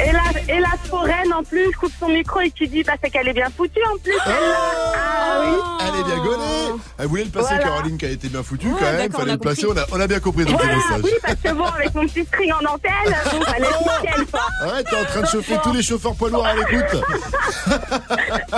Et 0.00 0.12
la, 0.12 0.27
et 0.48 0.60
la 0.60 0.70
foraine, 0.88 1.32
en 1.32 1.42
plus, 1.42 1.70
coupe 1.72 1.92
son 1.98 2.08
micro 2.08 2.40
et 2.40 2.50
qui 2.50 2.68
dit, 2.68 2.82
bah, 2.82 2.94
c'est 3.02 3.10
qu'elle 3.10 3.28
est 3.28 3.32
bien 3.32 3.48
foutue, 3.56 3.80
en 3.92 3.98
plus, 3.98 4.12
celle-là. 4.24 4.56
Ah 4.96 5.40
oui. 5.42 5.58
Elle 5.80 6.00
est 6.00 6.04
bien 6.04 6.24
gaulée 6.24 6.80
Elle 6.98 7.06
voulait 7.06 7.24
le 7.24 7.30
placer, 7.30 7.54
Voilà. 7.54 7.64
Caroline, 7.64 7.98
qui 7.98 8.06
a 8.06 8.10
été 8.10 8.28
bien 8.28 8.42
foutue 8.42 8.66
Ouais, 8.68 8.74
quand 8.78 8.92
même. 8.92 9.12
Fallait 9.12 9.24
on 9.24 9.28
a 9.28 9.32
le 9.32 9.38
placer, 9.38 9.66
on 9.66 9.76
a, 9.76 9.84
on 9.92 10.00
a 10.00 10.06
bien 10.06 10.20
compris 10.20 10.44
dans 10.44 10.52
Voilà, 10.56 10.76
messages. 10.76 11.00
oui, 11.04 11.10
parce 11.22 11.34
que 11.36 11.52
bon, 11.52 11.64
avec 11.64 11.94
mon 11.94 12.06
petit 12.06 12.24
string 12.24 12.52
en 12.52 12.62
dentelle, 12.62 12.92
donc 13.32 13.44
fallait 13.44 13.66
être 13.66 14.02
nickel, 14.02 14.26
quoi. 14.30 14.40
Arrête, 14.62 14.86
t'es 14.88 14.96
en 14.96 15.04
train 15.04 15.20
de 15.22 15.26
chauffer 15.26 15.56
tous 15.62 15.72
les 15.72 15.82
chauffeurs 15.82 16.14
poids 16.14 16.30
lourds 16.30 16.46
à 16.46 16.54
l'écoute. 16.54 17.02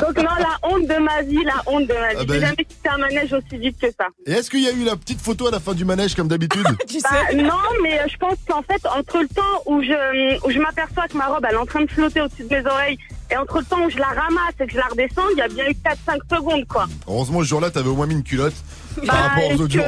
Donc 0.01 0.17
non, 0.17 0.31
la 0.39 0.57
honte 0.63 0.87
de 0.87 0.99
ma 1.03 1.23
vie, 1.23 1.43
la 1.45 1.63
honte 1.67 1.87
de 1.87 1.95
ma 1.95 2.11
vie. 2.11 2.17
Ah 2.21 2.25
bah, 2.25 2.35
J'ai 2.35 2.41
jamais 2.41 2.57
quitté 2.57 2.89
un 2.89 2.99
manège 2.99 3.33
aussi 3.33 3.59
vite 3.59 3.79
que 3.81 3.87
ça. 3.89 4.07
Et 4.27 4.33
est-ce 4.33 4.51
qu'il 4.51 4.63
y 4.63 4.69
a 4.69 4.73
eu 4.73 4.85
la 4.85 4.97
petite 4.97 5.21
photo 5.21 5.49
à 5.49 5.51
la 5.51 5.61
fin 5.61 5.75
du 5.75 5.85
manège 5.85 6.15
comme 6.15 6.29
d'habitude 6.29 6.63
Bah, 7.03 7.35
non, 7.35 7.55
mais 7.83 8.01
euh, 8.01 8.05
je 8.11 8.17
pense 8.17 8.37
qu'en 8.49 8.63
fait, 8.63 8.81
entre 8.87 9.19
le 9.21 9.29
temps 9.29 9.43
où 9.67 9.83
je, 9.83 10.47
où 10.47 10.51
je 10.51 10.59
m'aperçois 10.59 11.09
que 11.09 11.17
ma 11.17 11.27
robe 11.27 11.45
elle 11.49 11.55
est 11.55 11.59
en 11.59 11.67
train 11.67 11.80
de 11.85 11.91
flotter 11.91 12.21
au-dessus 12.23 12.45
de 12.45 12.55
mes 12.55 12.67
oreilles 12.67 12.99
et 13.33 13.37
entre 13.37 13.59
le 13.61 13.65
temps 13.65 13.81
où 13.85 13.91
je 13.91 13.97
la 13.99 14.09
ramasse 14.09 14.55
et 14.61 14.67
que 14.67 14.73
je 14.73 14.77
la 14.77 14.87
redescends, 14.87 15.23
il 15.33 15.39
y 15.39 15.43
a 15.43 15.47
bien 15.49 15.65
eu 15.67 15.77
4-5 16.09 16.19
secondes, 16.37 16.67
quoi. 16.67 16.87
Heureusement, 17.07 17.39
ce 17.41 17.45
jour-là, 17.45 17.71
t'avais 17.71 17.89
au 17.89 17.95
moins 17.95 18.07
mis 18.07 18.15
une 18.15 18.25
culotte 18.25 18.55
par 18.97 19.05
Bah, 19.07 19.13
rapport 19.29 19.51
aux 19.53 19.61
autres 19.61 19.73
jours. 19.73 19.85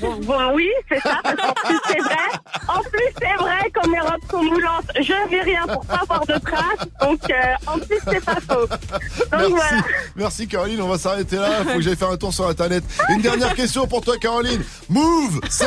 bon, 0.00 0.16
bon, 0.22 0.54
oui, 0.54 0.68
c'est 0.90 0.98
ça, 1.00 1.20
parce 1.22 1.36
qu'en 1.36 1.52
plus, 1.68 1.78
c'est 1.86 1.98
vrai. 2.00 2.16
En 2.66 2.80
plus, 2.80 3.14
c'est 3.20 3.36
vrai, 3.42 3.70
comme 3.72 3.92
mes 3.92 4.00
robes 4.00 4.20
sont 4.28 4.42
moulantes, 4.42 4.90
je 5.00 5.30
vais 5.30 5.42
rien 5.42 5.64
pour 5.68 5.86
pas 5.86 6.00
avoir 6.02 6.26
de 6.26 6.32
traces. 6.38 6.88
Donc, 7.02 7.20
euh, 7.30 7.34
en 7.68 7.78
plus, 7.78 7.98
c'est 8.10 8.24
pas 8.24 8.34
faux. 8.40 8.66
Donc, 8.66 9.30
Merci, 9.30 9.52
voilà. 9.52 9.82
merci 10.16 10.48
Caroline, 10.48 10.82
on 10.82 10.88
va 10.88 10.98
s'arrêter 10.98 11.36
là. 11.36 11.62
Faut 11.64 11.74
que 11.74 11.82
j'aille 11.82 11.96
faire 11.96 12.10
un 12.10 12.16
tour 12.16 12.34
sur 12.34 12.48
internet. 12.48 12.82
Une 13.10 13.20
dernière 13.22 13.54
question 13.54 13.86
pour 13.86 14.00
toi, 14.00 14.16
Caroline. 14.18 14.62
Move, 14.88 15.40
c'est. 15.50 15.66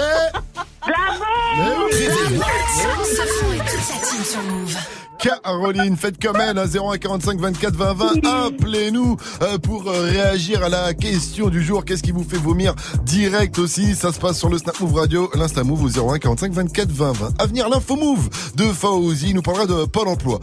Team 4.04 4.24
sur 4.24 4.42
Move. 4.44 4.76
Caroline, 5.20 5.96
faites 5.98 6.22
comme 6.22 6.38
elle, 6.40 6.58
hein, 6.58 6.66
01 6.66 6.98
45 6.98 7.40
24 7.40 7.76
20 7.76 7.94
20. 7.94 8.26
Appelez-nous 8.48 9.18
euh, 9.42 9.58
pour 9.58 9.88
euh, 9.88 10.04
réagir 10.04 10.64
à 10.64 10.70
la 10.70 10.94
question 10.94 11.50
du 11.50 11.64
jour. 11.64 11.86
Qu'est-ce 11.86 12.04
qui 12.04 12.12
vous 12.12 12.24
fait 12.24 12.38
vomir 12.38 12.76
direct 13.04 13.58
aussi? 13.60 13.96
Ça 13.96 14.12
se 14.12 14.20
passe 14.20 14.38
sur 14.38 14.50
le 14.50 14.58
Snap 14.58 14.80
Move 14.80 14.96
Radio, 14.96 15.30
l'Insta 15.36 15.64
Move 15.64 15.84
au 15.84 16.12
01 16.12 16.20
45 16.20 16.52
24 16.52 16.92
20 16.92 17.12
20. 17.12 17.34
À 17.40 17.46
venir, 17.46 17.70
l'info 17.70 17.96
Move 17.96 18.30
de 18.56 18.66
Fauzi 18.66 19.34
nous 19.34 19.42
parlera 19.42 19.66
de 19.66 19.86
Pôle 19.86 20.08
emploi. 20.08 20.40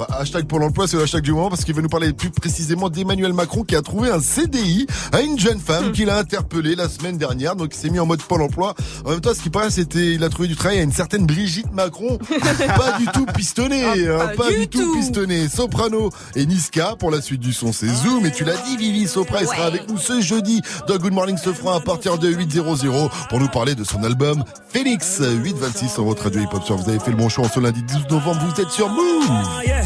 Enfin, 0.00 0.06
hashtag 0.18 0.46
Pôle 0.46 0.62
emploi, 0.62 0.88
c'est 0.88 0.96
le 0.96 1.02
hashtag 1.02 1.22
du 1.22 1.32
moment 1.32 1.50
parce 1.50 1.64
qu'il 1.64 1.74
va 1.74 1.82
nous 1.82 1.88
parler 1.88 2.12
plus 2.12 2.30
précisément 2.30 2.88
d'Emmanuel 2.88 3.32
Macron 3.32 3.64
qui 3.64 3.76
a 3.76 3.82
trouvé 3.82 4.10
un 4.10 4.20
CDI 4.20 4.86
à 5.12 5.20
une 5.20 5.38
jeune 5.38 5.60
femme 5.60 5.92
qu'il 5.92 6.08
a 6.08 6.18
interpellée 6.18 6.74
la 6.74 6.88
semaine 6.88 7.18
dernière. 7.18 7.56
Donc, 7.56 7.74
il 7.74 7.78
s'est 7.78 7.90
mis 7.90 7.98
en 7.98 8.06
mode 8.06 8.22
Pôle 8.22 8.42
emploi. 8.42 8.74
En 9.04 9.10
même 9.10 9.20
temps, 9.20 9.34
ce 9.34 9.42
qui 9.42 9.50
paraît, 9.50 9.70
c'était, 9.70 10.14
il 10.14 10.24
a 10.24 10.28
trouvé 10.28 10.48
du 10.48 10.56
travail 10.56 10.78
à 10.78 10.82
une 10.82 10.92
certaine 10.92 11.26
Brigitte 11.26 11.72
Macron. 11.72 12.18
pas 12.76 12.98
du 12.98 13.06
tout 13.06 13.26
pistonnée, 13.26 13.84
hein, 14.10 14.28
pas 14.36 14.44
pas 14.44 14.50
du 14.50 14.58
du 14.58 14.68
tout 14.68 14.94
pistonné. 14.94 15.48
Soprano 15.48 16.10
et 16.34 16.46
Niska 16.46 16.96
pour 16.98 17.10
la 17.10 17.20
suite 17.20 17.40
du 17.40 17.52
son, 17.52 17.72
c'est 17.72 17.88
Zoom. 17.88 18.26
Et 18.26 18.32
tu 18.32 18.44
l'as 18.44 18.56
dit, 18.56 18.76
Vivi 18.76 19.06
Sopra, 19.06 19.40
elle 19.40 19.46
sera 19.46 19.66
avec 19.66 19.88
nous 19.88 19.98
ce 19.98 20.20
jeudi 20.20 20.62
dans 20.86 20.96
Good 20.96 21.12
Morning 21.12 21.36
Sofran 21.36 21.76
à 21.76 21.80
partir 21.80 22.18
de 22.18 22.30
8.00 22.30 23.10
pour 23.28 23.40
nous 23.40 23.48
parler 23.48 23.74
de 23.74 23.84
son 23.84 24.02
album 24.04 24.44
Phoenix 24.72 25.20
8.26 25.20 25.94
sur 25.94 26.04
votre 26.04 26.24
radio 26.24 26.42
hip-hop. 26.42 26.64
Sur 26.64 26.76
Vous 26.76 26.88
avez 26.88 26.98
fait 26.98 27.10
le 27.10 27.16
bon 27.16 27.28
choix 27.28 27.46
en 27.46 27.48
ce 27.48 27.60
lundi 27.60 27.82
12 27.82 28.08
novembre. 28.10 28.40
Vous 28.54 28.60
êtes 28.60 28.70
sur 28.70 28.88
Move. 28.88 29.24
Ah, 29.28 29.60
yeah. 29.64 29.82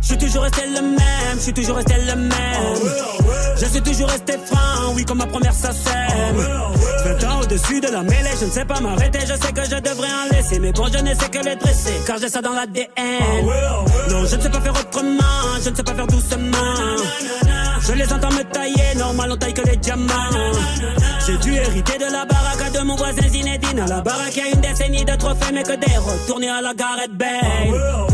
Je 0.00 0.06
suis 0.06 0.18
toujours 0.18 0.42
resté 0.42 0.62
le 0.66 0.82
même, 0.82 0.98
je 1.36 1.40
suis 1.40 1.52
toujours 1.52 1.76
resté 1.76 1.94
le 2.06 2.16
même. 2.16 3.33
Je 3.56 3.66
suis 3.66 3.80
toujours 3.82 4.08
resté 4.08 4.34
franc, 4.44 4.92
oui, 4.94 5.04
comme 5.04 5.18
ma 5.18 5.26
première 5.26 5.54
sacème. 5.54 6.36
20 7.04 7.24
ans 7.24 7.40
au-dessus 7.42 7.80
de 7.80 7.88
la 7.88 8.02
mêlée, 8.02 8.30
je 8.40 8.46
ne 8.46 8.50
sais 8.50 8.64
pas 8.64 8.80
m'arrêter, 8.80 9.20
je 9.20 9.34
sais 9.34 9.52
que 9.52 9.64
je 9.64 9.80
devrais 9.80 10.08
en 10.08 10.34
laisser. 10.34 10.58
Mais 10.58 10.72
bon, 10.72 10.86
je 10.92 10.98
ne 10.98 11.14
sais 11.14 11.28
que 11.28 11.44
les 11.44 11.56
dresser, 11.56 11.94
car 12.06 12.18
j'ai 12.18 12.28
ça 12.28 12.40
dans 12.40 12.52
l'ADN. 12.52 12.88
Non, 14.10 14.24
je 14.26 14.36
ne 14.36 14.40
sais 14.42 14.50
pas 14.50 14.60
faire 14.60 14.72
autrement, 14.72 15.60
je 15.62 15.70
ne 15.70 15.76
sais 15.76 15.82
pas 15.82 15.94
faire 15.94 16.06
doucement. 16.06 16.96
Je 17.86 17.92
les 17.92 18.10
entends 18.12 18.30
me 18.30 18.42
tailler, 18.44 18.94
normal 18.96 19.32
on 19.32 19.36
taille 19.36 19.52
que 19.52 19.62
les 19.68 19.76
diamants. 19.76 20.30
J'ai 21.26 21.36
dû 21.38 21.54
hériter 21.54 21.98
de 21.98 22.10
la 22.10 22.24
baraque 22.24 22.72
de 22.72 22.80
mon 22.80 22.96
voisin 22.96 23.28
Zinedine. 23.28 23.80
À 23.80 23.86
la 23.86 24.00
baraque, 24.00 24.36
il 24.36 24.38
y 24.38 24.42
a 24.42 24.48
une 24.54 24.60
décennie 24.60 25.04
de 25.04 25.14
trophées, 25.16 25.52
mais 25.52 25.62
que 25.62 25.76
des 25.76 25.96
retournés 25.96 26.48
à 26.48 26.62
la 26.62 26.72
Gareth 26.74 27.12
Bale. 27.12 28.13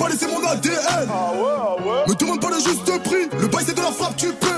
Pas 0.00 0.08
laissé 0.08 0.26
mon 0.26 0.42
ADN. 0.48 1.08
Me 2.08 2.14
demande 2.14 2.40
pas 2.40 2.48
le 2.48 2.56
juste 2.56 3.02
prix, 3.02 3.28
le 3.38 3.46
bail 3.48 3.64
c'est 3.66 3.76
de 3.76 3.82
la 3.82 3.92
frappe, 3.92 4.16
tu 4.16 4.32
paies. 4.32 4.48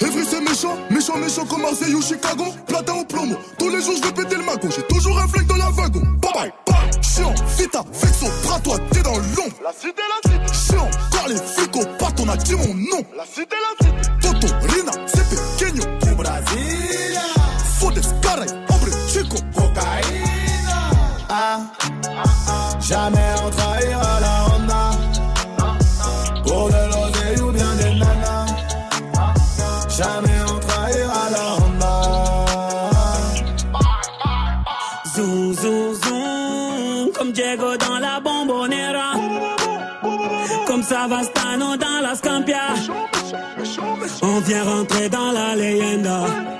Evry 0.00 0.24
c'est 0.28 0.40
méchant, 0.40 0.76
méchant, 0.90 1.16
méchant 1.16 1.44
comme 1.46 1.62
Marseille 1.62 1.94
ou 1.94 2.02
Chicago. 2.02 2.44
Platin 2.66 2.94
au 2.94 3.04
plomo, 3.04 3.36
tous 3.58 3.70
les 3.70 3.80
jours 3.80 3.94
je 3.96 4.02
vais 4.02 4.12
péter 4.12 4.36
le 4.36 4.42
magot. 4.42 4.68
J'ai 4.74 4.82
toujours 4.82 5.16
un 5.18 5.28
flingue 5.28 5.46
dans 5.46 5.56
la 5.56 5.70
wagon. 5.70 6.02
Bye 6.20 6.32
bye, 6.34 6.52
bye. 6.66 7.02
Chiant, 7.02 7.34
vita, 7.56 7.84
vexo, 7.92 8.26
bras 8.42 8.58
toi, 8.60 8.76
t'es 8.90 9.02
dans 9.02 9.12
l'ombre. 9.12 9.56
La 9.62 9.72
cité, 9.72 10.02
la 10.10 10.30
cité. 10.30 10.72
Chiant, 10.72 10.90
car 11.12 11.28
les 11.28 11.36
flics 11.36 11.76
au 11.76 11.84
pattes, 11.98 12.20
on 12.20 12.28
a 12.28 12.36
dit 12.36 12.54
mon 12.54 12.74
nom. 12.74 13.02
La 13.16 13.24
cité, 13.24 13.56
la 13.62 13.86
cité. 13.86 14.10
Toto, 14.20 14.48
Rina, 14.74 14.92
c'est 15.06 15.28
pequeño. 15.30 15.84
Du 16.02 16.14
Brasilia. 16.14 17.20
Fodes, 17.78 18.00
caray, 18.20 18.48
hombre, 18.68 18.88
chico. 19.08 19.36
Cocaïna. 19.54 20.36
Ah, 21.28 21.60
jamais 22.80 23.34
on 23.44 23.50
Comme 41.08 41.22
Savastano 41.22 41.76
dans 41.76 42.00
la 42.02 42.16
Scampia. 42.16 42.74
On 44.22 44.40
vient 44.40 44.64
rentrer 44.64 45.08
dans 45.08 45.30
la 45.30 45.54
leyenda. 45.54 46.55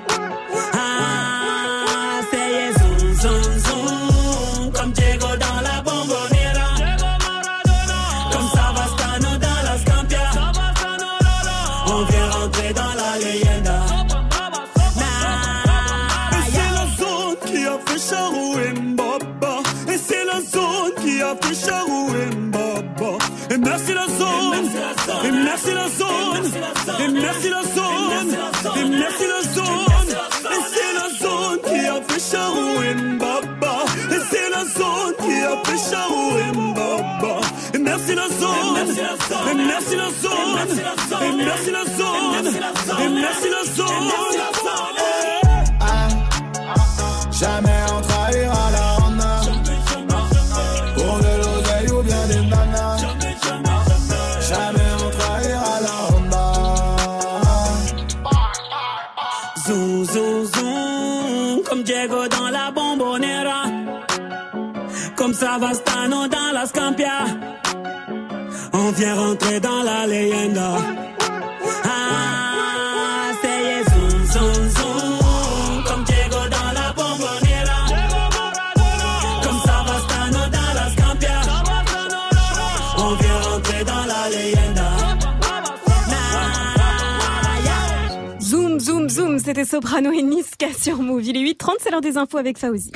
Merci 39.66 39.96
la 39.96 40.08
zone. 40.22 40.58
Et 41.22 41.32
merci 41.44 41.70
la 41.70 41.84
zone. 41.84 42.46
Et 43.02 43.08
merci 43.08 43.48
la 43.50 43.64
zone. 43.74 44.10
Jamais 47.32 47.80
on 47.94 48.00
trahira 48.00 48.70
la 48.72 48.96
Honda. 49.04 49.40
Pour 50.94 51.18
de 51.18 51.32
l'oseille 51.40 51.90
ou 51.92 52.02
bien 52.02 52.26
des 52.28 52.42
nanas. 52.48 52.96
Jamais 54.48 54.90
on 55.04 55.10
trahira 55.18 55.80
la 55.86 55.96
Honda. 56.16 56.46
Zoom, 59.66 60.04
zoom, 60.04 60.44
zoom, 60.54 61.62
comme 61.68 61.82
Diego 61.82 62.28
dans 62.28 62.48
la 62.50 62.70
bombonera. 62.70 63.64
Comme 65.16 65.34
Savastano 65.34 66.28
dans 66.28 66.52
la 66.52 66.66
Scampia 66.66 67.35
on 68.86 68.92
vient 68.92 69.14
rentrer 69.14 69.58
dans 69.60 69.82
la 69.82 70.06
légende. 70.06 70.58
Ah, 71.84 73.32
c'est 73.42 73.84
zoom, 73.90 74.24
zoom, 74.32 74.68
zoom, 74.76 75.84
comme 75.86 76.04
Diego 76.04 76.40
dans 76.56 76.72
la 76.78 76.92
bomboniera. 76.92 77.80
Comme 79.42 79.60
Savastano 79.66 80.42
dans 80.56 80.72
la 80.78 80.90
Scampia. 80.92 81.40
On 82.98 83.14
vient 83.14 83.40
rentrer 83.50 83.84
dans 83.84 84.04
la 84.06 84.28
légende. 84.30 84.82
Zoom, 88.40 88.78
zoom, 88.78 89.08
zoom, 89.08 89.38
c'était 89.40 89.64
Soprano 89.64 90.12
et 90.12 90.22
Niska 90.22 90.68
sur 90.80 90.98
Move. 90.98 91.24
Il 91.24 91.36
est 91.36 91.52
8h30, 91.54 91.76
c'est 91.80 91.90
l'heure 91.90 92.00
des 92.00 92.16
infos 92.16 92.38
avec 92.38 92.58
Fauzi. 92.58 92.92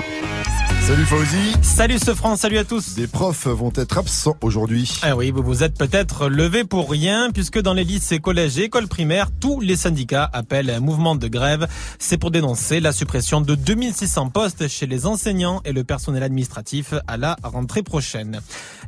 Salut 0.90 1.04
Fauzi. 1.04 1.52
Salut 1.62 1.98
ce 2.00 2.14
France, 2.14 2.40
salut 2.40 2.58
à 2.58 2.64
tous. 2.64 2.96
Des 2.96 3.06
profs 3.06 3.46
vont 3.46 3.72
être 3.76 3.98
absents 3.98 4.36
aujourd'hui. 4.40 4.92
Ah 5.02 5.14
oui, 5.14 5.30
vous 5.30 5.40
vous 5.40 5.62
êtes 5.62 5.78
peut-être 5.78 6.28
levé 6.28 6.64
pour 6.64 6.90
rien, 6.90 7.30
puisque 7.32 7.60
dans 7.60 7.74
les 7.74 7.84
lycées, 7.84 8.18
collèges 8.18 8.58
et 8.58 8.64
écoles 8.64 8.88
primaires, 8.88 9.28
tous 9.40 9.60
les 9.60 9.76
syndicats 9.76 10.28
appellent 10.32 10.68
un 10.68 10.80
mouvement 10.80 11.14
de 11.14 11.28
grève. 11.28 11.68
C'est 12.00 12.18
pour 12.18 12.32
dénoncer 12.32 12.80
la 12.80 12.90
suppression 12.90 13.40
de 13.40 13.54
2600 13.54 14.30
postes 14.30 14.66
chez 14.66 14.88
les 14.88 15.06
enseignants 15.06 15.60
et 15.64 15.72
le 15.72 15.84
personnel 15.84 16.24
administratif 16.24 16.92
à 17.06 17.16
la 17.16 17.36
rentrée 17.44 17.84
prochaine. 17.84 18.40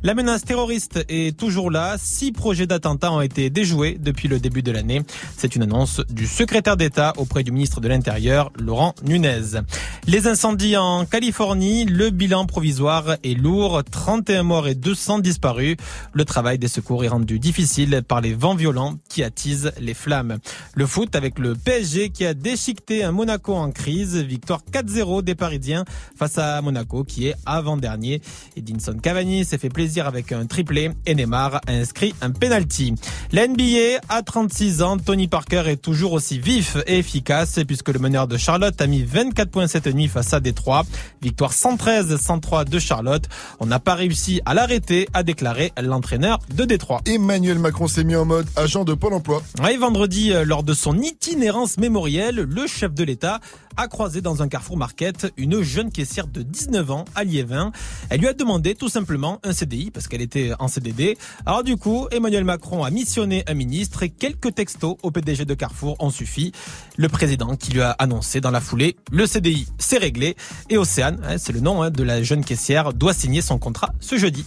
La 0.03 0.13
menace 0.13 0.43
terroriste 0.43 1.05
est 1.07 1.37
toujours 1.37 1.71
là. 1.71 1.95
Six 1.97 2.33
projets 2.33 2.67
d'attentats 2.67 3.13
ont 3.13 3.21
été 3.21 3.49
déjoués 3.49 3.97
depuis 3.97 4.27
le 4.27 4.41
début 4.41 4.61
de 4.61 4.73
l'année. 4.73 5.03
C'est 5.37 5.55
une 5.55 5.63
annonce 5.63 6.01
du 6.09 6.27
secrétaire 6.27 6.75
d'État 6.75 7.13
auprès 7.15 7.43
du 7.43 7.53
ministre 7.53 7.79
de 7.79 7.87
l'Intérieur, 7.87 8.51
Laurent 8.59 8.93
Nunez. 9.03 9.61
Les 10.05 10.27
incendies 10.27 10.75
en 10.75 11.05
Californie, 11.05 11.85
le 11.93 12.09
bilan 12.09 12.47
provisoire 12.47 13.17
est 13.23 13.39
lourd. 13.39 13.83
31 13.83 14.41
morts 14.41 14.67
et 14.67 14.73
200 14.73 15.19
disparus. 15.19 15.77
Le 16.11 16.25
travail 16.25 16.57
des 16.57 16.67
secours 16.67 17.05
est 17.05 17.07
rendu 17.07 17.37
difficile 17.37 18.01
par 18.07 18.19
les 18.19 18.33
vents 18.33 18.55
violents 18.55 18.95
qui 19.09 19.23
attisent 19.23 19.71
les 19.79 19.93
flammes. 19.93 20.39
Le 20.73 20.87
foot 20.87 21.15
avec 21.15 21.37
le 21.37 21.53
PSG 21.53 22.09
qui 22.09 22.25
a 22.25 22.33
déchiqueté 22.33 23.03
un 23.03 23.11
Monaco 23.11 23.53
en 23.53 23.69
crise. 23.71 24.17
Victoire 24.17 24.61
4-0 24.71 25.21
des 25.21 25.35
Parisiens 25.35 25.85
face 26.17 26.39
à 26.39 26.59
Monaco 26.63 27.03
qui 27.03 27.27
est 27.27 27.35
avant-dernier. 27.45 28.21
Edinson 28.57 28.97
Cavani 29.01 29.45
s'est 29.45 29.59
fait 29.59 29.69
plaisir 29.69 30.07
avec 30.07 30.31
un 30.31 30.47
triplé 30.47 30.89
et 31.05 31.13
Neymar 31.13 31.61
a 31.67 31.71
inscrit 31.73 32.15
un 32.21 32.31
penalty. 32.31 32.95
La 33.31 33.47
NBA 33.47 33.99
à 34.09 34.23
36 34.23 34.81
ans, 34.81 34.97
Tony 34.97 35.27
Parker 35.27 35.63
est 35.67 35.77
toujours 35.77 36.13
aussi 36.13 36.39
vif 36.39 36.75
et 36.87 36.97
efficace 36.97 37.59
puisque 37.67 37.89
le 37.89 37.99
meneur 37.99 38.27
de 38.27 38.37
Charlotte 38.37 38.81
a 38.81 38.87
mis 38.87 39.03
24 39.03 39.51
points 39.51 39.67
cette 39.67 39.93
nuit 39.93 40.07
face 40.07 40.33
à 40.33 40.39
Détroit. 40.39 40.85
Victoire 41.21 41.53
113-103 41.83 42.63
de 42.65 42.79
Charlotte. 42.79 43.27
On 43.59 43.65
n'a 43.65 43.79
pas 43.79 43.95
réussi 43.95 44.41
à 44.45 44.53
l'arrêter, 44.53 45.07
a 45.13 45.23
déclaré 45.23 45.73
l'entraîneur 45.81 46.39
de 46.55 46.63
Détroit. 46.63 47.01
Emmanuel 47.05 47.59
Macron 47.59 47.87
s'est 47.87 48.05
mis 48.05 48.15
en 48.15 48.23
mode 48.25 48.47
agent 48.55 48.85
de 48.85 48.93
Pôle 48.93 49.13
emploi. 49.13 49.43
Oui, 49.61 49.75
vendredi, 49.75 50.31
euh, 50.31 50.45
lors 50.45 50.63
de 50.63 50.73
son 50.73 50.97
itinérance 50.99 51.77
mémorielle, 51.77 52.35
le 52.35 52.67
chef 52.67 52.93
de 52.93 53.03
l'État 53.03 53.41
a 53.77 53.87
croisé 53.87 54.21
dans 54.21 54.41
un 54.41 54.47
carrefour 54.47 54.77
market 54.77 55.31
une 55.37 55.61
jeune 55.61 55.91
caissière 55.91 56.27
de 56.27 56.41
19 56.41 56.91
ans 56.91 57.05
à 57.15 57.23
Liévin. 57.23 57.71
Elle 58.09 58.21
lui 58.21 58.27
a 58.27 58.33
demandé 58.33 58.75
tout 58.75 58.89
simplement 58.89 59.39
un 59.43 59.53
CDI 59.53 59.91
parce 59.91 60.07
qu'elle 60.07 60.21
était 60.21 60.51
en 60.59 60.67
CDD. 60.67 61.17
Alors 61.45 61.63
du 61.63 61.77
coup, 61.77 62.07
Emmanuel 62.11 62.43
Macron 62.43 62.83
a 62.83 62.89
missionné 62.89 63.43
un 63.47 63.53
ministre 63.53 64.03
et 64.03 64.09
quelques 64.09 64.55
textos 64.55 64.95
au 65.03 65.11
PDG 65.11 65.45
de 65.45 65.53
Carrefour 65.53 65.95
ont 65.99 66.09
suffi. 66.09 66.51
Le 66.97 67.09
président 67.09 67.55
qui 67.55 67.71
lui 67.71 67.81
a 67.81 67.91
annoncé 67.91 68.41
dans 68.41 68.51
la 68.51 68.61
foulée 68.61 68.95
le 69.11 69.25
CDI 69.25 69.67
c'est 69.77 69.97
réglé 69.97 70.35
et 70.69 70.77
Océane, 70.77 71.19
hein, 71.23 71.37
c'est 71.37 71.53
le 71.53 71.59
nom 71.59 71.83
hein, 71.83 71.89
de 71.89 72.03
la 72.03 72.23
jeune 72.23 72.43
caissière, 72.43 72.93
doit 72.93 73.13
signer 73.13 73.41
son 73.41 73.59
contrat 73.59 73.93
ce 73.99 74.17
jeudi. 74.17 74.45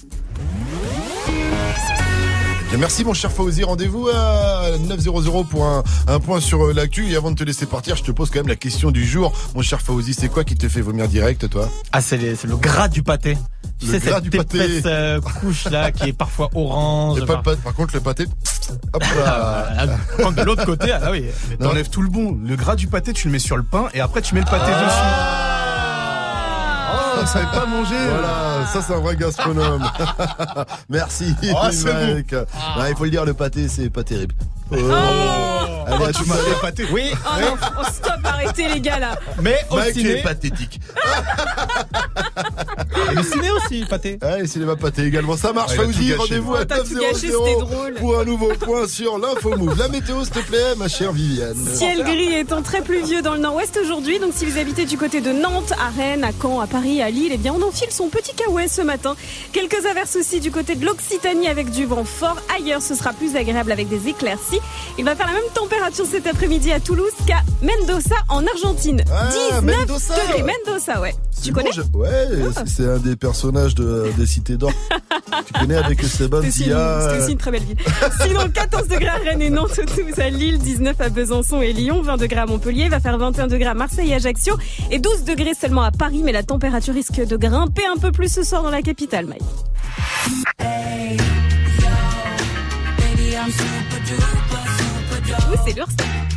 Bien, 2.68 2.78
merci 2.78 3.04
mon 3.04 3.14
cher 3.14 3.30
Fauzi, 3.30 3.62
rendez-vous 3.62 4.08
à 4.08 4.70
900 4.80 5.44
pour 5.44 5.64
un, 5.66 5.84
un 6.08 6.18
point 6.18 6.40
sur 6.40 6.64
euh, 6.66 6.72
l'actu. 6.72 7.08
Et 7.10 7.16
avant 7.16 7.30
de 7.30 7.36
te 7.36 7.44
laisser 7.44 7.64
partir, 7.66 7.94
je 7.94 8.02
te 8.02 8.10
pose 8.10 8.28
quand 8.30 8.40
même 8.40 8.48
la 8.48 8.56
question 8.56 8.90
du 8.90 9.06
jour. 9.06 9.32
Mon 9.54 9.62
cher 9.62 9.80
Fauzi, 9.80 10.14
c'est 10.14 10.28
quoi 10.28 10.42
qui 10.42 10.56
te 10.56 10.68
fait 10.68 10.80
vomir 10.80 11.06
direct, 11.06 11.48
toi? 11.48 11.68
Ah, 11.92 12.00
c'est 12.00 12.16
le 12.18 12.56
gras 12.56 12.88
du 12.88 13.02
pâté. 13.04 13.38
Tu 13.78 13.86
Le 13.86 13.92
sais, 13.92 14.06
gras 14.06 14.14
cette 14.16 14.24
du 14.24 14.30
pâté. 14.30 14.56
épaisse, 14.58 14.82
euh, 14.86 15.20
couche 15.20 15.66
là 15.66 15.92
qui 15.92 16.08
est 16.08 16.12
parfois 16.12 16.48
orange. 16.54 17.18
Et 17.22 17.26
pas 17.26 17.36
le 17.36 17.42
pâté. 17.42 17.60
Par 17.62 17.74
contre, 17.74 17.94
le 17.94 18.00
pâté, 18.00 18.24
hop 18.92 19.02
là. 19.24 19.68
Ah, 19.78 19.86
quand 20.18 20.32
de 20.32 20.42
l'autre 20.42 20.64
côté, 20.64 20.90
ah 20.92 21.10
oui. 21.12 21.26
T'enlèves 21.60 21.88
tout 21.90 22.02
le 22.02 22.08
bon. 22.08 22.36
Le 22.44 22.56
gras 22.56 22.74
du 22.74 22.88
pâté, 22.88 23.12
tu 23.12 23.28
le 23.28 23.32
mets 23.32 23.38
sur 23.38 23.56
le 23.56 23.62
pain 23.62 23.86
et 23.94 24.00
après 24.00 24.22
tu 24.22 24.34
mets 24.34 24.40
le 24.40 24.46
pâté 24.46 24.72
dessus. 24.72 25.06
Oh, 27.15 27.15
vous 27.20 27.26
savez 27.26 27.46
pas 27.52 27.66
manger. 27.66 27.94
Voilà, 28.10 28.66
ça 28.72 28.82
c'est 28.82 28.94
un 28.94 29.00
vrai 29.00 29.16
gastronome. 29.16 29.88
Merci. 30.88 31.34
Oh, 31.54 31.66
c'est 31.70 32.14
mec. 32.14 32.32
Ouais, 32.32 32.90
il 32.90 32.96
faut 32.96 33.04
le 33.04 33.10
dire, 33.10 33.24
le 33.24 33.34
pâté, 33.34 33.68
c'est 33.68 33.90
pas 33.90 34.02
terrible. 34.02 34.34
Oh. 34.72 34.74
Allez, 34.74 34.84
Oh, 36.00 36.04
à 36.04 36.12
tu 36.12 36.24
m'as 36.28 36.34
épaté. 36.58 36.84
Oui, 36.90 37.12
Oh 37.14 37.40
non, 37.40 37.54
oh, 37.80 37.84
stop, 37.92 38.14
arrêtez 38.24 38.66
les 38.68 38.80
gars 38.80 38.98
là. 38.98 39.16
mais 39.40 39.56
au 39.70 39.76
Mec, 39.76 39.92
tu 39.94 40.00
ciné, 40.00 40.18
es 40.18 40.22
pathétique. 40.22 40.80
et 43.12 43.14
le 43.14 43.22
ciné 43.22 43.50
aussi, 43.52 43.84
pâté. 43.88 44.18
Allez, 44.20 44.40
le 44.42 44.46
cinéma 44.48 44.74
pâté 44.74 45.04
également, 45.04 45.36
ça 45.36 45.52
marche. 45.52 45.76
Ouais, 45.76 45.76
il 45.76 45.80
a 45.80 45.84
tout 45.86 45.92
Fauzi, 45.92 46.08
gâché. 46.08 46.16
rendez-vous 46.16 46.54
à 46.56 46.58
Oh, 46.62 46.64
t'as 46.64 46.78
tout 46.78 46.94
gâché, 46.98 47.28
900 47.28 47.44
c'était 47.44 47.60
drôle. 47.60 47.94
pour 47.94 48.18
un 48.18 48.24
nouveau 48.24 48.48
point 48.58 48.88
sur 48.88 49.16
l'info 49.18 49.56
move. 49.56 49.78
La 49.78 49.86
météo, 49.88 50.24
s'il 50.24 50.32
te 50.32 50.40
plaît, 50.40 50.74
ma 50.76 50.88
chère 50.88 51.12
Viviane. 51.12 51.54
Ciel 51.54 52.02
gris 52.02 52.34
étant 52.34 52.62
très 52.62 52.80
pluvieux 52.82 53.22
dans 53.22 53.34
le 53.34 53.40
nord-ouest 53.40 53.78
aujourd'hui, 53.82 54.18
donc 54.18 54.32
si 54.34 54.44
vous 54.46 54.58
habitez 54.58 54.84
du 54.86 54.98
côté 54.98 55.20
de 55.20 55.30
Nantes, 55.30 55.72
à 55.72 55.90
Rennes, 55.96 56.24
à 56.24 56.30
Caen, 56.42 56.60
à 56.60 56.66
Paris, 56.66 57.00
à 57.02 57.05
Lille, 57.10 57.30
eh 57.32 57.36
bien 57.36 57.54
on 57.54 57.62
enfile 57.66 57.88
son 57.90 58.08
petit 58.08 58.34
kawaii 58.34 58.68
ce 58.68 58.82
matin. 58.82 59.14
Quelques 59.52 59.84
averses 59.86 60.16
aussi 60.16 60.40
du 60.40 60.50
côté 60.50 60.74
de 60.74 60.84
l'Occitanie 60.84 61.48
avec 61.48 61.70
du 61.70 61.84
vent 61.86 62.04
fort. 62.04 62.36
Ailleurs, 62.56 62.82
ce 62.82 62.94
sera 62.94 63.12
plus 63.12 63.36
agréable 63.36 63.72
avec 63.72 63.88
des 63.88 64.08
éclaircies. 64.08 64.60
Il 64.98 65.04
va 65.04 65.14
faire 65.16 65.26
la 65.26 65.32
même 65.34 65.50
température 65.54 66.06
cet 66.06 66.26
après-midi 66.26 66.72
à 66.72 66.80
Toulouse 66.80 67.12
qu'à 67.26 67.42
Mendoza 67.62 68.16
en 68.28 68.44
Argentine. 68.46 69.02
Ah, 69.12 69.28
19 69.60 69.64
Mendoza. 69.78 70.14
degrés. 70.26 70.42
Mendoza, 70.66 71.00
ouais. 71.00 71.14
Tu 71.42 71.52
connais 71.52 71.70
je- 71.72 71.82
Ouais, 71.92 72.10
Ah. 72.56 72.62
c'est- 72.66 72.86
un 72.86 72.98
des 72.98 73.14
personnages 73.16 73.74
de, 73.74 74.10
des 74.16 74.26
Cités 74.26 74.56
d'Or. 74.56 74.72
tu 75.46 75.52
connais 75.52 75.76
avec 75.76 76.02
Esteban 76.02 76.40
Zia. 76.42 77.10
c'est 77.10 77.22
aussi 77.22 77.32
une 77.32 77.38
très 77.38 77.50
belle 77.50 77.62
ville. 77.62 77.76
Sinon, 78.22 78.48
14 78.52 78.88
degrés 78.88 79.08
à 79.08 79.16
Rennes 79.16 79.42
et 79.42 79.50
Nantes, 79.50 79.78
12 79.96 80.18
à 80.18 80.30
Lille, 80.30 80.58
19 80.58 81.00
à 81.00 81.08
Besançon 81.08 81.60
et 81.62 81.72
Lyon, 81.72 82.00
20 82.02 82.16
degrés 82.16 82.40
à 82.40 82.46
Montpellier, 82.46 82.88
va 82.88 83.00
faire 83.00 83.16
21 83.18 83.46
degrés 83.48 83.66
à 83.68 83.74
Marseille 83.74 84.10
et 84.10 84.14
Ajaccio 84.14 84.54
et 84.90 84.98
12 84.98 85.24
degrés 85.24 85.52
seulement 85.58 85.82
à 85.82 85.90
Paris, 85.90 86.22
mais 86.24 86.32
la 86.32 86.42
température 86.42 86.95
risque 86.96 87.20
de 87.26 87.36
grimper 87.36 87.84
un 87.84 87.98
peu 87.98 88.10
plus 88.10 88.32
ce 88.32 88.42
soir 88.42 88.62
dans 88.62 88.70
la 88.70 88.80
capitale, 88.80 89.26
Mike. 89.26 89.42
Oui, 95.50 95.58
c'est 95.66 95.76
leur 95.76 95.88
ça. 95.88 96.35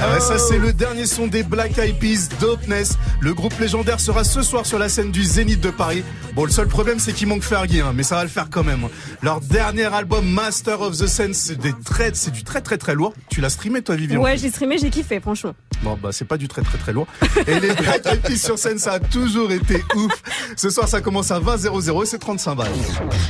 Ah 0.00 0.12
ouais, 0.12 0.20
ça 0.20 0.38
c'est 0.38 0.58
le 0.58 0.72
dernier 0.72 1.06
son 1.06 1.26
des 1.26 1.42
Black 1.42 1.76
Eyed 1.76 1.98
Peas, 1.98 2.28
Dopeness. 2.40 2.96
Le 3.20 3.34
groupe 3.34 3.58
légendaire 3.58 3.98
sera 3.98 4.22
ce 4.22 4.42
soir 4.42 4.64
sur 4.64 4.78
la 4.78 4.88
scène 4.88 5.10
du 5.10 5.24
Zénith 5.24 5.60
de 5.60 5.70
Paris. 5.70 6.04
Bon, 6.34 6.44
le 6.44 6.52
seul 6.52 6.68
problème 6.68 7.00
c'est 7.00 7.12
qu'il 7.12 7.26
manque 7.26 7.42
Fergie, 7.42 7.80
hein, 7.80 7.92
mais 7.92 8.04
ça 8.04 8.14
va 8.14 8.22
le 8.22 8.28
faire 8.28 8.46
quand 8.48 8.62
même. 8.62 8.86
Leur 9.22 9.40
dernier 9.40 9.92
album, 9.92 10.24
Master 10.24 10.82
of 10.82 10.96
the 10.96 11.08
Sense, 11.08 11.36
c'est 11.36 11.58
des 11.58 11.74
très, 11.84 12.12
c'est 12.14 12.30
du 12.30 12.44
très 12.44 12.60
très 12.60 12.78
très 12.78 12.94
lourd. 12.94 13.12
Tu 13.28 13.40
l'as 13.40 13.50
streamé 13.50 13.82
toi, 13.82 13.96
Vivian? 13.96 14.20
Ouais, 14.20 14.36
j'ai 14.36 14.50
streamé, 14.50 14.78
j'ai 14.78 14.90
kiffé, 14.90 15.18
franchement. 15.18 15.54
Bon, 15.82 15.98
bah 16.00 16.10
c'est 16.12 16.26
pas 16.26 16.36
du 16.36 16.46
très 16.46 16.62
très 16.62 16.78
très 16.78 16.92
lourd. 16.92 17.08
Et 17.48 17.58
les 17.58 17.74
Black 17.74 18.06
Eyed 18.06 18.22
Peas 18.22 18.36
sur 18.36 18.56
scène, 18.56 18.78
ça 18.78 18.92
a 18.92 19.00
toujours 19.00 19.50
été 19.50 19.82
ouf. 19.96 20.22
Ce 20.56 20.70
soir, 20.70 20.86
ça 20.86 21.00
commence 21.00 21.32
à 21.32 21.40
20 21.40 21.56
00 21.56 22.02
et 22.04 22.06
c'est 22.06 22.18
35 22.18 22.54
balles. 22.54 22.68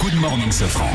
Good 0.03 0.21
morning, 0.21 0.53
Safran. 0.53 0.91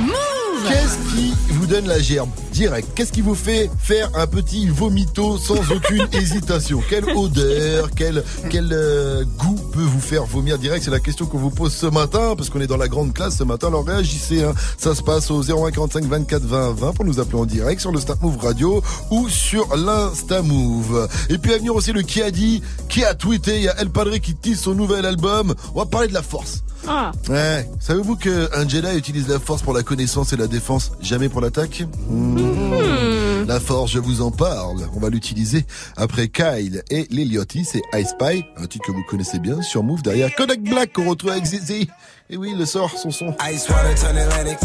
Qu'est-ce 0.68 0.98
qui 1.14 1.34
vous 1.50 1.66
donne 1.66 1.88
la 1.88 2.00
gerbe 2.00 2.30
direct 2.54 2.88
Qu'est-ce 2.96 3.12
qui 3.12 3.22
vous 3.22 3.36
fait 3.36 3.70
faire 3.80 4.10
un 4.16 4.28
petit 4.28 4.70
vomito 4.70 5.38
sans 5.38 5.60
aucune 5.72 6.08
hésitation 6.14 6.82
Quelle 6.90 7.10
odeur, 7.10 7.90
quel, 7.96 8.24
quel 8.50 8.70
euh, 8.72 9.26
goût 9.38 9.60
peut 9.74 9.82
vous 9.82 10.00
faire 10.00 10.24
vomir 10.24 10.58
direct 10.58 10.86
C'est 10.86 10.92
la 10.92 11.00
question 11.00 11.26
qu'on 11.26 11.38
vous 11.38 11.50
pose 11.50 11.74
ce 11.74 11.88
matin, 11.88 12.36
parce 12.38 12.50
qu'on 12.50 12.62
est 12.62 12.68
dans 12.68 12.78
la 12.78 12.88
grande 12.88 13.14
classe 13.14 13.38
ce 13.38 13.44
matin. 13.44 13.68
Alors 13.68 13.86
réagissez, 13.86 14.44
hein. 14.44 14.54
ça 14.78 14.96
se 14.96 15.02
passe 15.02 15.32
au 15.32 15.42
0145 15.44 16.06
24 16.06 16.44
20 16.44 16.74
20 16.74 16.94
pour 16.94 17.06
nous 17.06 17.20
appeler 17.20 17.40
en 17.40 17.46
direct 17.46 17.82
sur 17.82 17.92
le 17.92 18.00
Move 18.22 18.38
Radio 18.38 18.82
ou 19.12 19.28
sur 19.28 19.76
l'Insta 19.76 20.42
Move. 20.42 21.10
Et 21.30 21.38
puis 21.38 21.54
à 21.54 21.58
venir 21.58 21.76
aussi 21.76 21.92
le 21.92 22.04
qui 22.04 22.22
a 22.22 22.32
dit, 22.32 22.62
qui 22.88 23.04
a 23.04 23.14
tweeté, 23.14 23.58
il 23.58 23.64
y 23.64 23.70
a 23.70 23.80
El 23.82 23.90
Padre 23.90 24.18
qui 24.18 24.34
tease 24.34 24.62
son 24.62 24.76
nouvel 24.76 25.06
album. 25.06 25.54
On 25.76 25.80
va 25.80 25.86
parler 25.86 26.08
de 26.08 26.14
la 26.14 26.22
force. 26.22 26.64
Ah, 26.88 27.12
Ouais. 27.30 27.70
Savez-vous 27.80 28.16
qu'un 28.16 28.68
Jedi 28.68 28.98
utilise 28.98 29.28
la 29.28 29.40
force 29.40 29.62
pour 29.62 29.74
la 29.74 29.84
connaissance 29.84 30.34
et 30.34 30.38
la 30.38 30.48
défense, 30.48 30.92
jamais 31.02 31.30
pour 31.30 31.42
l'attaque? 31.42 31.84
Hmm. 32.10 33.46
La 33.48 33.60
force, 33.60 33.92
je 33.92 34.00
vous 34.00 34.22
en 34.22 34.32
parle. 34.32 34.88
On 34.96 35.00
va 35.00 35.10
l'utiliser 35.10 35.66
après 35.98 36.28
Kyle 36.30 36.82
et 36.90 37.08
Liliotti. 37.10 37.66
C'est 37.66 37.82
I 37.94 38.06
Spy, 38.06 38.46
un 38.58 38.66
titre 38.68 38.86
que 38.88 38.92
vous 38.92 39.04
connaissez 39.10 39.40
bien 39.40 39.62
sur 39.62 39.84
Move 39.84 40.02
derrière 40.02 40.34
Kodak 40.36 40.62
Black 40.62 40.94
qu'on 40.94 41.10
retrouve 41.10 41.32
avec 41.32 41.46
Zizi. 41.46 41.90
Et 42.30 42.38
oui, 42.38 42.52
il 42.54 42.58
le 42.58 42.66
sort, 42.66 42.90
son 42.92 43.12
son. 43.12 43.36
Ice 43.52 43.68
water 43.70 43.94
turn 43.96 44.18
Atlantic. 44.18 44.58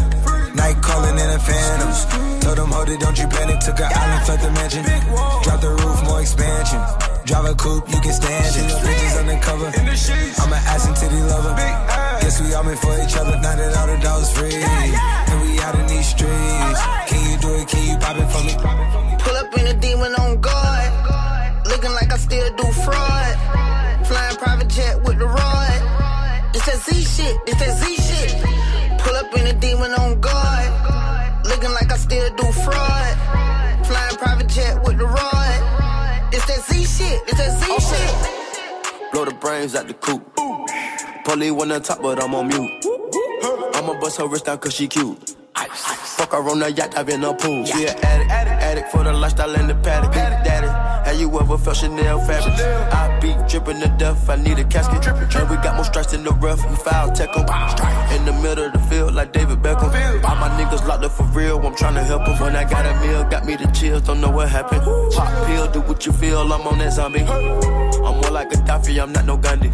Night 0.54 0.80
calling 0.80 1.18
in 1.18 1.30
a 1.34 1.38
phantom. 1.38 2.40
Told 2.40 2.56
them, 2.56 2.70
hold 2.70 2.88
it, 2.88 3.00
don't 3.00 3.18
you 3.18 3.26
panic. 3.28 3.58
Took 3.60 3.80
an 3.80 3.90
island, 3.92 4.24
fled 4.24 4.40
the 4.40 4.50
mansion. 4.52 4.82
Drop 5.42 5.60
the 5.60 5.70
roof, 5.70 6.02
more 6.04 6.20
expansion. 6.20 6.78
Drive 7.26 7.44
a 7.46 7.54
coupe, 7.54 7.88
you 7.92 8.00
can 8.00 8.12
stand 8.12 8.56
it. 8.56 8.82
Bridges 8.82 9.16
undercover. 9.18 9.66
I'm 9.74 10.52
an 10.52 10.62
ass 10.66 10.86
and 10.86 10.96
titty 10.96 11.20
lover. 11.20 12.07
Guess 12.28 12.42
we 12.42 12.52
all 12.52 12.62
meant 12.62 12.78
for 12.78 12.92
each 13.00 13.16
other. 13.16 13.40
Now 13.40 13.56
that 13.56 13.74
all 13.78 13.86
the 13.86 13.96
dogs 14.04 14.30
free. 14.36 14.52
And 14.52 15.40
we 15.40 15.58
out 15.64 15.74
in 15.80 15.86
these 15.86 16.08
streets. 16.12 16.80
Can 17.08 17.24
you 17.24 17.38
do 17.40 17.56
it? 17.56 17.66
Can 17.66 17.88
you 17.88 17.96
pop 17.96 18.20
it 18.20 18.28
for 18.28 18.44
me? 18.44 18.52
Pull 19.16 19.32
up 19.32 19.56
in 19.56 19.66
a 19.66 19.72
demon 19.72 20.12
on 20.12 20.38
guard. 20.38 20.92
Looking 21.64 21.92
like 21.92 22.12
I 22.12 22.18
still 22.18 22.54
do 22.54 22.64
fraud. 22.84 23.32
Flying 24.04 24.36
private 24.36 24.68
jet 24.68 25.02
with 25.04 25.18
the 25.18 25.24
rod. 25.24 25.80
It's 26.52 26.66
that 26.66 26.76
Z 26.84 27.00
shit. 27.00 27.34
It's 27.46 27.58
that 27.64 27.72
Z 27.80 27.96
shit. 27.96 28.36
Pull 29.00 29.16
up 29.16 29.32
in 29.32 29.46
a 29.46 29.58
demon 29.58 29.92
on 29.94 30.20
guard. 30.20 30.68
Looking 31.46 31.72
like 31.72 31.90
I 31.90 31.96
still 31.96 32.28
do 32.36 32.44
fraud. 32.52 33.86
Flying 33.88 34.16
private 34.16 34.48
jet 34.48 34.84
with 34.84 34.98
the 34.98 35.06
rod. 35.06 36.34
It's 36.34 36.44
that 36.44 36.60
Z 36.60 36.84
shit. 36.84 37.22
It's 37.26 37.38
that 37.38 37.56
Z-shit. 37.56 39.12
Blow 39.12 39.24
the 39.24 39.32
brains 39.32 39.74
out 39.74 39.88
the 39.88 39.94
coop. 39.94 40.38
Polly 41.28 41.50
one 41.50 41.70
on 41.70 41.82
top, 41.82 42.00
but 42.00 42.24
I'm 42.24 42.34
on 42.34 42.48
mute. 42.48 42.86
I'ma 43.74 44.00
bust 44.00 44.16
her 44.16 44.26
wrist 44.26 44.46
down 44.46 44.56
cause 44.56 44.72
she 44.74 44.88
cute. 44.88 45.36
Fuck 46.16 46.32
her 46.32 46.38
on 46.38 46.58
the 46.58 46.72
yacht, 46.72 46.96
I've 46.96 47.04
been 47.04 47.22
a 47.22 47.34
pool. 47.34 47.66
She 47.66 47.84
an 47.84 47.98
addict, 48.02 48.30
addict, 48.30 48.62
addict 48.62 48.90
for 48.90 49.04
the 49.04 49.12
lifestyle 49.12 49.54
in 49.54 49.66
the 49.66 49.74
paddock. 49.74 50.12
Big 50.12 50.22
daddy, 50.22 50.68
have 51.06 51.20
you 51.20 51.28
ever 51.38 51.58
felt 51.58 51.76
Chanel 51.76 52.18
fabric? 52.20 52.54
I 52.54 53.18
be 53.20 53.36
dripping 53.46 53.78
to 53.82 53.94
death, 53.98 54.30
I 54.30 54.36
need 54.36 54.58
a 54.58 54.64
casket. 54.64 55.06
And 55.06 55.50
we 55.50 55.56
got 55.56 55.76
more 55.76 55.84
strikes 55.84 56.14
in 56.14 56.24
the 56.24 56.30
rough, 56.30 56.64
we 56.66 56.76
foul 56.76 57.12
tech 57.12 57.28
'em. 57.36 57.44
In 58.16 58.24
the 58.24 58.32
middle 58.32 58.64
of 58.64 58.72
the 58.72 58.78
field, 58.88 59.14
like 59.14 59.34
David 59.34 59.60
Beckham. 59.60 59.92
All 60.24 60.36
my 60.36 60.48
niggas 60.56 60.86
locked 60.88 61.04
up 61.04 61.12
for 61.12 61.24
real, 61.24 61.58
I'm 61.58 61.74
tryna 61.74 62.06
help 62.06 62.26
'em. 62.26 62.40
When 62.40 62.56
I 62.56 62.64
got 62.64 62.86
a 62.86 62.94
meal, 63.06 63.24
got 63.24 63.44
me 63.44 63.54
the 63.56 63.66
chills, 63.72 64.00
don't 64.00 64.22
know 64.22 64.30
what 64.30 64.48
happened. 64.48 64.80
Pop 65.12 65.46
pill, 65.46 65.66
do 65.66 65.82
what 65.82 66.06
you 66.06 66.12
feel, 66.12 66.40
I'm 66.40 66.66
on 66.66 66.78
that 66.78 66.94
zombie. 66.94 67.20
I'm 67.20 68.16
more 68.16 68.30
like 68.30 68.50
a 68.54 68.56
Gaddafi, 68.56 68.98
I'm 69.02 69.12
not 69.12 69.26
no 69.26 69.36
Gandhi. 69.36 69.70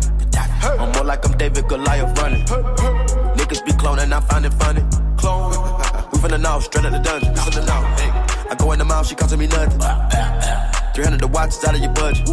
I'm 0.64 0.92
more 0.92 1.04
like 1.04 1.24
I'm 1.26 1.36
David 1.36 1.68
Goliath 1.68 2.18
running. 2.18 2.44
Niggas 2.44 3.64
be 3.64 3.72
cloning, 3.72 4.12
I 4.12 4.20
find 4.20 4.46
it 4.46 4.54
funny. 4.54 4.82
Clone. 5.16 5.52
We 6.22 6.30
the 6.30 6.38
know, 6.38 6.58
straight 6.60 6.86
out 6.86 6.92
the 6.92 6.98
dungeon. 6.98 7.34
Finna 7.34 7.66
know. 7.66 7.82
Hey. 8.00 8.10
I 8.50 8.54
go 8.58 8.72
in 8.72 8.78
the 8.78 8.84
mouth, 8.84 9.06
she 9.06 9.14
costing 9.14 9.38
me 9.38 9.46
nothing. 9.46 9.78
300 10.94 11.20
the 11.20 11.26
watch 11.26 11.50
is 11.50 11.64
out 11.64 11.74
of 11.74 11.80
your 11.82 11.92
budget. 11.92 12.24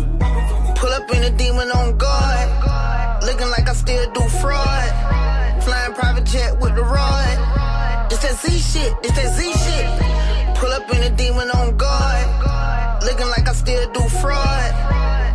Pull 0.78 0.94
up 0.94 1.10
in 1.14 1.24
a 1.24 1.32
demon 1.38 1.70
on 1.72 1.98
guard. 1.98 3.24
Looking 3.24 3.50
like 3.50 3.68
I 3.68 3.74
still 3.74 4.12
do 4.14 4.22
fraud. 4.40 5.64
Flying 5.64 5.94
private 5.94 6.26
jet 6.26 6.58
with 6.60 6.76
the 6.76 6.84
rod. 6.84 8.08
It's 8.12 8.22
that 8.22 8.36
Z 8.40 8.48
shit, 8.58 8.94
it's 9.04 9.16
that 9.16 9.36
Z 9.36 9.52
shit. 9.64 10.56
Pull 10.58 10.72
up 10.72 10.90
in 10.96 11.04
a 11.04 11.16
demon 11.16 11.50
on 11.52 11.76
guard. 11.76 13.04
Looking 13.04 13.28
like 13.28 13.48
I 13.48 13.54
still 13.54 13.92
do 13.92 14.02
fraud. 14.22 14.72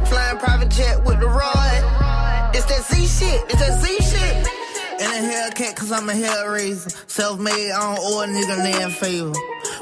Flying 0.08 0.38
private 0.38 0.70
jet 0.70 1.04
with 1.04 1.20
the 1.20 1.28
rod. 1.28 1.55
It's 2.68 2.90
that 2.90 2.96
Z 2.96 3.06
shit, 3.06 3.42
it's 3.48 3.60
that 3.60 3.80
Z 3.80 3.96
shit. 4.02 4.36
In 4.98 5.06
a 5.06 5.28
Hellcat, 5.30 5.76
cause 5.76 5.92
I'm 5.92 6.10
a 6.10 6.12
hellraiser. 6.12 6.90
Self 7.08 7.38
made, 7.38 7.70
I 7.70 7.94
don't 7.94 7.98
owe 8.00 8.22
a 8.22 8.26
nigga 8.26 8.56
land 8.58 8.92
favor. 8.92 9.32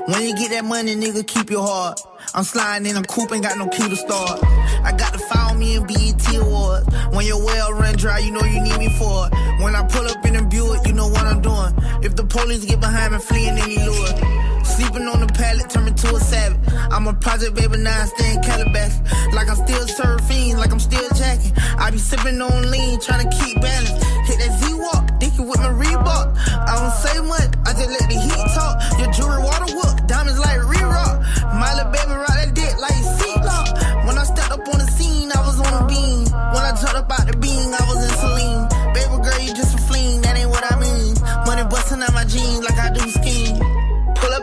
When 0.05 0.21
you 0.21 0.37
get 0.37 0.51
that 0.51 0.67
money, 0.67 0.95
nigga, 0.95 1.27
keep 1.27 1.49
your 1.49 1.67
heart. 1.67 1.99
I'm 2.35 2.45
sliding 2.45 2.87
in 2.87 2.99
a 2.99 3.03
coupe, 3.03 3.33
ain't 3.33 3.43
got 3.43 3.57
no 3.57 3.69
key 3.69 3.89
to 3.89 3.97
start. 3.97 4.39
I 4.85 4.93
got 4.99 5.15
to 5.15 5.19
follow 5.19 5.55
me 5.55 5.77
in 5.77 5.87
BET 5.87 6.37
Awards. 6.37 6.87
When 7.15 7.25
your 7.25 7.43
well 7.43 7.73
run 7.73 7.97
dry, 7.97 8.19
you 8.19 8.33
know 8.33 8.45
you 8.45 8.61
need 8.61 8.77
me 8.77 8.91
for 8.99 9.29
it. 9.29 9.63
When 9.63 9.75
I 9.75 9.87
pull 9.89 10.05
up 10.05 10.23
in 10.27 10.37
a 10.37 10.45
Buick, 10.45 10.87
you 10.87 10.93
know 10.93 11.09
what 11.09 11.25
I'm 11.25 11.41
doing. 11.41 11.73
If 12.05 12.17
the 12.17 12.25
police 12.25 12.67
get 12.67 12.81
behind 12.81 13.15
me, 13.15 13.19
fleeing 13.19 13.57
any 13.57 13.79
lure. 13.79 14.54
Sleeping 14.75 15.07
on 15.07 15.21
the 15.21 15.31
pallet, 15.31 15.71
turn 15.71 15.85
me 15.85 15.93
to 15.93 16.17
a 16.17 16.21
savage. 16.21 16.59
I'm 16.91 17.07
a 17.07 17.15
project 17.15 17.55
baby, 17.55 17.79
now 17.79 17.95
I 17.95 18.07
stay 18.07 18.35
in 18.35 18.43
Calabash. 18.43 18.99
Like 19.33 19.49
I'm 19.49 19.55
still 19.55 19.87
surfing, 19.87 20.59
like 20.59 20.73
I'm 20.73 20.81
still 20.81 21.09
jacking. 21.15 21.53
I 21.79 21.91
be 21.93 21.99
sipping 21.99 22.43
on 22.43 22.71
lean, 22.73 22.99
trying 22.99 23.23
to 23.23 23.31
keep 23.39 23.63
balance. 23.63 24.03
Hit 24.27 24.39
that 24.43 24.53
Z-Walk, 24.59 25.21
dicky 25.21 25.47
with 25.47 25.63
my 25.63 25.71
Reebok. 25.71 26.27
I 26.67 26.75
don't 26.75 26.91
say 26.91 27.15
much, 27.23 27.55
I 27.63 27.71
just 27.71 27.87
let 27.87 28.03
the 28.11 28.19
heat 28.19 28.47
talk. 28.59 28.75
Your 28.99 29.11
jewelry 29.15 29.47
water 29.47 29.71
whoop, 29.79 29.95
diamonds 30.11 30.41
like 30.43 30.59
re-rock. 30.67 31.23
My 31.55 31.71
little 31.79 31.95
baby 31.95 32.11
rock 32.19 32.35
that 32.35 32.51
dick 32.59 32.75
like 32.83 32.99
seatlock. 32.99 33.79
When 34.11 34.19
I 34.19 34.25
stepped 34.27 34.59
up 34.59 34.67
on 34.67 34.79
the 34.83 34.91
scene, 34.91 35.31
I 35.31 35.41
was 35.47 35.55
on 35.63 35.71
a 35.71 35.87
beam. 35.87 36.27
When 36.51 36.63
I 36.67 36.75
jumped 36.75 36.99
up 36.99 37.15
out 37.15 37.31
the 37.31 37.39
beam, 37.39 37.71
I 37.71 37.83
was 37.87 38.03
in 38.03 38.11
saline. 38.19 38.67
Baby 38.91 39.23
girl, 39.23 39.39
you 39.39 39.55
just 39.55 39.79
a 39.79 39.81
fleen, 39.87 40.19
that 40.23 40.35
ain't 40.35 40.51
what 40.51 40.67
I 40.67 40.75
mean. 40.83 41.15
Money 41.47 41.63
busting 41.71 42.03
out 42.03 42.13
my 42.13 42.27
jeans 42.27 42.54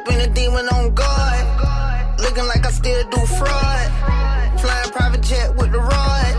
up 0.02 0.12
in 0.14 0.20
a 0.22 0.34
demon 0.34 0.68
on 0.70 0.94
guard. 0.94 2.20
Looking 2.20 2.46
like 2.46 2.66
I 2.66 2.72
still 2.72 3.04
do 3.10 3.26
fraud. 3.26 3.88
Flying 4.60 4.92
private 4.92 5.22
jet 5.22 5.56
with 5.56 5.72
the 5.72 5.80
rod. 5.80 6.34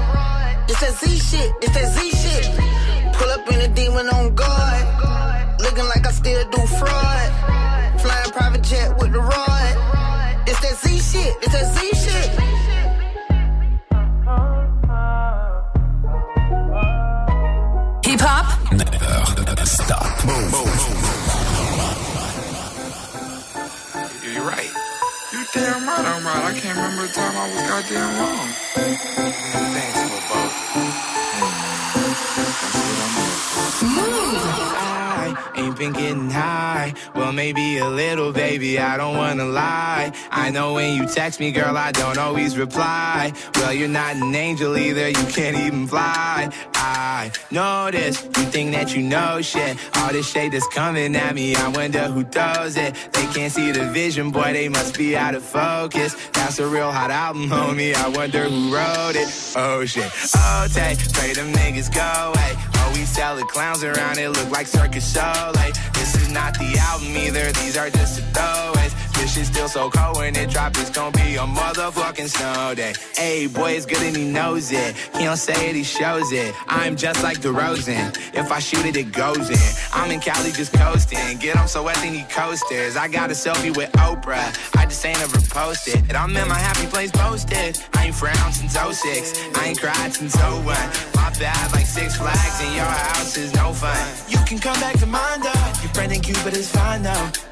It's 0.68 0.80
that 0.80 0.94
Z 0.94 1.18
shit, 1.18 1.52
it's 1.62 1.74
that 1.74 1.92
Z 1.94 2.10
shit. 2.10 2.44
Pull 3.14 3.30
up 3.30 3.50
in 3.52 3.60
a 3.60 3.68
demon 3.68 4.08
on 4.08 4.34
guard. 4.34 5.60
Looking 5.60 5.84
like 5.84 6.06
I 6.06 6.12
still 6.12 6.44
do 6.50 6.66
fraud. 6.78 8.00
Flying 8.00 8.30
private 8.32 8.62
jet 8.62 8.96
with 8.98 9.12
the 9.12 9.20
rod. 9.20 9.74
It's 10.46 10.60
that 10.60 10.76
Z 10.82 10.98
shit, 10.98 11.36
it's 11.42 11.52
that 11.52 11.66
Z 11.74 11.78
shit. 12.04 12.28
Hip 18.06 18.20
hop, 18.20 18.46
Never 18.72 19.66
stop. 19.66 21.01
You're 24.42 24.50
right. 24.50 24.74
You 25.32 25.46
damn 25.54 25.86
right 25.86 26.04
I'm 26.04 26.26
right. 26.26 26.44
I 26.44 26.58
can't 26.58 26.76
remember 26.76 27.06
the 27.06 27.12
time 27.12 27.36
I 27.36 27.48
was 27.48 27.62
goddamn 27.62 28.18
wrong. 28.18 28.48
Thanks, 29.72 30.00
football. 30.10 30.50
I 33.84 34.78
ain't 34.86 34.91
been 35.82 35.92
getting 35.92 36.30
high. 36.30 36.94
Well, 37.12 37.32
maybe 37.32 37.78
a 37.78 37.88
little, 37.88 38.32
baby. 38.32 38.78
I 38.78 38.96
don't 38.96 39.16
wanna 39.16 39.46
lie. 39.46 40.12
I 40.30 40.50
know 40.50 40.74
when 40.74 40.94
you 40.94 41.08
text 41.08 41.40
me, 41.40 41.50
girl, 41.50 41.76
I 41.76 41.90
don't 41.90 42.18
always 42.18 42.56
reply. 42.56 43.32
Well, 43.56 43.72
you're 43.72 43.88
not 43.88 44.14
an 44.14 44.32
angel 44.32 44.76
either. 44.76 45.08
You 45.08 45.26
can't 45.26 45.56
even 45.56 45.88
fly. 45.88 46.52
I 46.74 47.32
know 47.50 47.90
this. 47.90 48.22
You 48.22 48.44
think 48.54 48.72
that 48.74 48.94
you 48.94 49.02
know 49.02 49.42
shit. 49.42 49.76
All 49.96 50.12
this 50.12 50.30
shade 50.30 50.52
that's 50.52 50.68
coming 50.68 51.16
at 51.16 51.34
me. 51.34 51.56
I 51.56 51.66
wonder 51.68 52.04
who 52.14 52.22
does 52.22 52.76
it. 52.76 52.94
They 53.12 53.26
can't 53.34 53.52
see 53.52 53.72
the 53.72 53.86
vision, 53.86 54.30
boy. 54.30 54.52
They 54.52 54.68
must 54.68 54.96
be 54.96 55.16
out 55.16 55.34
of 55.34 55.42
focus. 55.42 56.14
That's 56.32 56.60
a 56.60 56.66
real 56.66 56.92
hot 56.92 57.10
album, 57.10 57.48
homie. 57.48 57.92
I 57.94 58.08
wonder 58.08 58.44
who 58.44 58.72
wrote 58.72 59.16
it. 59.16 59.28
Oh 59.56 59.84
shit. 59.84 60.10
Oh, 60.36 60.68
take. 60.72 60.98
Pray 61.12 61.32
them 61.32 61.52
niggas 61.52 61.92
go 61.92 62.30
away. 62.30 62.72
We 62.94 63.06
sell 63.06 63.36
the 63.36 63.44
clowns 63.44 63.82
around. 63.82 64.18
It 64.18 64.28
look 64.28 64.50
like 64.50 64.66
circus 64.66 65.12
show. 65.12 65.52
Like 65.54 65.71
this 65.94 66.14
is 66.16 66.28
not 66.30 66.58
the 66.58 66.76
album 66.78 67.16
either. 67.16 67.52
These 67.52 67.76
are 67.76 67.90
just 67.90 68.16
the 68.16 68.22
throwaways. 68.32 69.11
This 69.22 69.34
shit's 69.34 69.48
still 69.50 69.68
so 69.68 69.88
cold 69.88 70.16
when 70.16 70.34
it 70.34 70.50
drop. 70.50 70.76
It's 70.78 70.90
gonna 70.90 71.16
be 71.16 71.36
a 71.36 71.46
motherfucking 71.46 72.28
snow 72.28 72.74
day. 72.74 72.92
Hey, 73.14 73.46
boy, 73.46 73.70
it's 73.70 73.86
good 73.86 74.02
and 74.02 74.16
he 74.16 74.28
knows 74.28 74.72
it. 74.72 74.96
He 75.16 75.22
don't 75.22 75.36
say 75.36 75.70
it, 75.70 75.76
he 75.76 75.84
shows 75.84 76.32
it. 76.32 76.52
I'm 76.66 76.96
just 76.96 77.22
like 77.22 77.38
DeRozan. 77.38 78.16
If 78.34 78.50
I 78.50 78.58
shoot 78.58 78.84
it, 78.84 78.96
it 78.96 79.12
goes 79.12 79.48
in. 79.48 79.92
I'm 79.92 80.10
in 80.10 80.18
Cali 80.18 80.50
just 80.50 80.72
coasting. 80.72 81.38
Get 81.38 81.54
him 81.54 81.68
so 81.68 81.84
wet, 81.84 81.94
they 81.98 82.10
need 82.10 82.30
coasters. 82.30 82.96
I 82.96 83.06
got 83.06 83.30
a 83.30 83.34
selfie 83.34 83.74
with 83.76 83.92
Oprah. 83.92 84.50
I 84.76 84.86
just 84.86 85.06
ain't 85.06 85.22
ever 85.22 85.38
posted. 85.50 86.00
And 86.08 86.14
I'm 86.14 86.36
in 86.36 86.48
my 86.48 86.58
happy 86.58 86.88
place 86.88 87.12
posted. 87.12 87.78
I 87.94 88.06
ain't 88.06 88.16
frowned 88.16 88.52
since 88.52 88.72
06. 88.72 89.40
I 89.54 89.66
ain't 89.66 89.78
cried 89.78 90.12
since 90.12 90.34
01. 90.34 90.64
My 91.14 91.30
bad, 91.38 91.72
like 91.72 91.86
six 91.86 92.16
flags 92.16 92.60
in 92.60 92.74
your 92.74 92.90
house 93.06 93.36
is 93.36 93.54
no 93.54 93.72
fun. 93.72 94.04
You 94.28 94.38
can 94.46 94.58
come 94.58 94.80
back 94.80 94.98
to 94.98 95.06
mine 95.06 95.42
though. 95.42 95.72
Your 95.80 95.94
friend 95.94 96.10
and 96.10 96.24
Cupid 96.24 96.56
is 96.56 96.68
fine 96.72 97.04
though. 97.04 97.51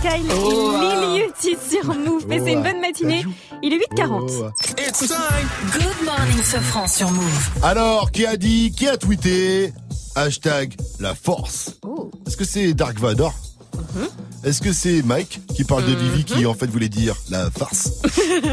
Kyle 0.00 0.30
Oh, 0.32 0.72
et 0.82 1.18
Lil 1.18 1.24
Uzi 1.24 1.56
sur 1.70 1.94
Move. 1.94 2.24
Mais 2.28 2.38
c'est 2.38 2.52
une 2.52 2.62
bonne 2.62 2.80
matinée. 2.80 3.24
Il 3.62 3.72
est 3.72 3.78
8h40. 3.78 4.50
It's 4.78 4.98
time. 5.08 5.48
Good 5.72 6.04
morning, 6.06 6.42
Sofran 6.44 6.86
sur 6.86 7.10
Move. 7.10 7.48
Alors, 7.62 8.12
qui 8.12 8.24
a 8.26 8.36
dit, 8.36 8.72
qui 8.76 8.88
a 8.88 8.96
tweeté 8.96 9.72
Hashtag 10.14 10.74
la 11.00 11.14
force? 11.14 11.76
Oh. 11.82 12.10
Est-ce 12.26 12.36
que 12.36 12.44
c'est 12.44 12.74
Dark 12.74 12.98
Vador? 12.98 13.34
Mm-hmm. 13.76 14.46
Est-ce 14.48 14.62
que 14.62 14.72
c'est 14.72 15.02
Mike 15.02 15.40
qui 15.54 15.64
parle 15.64 15.84
de 15.84 15.94
Vivi 15.94 16.24
qui 16.24 16.46
en 16.46 16.54
fait 16.54 16.66
voulait 16.66 16.88
dire 16.88 17.16
la 17.30 17.50
farce? 17.50 18.02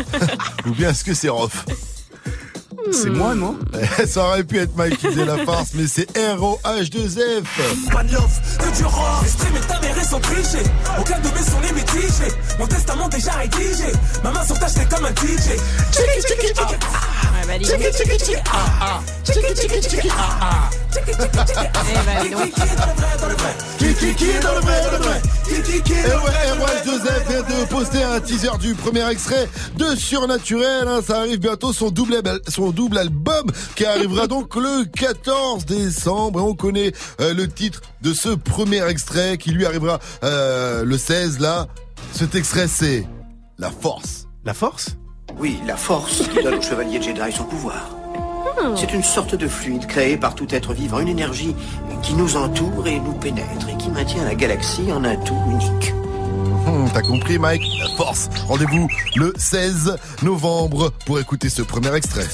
Ou 0.66 0.72
bien 0.72 0.90
est-ce 0.90 1.04
que 1.04 1.14
c'est 1.14 1.30
Rof? 1.30 1.66
C'est 2.92 3.10
moi, 3.10 3.36
non 3.36 3.58
Ça 4.08 4.26
aurait 4.28 4.44
pu 4.44 4.60
être 4.60 4.76
Mike 4.76 4.98
qui 4.98 5.08
faisait 5.08 5.26
la 5.26 5.38
farce, 5.46 5.72
mais 5.74 5.88
c'est 5.88 6.10
ROH2F 6.18 7.44
Pas 7.92 8.04
de 8.04 8.14
love, 8.14 8.40
que 8.60 8.78
du 8.78 8.86
rap. 8.86 9.24
Les 9.24 9.30
streams 9.30 9.56
et 9.56 9.68
ta 9.68 9.80
mère 9.80 10.06
sont 10.06 10.20
trichés. 10.20 10.64
Aucun 11.00 11.20
de 11.20 11.28
mes 11.28 11.44
sons 11.44 11.60
les 11.62 11.74
mitigés. 11.74 12.34
Mon 12.60 12.68
testament 12.68 13.10
déjà 13.10 13.32
rédigé. 13.34 13.92
Ma 14.24 14.32
main 14.32 14.44
sur 14.44 14.58
ta 14.60 14.68
comme 14.68 15.06
un 15.06 15.10
DJ. 15.10 15.58
Tchiki 15.92 16.22
tchiki 16.22 16.48
tchiki. 16.48 16.62
Ouais, 16.62 16.64
bah, 16.64 16.68
dis 16.68 17.35
tchiki. 17.46 18.36
Ah 18.46 18.78
ah. 18.82 19.02
Ah 20.10 20.30
ah. 20.42 20.70
Eh 21.90 22.30
bah. 22.30 22.46
Qui 22.48 22.66
est 22.66 22.76
dans 22.76 22.86
le 22.86 22.92
vrai, 22.92 23.22
dans 23.22 23.28
le 23.28 23.36
vrai. 23.36 23.56
Qui 24.00 24.16
qui 24.16 24.24
est 24.26 24.40
dans 24.40 24.54
le 24.54 24.62
vrai, 24.62 24.82
dans 24.84 24.92
le 24.92 25.04
vrai 25.04 25.22
Qui 25.46 25.82
qui 25.82 25.94
est 25.94 26.10
dans 26.10 26.16
le 26.16 26.22
vrai, 26.22 26.52
ROH2F 26.58 27.28
vient 27.30 27.42
de 27.42 27.66
poster 27.68 28.04
un 28.04 28.20
teaser 28.20 28.58
du 28.60 28.74
premier 28.76 29.08
extrait 29.10 29.48
de 29.78 29.96
Surnaturel. 29.96 30.88
hein. 30.88 31.02
ça 31.06 31.20
arrive 31.20 31.40
bientôt 31.40 31.74
son 31.74 31.92
double, 31.92 32.22
son 32.48 32.72
double 32.72 32.98
album 32.98 33.46
qui 33.76 33.86
arrivera 33.86 34.28
donc 34.36 34.56
le 34.56 34.86
14 34.86 35.66
décembre. 35.66 36.40
Et 36.40 36.44
on 36.44 36.56
connaît 36.56 36.94
euh, 37.20 37.34
le 37.34 37.48
titre 37.48 37.82
de 38.02 38.14
ce 38.14 38.30
premier 38.30 38.86
extrait 38.88 39.38
qui 39.38 39.52
lui 39.52 39.66
arrivera 39.66 40.00
euh, 40.24 40.84
le 40.84 40.98
16 40.98 41.40
là. 41.40 41.68
Cet 42.14 42.36
extrait 42.36 42.68
c'est 42.68 43.06
La 43.60 43.70
Force. 43.72 44.28
La 44.46 44.54
Force? 44.54 44.96
Oui, 45.38 45.60
la 45.68 45.76
force 45.76 46.28
qui 46.30 46.42
donne 46.44 46.56
au 46.56 46.62
chevalier 46.62 47.02
Jedi 47.02 47.32
son 47.32 47.44
pouvoir. 47.44 47.90
C'est 48.76 48.94
une 48.94 49.04
sorte 49.04 49.36
de 49.36 49.48
fluide 49.48 49.86
créé 49.86 50.18
par 50.18 50.34
tout 50.34 50.48
être 50.56 50.74
vivant, 50.74 51.00
une 51.00 51.10
énergie 51.10 51.56
qui 52.02 52.14
nous 52.14 52.38
entoure 52.38 52.88
et 52.88 53.00
nous 53.00 53.14
pénètre 53.14 53.68
et 53.70 53.78
qui 53.78 53.90
maintient 53.90 54.24
la 54.24 54.34
galaxie 54.34 54.92
en 54.92 55.04
un 55.04 55.16
tout 55.18 55.38
unique. 55.52 55.94
Hum, 56.66 56.90
T'as 56.94 57.02
compris 57.02 57.38
Mike? 57.38 57.62
La 57.80 57.90
Force. 57.98 58.30
Rendez-vous 58.48 58.88
le 59.16 59.34
16 59.38 59.98
novembre 60.24 60.92
pour 61.06 61.20
écouter 61.20 61.50
ce 61.50 61.62
premier 61.62 61.94
extrait. 61.96 62.26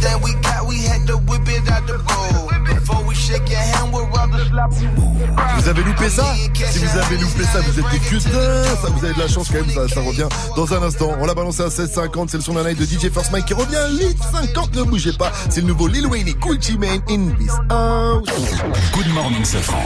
Everything 0.00 0.22
we 0.22 0.34
got, 0.42 0.66
we 0.66 0.78
had 0.82 1.06
to 1.06 1.16
whip 1.16 1.48
it 1.48 1.70
out 1.70 1.86
the 1.86 1.98
bowl. 1.98 2.50
Before 2.64 3.04
we 3.04 3.14
shake 3.14 3.48
your 3.50 3.58
hand, 3.58 3.92
we'll 3.92 4.06
rather 4.06 4.44
slap 4.46 4.72
you. 4.80 4.88
Vous 5.56 5.68
avez 5.68 5.82
loupé 5.82 6.08
ça 6.08 6.34
Si 6.34 6.78
vous 6.78 6.98
avez 6.98 7.18
loupé 7.18 7.44
ça, 7.44 7.60
vous 7.60 7.78
êtes 7.78 7.90
des 7.90 7.98
cutins. 7.98 8.30
Ça, 8.82 8.88
vous 8.88 9.04
avez 9.04 9.14
de 9.14 9.18
la 9.18 9.28
chance 9.28 9.48
quand 9.48 9.60
même, 9.66 9.70
ça, 9.70 9.88
ça 9.88 10.00
revient 10.00 10.28
dans 10.56 10.72
un 10.72 10.82
instant. 10.82 11.10
On 11.20 11.26
l'a 11.26 11.34
balancé 11.34 11.62
à 11.62 11.68
16,50. 11.68 12.28
C'est 12.28 12.38
le 12.38 12.42
son 12.42 12.54
d'un 12.54 12.64
night 12.64 12.78
de 12.78 12.84
DJ 12.84 13.12
First 13.12 13.30
Mike 13.32 13.46
qui 13.46 13.54
revient 13.54 13.76
à 13.76 13.90
8,50. 13.90 14.76
Ne 14.76 14.82
bougez 14.84 15.12
pas. 15.12 15.32
C'est 15.50 15.60
le 15.60 15.66
nouveau 15.66 15.86
Lil 15.86 16.06
Wayne 16.06 16.28
et 16.28 16.34
Gucci 16.34 16.78
Mane 16.78 17.02
in 17.10 17.34
this 17.38 17.52
house. 17.68 18.28
Good 18.94 19.08
morning, 19.12 19.44
Sofran. 19.44 19.84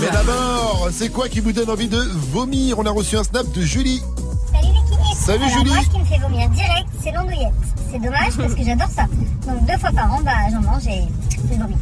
Mais 0.00 0.10
d'abord, 0.10 0.88
c'est 0.90 1.10
quoi 1.10 1.28
qui 1.28 1.40
vous 1.40 1.52
donne 1.52 1.68
envie 1.68 1.88
de 1.88 2.02
vomir? 2.32 2.78
On 2.78 2.86
a 2.86 2.90
reçu 2.90 3.16
un 3.16 3.24
snap 3.24 3.50
de 3.52 3.62
Julie. 3.62 4.02
Salut 5.24 5.44
Alors, 5.44 5.58
Julie. 5.58 5.70
Moi, 5.70 5.82
ce 5.84 5.88
qui 5.90 5.98
me 6.00 6.04
fait 6.04 6.18
vomir 6.18 6.48
direct, 6.50 6.88
c'est 7.02 7.12
l'andouillette. 7.12 7.52
C'est 7.90 7.98
dommage 7.98 8.36
parce 8.36 8.54
que 8.54 8.64
j'adore 8.64 8.88
ça. 8.88 9.02
Donc 9.46 9.66
deux 9.66 9.78
fois 9.78 9.90
par 9.94 10.12
an, 10.14 10.20
bah, 10.24 10.30
j'en 10.50 10.60
mange 10.62 10.86
et 10.86 11.02
je 11.50 11.58
vomis. 11.58 11.76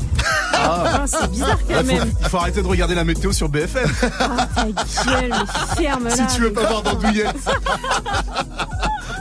Ah, 0.55 1.05
c'est 1.07 1.31
bizarre 1.31 1.59
quand 1.67 1.75
Là, 1.75 1.81
faut- 1.81 1.87
même. 1.87 2.13
il 2.21 2.29
faut 2.29 2.37
arrêter 2.37 2.63
de 2.63 2.67
regarder 2.67 2.95
la 2.95 3.05
météo 3.05 3.33
sur 3.33 3.49
BFM. 3.49 3.89
Ah, 4.21 4.47
ta 4.55 4.65
gueule, 5.11 5.33
ferme 5.77 6.05
là. 6.05 6.11
si 6.11 6.27
tu 6.35 6.43
veux 6.43 6.53
pas 6.53 6.67
voir 6.67 6.83
d'andouillette. 6.83 7.35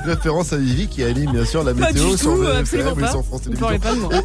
Référence 0.10 0.53
à 0.53 0.57
Vivi 0.57 0.88
qui 0.88 1.03
anime 1.03 1.31
bien 1.31 1.45
sûr 1.45 1.64
la 1.64 1.73
Pas 1.73 1.88
météo 1.88 2.18
sur 2.18 2.36
tout, 2.36 2.41
BFM 2.41 2.57
absolument 2.57 2.91
et 2.98 3.02
pas. 3.02 3.11
sur 3.11 3.26
France. 3.26 3.41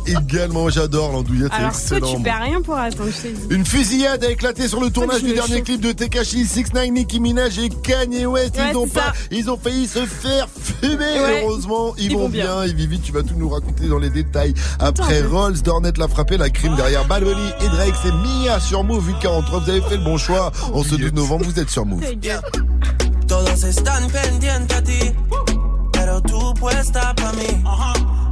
Et 0.06 0.12
également, 0.12 0.69
j'adore 0.70 1.12
l'andouillette, 1.12 1.51
c'est 1.52 1.94
Alors, 1.97 2.01
toi, 2.09 2.16
tu 2.16 2.23
perds 2.23 2.43
rien 2.43 2.62
pour 2.62 2.77
attendre. 2.77 3.11
Une 3.51 3.65
fusillade 3.65 4.24
a 4.24 4.31
éclaté 4.31 4.69
sur 4.69 4.81
le 4.81 4.90
tournage 4.90 5.23
du 5.23 5.35
dernier 5.35 5.62
clip 5.62 5.81
de 5.81 5.93
Tekashi 5.93 6.47
69, 6.47 6.90
Nicki 6.90 7.20
Minaj 7.20 7.59
et 7.59 7.69
Kanye 7.69 8.27
West. 8.27 8.56
Ouais, 8.56 8.70
ils 8.70 8.77
ont 8.77 8.86
pas, 8.89 9.12
ils 9.31 9.51
ont 9.51 9.59
failli 9.59 9.86
se 9.86 10.05
faire 10.06 10.48
fumer. 10.81 10.97
Ouais. 10.98 11.43
Heureusement, 11.44 11.94
ils, 11.98 12.06
Ils 12.06 12.15
vont 12.15 12.23
vont 12.23 12.28
bien. 12.28 12.44
bien. 12.44 12.62
Et 12.65 12.73
Vivi, 12.73 12.98
tu 13.01 13.12
vas 13.12 13.23
tout 13.23 13.35
nous 13.36 13.48
raconter 13.48 13.86
dans 13.89 13.98
les 13.98 14.11
détails. 14.11 14.55
Après 14.78 15.19
Attends. 15.19 15.28
Rolls, 15.31 15.61
Dornet 15.62 15.93
l'a 15.97 16.09
frappé, 16.09 16.36
la 16.36 16.51
crime 16.51 16.74
derrière 16.77 17.05
Bunny 17.06 17.31
et 17.61 17.69
Drake, 17.69 17.94
c'est 18.02 18.12
Mia 18.12 18.59
sur 18.61 18.85
Move 18.85 19.06
843. 19.09 19.61
Vous 19.61 19.70
avez 19.70 19.81
fait 19.82 19.97
le 19.98 20.05
bon 20.05 20.16
choix. 20.19 20.51
En 20.73 20.82
ce 20.82 20.94
12 20.94 21.12
novembre, 21.12 21.44
vous 21.44 21.59
êtes 21.61 21.70
sur 21.70 21.85
Move. 21.86 22.02
Todos 23.27 23.65
están 23.65 24.11
pendientes 24.11 24.70
a 24.74 24.82
ti, 24.82 24.98
tú 26.27 26.55
puesta 26.55 27.15
pa' 27.15 27.33
mí. 27.33 27.63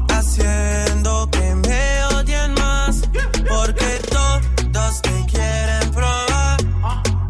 Haciendo 0.09 1.29
que 1.31 1.55
me 1.55 2.05
odien 2.17 2.55
más, 2.55 3.03
porque 3.49 4.01
todos 4.11 5.03
te 5.03 5.27
quieren 5.27 5.91
probar. 5.91 6.59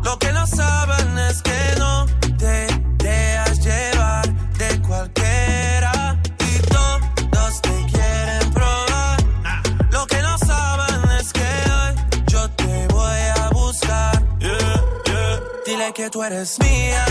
Lo 0.02 0.18
que 0.18 0.32
no 0.32 0.46
saben 0.46 1.18
es 1.30 1.42
que 1.42 1.74
no 1.78 2.06
te 2.38 2.66
dejas 2.98 3.58
llevar 3.64 4.26
de 4.58 4.82
cualquiera. 4.82 6.20
Y 6.38 6.58
todos 6.68 7.60
te 7.62 7.86
quieren 7.92 8.50
probar. 8.52 9.16
Lo 9.90 10.06
que 10.06 10.20
no 10.22 10.36
saben 10.38 11.10
es 11.18 11.32
que 11.32 11.50
hoy 11.76 12.22
yo 12.26 12.50
te 12.50 12.86
voy 12.88 13.20
a 13.40 13.48
buscar. 13.50 14.22
Dile 15.64 15.92
que 15.94 16.10
tú 16.10 16.22
eres 16.22 16.58
mía, 16.60 17.04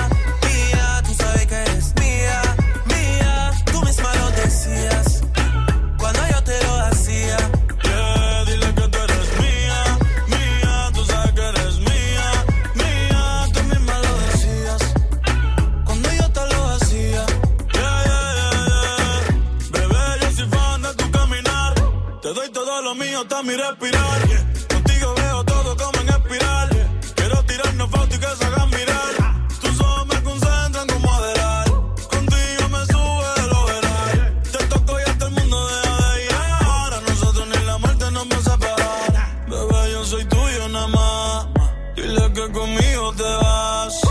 mío, 23.43 23.43
mi 23.43 23.55
respirar. 23.55 24.21
Contigo 24.67 25.13
veo 25.15 25.43
todo 25.43 25.75
como 25.77 26.01
en 26.01 26.09
espiral. 26.09 26.69
Quiero 27.15 27.43
tirarnos 27.43 27.89
fotos 27.89 28.15
y 28.15 28.19
que 28.19 28.27
se 28.27 28.45
hagan 28.45 28.69
mirar. 28.69 29.47
Tus 29.61 29.79
ojos 29.79 30.07
me 30.07 30.23
concentran 30.23 30.87
como 30.87 31.13
adelar. 31.13 31.65
Contigo 32.09 32.69
me 32.69 32.85
sube 32.85 33.41
de 33.41 33.47
lo 33.47 33.65
veral. 33.65 34.41
Te 34.51 34.57
toco 34.65 34.99
y 34.99 35.03
hasta 35.09 35.25
el 35.25 35.31
mundo 35.31 35.67
deja 35.67 36.11
de 36.13 36.25
ir. 36.25 36.31
Ahora 36.65 37.01
nosotros 37.01 37.47
ni 37.47 37.65
la 37.65 37.77
muerte 37.77 38.11
nos 38.11 38.27
va 38.27 38.37
a 38.37 38.41
separar. 38.41 39.47
Bebé, 39.47 39.91
yo 39.91 40.05
soy 40.05 40.25
tuyo 40.25 40.69
nada 40.69 40.87
más. 40.87 41.47
Dile 41.95 42.33
que 42.33 42.51
conmigo 42.51 43.13
te 43.13 43.23
vas. 43.23 44.01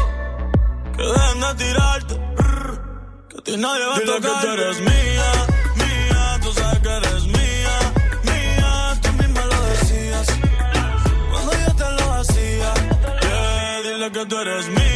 Que 0.96 1.02
dejen 1.02 1.40
de 1.40 1.54
tirarte. 1.64 2.14
Que 3.28 3.38
a 3.38 3.42
ti 3.42 3.56
nadie 3.56 3.86
va 3.86 3.96
a 3.96 4.00
tocar. 4.00 4.20
que 4.20 4.46
tú 4.46 4.52
eres 4.52 4.80
mía, 4.80 5.09
tú 14.30 14.38
eres 14.38 14.89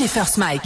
DJ 0.00 0.08
First 0.08 0.38
Mike. 0.38 0.62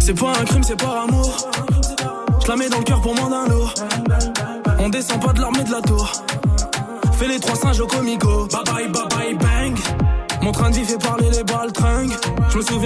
C'est 0.00 0.14
pas 0.14 0.30
un 0.30 0.44
crime, 0.44 0.62
c'est 0.64 0.76
par 0.76 1.02
amour. 1.02 1.05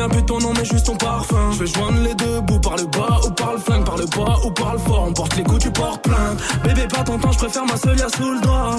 Souviens 0.00 0.08
plus 0.08 0.24
ton 0.24 0.38
nom, 0.38 0.52
mais 0.56 0.64
juste 0.64 0.86
ton 0.86 0.96
parfum. 0.96 1.50
Je 1.52 1.58
vais 1.58 1.66
joindre 1.66 2.00
les 2.02 2.14
deux 2.14 2.40
bouts 2.40 2.60
par 2.60 2.76
le 2.76 2.84
bas 2.84 3.20
ou 3.26 3.30
par 3.30 3.52
le 3.52 3.58
flingue, 3.58 3.84
par 3.84 3.96
le 3.96 4.06
bas 4.06 4.36
ou 4.44 4.50
par 4.50 4.72
le 4.72 4.78
fort. 4.78 5.06
On 5.08 5.12
porte 5.12 5.36
les 5.36 5.42
coups, 5.42 5.62
tu 5.62 5.70
portes 5.70 6.02
plainte. 6.02 6.38
Bébé, 6.64 6.86
pas 6.88 7.02
ton 7.02 7.18
temps, 7.18 7.32
je 7.32 7.38
préfère 7.38 7.64
ma 7.66 7.76
seule, 7.76 7.98
sous 7.98 8.32
le 8.32 8.40
doigt. 8.40 8.76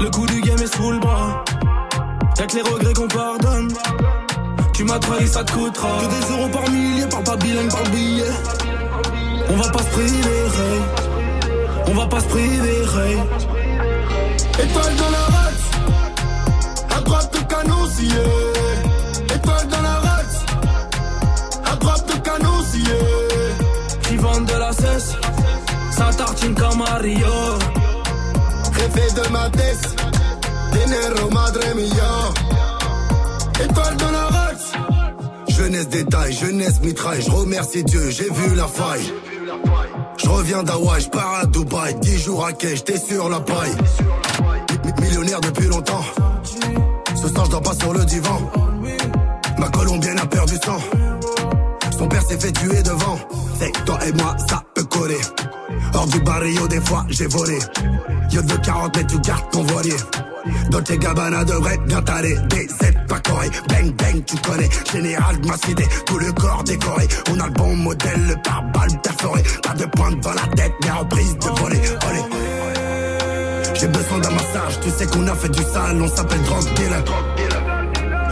Le 0.00 0.10
coup 0.10 0.26
du 0.26 0.40
game 0.40 0.58
est 0.58 0.74
sous 0.76 0.92
le 0.92 0.98
bras. 0.98 1.44
Y'a 2.38 2.46
que 2.46 2.54
les 2.56 2.62
regrets 2.62 2.92
qu'on 2.92 3.08
pardonne. 3.08 3.72
Tu 4.72 4.84
m'as 4.84 4.98
trahi, 4.98 5.26
ça 5.26 5.44
te 5.44 5.52
coûtera. 5.52 5.88
Que 6.00 6.06
des 6.06 6.32
euros 6.32 6.48
par 6.48 6.70
millier, 6.70 7.06
par 7.06 7.22
pas 7.22 7.36
bilingue, 7.36 7.70
par 7.70 7.82
billet. 7.90 8.24
On 9.48 9.56
va 9.56 9.68
pas 9.70 9.82
se 9.82 9.90
priver. 9.90 10.42
On 11.86 11.94
va 11.94 12.06
pas 12.06 12.20
se 12.20 12.26
priver. 12.26 12.82
Étoile 14.58 14.96
dans 14.96 15.10
la 15.10 16.96
à 16.96 17.00
droite 17.00 17.30
le 17.34 17.40
canon 17.46 17.86
scié. 17.86 18.08
Étoile 18.08 18.51
tartine 26.84 26.84
comme 26.84 26.86
à 26.86 26.98
Rio. 26.98 27.58
Jefe 28.74 29.14
de 29.14 29.32
ma 29.32 29.50
tête, 29.50 29.96
dinero 30.72 31.30
madre 31.30 31.60
mia. 31.74 33.64
Étoile 33.64 33.96
dans 33.96 34.10
la 34.10 34.28
jeunesse 35.48 35.88
détail, 35.88 36.32
jeunesse 36.32 36.80
mitraille. 36.80 37.22
Je 37.22 37.30
remercie 37.30 37.84
Dieu, 37.84 38.10
j'ai 38.10 38.30
vu 38.30 38.54
la 38.54 38.66
faille. 38.66 39.12
Je 40.22 40.28
reviens 40.28 40.62
d'Hawaï, 40.62 41.00
je 41.02 41.08
pars 41.08 41.34
à 41.42 41.46
Dubaï, 41.46 41.94
10 42.00 42.18
jours 42.22 42.44
à 42.46 42.52
quai, 42.52 42.76
j'étais 42.76 42.98
sur 42.98 43.28
la 43.28 43.40
paille. 43.40 43.74
Mi- 44.84 44.92
Millionnaire 45.06 45.40
depuis 45.40 45.66
longtemps. 45.68 46.04
Ce 47.14 47.28
soir, 47.28 47.44
je 47.46 47.50
dors 47.50 47.62
pas 47.62 47.74
sur 47.74 47.92
le 47.92 48.04
divan. 48.04 48.38
Ma 49.58 49.68
colombienne 49.68 50.18
a 50.18 50.26
perdu 50.26 50.54
sang. 50.64 50.78
Son 51.96 52.08
père 52.08 52.22
s'est 52.22 52.38
fait 52.38 52.52
tuer 52.52 52.82
devant. 52.82 53.18
C'est 53.60 53.72
toi 53.84 53.98
et 54.06 54.12
moi, 54.12 54.36
ça 54.48 54.62
peut 54.74 54.84
coller. 54.84 55.20
Du 56.10 56.20
barrio, 56.20 56.66
des 56.68 56.80
fois, 56.80 57.06
j'ai 57.08 57.26
volé. 57.26 57.58
Yo 58.30 58.42
de 58.42 58.54
40 58.56 58.96
mètres, 58.96 59.14
tu 59.14 59.20
gardes 59.20 59.50
ton 59.50 59.62
voilier. 59.62 59.96
Dolce 60.70 60.98
Gabbana 60.98 61.44
devrait 61.44 61.78
bien 61.86 62.02
t'aller. 62.02 62.36
Des 62.48 62.68
aides 62.84 63.06
pas 63.08 63.20
coré. 63.20 63.48
Bang, 63.68 63.92
bang, 63.96 64.22
tu 64.26 64.36
connais. 64.38 64.68
Général 64.92 65.40
de 65.40 65.46
ma 65.46 65.56
cité, 65.56 65.84
tout 66.04 66.18
le 66.18 66.32
corps 66.32 66.64
décoré. 66.64 67.06
On 67.30 67.40
a 67.40 67.46
le 67.46 67.52
bon 67.52 67.76
modèle, 67.76 68.26
le 68.28 68.34
pare-balles 68.42 69.00
perforé. 69.02 69.42
Pas 69.62 69.74
de 69.74 69.84
pointe 69.86 70.20
dans 70.20 70.32
la 70.34 70.46
tête, 70.54 70.72
mais 70.82 70.90
reprise 70.90 71.38
de 71.38 71.60
voler. 71.60 71.80
J'ai 73.74 73.88
besoin 73.88 74.18
d'un 74.18 74.30
massage, 74.30 74.80
tu 74.82 74.90
sais 74.90 75.06
qu'on 75.06 75.26
a 75.26 75.34
fait 75.34 75.48
du 75.48 75.62
sale, 75.62 76.00
on 76.02 76.08
s'appelle 76.08 76.42
drug 76.42 76.64
dealer. 76.74 77.04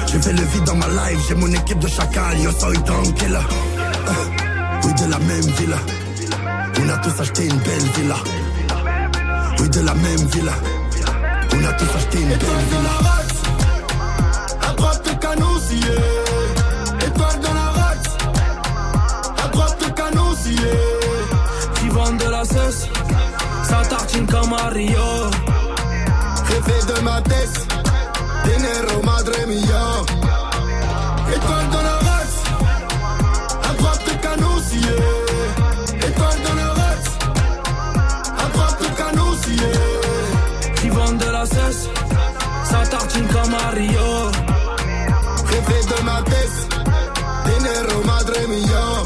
J'ai 0.06 0.20
fait 0.20 0.32
le 0.32 0.42
vide 0.42 0.64
dans 0.64 0.76
ma 0.76 0.86
life, 0.88 1.20
j'ai 1.28 1.34
mon 1.34 1.48
équipe 1.52 1.78
de 1.78 1.88
chacal, 1.88 2.38
yo 2.40 2.50
soy 2.52 2.76
tranquille. 2.84 3.38
Euh, 3.38 4.12
Oui, 4.84 4.94
de 4.94 5.10
la 5.10 5.18
même 5.18 5.40
villa. 5.58 5.76
On 6.82 6.88
a 6.88 6.96
tous 6.98 7.20
acheté 7.20 7.44
une 7.44 7.58
belle 7.58 7.88
villa. 7.96 8.16
Oui, 9.58 9.68
de 9.68 9.80
la 9.80 9.94
même 9.94 10.26
villa. 10.32 10.52
On 11.52 11.64
a 11.64 11.72
tous 11.74 11.96
acheté 11.96 12.20
une 12.20 12.28
belle 12.28 12.64
villa. 12.70 12.94
À 14.68 14.72
droite 14.72 15.02
le 15.06 15.14
canon 15.18 15.58
scié. 15.60 15.94
Étoile 17.06 17.40
dans 17.40 17.54
la 17.54 17.68
race. 17.80 18.16
À 19.44 19.48
droite 19.48 19.76
le 19.84 19.90
canon 19.92 20.34
scié. 20.42 20.72
Qui 21.74 21.88
vendent 21.88 22.18
de 22.18 22.30
la 22.30 22.44
cesse, 22.44 22.88
ça 23.62 23.82
tartine 23.88 24.26
comme 24.26 24.52
à 24.54 24.68
Rio. 24.68 25.30
Jefe 26.48 26.86
de 26.86 27.00
ma 27.02 27.20
tête, 27.22 27.66
dinero 28.44 29.02
madre 29.04 29.32
mia. 29.46 30.19
Tartine 43.70 43.94
comme 43.94 44.08
à 44.08 44.10
Rio. 44.10 44.30
Jefe 45.50 45.86
de 45.86 46.04
ma 46.04 46.22
tête, 46.22 46.68
dinero 47.46 48.04
madre 48.04 48.48
mia. 48.48 48.99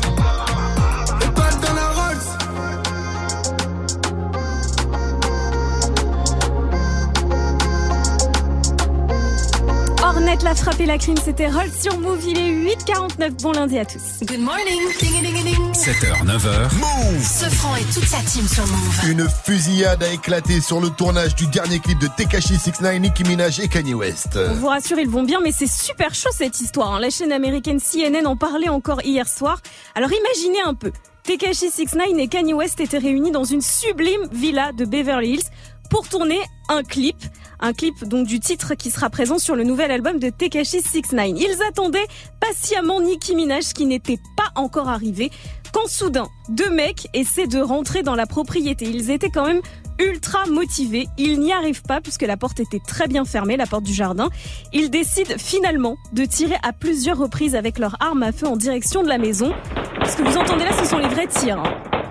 L'a 10.43 10.55
frappé 10.55 10.85
la 10.85 10.99
crime, 10.99 11.17
c'était 11.25 11.49
Roll 11.49 11.71
sur 11.71 11.99
Move, 11.99 12.23
il 12.27 12.37
est 12.37 12.75
8h49, 12.77 13.41
bon 13.41 13.53
lundi 13.53 13.79
à 13.79 13.87
tous. 13.87 14.21
Good 14.27 14.41
morning. 14.41 14.79
Ding, 15.01 15.23
ding, 15.23 15.43
ding. 15.43 15.73
7h, 15.73 16.23
9h. 16.27 16.71
Ce 17.23 17.47
franc 17.49 17.75
et 17.77 17.85
toute 17.85 18.05
sa 18.05 18.19
team 18.19 18.47
sur 18.47 18.67
Move. 18.67 19.01
Une 19.11 19.27
fusillade 19.45 20.03
a 20.03 20.13
éclaté 20.13 20.61
sur 20.61 20.81
le 20.83 20.91
tournage 20.91 21.35
du 21.35 21.47
dernier 21.47 21.79
clip 21.79 21.99
de 21.99 22.09
Tekashi 22.09 22.59
69, 22.59 22.99
Nicki 23.01 23.25
Minaj 23.25 23.59
et 23.61 23.69
Kanye 23.69 23.95
West. 23.95 24.37
On 24.51 24.55
vous 24.55 24.67
rassure, 24.67 24.99
ils 24.99 25.09
vont 25.09 25.23
bien, 25.23 25.41
mais 25.41 25.53
c'est 25.53 25.71
super 25.71 26.15
chaud 26.15 26.31
cette 26.37 26.61
histoire. 26.61 26.93
hein. 26.95 27.01
La 27.01 27.09
chaîne 27.09 27.33
américaine 27.33 27.81
CNN 27.81 28.27
en 28.27 28.37
parlait 28.37 28.69
encore 28.69 29.01
hier 29.03 29.27
soir. 29.27 29.61
Alors 29.95 30.11
imaginez 30.13 30.61
un 30.61 30.75
peu. 30.75 30.93
Tekashi 31.23 31.71
69 31.71 32.19
et 32.19 32.29
Kanye 32.29 32.53
West 32.53 32.81
étaient 32.81 32.99
réunis 32.99 33.31
dans 33.31 33.45
une 33.45 33.63
sublime 33.63 34.29
villa 34.31 34.73
de 34.73 34.85
Beverly 34.85 35.35
Hills 35.35 35.45
pour 35.89 36.07
tourner 36.07 36.41
un 36.69 36.83
clip. 36.83 37.17
Un 37.61 37.73
clip 37.73 38.05
donc 38.05 38.27
du 38.27 38.41
titre 38.41 38.75
qui 38.75 38.91
sera 38.91 39.11
présent 39.11 39.39
sur 39.39 39.57
le 39.57 39.65
nouvel 39.65 39.91
album 39.91 40.19
de 40.19 40.31
Tekashi 40.31 40.83
69. 40.83 41.31
Ils 41.37 41.63
attendaient 41.69 42.07
patiemment 42.41 43.01
Nicki 43.01 43.35
Minaj 43.35 43.73
qui 43.73 43.87
n'était 43.87 44.19
pas 44.37 44.51
encore 44.61 44.89
arrivé 44.89 45.31
quand 45.73 45.89
soudain 45.89 46.29
deux 46.49 46.71
mecs 46.71 47.09
essaient 47.15 47.47
de 47.47 47.61
rentrer 47.61 48.03
dans 48.03 48.15
la 48.15 48.27
propriété. 48.27 48.87
Ils 48.87 49.11
étaient 49.11 49.31
quand 49.31 49.47
même 49.47 49.61
ultra 49.99 50.47
motivés. 50.47 51.07
Ils 51.19 51.41
n'y 51.41 51.53
arrivent 51.53 51.83
pas 51.83 52.01
puisque 52.01 52.23
la 52.23 52.37
porte 52.37 52.61
était 52.61 52.81
très 52.85 53.09
bien 53.09 53.25
fermée, 53.25 53.57
la 53.57 53.67
porte 53.67 53.85
du 53.85 53.95
jardin. 53.95 54.29
Ils 54.73 54.91
décident 54.91 55.35
finalement 55.39 55.97
de 56.13 56.25
tirer 56.25 56.57
à 56.63 56.73
plusieurs 56.73 57.19
reprises 57.19 57.55
avec 57.55 57.79
leur 57.79 57.97
arme 58.01 58.23
à 58.23 58.33
feu 58.33 58.47
en 58.47 58.57
direction 58.57 59.03
de 59.03 59.09
la 59.09 59.19
maison. 59.19 59.53
Ce 60.07 60.17
que 60.17 60.23
vous 60.23 60.37
entendez 60.37 60.65
là, 60.65 60.73
ce 60.79 60.85
sont 60.85 60.99
les 60.99 61.09
vrais 61.09 61.27
tirs. 61.29 61.59
hein. 61.59 62.04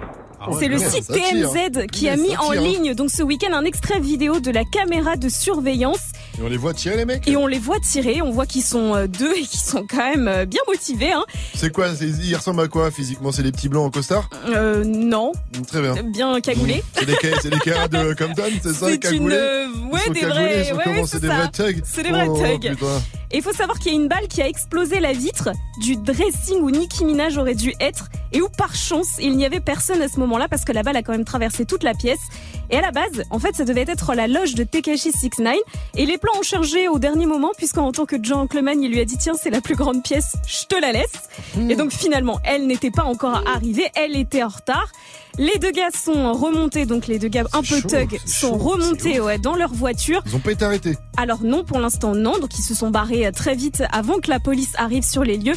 Ah 0.46 0.50
ouais, 0.52 0.58
C'est 0.60 0.68
le 0.68 0.78
site. 0.78 1.08
TMZ 1.08 1.88
qui 1.92 2.10
a 2.10 2.18
mis 2.18 2.36
en 2.38 2.52
hein. 2.52 2.56
ligne 2.56 2.94
donc 2.94 3.10
ce 3.10 3.24
week-end 3.24 3.54
un 3.54 3.64
extrait 3.66 4.00
vidéo 4.00 4.40
de 4.40 4.52
la 4.52 4.64
caméra 4.66 5.16
de 5.16 5.30
surveillance 5.30 6.00
Et 6.38 6.42
on 6.44 6.48
les 6.50 6.58
voit 6.58 6.74
tirer 6.74 6.98
les 6.98 7.06
mecs 7.06 7.28
et 7.28 7.38
on 7.38 7.48
les 7.48 7.60
voit 7.60 7.80
tirer. 7.80 8.22
On 8.22 8.32
voit 8.32 8.46
qu'ils 8.46 8.64
sont 8.64 8.94
euh, 8.96 9.08
deux 9.08 9.32
et 9.34 9.42
qu'ils 9.44 9.60
sont 9.60 9.86
quand 9.90 9.98
même 10.16 10.28
euh, 10.28 10.46
bien 10.46 10.62
motivés. 10.68 11.14
Hein. 11.14 11.24
C'est 11.56 11.72
quoi 11.72 11.96
c'est- 11.96 12.08
Ils 12.08 12.36
ressemblent 12.36 12.62
à 12.62 12.68
quoi 12.68 12.92
physiquement? 12.92 13.32
C'est 13.32 13.44
les 13.44 13.52
petits 13.52 13.70
blancs 13.70 13.86
en 13.88 13.90
costard? 13.92 14.30
Euh, 14.50 14.84
non, 14.84 15.32
Très 15.68 15.82
bien. 15.82 15.96
bien 16.04 16.42
cagoulés. 16.42 16.84
C'est 16.96 17.06
ca- 17.22 17.40
c'est 17.42 17.50
les 17.50 17.60
caras 17.60 17.88
de 17.88 18.14
Compton, 18.14 18.44
c'est 18.62 18.74
ça, 18.74 18.88
C'est 19.02 19.12
une, 19.16 19.32
euh, 19.32 19.68
ouais, 19.92 20.00
des 20.14 20.22
vrais- 20.22 20.72
ouais, 20.74 20.94
C'est 21.06 21.08
c'est 21.08 21.20
des 21.22 21.28
vrais 21.28 21.50
thugs? 21.52 21.82
C'est 21.86 22.04
des 22.04 22.10
vrais 22.12 22.28
Oh, 22.28 22.38
thugs. 22.38 22.76
Et 23.34 23.38
il 23.38 23.42
faut 23.42 23.52
savoir 23.52 23.80
qu'il 23.80 23.92
y 23.92 23.96
a 23.96 24.00
une 24.00 24.08
balle 24.08 24.28
qui 24.28 24.44
a 24.44 24.48
explosé 24.48 25.00
la 25.00 25.12
vitre 25.12 25.50
du 25.80 25.96
dressing 25.96 26.60
où 26.62 26.70
Nicki 26.70 27.04
Minaj 27.04 27.36
aurait 27.38 27.56
dû 27.56 27.74
être 27.80 28.10
et 28.32 28.44
où 28.44 28.48
par 28.48 28.76
chance 28.76 29.16
il 29.20 29.36
n'y 29.36 29.44
avait 29.44 29.60
personne 29.60 30.04
à 30.04 30.08
ce 30.08 30.20
moment-là 30.20 30.48
parce 30.48 30.64
que 30.66 30.72
la 30.72 30.84
balle 30.84 30.98
a 30.98 31.02
quand 31.02 31.14
même 31.14 31.26
traversé 31.26 31.66
toute 31.66 31.82
la 31.82 31.96
pièce. 31.96 32.20
Et 32.70 32.78
à 32.78 32.82
la 32.82 32.92
base, 32.92 33.24
en 33.32 33.40
fait, 33.40 33.56
ça 33.56 33.66
devait 33.66 33.86
être 33.88 34.14
la 34.14 34.28
loge 34.28 34.54
de 34.54 34.64
Tekashi 34.64 35.12
69 35.12 35.56
et 35.96 36.06
les 36.06 36.20
plans 36.20 36.34
ont 36.38 36.44
changé 36.44 36.88
au 36.88 37.00
dernier 37.00 37.26
moment 37.26 37.52
puisqu'en 37.58 37.92
tant 37.92 38.06
que 38.06 38.18
John 38.22 38.48
Cleman, 38.48 38.80
il 38.84 38.92
lui 38.92 39.00
a 39.00 39.06
dit 39.06 39.18
tiens 39.18 39.34
c'est 39.34 39.50
la 39.50 39.62
plus 39.62 39.76
grande 39.76 40.04
pièce, 40.04 40.36
je 40.48 40.66
te 40.68 40.80
la 40.80 40.92
laisse. 40.92 41.30
Et 41.58 41.76
donc 41.76 41.92
finalement, 41.92 42.40
elle 42.44 42.68
n'était 42.68 42.92
pas 42.92 43.04
encore 43.04 43.42
arrivée, 43.48 43.90
elle 43.96 44.16
était 44.16 44.44
en 44.44 44.50
retard. 44.50 44.92
Les 45.40 45.58
deux 45.60 45.72
gars 45.72 45.90
sont 45.92 46.34
remontés, 46.34 46.86
donc 46.86 47.08
les 47.08 47.18
deux 47.18 47.28
gars 47.28 47.46
un 47.54 47.62
peu 47.62 47.80
chaud, 47.80 47.88
thug 47.88 48.20
sont 48.24 48.50
chaud, 48.50 48.58
remontés 48.58 49.20
ouais, 49.20 49.40
dans 49.40 49.56
leur 49.56 49.74
voiture. 49.74 50.22
Ils 50.28 50.36
ont 50.36 50.40
pas 50.40 50.52
été 50.52 50.64
arrêtés. 50.64 50.96
Alors 51.18 51.44
non, 51.44 51.64
pour 51.64 51.80
l'instant 51.80 52.14
non, 52.14 52.38
donc 52.38 52.58
ils 52.60 52.62
se 52.62 52.76
sont 52.76 52.92
barrés 52.92 53.26
euh, 53.26 53.32
très 53.32 53.56
vite 53.56 53.82
avant 53.92 54.20
que 54.20 54.30
la 54.30 54.40
police 54.40 54.74
arrive 54.78 55.04
sur 55.04 55.24
les 55.24 55.38
lieux. 55.38 55.56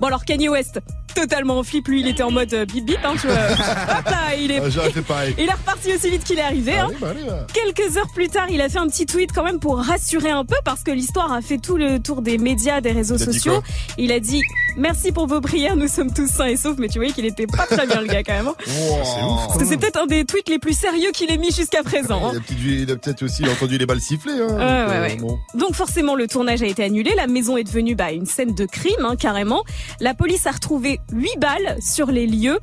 Bon 0.00 0.06
alors 0.06 0.24
Kanye 0.24 0.48
West, 0.48 0.80
totalement 1.20 1.58
en 1.58 1.62
flip. 1.62 1.88
Lui, 1.88 2.00
il 2.00 2.08
était 2.08 2.22
en 2.22 2.30
mode 2.30 2.52
euh, 2.54 2.64
bip 2.64 2.84
bip. 2.84 2.98
Hein, 3.04 3.14
tu 3.20 3.26
vois. 3.26 3.36
Hop 3.98 4.04
là, 4.10 4.34
il 4.38 4.50
est. 4.50 4.60
Ah. 4.60 5.24
Il 5.38 5.44
est 5.48 5.52
reparti 5.52 5.92
aussi 5.94 6.10
vite 6.10 6.24
qu'il 6.24 6.38
est 6.38 6.42
arrivé. 6.42 6.72
hein. 6.78 6.88
Bah, 7.00 7.08
allez, 7.10 7.24
bah. 7.24 7.46
Quelques 7.52 7.96
heures 7.96 8.08
plus 8.14 8.28
tard, 8.28 8.46
il 8.50 8.60
a 8.60 8.68
fait 8.68 8.78
un 8.78 8.86
petit 8.88 9.06
tweet 9.06 9.30
quand 9.34 9.42
même 9.44 9.58
pour 9.60 9.78
rassurer 9.78 10.30
un 10.30 10.44
peu 10.44 10.56
parce 10.64 10.82
que 10.82 10.90
l'histoire 10.90 11.32
a 11.32 11.40
fait 11.40 11.58
tout 11.58 11.76
le 11.76 11.98
tour 11.98 12.22
des 12.22 12.38
médias, 12.38 12.80
des 12.80 12.92
réseaux 12.92 13.16
Il 13.16 13.24
sociaux. 13.24 13.62
Il 13.98 14.12
a 14.12 14.20
dit 14.20 14.42
merci 14.76 15.12
pour 15.12 15.26
vos 15.26 15.40
prières, 15.40 15.76
nous 15.76 15.88
sommes 15.88 16.12
tous 16.12 16.28
sains 16.28 16.46
et 16.46 16.56
saufs. 16.56 16.76
Mais 16.78 16.88
tu 16.88 16.98
voyais 16.98 17.12
qu'il 17.12 17.24
était 17.26 17.46
pas 17.46 17.66
très 17.66 17.86
bien 17.86 18.00
le 18.00 18.06
gars 18.06 18.22
quand 18.22 18.32
même. 18.34 18.48
hein. 18.48 18.54
C'est 18.66 19.22
ouf. 19.22 19.46
Parce 19.46 19.58
que 19.58 19.64
c'est 19.64 19.76
peut-être 19.76 19.98
un 20.00 20.06
des 20.06 20.24
tweets 20.24 20.48
les 20.48 20.58
plus 20.58 20.76
sérieux 20.78 21.10
qu'il 21.12 21.30
ait 21.30 21.38
mis 21.38 21.52
jusqu'à 21.52 21.82
présent. 21.82 22.20
hein. 22.26 22.32
Il 22.32 22.36
a 22.36 22.40
peut-être 22.40 22.90
a 22.92 22.96
peut-être 22.96 23.22
aussi 23.22 23.44
entendu 23.48 23.78
les 23.78 23.86
balles 23.86 24.00
siffler. 24.00 24.32
Hein, 24.34 24.46
donc, 24.48 24.58
ouais, 24.58 24.64
euh, 24.64 25.02
ouais. 25.02 25.16
bon. 25.16 25.38
Donc 25.54 25.74
forcément, 25.74 26.14
le 26.14 26.26
tournage 26.26 26.62
a 26.62 26.66
été 26.66 26.84
annulé. 26.84 27.12
La 27.16 27.26
maison 27.26 27.56
est 27.56 27.64
devenue 27.64 27.94
bah, 27.94 28.12
une 28.12 28.26
scène 28.26 28.54
de 28.54 28.66
crime, 28.66 29.04
hein, 29.04 29.16
carrément. 29.16 29.62
La 30.00 30.14
police 30.14 30.46
a 30.46 30.50
retrouvé 30.52 31.00
8 31.12 31.38
balles 31.38 31.76
sur 31.80 32.06
les 32.08 32.26
lieux. 32.26 32.58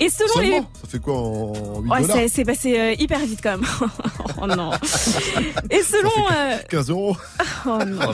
Et 0.00 0.08
selon 0.10 0.40
les... 0.40 0.50
Seulement 0.50 0.70
Ça 0.82 0.88
fait 0.88 0.98
quoi 0.98 1.14
en 1.16 1.80
8 1.80 1.88
Ouais, 1.90 2.00
dollars 2.02 2.16
c'est- 2.28 2.44
passé 2.44 2.76
euh, 2.78 2.94
hyper 2.98 3.20
vite 3.20 3.38
quand 3.40 3.58
même. 3.58 3.66
oh 4.42 4.46
non. 4.48 4.72
Et 5.70 5.82
selon... 5.82 6.10
euh, 6.32 6.56
15 6.68 6.90
euros 6.90 7.16
Oh 7.66 7.78
non. 7.86 8.12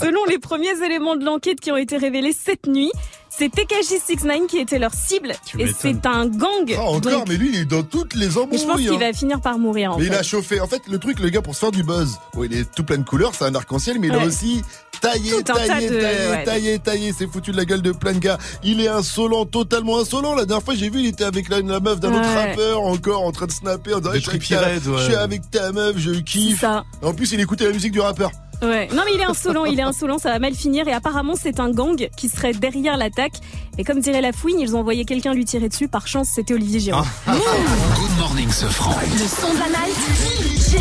Selon 0.00 0.24
les 0.28 0.38
premiers 0.38 0.82
éléments 0.84 1.16
de 1.16 1.24
l'enquête 1.24 1.60
qui 1.60 1.70
ont 1.70 1.76
été 1.76 1.98
révélés 1.98 2.32
cette 2.32 2.66
nuit, 2.66 2.90
c'est 3.38 3.52
TKJ69 3.54 4.46
qui 4.46 4.58
était 4.58 4.78
leur 4.78 4.92
cible 4.94 5.32
Tu 5.44 5.60
et 5.60 5.72
c'est 5.78 6.04
un 6.06 6.26
gang. 6.26 6.72
Ah, 6.76 6.82
encore, 6.82 7.00
Donc, 7.00 7.28
mais 7.28 7.36
lui, 7.36 7.50
il 7.52 7.60
est 7.60 7.64
dans 7.64 7.82
toutes 7.82 8.14
les 8.14 8.26
mais 8.26 8.32
je 8.32 8.38
pense 8.40 8.62
embrouilles. 8.64 8.84
qu'il 8.86 8.94
hein. 8.94 8.98
va 8.98 9.12
finir 9.12 9.40
par 9.40 9.58
mourir 9.58 9.92
en 9.92 9.98
Mais 9.98 10.04
fait. 10.04 10.10
il 10.10 10.14
a 10.14 10.22
chauffé. 10.22 10.60
En 10.60 10.66
fait, 10.66 10.82
le 10.88 10.98
truc, 10.98 11.18
le 11.20 11.28
gars, 11.28 11.42
pour 11.42 11.54
se 11.54 11.60
faire 11.60 11.72
du 11.72 11.82
buzz, 11.82 12.18
bon, 12.34 12.44
il 12.44 12.54
est 12.54 12.70
tout 12.74 12.84
plein 12.84 12.98
de 12.98 13.04
couleurs, 13.04 13.34
c'est 13.34 13.44
un 13.44 13.54
arc-en-ciel, 13.54 13.98
mais 14.00 14.08
il 14.08 14.14
a 14.14 14.18
Ouais. 14.18 14.26
aussi 14.26 14.62
taillé, 15.00 15.42
taillé, 15.42 15.88
de- 15.90 16.00
taillé, 16.00 16.28
ouais. 16.30 16.44
taillé, 16.44 16.78
taillé. 16.78 17.14
C'est 17.16 17.26
foutu 17.30 17.52
de 17.52 17.56
la 17.56 17.64
gueule 17.66 17.82
de 17.82 17.92
plein 17.92 18.12
de 18.14 18.18
gars. 18.18 18.38
Il 18.64 18.80
est 18.80 18.88
insolent, 18.88 19.44
totalement 19.44 19.98
insolent. 20.00 20.34
La 20.34 20.46
dernière 20.46 20.64
fois, 20.64 20.74
j'ai 20.74 20.88
vu, 20.88 21.00
il 21.00 21.06
était 21.06 21.24
avec 21.24 21.48
la, 21.48 21.60
la 21.60 21.80
meuf 21.80 22.00
d'un 22.00 22.12
autre 22.14 22.26
Ouais. 22.28 22.48
rappeur, 22.50 22.80
encore 22.82 23.22
en 23.22 23.32
train 23.32 23.46
de 23.46 23.52
snapper, 23.52 23.94
en 23.94 23.98
disant, 23.98 24.12
Des 24.12 24.20
je, 24.20 24.22
suis 24.22 24.30
avec 24.30 24.40
trippy 24.42 24.54
ta- 24.62 24.68
red, 24.70 24.86
ouais. 24.86 24.98
je 24.98 25.04
suis 25.04 25.14
avec 25.14 25.50
ta 25.50 25.72
meuf, 25.72 25.98
je 25.98 26.10
kiffe. 26.12 26.64
En 27.02 27.12
plus, 27.14 27.32
il 27.32 27.40
écoutait 27.40 27.66
la 27.66 27.72
musique 27.72 27.92
du 27.92 28.00
rappeur. 28.00 28.30
Ouais. 28.62 28.88
Non 28.94 29.02
mais 29.04 29.12
il 29.14 29.20
est 29.20 29.24
insolent, 29.24 29.64
il 29.64 29.78
est 29.78 29.82
insolent, 29.82 30.18
ça 30.18 30.30
va 30.30 30.38
mal 30.38 30.54
finir 30.54 30.88
et 30.88 30.92
apparemment 30.92 31.34
c'est 31.36 31.60
un 31.60 31.70
gang 31.70 32.08
qui 32.16 32.28
serait 32.28 32.52
derrière 32.52 32.96
l'attaque. 32.96 33.34
Et 33.78 33.84
comme 33.84 34.00
dirait 34.00 34.22
la 34.22 34.32
fouine, 34.32 34.58
ils 34.58 34.74
ont 34.74 34.80
envoyé 34.80 35.04
quelqu'un 35.04 35.34
lui 35.34 35.44
tirer 35.44 35.68
dessus. 35.68 35.88
Par 35.88 36.06
chance, 36.06 36.30
c'était 36.34 36.54
Olivier 36.54 36.80
Giroud. 36.80 37.04
Ah. 37.26 37.32
Good 37.32 38.18
morning, 38.18 38.50
ce 38.50 38.66
franc. 38.66 38.94
Le 39.12 39.18
son 39.18 39.52
de 39.52 39.58
la 39.58 39.66
night, 39.66 39.96
DJ 40.40 40.78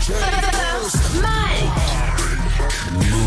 First 0.00 1.14
Mike. 1.20 1.37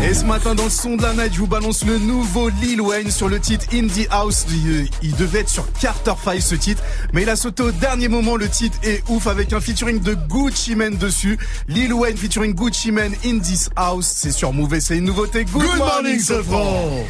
Et 0.02 0.14
ce 0.14 0.24
matin, 0.24 0.56
dans 0.56 0.64
le 0.64 0.70
son 0.70 0.96
de 0.96 1.02
la 1.02 1.12
night, 1.12 1.32
je 1.32 1.38
vous 1.38 1.46
balance 1.46 1.84
le 1.84 1.96
nouveau 1.98 2.48
Lil 2.60 2.80
Wayne 2.80 3.10
sur 3.10 3.28
le 3.28 3.38
titre 3.38 3.66
Indie 3.72 4.08
House. 4.10 4.44
Il, 4.50 4.88
il 5.00 5.14
devait 5.14 5.40
être 5.40 5.48
sur 5.48 5.64
Carter 5.74 6.14
5 6.24 6.40
ce 6.40 6.54
titre, 6.56 6.82
mais 7.12 7.22
il 7.22 7.30
a 7.30 7.36
sauté 7.36 7.62
au 7.62 7.70
dernier 7.70 8.08
moment. 8.08 8.34
Le 8.34 8.48
titre 8.48 8.76
est 8.82 9.04
ouf 9.08 9.28
avec 9.28 9.52
un 9.52 9.60
featuring 9.60 10.00
de 10.00 10.14
Gucci 10.14 10.74
Mane 10.74 10.96
dessus. 10.96 11.38
Lil 11.68 11.94
Wayne 11.94 12.16
featuring 12.16 12.52
Gucci 12.52 12.90
Mane 12.90 13.14
in 13.24 13.38
this 13.38 13.70
house. 13.76 14.10
C'est 14.12 14.32
sur 14.32 14.52
Move 14.52 14.74
et 14.74 14.80
c'est 14.80 14.98
une 14.98 15.04
nouveauté. 15.04 15.44
Good, 15.44 15.62
Good 15.62 15.78
morning, 15.78 16.18
Sofran. 16.18 17.06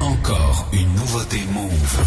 Encore 0.00 0.68
une 0.72 0.92
nouveauté 0.94 1.40
Move. 1.50 2.04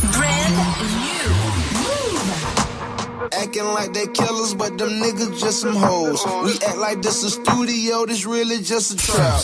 Acting 3.34 3.66
like 3.66 3.94
they 3.94 4.08
killers, 4.08 4.54
but 4.54 4.78
them 4.78 4.90
niggas 5.02 5.40
just 5.40 5.62
some 5.62 5.76
hoes. 5.76 6.24
We 6.44 6.54
act 6.66 6.78
like 6.78 7.02
this 7.02 7.24
a 7.24 7.30
studio, 7.30 8.06
this 8.06 8.26
really 8.26 8.60
just 8.62 8.94
a 8.94 8.98
trap. 8.98 9.44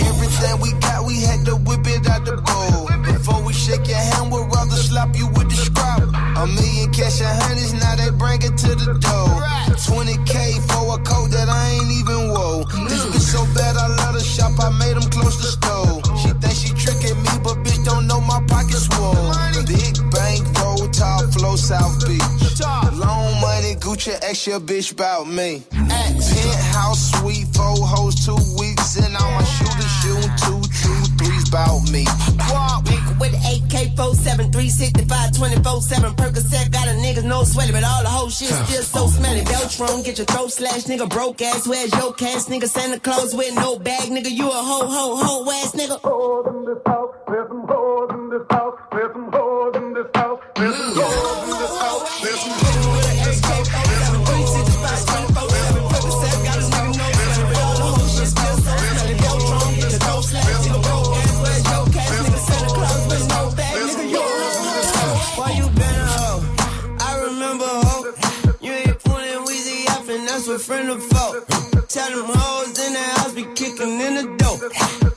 Everything 0.00 0.60
we 0.60 0.72
got, 0.80 1.04
we 1.06 1.20
had 1.20 1.44
to 1.46 1.56
whip 1.56 1.86
it 1.86 2.06
out 2.08 2.24
the 2.24 2.36
bowl. 2.36 2.86
Before 3.02 3.42
we 3.42 3.52
shake 3.52 3.88
your 3.88 3.96
hand, 3.96 4.30
we'd 4.30 4.46
rather 4.54 4.76
slap 4.76 5.16
you 5.16 5.26
with 5.28 5.50
the 5.50 5.56
scrap. 5.56 6.02
A 6.02 6.46
million 6.46 6.92
cash 6.92 7.20
and 7.20 7.42
honeys, 7.42 7.72
now 7.74 7.96
they 7.96 8.10
bring 8.10 8.42
it 8.42 8.56
to 8.58 8.74
the 8.74 8.94
door. 8.98 9.34
20k 9.82 10.62
for 10.70 10.94
a 10.94 10.98
coat 11.02 11.30
that 11.30 11.48
I 11.48 11.70
ain't 11.74 11.90
even 11.90 12.28
wore. 12.30 12.64
This 12.88 13.04
bitch 13.06 13.34
so 13.34 13.42
bad, 13.54 13.76
I 13.76 13.88
let 13.88 14.14
her 14.14 14.20
shop, 14.20 14.52
I 14.60 14.70
made 14.78 14.96
them 14.96 15.10
close 15.10 15.36
the 15.38 15.48
store. 15.48 15.93
Flow 21.44 21.56
South 21.56 22.06
Beach. 22.06 22.22
Long 22.94 23.40
money, 23.40 23.74
Gucci, 23.76 24.14
ask 24.22 24.46
your 24.46 24.60
bitch 24.60 24.92
about 24.92 25.26
me. 25.26 25.62
Penthouse 25.70 27.10
suite, 27.12 27.46
four 27.54 27.76
hoes, 27.76 28.14
two 28.24 28.38
weeks, 28.58 28.96
and 28.96 29.16
all 29.16 29.32
my 29.32 29.44
shooters 29.44 29.92
shooting 30.00 30.32
two, 30.44 30.60
two, 30.80 31.00
threes 31.18 31.48
about 31.48 31.82
me. 31.90 32.04
Walk 32.50 32.84
nigga 32.84 33.03
with 33.18 33.32
the 33.32 33.38
AK 33.38 33.96
47, 33.96 34.52
365, 34.52 35.32
24 35.36 35.82
7. 35.82 36.12
Percocet 36.14 36.70
got 36.70 36.88
a 36.88 36.92
nigga 36.92 37.24
no 37.24 37.44
sweaty, 37.44 37.72
but 37.72 37.84
all 37.84 38.02
the 38.02 38.08
whole 38.08 38.30
shit 38.30 38.48
still 38.48 38.82
so 38.82 39.06
smelly. 39.06 39.42
Beltron, 39.42 40.04
get 40.04 40.18
your 40.18 40.26
throat 40.26 40.50
slashed, 40.50 40.86
nigga. 40.86 41.08
Broke 41.08 41.42
ass, 41.42 41.66
where's 41.66 41.92
your 41.94 42.12
cash, 42.14 42.44
nigga? 42.44 42.68
Santa 42.68 42.98
Claus 43.00 43.34
with 43.34 43.54
no 43.54 43.78
bag, 43.78 44.08
nigga. 44.10 44.30
You 44.30 44.48
a 44.48 44.52
ho, 44.52 44.86
ho, 44.86 45.16
ho 45.16 45.50
ass 45.50 45.72
nigga. 45.72 46.00
There's 47.26 47.48
some 47.48 47.66
hoes 47.66 48.10
in 48.10 48.30
this 48.30 48.46
house. 48.52 48.76
There's 48.92 49.12
some 49.12 49.28
hoes 49.32 49.76
in 49.76 49.94
this 49.94 50.10
house. 50.14 50.40
There's 50.56 50.76
some 50.76 50.92
hoes 50.92 51.36
in 51.36 51.62
this 51.62 51.76
house. 51.80 51.93
Off, 70.54 70.70
and 70.70 70.88
that's 70.88 70.88
what 70.88 70.88
friend 70.88 70.88
of 70.90 71.02
foe. 71.02 71.40
Tell 71.88 72.10
them 72.10 72.26
hoes 72.26 72.78
in 72.78 72.92
the 72.92 73.04
house 73.18 73.32
be 73.34 73.44
kicking 73.54 74.00
in 74.00 74.14
the 74.14 74.26
door. 74.38 74.56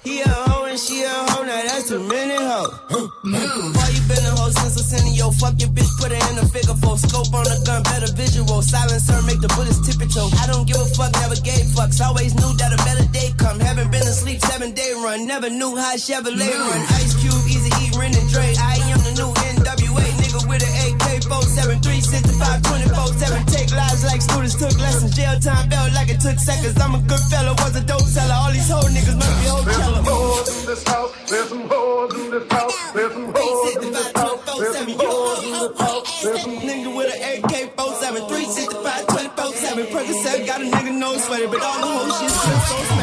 He 0.04 0.22
a 0.22 0.30
hoe 0.30 0.66
and 0.66 0.80
she 0.80 1.04
a 1.04 1.10
hoe, 1.10 1.44
now 1.44 1.62
that's 1.64 1.90
too 1.90 2.00
many 2.08 2.36
hoes. 2.36 2.74
Why 2.92 3.90
you 3.94 4.02
been 4.08 4.24
a 4.26 4.34
hoe 4.38 4.52
since 4.52 5.18
yo? 5.18 5.32
Fuck 5.32 5.60
your 5.60 5.70
bitch, 5.70 5.90
put 6.00 6.12
her 6.12 6.22
in 6.32 6.38
a 6.38 6.46
figure 6.46 6.76
four. 6.82 6.98
Scope 6.98 7.34
on 7.34 7.46
the 7.46 7.58
gun, 7.66 7.84
better 7.84 8.12
visual. 8.14 8.62
Silencer, 8.62 9.22
make 9.24 9.42
the 9.42 9.50
bullets 9.56 9.82
tip 9.86 10.02
it 10.02 10.12
toe. 10.14 10.30
I 10.42 10.48
don't 10.48 10.68
give 10.68 10.78
a 10.78 10.88
fuck, 10.98 11.14
never 11.22 11.36
gave 11.42 11.66
fucks. 11.74 12.00
Always 12.02 12.36
knew 12.36 12.52
that 12.58 12.74
a 12.74 12.80
better 12.86 13.08
day 13.12 13.34
come. 13.38 13.60
Haven't 13.60 13.92
been 13.92 14.06
asleep 14.06 14.42
seven 14.42 14.74
day 14.74 14.94
run. 14.98 15.28
Never 15.28 15.50
knew 15.50 15.76
how 15.76 15.96
Chevrolet 15.96 16.54
run. 16.54 16.82
Ice 17.02 17.16
Cube, 17.22 17.46
Easy 17.48 17.72
E, 17.82 17.92
Ren 17.98 18.14
and 18.16 18.30
Dre. 18.30 18.54
I 18.58 18.78
am 18.94 19.02
the 19.06 19.14
new 19.18 19.32
NWA 19.34 20.17
nigga 20.38 20.50
with 20.50 20.64
an 20.64 20.94
AK 20.94 21.24
47, 21.24 21.82
365, 21.82 22.62
24 22.64 23.08
7. 23.14 23.46
Take 23.48 23.72
lives 23.72 24.06
like 24.06 24.22
students 24.22 24.56
took 24.56 24.78
lessons. 24.80 25.16
Jail 25.16 25.40
time 25.40 25.70
felt 25.70 25.94
like 25.94 26.10
it 26.10 26.20
took 26.20 26.38
seconds. 26.40 26.80
I'm 26.80 26.96
a 26.96 27.02
good 27.02 27.20
fella, 27.30 27.54
was 27.54 27.76
a 27.76 27.84
dope 27.84 28.02
seller. 28.02 28.34
All 28.34 28.52
these 28.52 28.70
whole 28.70 28.84
niggas 28.84 29.18
must 29.18 29.34
be 29.40 29.48
There's 29.66 29.78
some 29.78 30.04
hoes 30.06 30.48
in 30.58 30.66
this 30.66 30.84
house. 30.88 31.12
There's 31.30 31.50
some 31.50 31.68
hoes 31.70 32.14
in 32.16 32.32
this 32.32 32.52
house. 32.52 32.94
There's 32.94 33.14
some 33.14 33.34
hoes 33.34 33.76
in 33.76 33.92
this 33.92 34.12
house. 34.14 34.42
There's 34.58 34.78
some 34.78 34.94
hoes 34.98 35.44
in 35.44 35.52
this 35.52 35.80
house. 35.80 36.24
There's 36.24 36.42
some 36.42 36.58
Nigga 36.58 36.96
with 36.96 37.14
an 37.14 37.44
AK 37.44 37.78
47, 37.78 38.28
365, 38.28 39.08
24 39.08 39.54
7. 39.54 39.86
Percocet 39.88 40.46
got 40.46 40.62
a 40.62 40.66
nigga 40.66 40.98
no 40.98 41.18
sweater, 41.18 41.48
but 41.48 41.62
all 41.62 41.80
the 41.80 41.88
whole 41.88 42.10
shit 42.20 42.32
still 42.32 42.60
so 42.60 42.97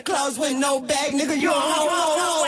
Santa 0.00 0.12
Claus 0.12 0.38
with 0.38 0.56
no 0.56 0.80
bag, 0.80 1.12
nigga 1.12 1.36
you 1.36 1.50
a 1.50 1.52
hoe. 1.52 2.46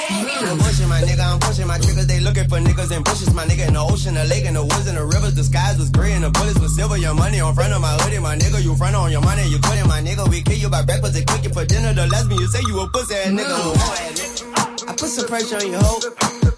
I'm 0.50 0.58
pushing 0.58 0.88
my 0.88 1.00
nigga, 1.02 1.20
I'm 1.20 1.38
pushing 1.40 1.66
my 1.66 1.78
triggers. 1.78 2.06
They 2.06 2.20
looking 2.20 2.48
for 2.48 2.58
niggas 2.58 2.96
in 2.96 3.02
bushes. 3.02 3.34
My 3.34 3.44
nigga 3.44 3.68
in 3.68 3.74
the 3.74 3.80
ocean, 3.80 4.14
the 4.14 4.24
lake, 4.24 4.44
in 4.44 4.54
the 4.54 4.62
woods, 4.62 4.86
in 4.88 4.94
the 4.94 5.04
rivers. 5.04 5.34
The 5.34 5.44
skies 5.44 5.78
was 5.78 5.90
gray 5.90 6.12
and 6.12 6.24
the 6.24 6.30
bullets 6.30 6.58
was 6.58 6.74
silver. 6.74 6.96
Your 6.96 7.14
money 7.14 7.40
on 7.40 7.54
front 7.54 7.72
of 7.72 7.80
my 7.80 7.92
hoodie, 8.00 8.18
my 8.20 8.36
nigga. 8.36 8.62
You 8.62 8.74
front 8.76 8.96
on 8.96 9.10
your 9.12 9.20
money, 9.20 9.46
you 9.48 9.58
quitting 9.60 9.88
my 9.88 10.00
nigga. 10.00 10.28
We 10.28 10.42
kill 10.42 10.56
you 10.56 10.70
by 10.70 10.82
breakfast 10.82 11.16
and 11.16 11.26
cook 11.26 11.44
you 11.44 11.50
for 11.50 11.64
dinner. 11.64 11.92
The 11.92 12.06
lesbian, 12.06 12.40
you 12.40 12.48
say 12.48 12.60
you 12.66 12.80
a 12.80 12.88
pussy 12.88 13.14
ass 13.14 13.28
nigga. 13.28 13.56
Nigga. 13.60 14.88
I 14.88 14.92
put 14.96 15.08
some 15.08 15.28
pressure 15.28 15.56
on 15.56 15.68
your 15.70 15.82
hoe. 15.82 16.00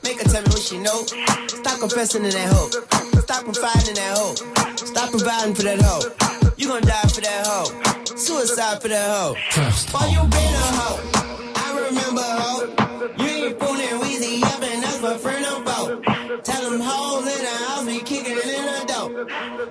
Make 0.05 0.23
her 0.23 0.29
tell 0.31 0.43
me 0.43 0.49
what 0.49 0.63
she 0.63 0.79
know. 0.79 1.07
Stop 1.49 1.81
confessing 1.81 2.25
in 2.25 2.31
that 2.31 2.49
hoe. 2.53 2.71
Stop 3.19 3.45
confiding 3.45 3.89
in 3.89 3.95
that 3.95 4.15
hoe. 4.15 4.35
Stop 4.77 5.11
providing 5.11 5.55
for 5.55 5.63
that 5.63 5.81
hoe. 5.83 6.44
You 6.65 6.71
gon' 6.71 6.81
die 6.81 7.09
for 7.13 7.21
that 7.21 7.47
hoe. 7.47 8.17
Suicide 8.17 8.81
for 8.81 8.89
that 8.89 9.05
hoe. 9.05 9.37
Why 9.93 10.09
you 10.09 10.25
been 10.33 10.55
a 10.57 10.67
hoe? 10.81 10.97
I 11.61 11.69
remember 11.77 12.25
hoe. 12.25 12.65
You 13.21 13.53
ain't 13.53 13.61
fooling 13.61 14.01
Weezy 14.01 14.41
up 14.41 14.63
and 14.65 14.83
that's 14.83 14.97
my 15.03 15.13
friend 15.19 15.45
about. 15.45 16.01
Tell 16.43 16.63
them 16.65 16.81
hoes 16.81 17.29
in 17.29 17.45
the 17.45 17.55
house 17.69 17.85
be 17.85 18.01
kicking 18.01 18.41
it 18.41 18.49
in 18.49 18.65
the 18.65 18.81
door. 18.89 19.09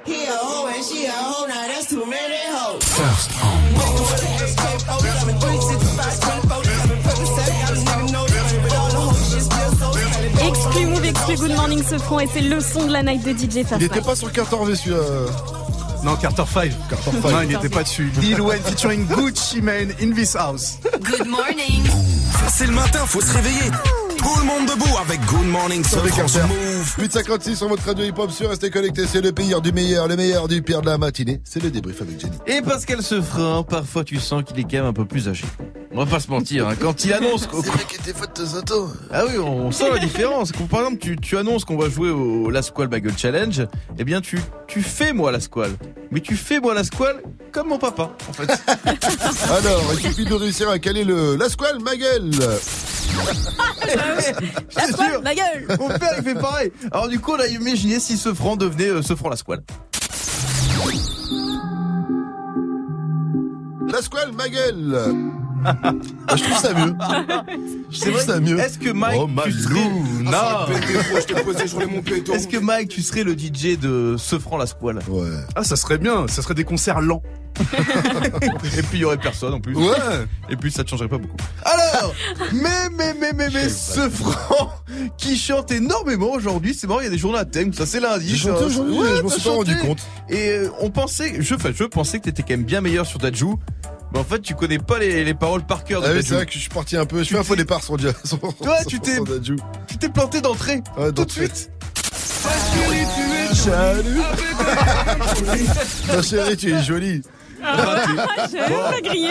He 0.06 0.26
a 0.30 0.38
hoe 0.38 0.70
and 0.70 0.86
she 0.86 1.06
a 1.08 1.18
hoe, 1.18 1.48
now 1.48 1.66
that's 1.66 1.90
too 1.90 2.06
many 2.06 2.38
hoes. 2.54 2.86
First 2.86 3.30
Nigga 3.74 4.02
with 4.14 4.30
an 4.30 4.46
AK 4.46 4.86
47, 4.86 5.34
365, 5.42 6.20
24 6.46 6.62
7. 6.62 7.02
Percocet 7.02 7.50
got 7.58 7.74
a 7.74 7.82
nigga 7.90 8.06
no 8.14 8.22
sweater, 8.28 8.62
but 8.62 8.74
all 8.78 8.90
the 8.94 9.02
whole 9.02 9.18
shit 9.18 9.42
still 9.50 9.72
so 9.82 9.90
smelly. 9.98 10.30
Exclu 10.46 10.86
Move 10.94 11.10
C'est 11.26 11.38
Good 11.42 11.56
Morning 11.58 11.82
Sofran 11.82 12.20
et 12.20 12.30
c'est 12.32 12.42
le 12.42 12.62
son 12.62 12.86
de 12.86 12.94
la 12.94 13.02
night 13.02 13.26
de 13.26 13.34
DJ 13.34 13.66
Il 13.82 13.90
pas 13.90 14.16
sur 14.16 14.28
le 14.28 14.34
14 14.34 14.76
celui-là. 14.76 15.64
Non, 16.04 16.16
Carter 16.18 16.44
5. 16.46 16.72
Carter 16.90 17.12
Non, 17.32 17.42
il 17.44 17.48
n'était 17.50 17.70
pas 17.70 17.84
dessus. 17.84 18.12
Lil 18.20 18.42
Wayne 18.42 18.62
featuring 18.64 19.08
Gucci 19.08 19.62
Mane 19.62 19.94
in 20.02 20.12
this 20.14 20.36
house. 20.36 20.78
Good 21.02 21.28
morning. 21.28 21.84
C'est 22.50 22.68
le 22.68 22.74
matin, 22.74 23.06
faut 23.06 23.22
se 23.22 23.34
réveiller. 23.34 23.72
Tout 24.24 24.40
le 24.40 24.46
monde 24.46 24.66
debout 24.68 24.98
avec 25.02 25.20
Good 25.26 25.48
Morning 25.48 25.84
sur 25.84 26.06
France. 26.08 26.38
Move. 26.38 26.96
856 26.98 27.56
sur 27.58 27.68
votre 27.68 27.86
radio 27.86 28.06
hip-hop 28.06 28.32
sur 28.32 28.50
Restez 28.50 28.70
connectés. 28.70 29.06
C'est 29.06 29.22
le 29.22 29.32
pire 29.32 29.62
du 29.62 29.72
meilleur, 29.72 30.08
le 30.08 30.16
meilleur 30.16 30.48
du 30.48 30.62
pire 30.62 30.82
de 30.82 30.86
la 30.88 30.98
matinée. 30.98 31.42
C'est 31.44 31.62
le 31.62 31.70
débrief 31.70 32.02
avec 32.02 32.20
Jenny. 32.20 32.38
Et 32.48 32.62
Pascal 32.62 33.04
Sefranc, 33.04 33.64
parfois 33.64 34.04
tu 34.04 34.18
sens 34.20 34.44
qu'il 34.44 34.58
est 34.60 34.64
quand 34.64 34.78
même 34.78 34.86
un 34.86 34.94
peu 34.94 35.06
plus 35.06 35.28
âgé. 35.28 35.44
On 35.92 36.04
va 36.04 36.06
pas 36.10 36.20
se 36.20 36.30
mentir, 36.30 36.68
hein, 36.68 36.76
quand 36.80 37.04
il 37.06 37.14
annonce 37.14 37.48
C'est 37.52 37.68
vrai 37.70 37.84
qu'il 37.88 38.00
était 38.00 38.18
faute 38.18 38.40
de 38.40 38.62
temps. 38.62 38.88
Ah 39.12 39.26
oui, 39.28 39.38
on 39.38 39.72
sent 39.72 39.90
la 39.94 40.00
différence. 40.00 40.52
Quand, 40.52 40.66
par 40.68 40.80
exemple, 40.80 40.98
tu, 40.98 41.18
tu 41.18 41.38
annonces 41.38 41.66
qu'on 41.66 41.78
va 41.78 41.90
jouer 41.90 42.10
au 42.10 42.50
La 42.50 42.62
Squale 42.64 42.88
Bagel 42.88 43.16
Challenge, 43.18 43.68
eh 44.00 44.04
bien 44.04 44.22
tu, 44.22 44.40
tu 44.68 44.82
fais 44.82 45.14
moi 45.14 45.32
la 45.32 45.40
squale. 45.40 45.72
Mais 46.12 46.22
tu 46.22 46.36
fais 46.36 46.60
moi 46.60 46.74
la 46.74 46.84
squale 46.84 47.22
comme 47.52 47.68
mon 47.68 47.78
papa, 47.78 48.10
en 48.28 48.34
fait. 48.34 48.50
Alors, 49.52 49.84
il 49.94 50.00
suffit 50.00 50.26
de 50.26 50.34
réussir 50.34 50.70
à 50.70 50.80
caler 50.80 51.04
le 51.04 51.36
la 51.36 51.50
squale 51.50 51.80
ma 51.80 51.96
gueule. 51.96 52.32
La 54.76 54.88
squale, 54.88 55.22
ma 55.24 55.36
gueule 55.36 55.66
Mon 55.80 55.88
père, 55.90 56.14
il 56.18 56.24
fait 56.24 56.36
pareil. 56.36 56.72
Alors 56.92 57.08
du 57.08 57.20
coup, 57.20 57.34
on 57.34 57.40
a 57.40 57.48
imaginé 57.48 58.00
si 58.00 58.18
Sefranc 58.18 58.56
devenait 58.56 58.90
euh, 58.90 59.02
Sefranc 59.02 59.30
la 59.30 59.36
squale. 59.36 59.64
La 63.92 64.02
squale 64.02 64.32
ma 64.34 64.50
guelle. 64.50 64.98
Ah, 66.28 66.36
je 66.36 66.44
trouve 66.44 66.58
ça 66.58 66.74
mieux. 66.74 66.94
Je 67.90 68.00
trouve 68.02 68.20
ça 68.20 68.40
mieux. 68.42 68.60
Est-ce 68.60 68.78
que 68.78 68.90
Mike, 68.90 69.18
Oh, 69.22 69.30
tu 69.46 69.52
serais... 69.54 69.80
Ah, 70.28 70.32
ça 70.32 70.66
répète 70.66 70.88
des 70.88 70.94
fois, 70.96 71.20
je 71.22 71.26
t'ai 71.26 71.42
posé, 71.42 71.68
je 71.68 71.74
roulais 71.74 71.86
mon 71.86 72.02
péton. 72.02 72.34
Est-ce 72.34 72.50
que 72.50 72.58
Mike, 72.58 72.90
tu 72.90 73.02
serais 73.02 73.24
le 73.24 73.32
DJ 73.32 73.80
de 73.80 74.18
Sefranc 74.18 74.58
la 74.58 74.66
squale? 74.66 75.00
Ouais. 75.08 75.30
Ah, 75.56 75.64
ça 75.64 75.78
serait 75.78 76.00
bien. 76.00 76.28
Ça 76.28 76.42
serait 76.42 76.54
des 76.54 76.66
concerts 76.66 77.00
lents. 77.00 77.24
Et 78.78 78.82
puis 78.84 78.98
il 78.98 79.00
y 79.00 79.06
aurait 79.06 79.18
personne 79.18 79.54
en 79.54 79.60
plus. 79.60 79.76
Ouais. 79.76 79.96
Et 80.50 80.56
puis 80.56 80.72
ça 80.72 80.84
ne 80.84 80.88
changerait 80.88 81.08
pas 81.08 81.18
beaucoup. 81.18 81.38
Alors, 81.64 82.14
mais 82.54 82.90
mais 82.98 83.14
mais 83.20 83.32
mais 83.34 83.50
mais 83.54 83.70
ce 83.70 84.10
franc 84.10 84.72
qui 85.18 85.38
chante 85.38 85.72
énormément 85.72 86.32
aujourd'hui, 86.32 86.74
c'est 86.74 86.88
marrant, 86.88 87.00
il 87.02 87.06
y 87.06 87.08
a 87.08 87.12
des 87.12 87.18
journaux 87.18 87.38
à 87.38 87.46
thème, 87.46 87.74
ça 87.74 87.86
c'est 87.86 88.00
lundi. 88.00 88.30
J'ai 88.36 88.50
chanté 88.50 88.66
aujourd'hui, 88.66 88.98
Ouais, 88.98 89.08
je 89.18 89.22
m'en 89.22 89.30
suis 89.30 89.42
pas 89.42 89.50
rendu 89.52 89.78
compte. 89.78 90.00
Et 90.30 90.50
euh, 90.50 90.70
on 90.80 90.90
pensait, 90.90 91.36
je, 91.42 91.56
enfin, 91.56 91.72
je 91.76 91.84
pensais 91.84 92.20
que 92.20 92.24
t'étais 92.26 92.42
quand 92.44 92.52
même 92.52 92.64
bien 92.64 92.82
meilleur 92.82 93.06
sur 93.06 93.20
Dajou. 93.20 93.60
Mais 94.14 94.20
en 94.20 94.24
fait, 94.24 94.42
tu 94.42 94.54
connais 94.54 94.78
pas 94.78 95.00
les, 95.00 95.24
les 95.24 95.34
paroles 95.34 95.66
par 95.66 95.84
cœur 95.84 96.02
de 96.02 96.08
Ah 96.08 96.12
oui, 96.14 96.22
c'est 96.24 96.36
vrai 96.36 96.46
que 96.46 96.54
je 96.54 96.60
suis 96.60 96.70
parti 96.70 96.96
un 96.98 97.06
peu. 97.06 97.24
Je 97.24 97.30
fais 97.30 97.38
un 97.38 97.44
faux 97.44 97.56
départ 97.56 97.84
sur 97.84 97.98
Dia. 97.98 98.12
sur- 98.24 98.40
Toi, 98.40 98.78
tu 98.88 99.00
t'es, 99.00 99.18
tu 99.88 99.98
t'es 99.98 100.10
planté 100.10 100.40
d'entrée. 100.40 100.82
Ouais, 100.98 101.12
tout 101.12 101.26
de 101.26 101.32
suite. 101.32 101.72
Salut. 103.54 104.22
Ma 106.08 106.22
chérie, 106.22 106.58
tu 106.58 106.72
es 106.74 106.84
jolie. 106.84 107.22
J'avais 108.52 108.74
pas 108.76 109.02
grillé. 109.04 109.30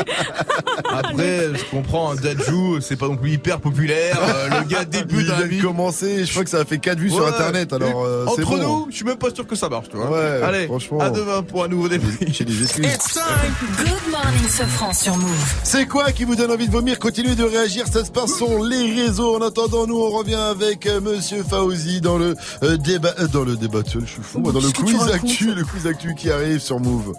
Après, 0.90 1.48
je 1.54 1.64
comprends, 1.70 2.12
hein, 2.12 2.16
Dajou, 2.22 2.80
c'est 2.80 2.96
pas 2.96 3.06
non 3.08 3.16
plus 3.16 3.32
hyper 3.32 3.60
populaire. 3.60 4.18
euh, 4.22 4.60
le 4.60 4.68
gars 4.68 4.84
débute 4.90 5.20
Il 5.20 5.24
vient 5.26 5.46
vie. 5.46 5.58
de 5.58 5.62
commencer. 5.62 6.24
Je 6.24 6.30
crois 6.30 6.44
que 6.44 6.50
ça 6.50 6.58
a 6.60 6.64
fait 6.64 6.78
4 6.78 6.98
vues 6.98 7.10
sur 7.10 7.26
internet. 7.26 7.72
Alors, 7.72 8.04
euh, 8.04 8.24
c'est 8.34 8.42
Entre 8.42 8.56
bon. 8.56 8.62
nous, 8.62 8.86
je 8.90 8.96
suis 8.96 9.04
même 9.04 9.16
pas 9.16 9.30
sûr 9.34 9.46
que 9.46 9.54
ça 9.56 9.68
marche, 9.68 9.88
tu 9.90 9.96
vois. 9.96 10.10
Ouais, 10.10 10.40
Allez, 10.42 10.66
franchement. 10.66 11.00
à 11.00 11.10
demain 11.10 11.42
pour 11.42 11.64
un 11.64 11.68
nouveau 11.68 11.88
débrief. 11.88 12.18
J'ai 12.32 12.44
des 12.44 12.62
excuses. 12.62 12.86
Good 12.86 14.10
morning 14.10 14.48
Sofran 14.48 14.92
sur 14.92 15.16
Move. 15.16 15.30
C'est 15.62 15.86
quoi 15.86 16.12
qui 16.12 16.24
vous 16.24 16.34
donne 16.36 16.50
envie 16.50 16.66
de 16.66 16.72
vomir? 16.72 16.98
Continuez 16.98 17.34
de 17.34 17.44
réagir, 17.44 17.86
ça 17.86 18.04
se 18.04 18.10
passe 18.10 18.34
sur 18.36 18.62
les 18.64 19.02
réseaux. 19.02 19.36
En 19.36 19.42
attendant, 19.46 19.86
nous 19.86 19.96
on 19.98 20.10
revient 20.10 20.34
avec 20.34 20.86
euh, 20.86 21.00
Monsieur 21.00 21.42
Fauzi 21.48 22.00
dans 22.00 22.18
le 22.18 22.34
euh, 22.62 22.76
débat, 22.76 23.14
euh, 23.20 23.26
dans 23.28 23.44
le 23.44 23.56
débat. 23.56 23.80
Je 23.84 23.98
suis 24.06 24.22
fou, 24.22 24.40
moi, 24.40 24.52
dans 24.52 24.60
le 24.60 24.70
quiz 24.70 25.02
actu, 25.12 25.54
le 25.54 25.64
quiz 25.64 25.86
actu 25.86 26.14
qui 26.14 26.30
arrive 26.30 26.58
sur 26.60 26.80
Move. 26.80 27.12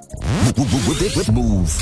Move. 1.04 1.78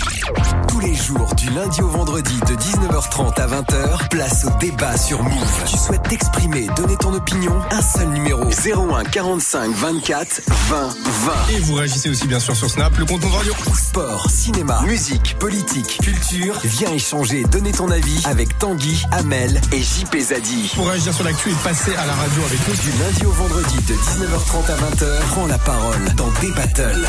Tous 0.68 0.80
les 0.80 0.96
jours, 0.96 1.36
du 1.36 1.52
lundi 1.52 1.80
au 1.82 1.88
vendredi, 1.90 2.34
de 2.48 2.56
19h30 2.56 3.40
à 3.40 3.46
20h, 3.46 4.10
place 4.10 4.46
au 4.46 4.60
débat 4.60 4.98
sur 4.98 5.22
Move. 5.22 5.64
Tu 5.68 5.78
souhaites 5.78 6.02
t'exprimer, 6.10 6.66
donner 6.76 6.96
ton 6.98 7.14
opinion 7.14 7.54
Un 7.70 7.82
seul 7.84 8.10
numéro 8.10 8.44
01 8.46 9.04
45 9.04 9.76
24 9.76 10.42
20 10.48 10.88
20. 10.88 11.34
Et 11.52 11.60
vous 11.60 11.76
réagissez 11.76 12.10
aussi 12.10 12.26
bien 12.26 12.40
sûr 12.40 12.56
sur 12.56 12.68
Snap, 12.68 12.98
le 12.98 13.06
compte 13.06 13.22
Move 13.22 13.36
Radio. 13.36 13.54
Sport, 13.76 14.28
cinéma, 14.28 14.82
musique, 14.88 15.38
politique, 15.38 16.00
culture. 16.02 16.60
Viens 16.64 16.92
échanger, 16.92 17.44
donner 17.44 17.74
ton 17.74 17.92
avis 17.92 18.24
avec 18.26 18.58
Tanguy, 18.58 19.06
Amel 19.12 19.62
et 19.72 19.82
JP 19.84 20.18
Zadi. 20.18 20.72
Pour 20.74 20.88
réagir 20.88 21.14
sur 21.14 21.24
l'actu 21.24 21.52
et 21.52 21.56
passer 21.64 21.94
à 21.96 22.08
la 22.08 22.14
radio 22.14 22.42
avec 22.44 22.68
nous. 22.68 22.74
Du 22.74 22.98
lundi 22.98 23.26
au 23.28 23.32
vendredi 23.32 23.76
de 23.88 23.94
19h30 23.94 24.72
à 24.72 24.76
20h, 24.78 25.20
prends 25.30 25.46
la 25.46 25.60
parole 25.60 26.16
dans 26.16 26.32
des 26.42 26.52
battles. 26.54 27.06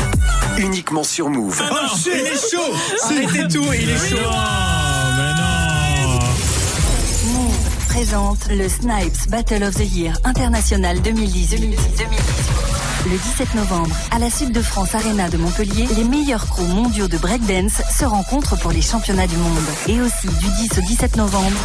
Uniquement 0.59 1.03
sur 1.03 1.29
Move. 1.31 1.59
Il 2.05 2.27
est 2.27 2.51
chaud. 2.51 2.73
Arrêtez 3.03 3.47
tout, 3.47 3.65
il 3.73 3.89
est 3.89 4.09
chaud. 4.09 4.29
Move 7.27 7.87
présente 7.87 8.47
le 8.49 8.67
Snipes 8.67 9.29
Battle 9.29 9.63
of 9.63 9.75
the 9.75 9.95
Year 9.95 10.13
International 10.23 11.01
2018. 11.01 12.72
Le 13.05 13.17
17 13.17 13.55
novembre, 13.55 13.95
à 14.11 14.19
la 14.19 14.29
Sud 14.29 14.53
de 14.53 14.61
France 14.61 14.95
Arena 14.95 15.27
de 15.29 15.35
Montpellier, 15.37 15.87
les 15.97 16.05
meilleurs 16.05 16.47
crews 16.47 16.67
mondiaux 16.67 17.09
de 17.09 17.17
breakdance 17.17 17.81
se 17.91 18.05
rencontrent 18.05 18.57
pour 18.57 18.71
les 18.71 18.81
championnats 18.81 19.27
du 19.27 19.35
monde. 19.35 19.57
Et 19.87 19.99
aussi, 19.99 20.27
du 20.27 20.47
10 20.69 20.77
au 20.77 20.81
17 20.81 21.17
novembre, 21.17 21.57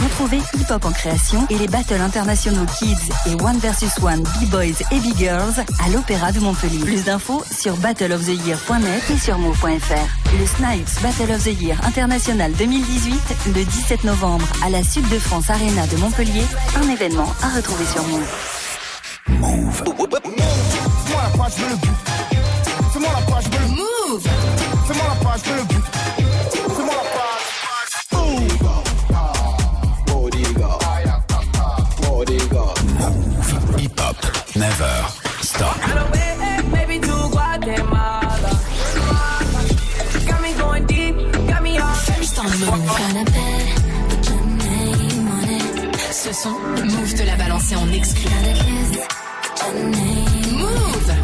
retrouvez 0.00 0.38
Hip 0.54 0.70
Hop 0.70 0.84
en 0.84 0.92
création 0.92 1.44
et 1.50 1.58
les 1.58 1.66
battles 1.66 2.00
internationaux 2.00 2.66
Kids 2.78 3.10
et 3.26 3.34
One 3.42 3.58
vs 3.58 4.00
One 4.00 4.22
B-Boys 4.40 4.84
et 4.92 5.00
B-Girls 5.00 5.64
à 5.84 5.88
l'Opéra 5.88 6.30
de 6.30 6.38
Montpellier. 6.38 6.84
Plus 6.84 7.04
d'infos 7.04 7.42
sur 7.50 7.76
battleoftheyear.net 7.78 9.02
et 9.10 9.18
sur 9.18 9.38
move.fr. 9.38 10.38
Le 10.38 10.46
Snipes 10.46 11.02
Battle 11.02 11.32
of 11.32 11.42
the 11.42 11.60
Year 11.60 11.76
International 11.84 12.52
2018, 12.52 13.20
le 13.56 13.64
17 13.64 14.04
novembre, 14.04 14.46
à 14.64 14.70
la 14.70 14.84
Sud 14.84 15.08
de 15.08 15.18
France 15.18 15.50
Arena 15.50 15.84
de 15.88 15.96
Montpellier, 15.96 16.44
un 16.76 16.88
événement 16.88 17.32
à 17.42 17.56
retrouver 17.56 17.86
sur 17.86 18.04
Move. 18.04 18.65
Fais-moi 19.26 21.22
la 21.22 21.30
page, 21.36 21.52
je 21.56 21.62
veux 21.62 21.70
le 21.70 21.76
but. 21.76 21.96
Fais-moi 22.92 23.10
la 23.12 23.20
page, 23.32 23.44
je 23.44 23.50
veux 23.50 23.64
le 23.64 23.68
Move. 23.68 24.22
Fais-moi 24.86 25.06
la 25.08 25.14
page, 25.24 25.40
je 25.44 25.50
veux 25.50 25.56
le 25.56 25.64
but. 25.64 25.84
Fais-moi 26.74 26.94
la 26.94 27.02
page. 27.02 27.44
Hip 33.78 34.00
hop, 34.00 34.16
never 34.56 34.94
stop. 35.42 35.76
Maybe 36.72 36.98
to 37.00 37.28
Guatemala. 37.30 38.52
Got 40.26 40.40
me 40.42 40.52
going 40.54 40.86
deep, 40.86 41.16
got 41.46 41.62
me 41.62 41.78
off. 41.78 42.04
First 42.06 42.38
on 42.38 42.46
Move. 42.58 43.35
Ce 46.26 46.32
son, 46.32 46.50
Move 46.50 47.14
te 47.14 47.22
l'a 47.22 47.36
balancé 47.36 47.76
en 47.76 47.88
exclu. 47.92 48.28
Move. 50.50 51.14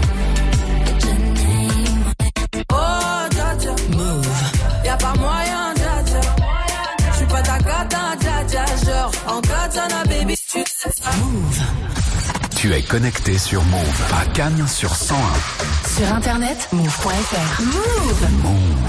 Oh, 2.72 2.76
dja 3.32 3.56
dja. 3.58 3.74
Move. 3.96 4.28
Y'a 4.84 4.96
pas 4.96 5.14
moyen, 5.14 5.74
dja 5.74 6.02
dja. 6.06 6.20
J'suis 7.14 7.26
pas 7.26 7.42
ta 7.42 7.58
cata, 7.58 8.14
dja 8.20 8.44
dja. 8.46 8.64
Genre, 8.84 9.12
en 9.26 9.40
katana, 9.40 10.04
baby, 10.04 10.36
tu 10.36 10.60
sais 10.60 10.92
ça. 11.02 11.10
Move. 11.18 11.60
Tu 12.54 12.72
es 12.72 12.82
connecté 12.82 13.38
sur 13.38 13.64
Move 13.64 14.02
à 14.20 14.24
Cannes 14.26 14.68
sur 14.68 14.94
101. 14.94 15.18
Sur 15.96 16.14
internet, 16.14 16.68
move.fr. 16.70 17.62
Move. 17.62 18.30
Move. 18.44 18.82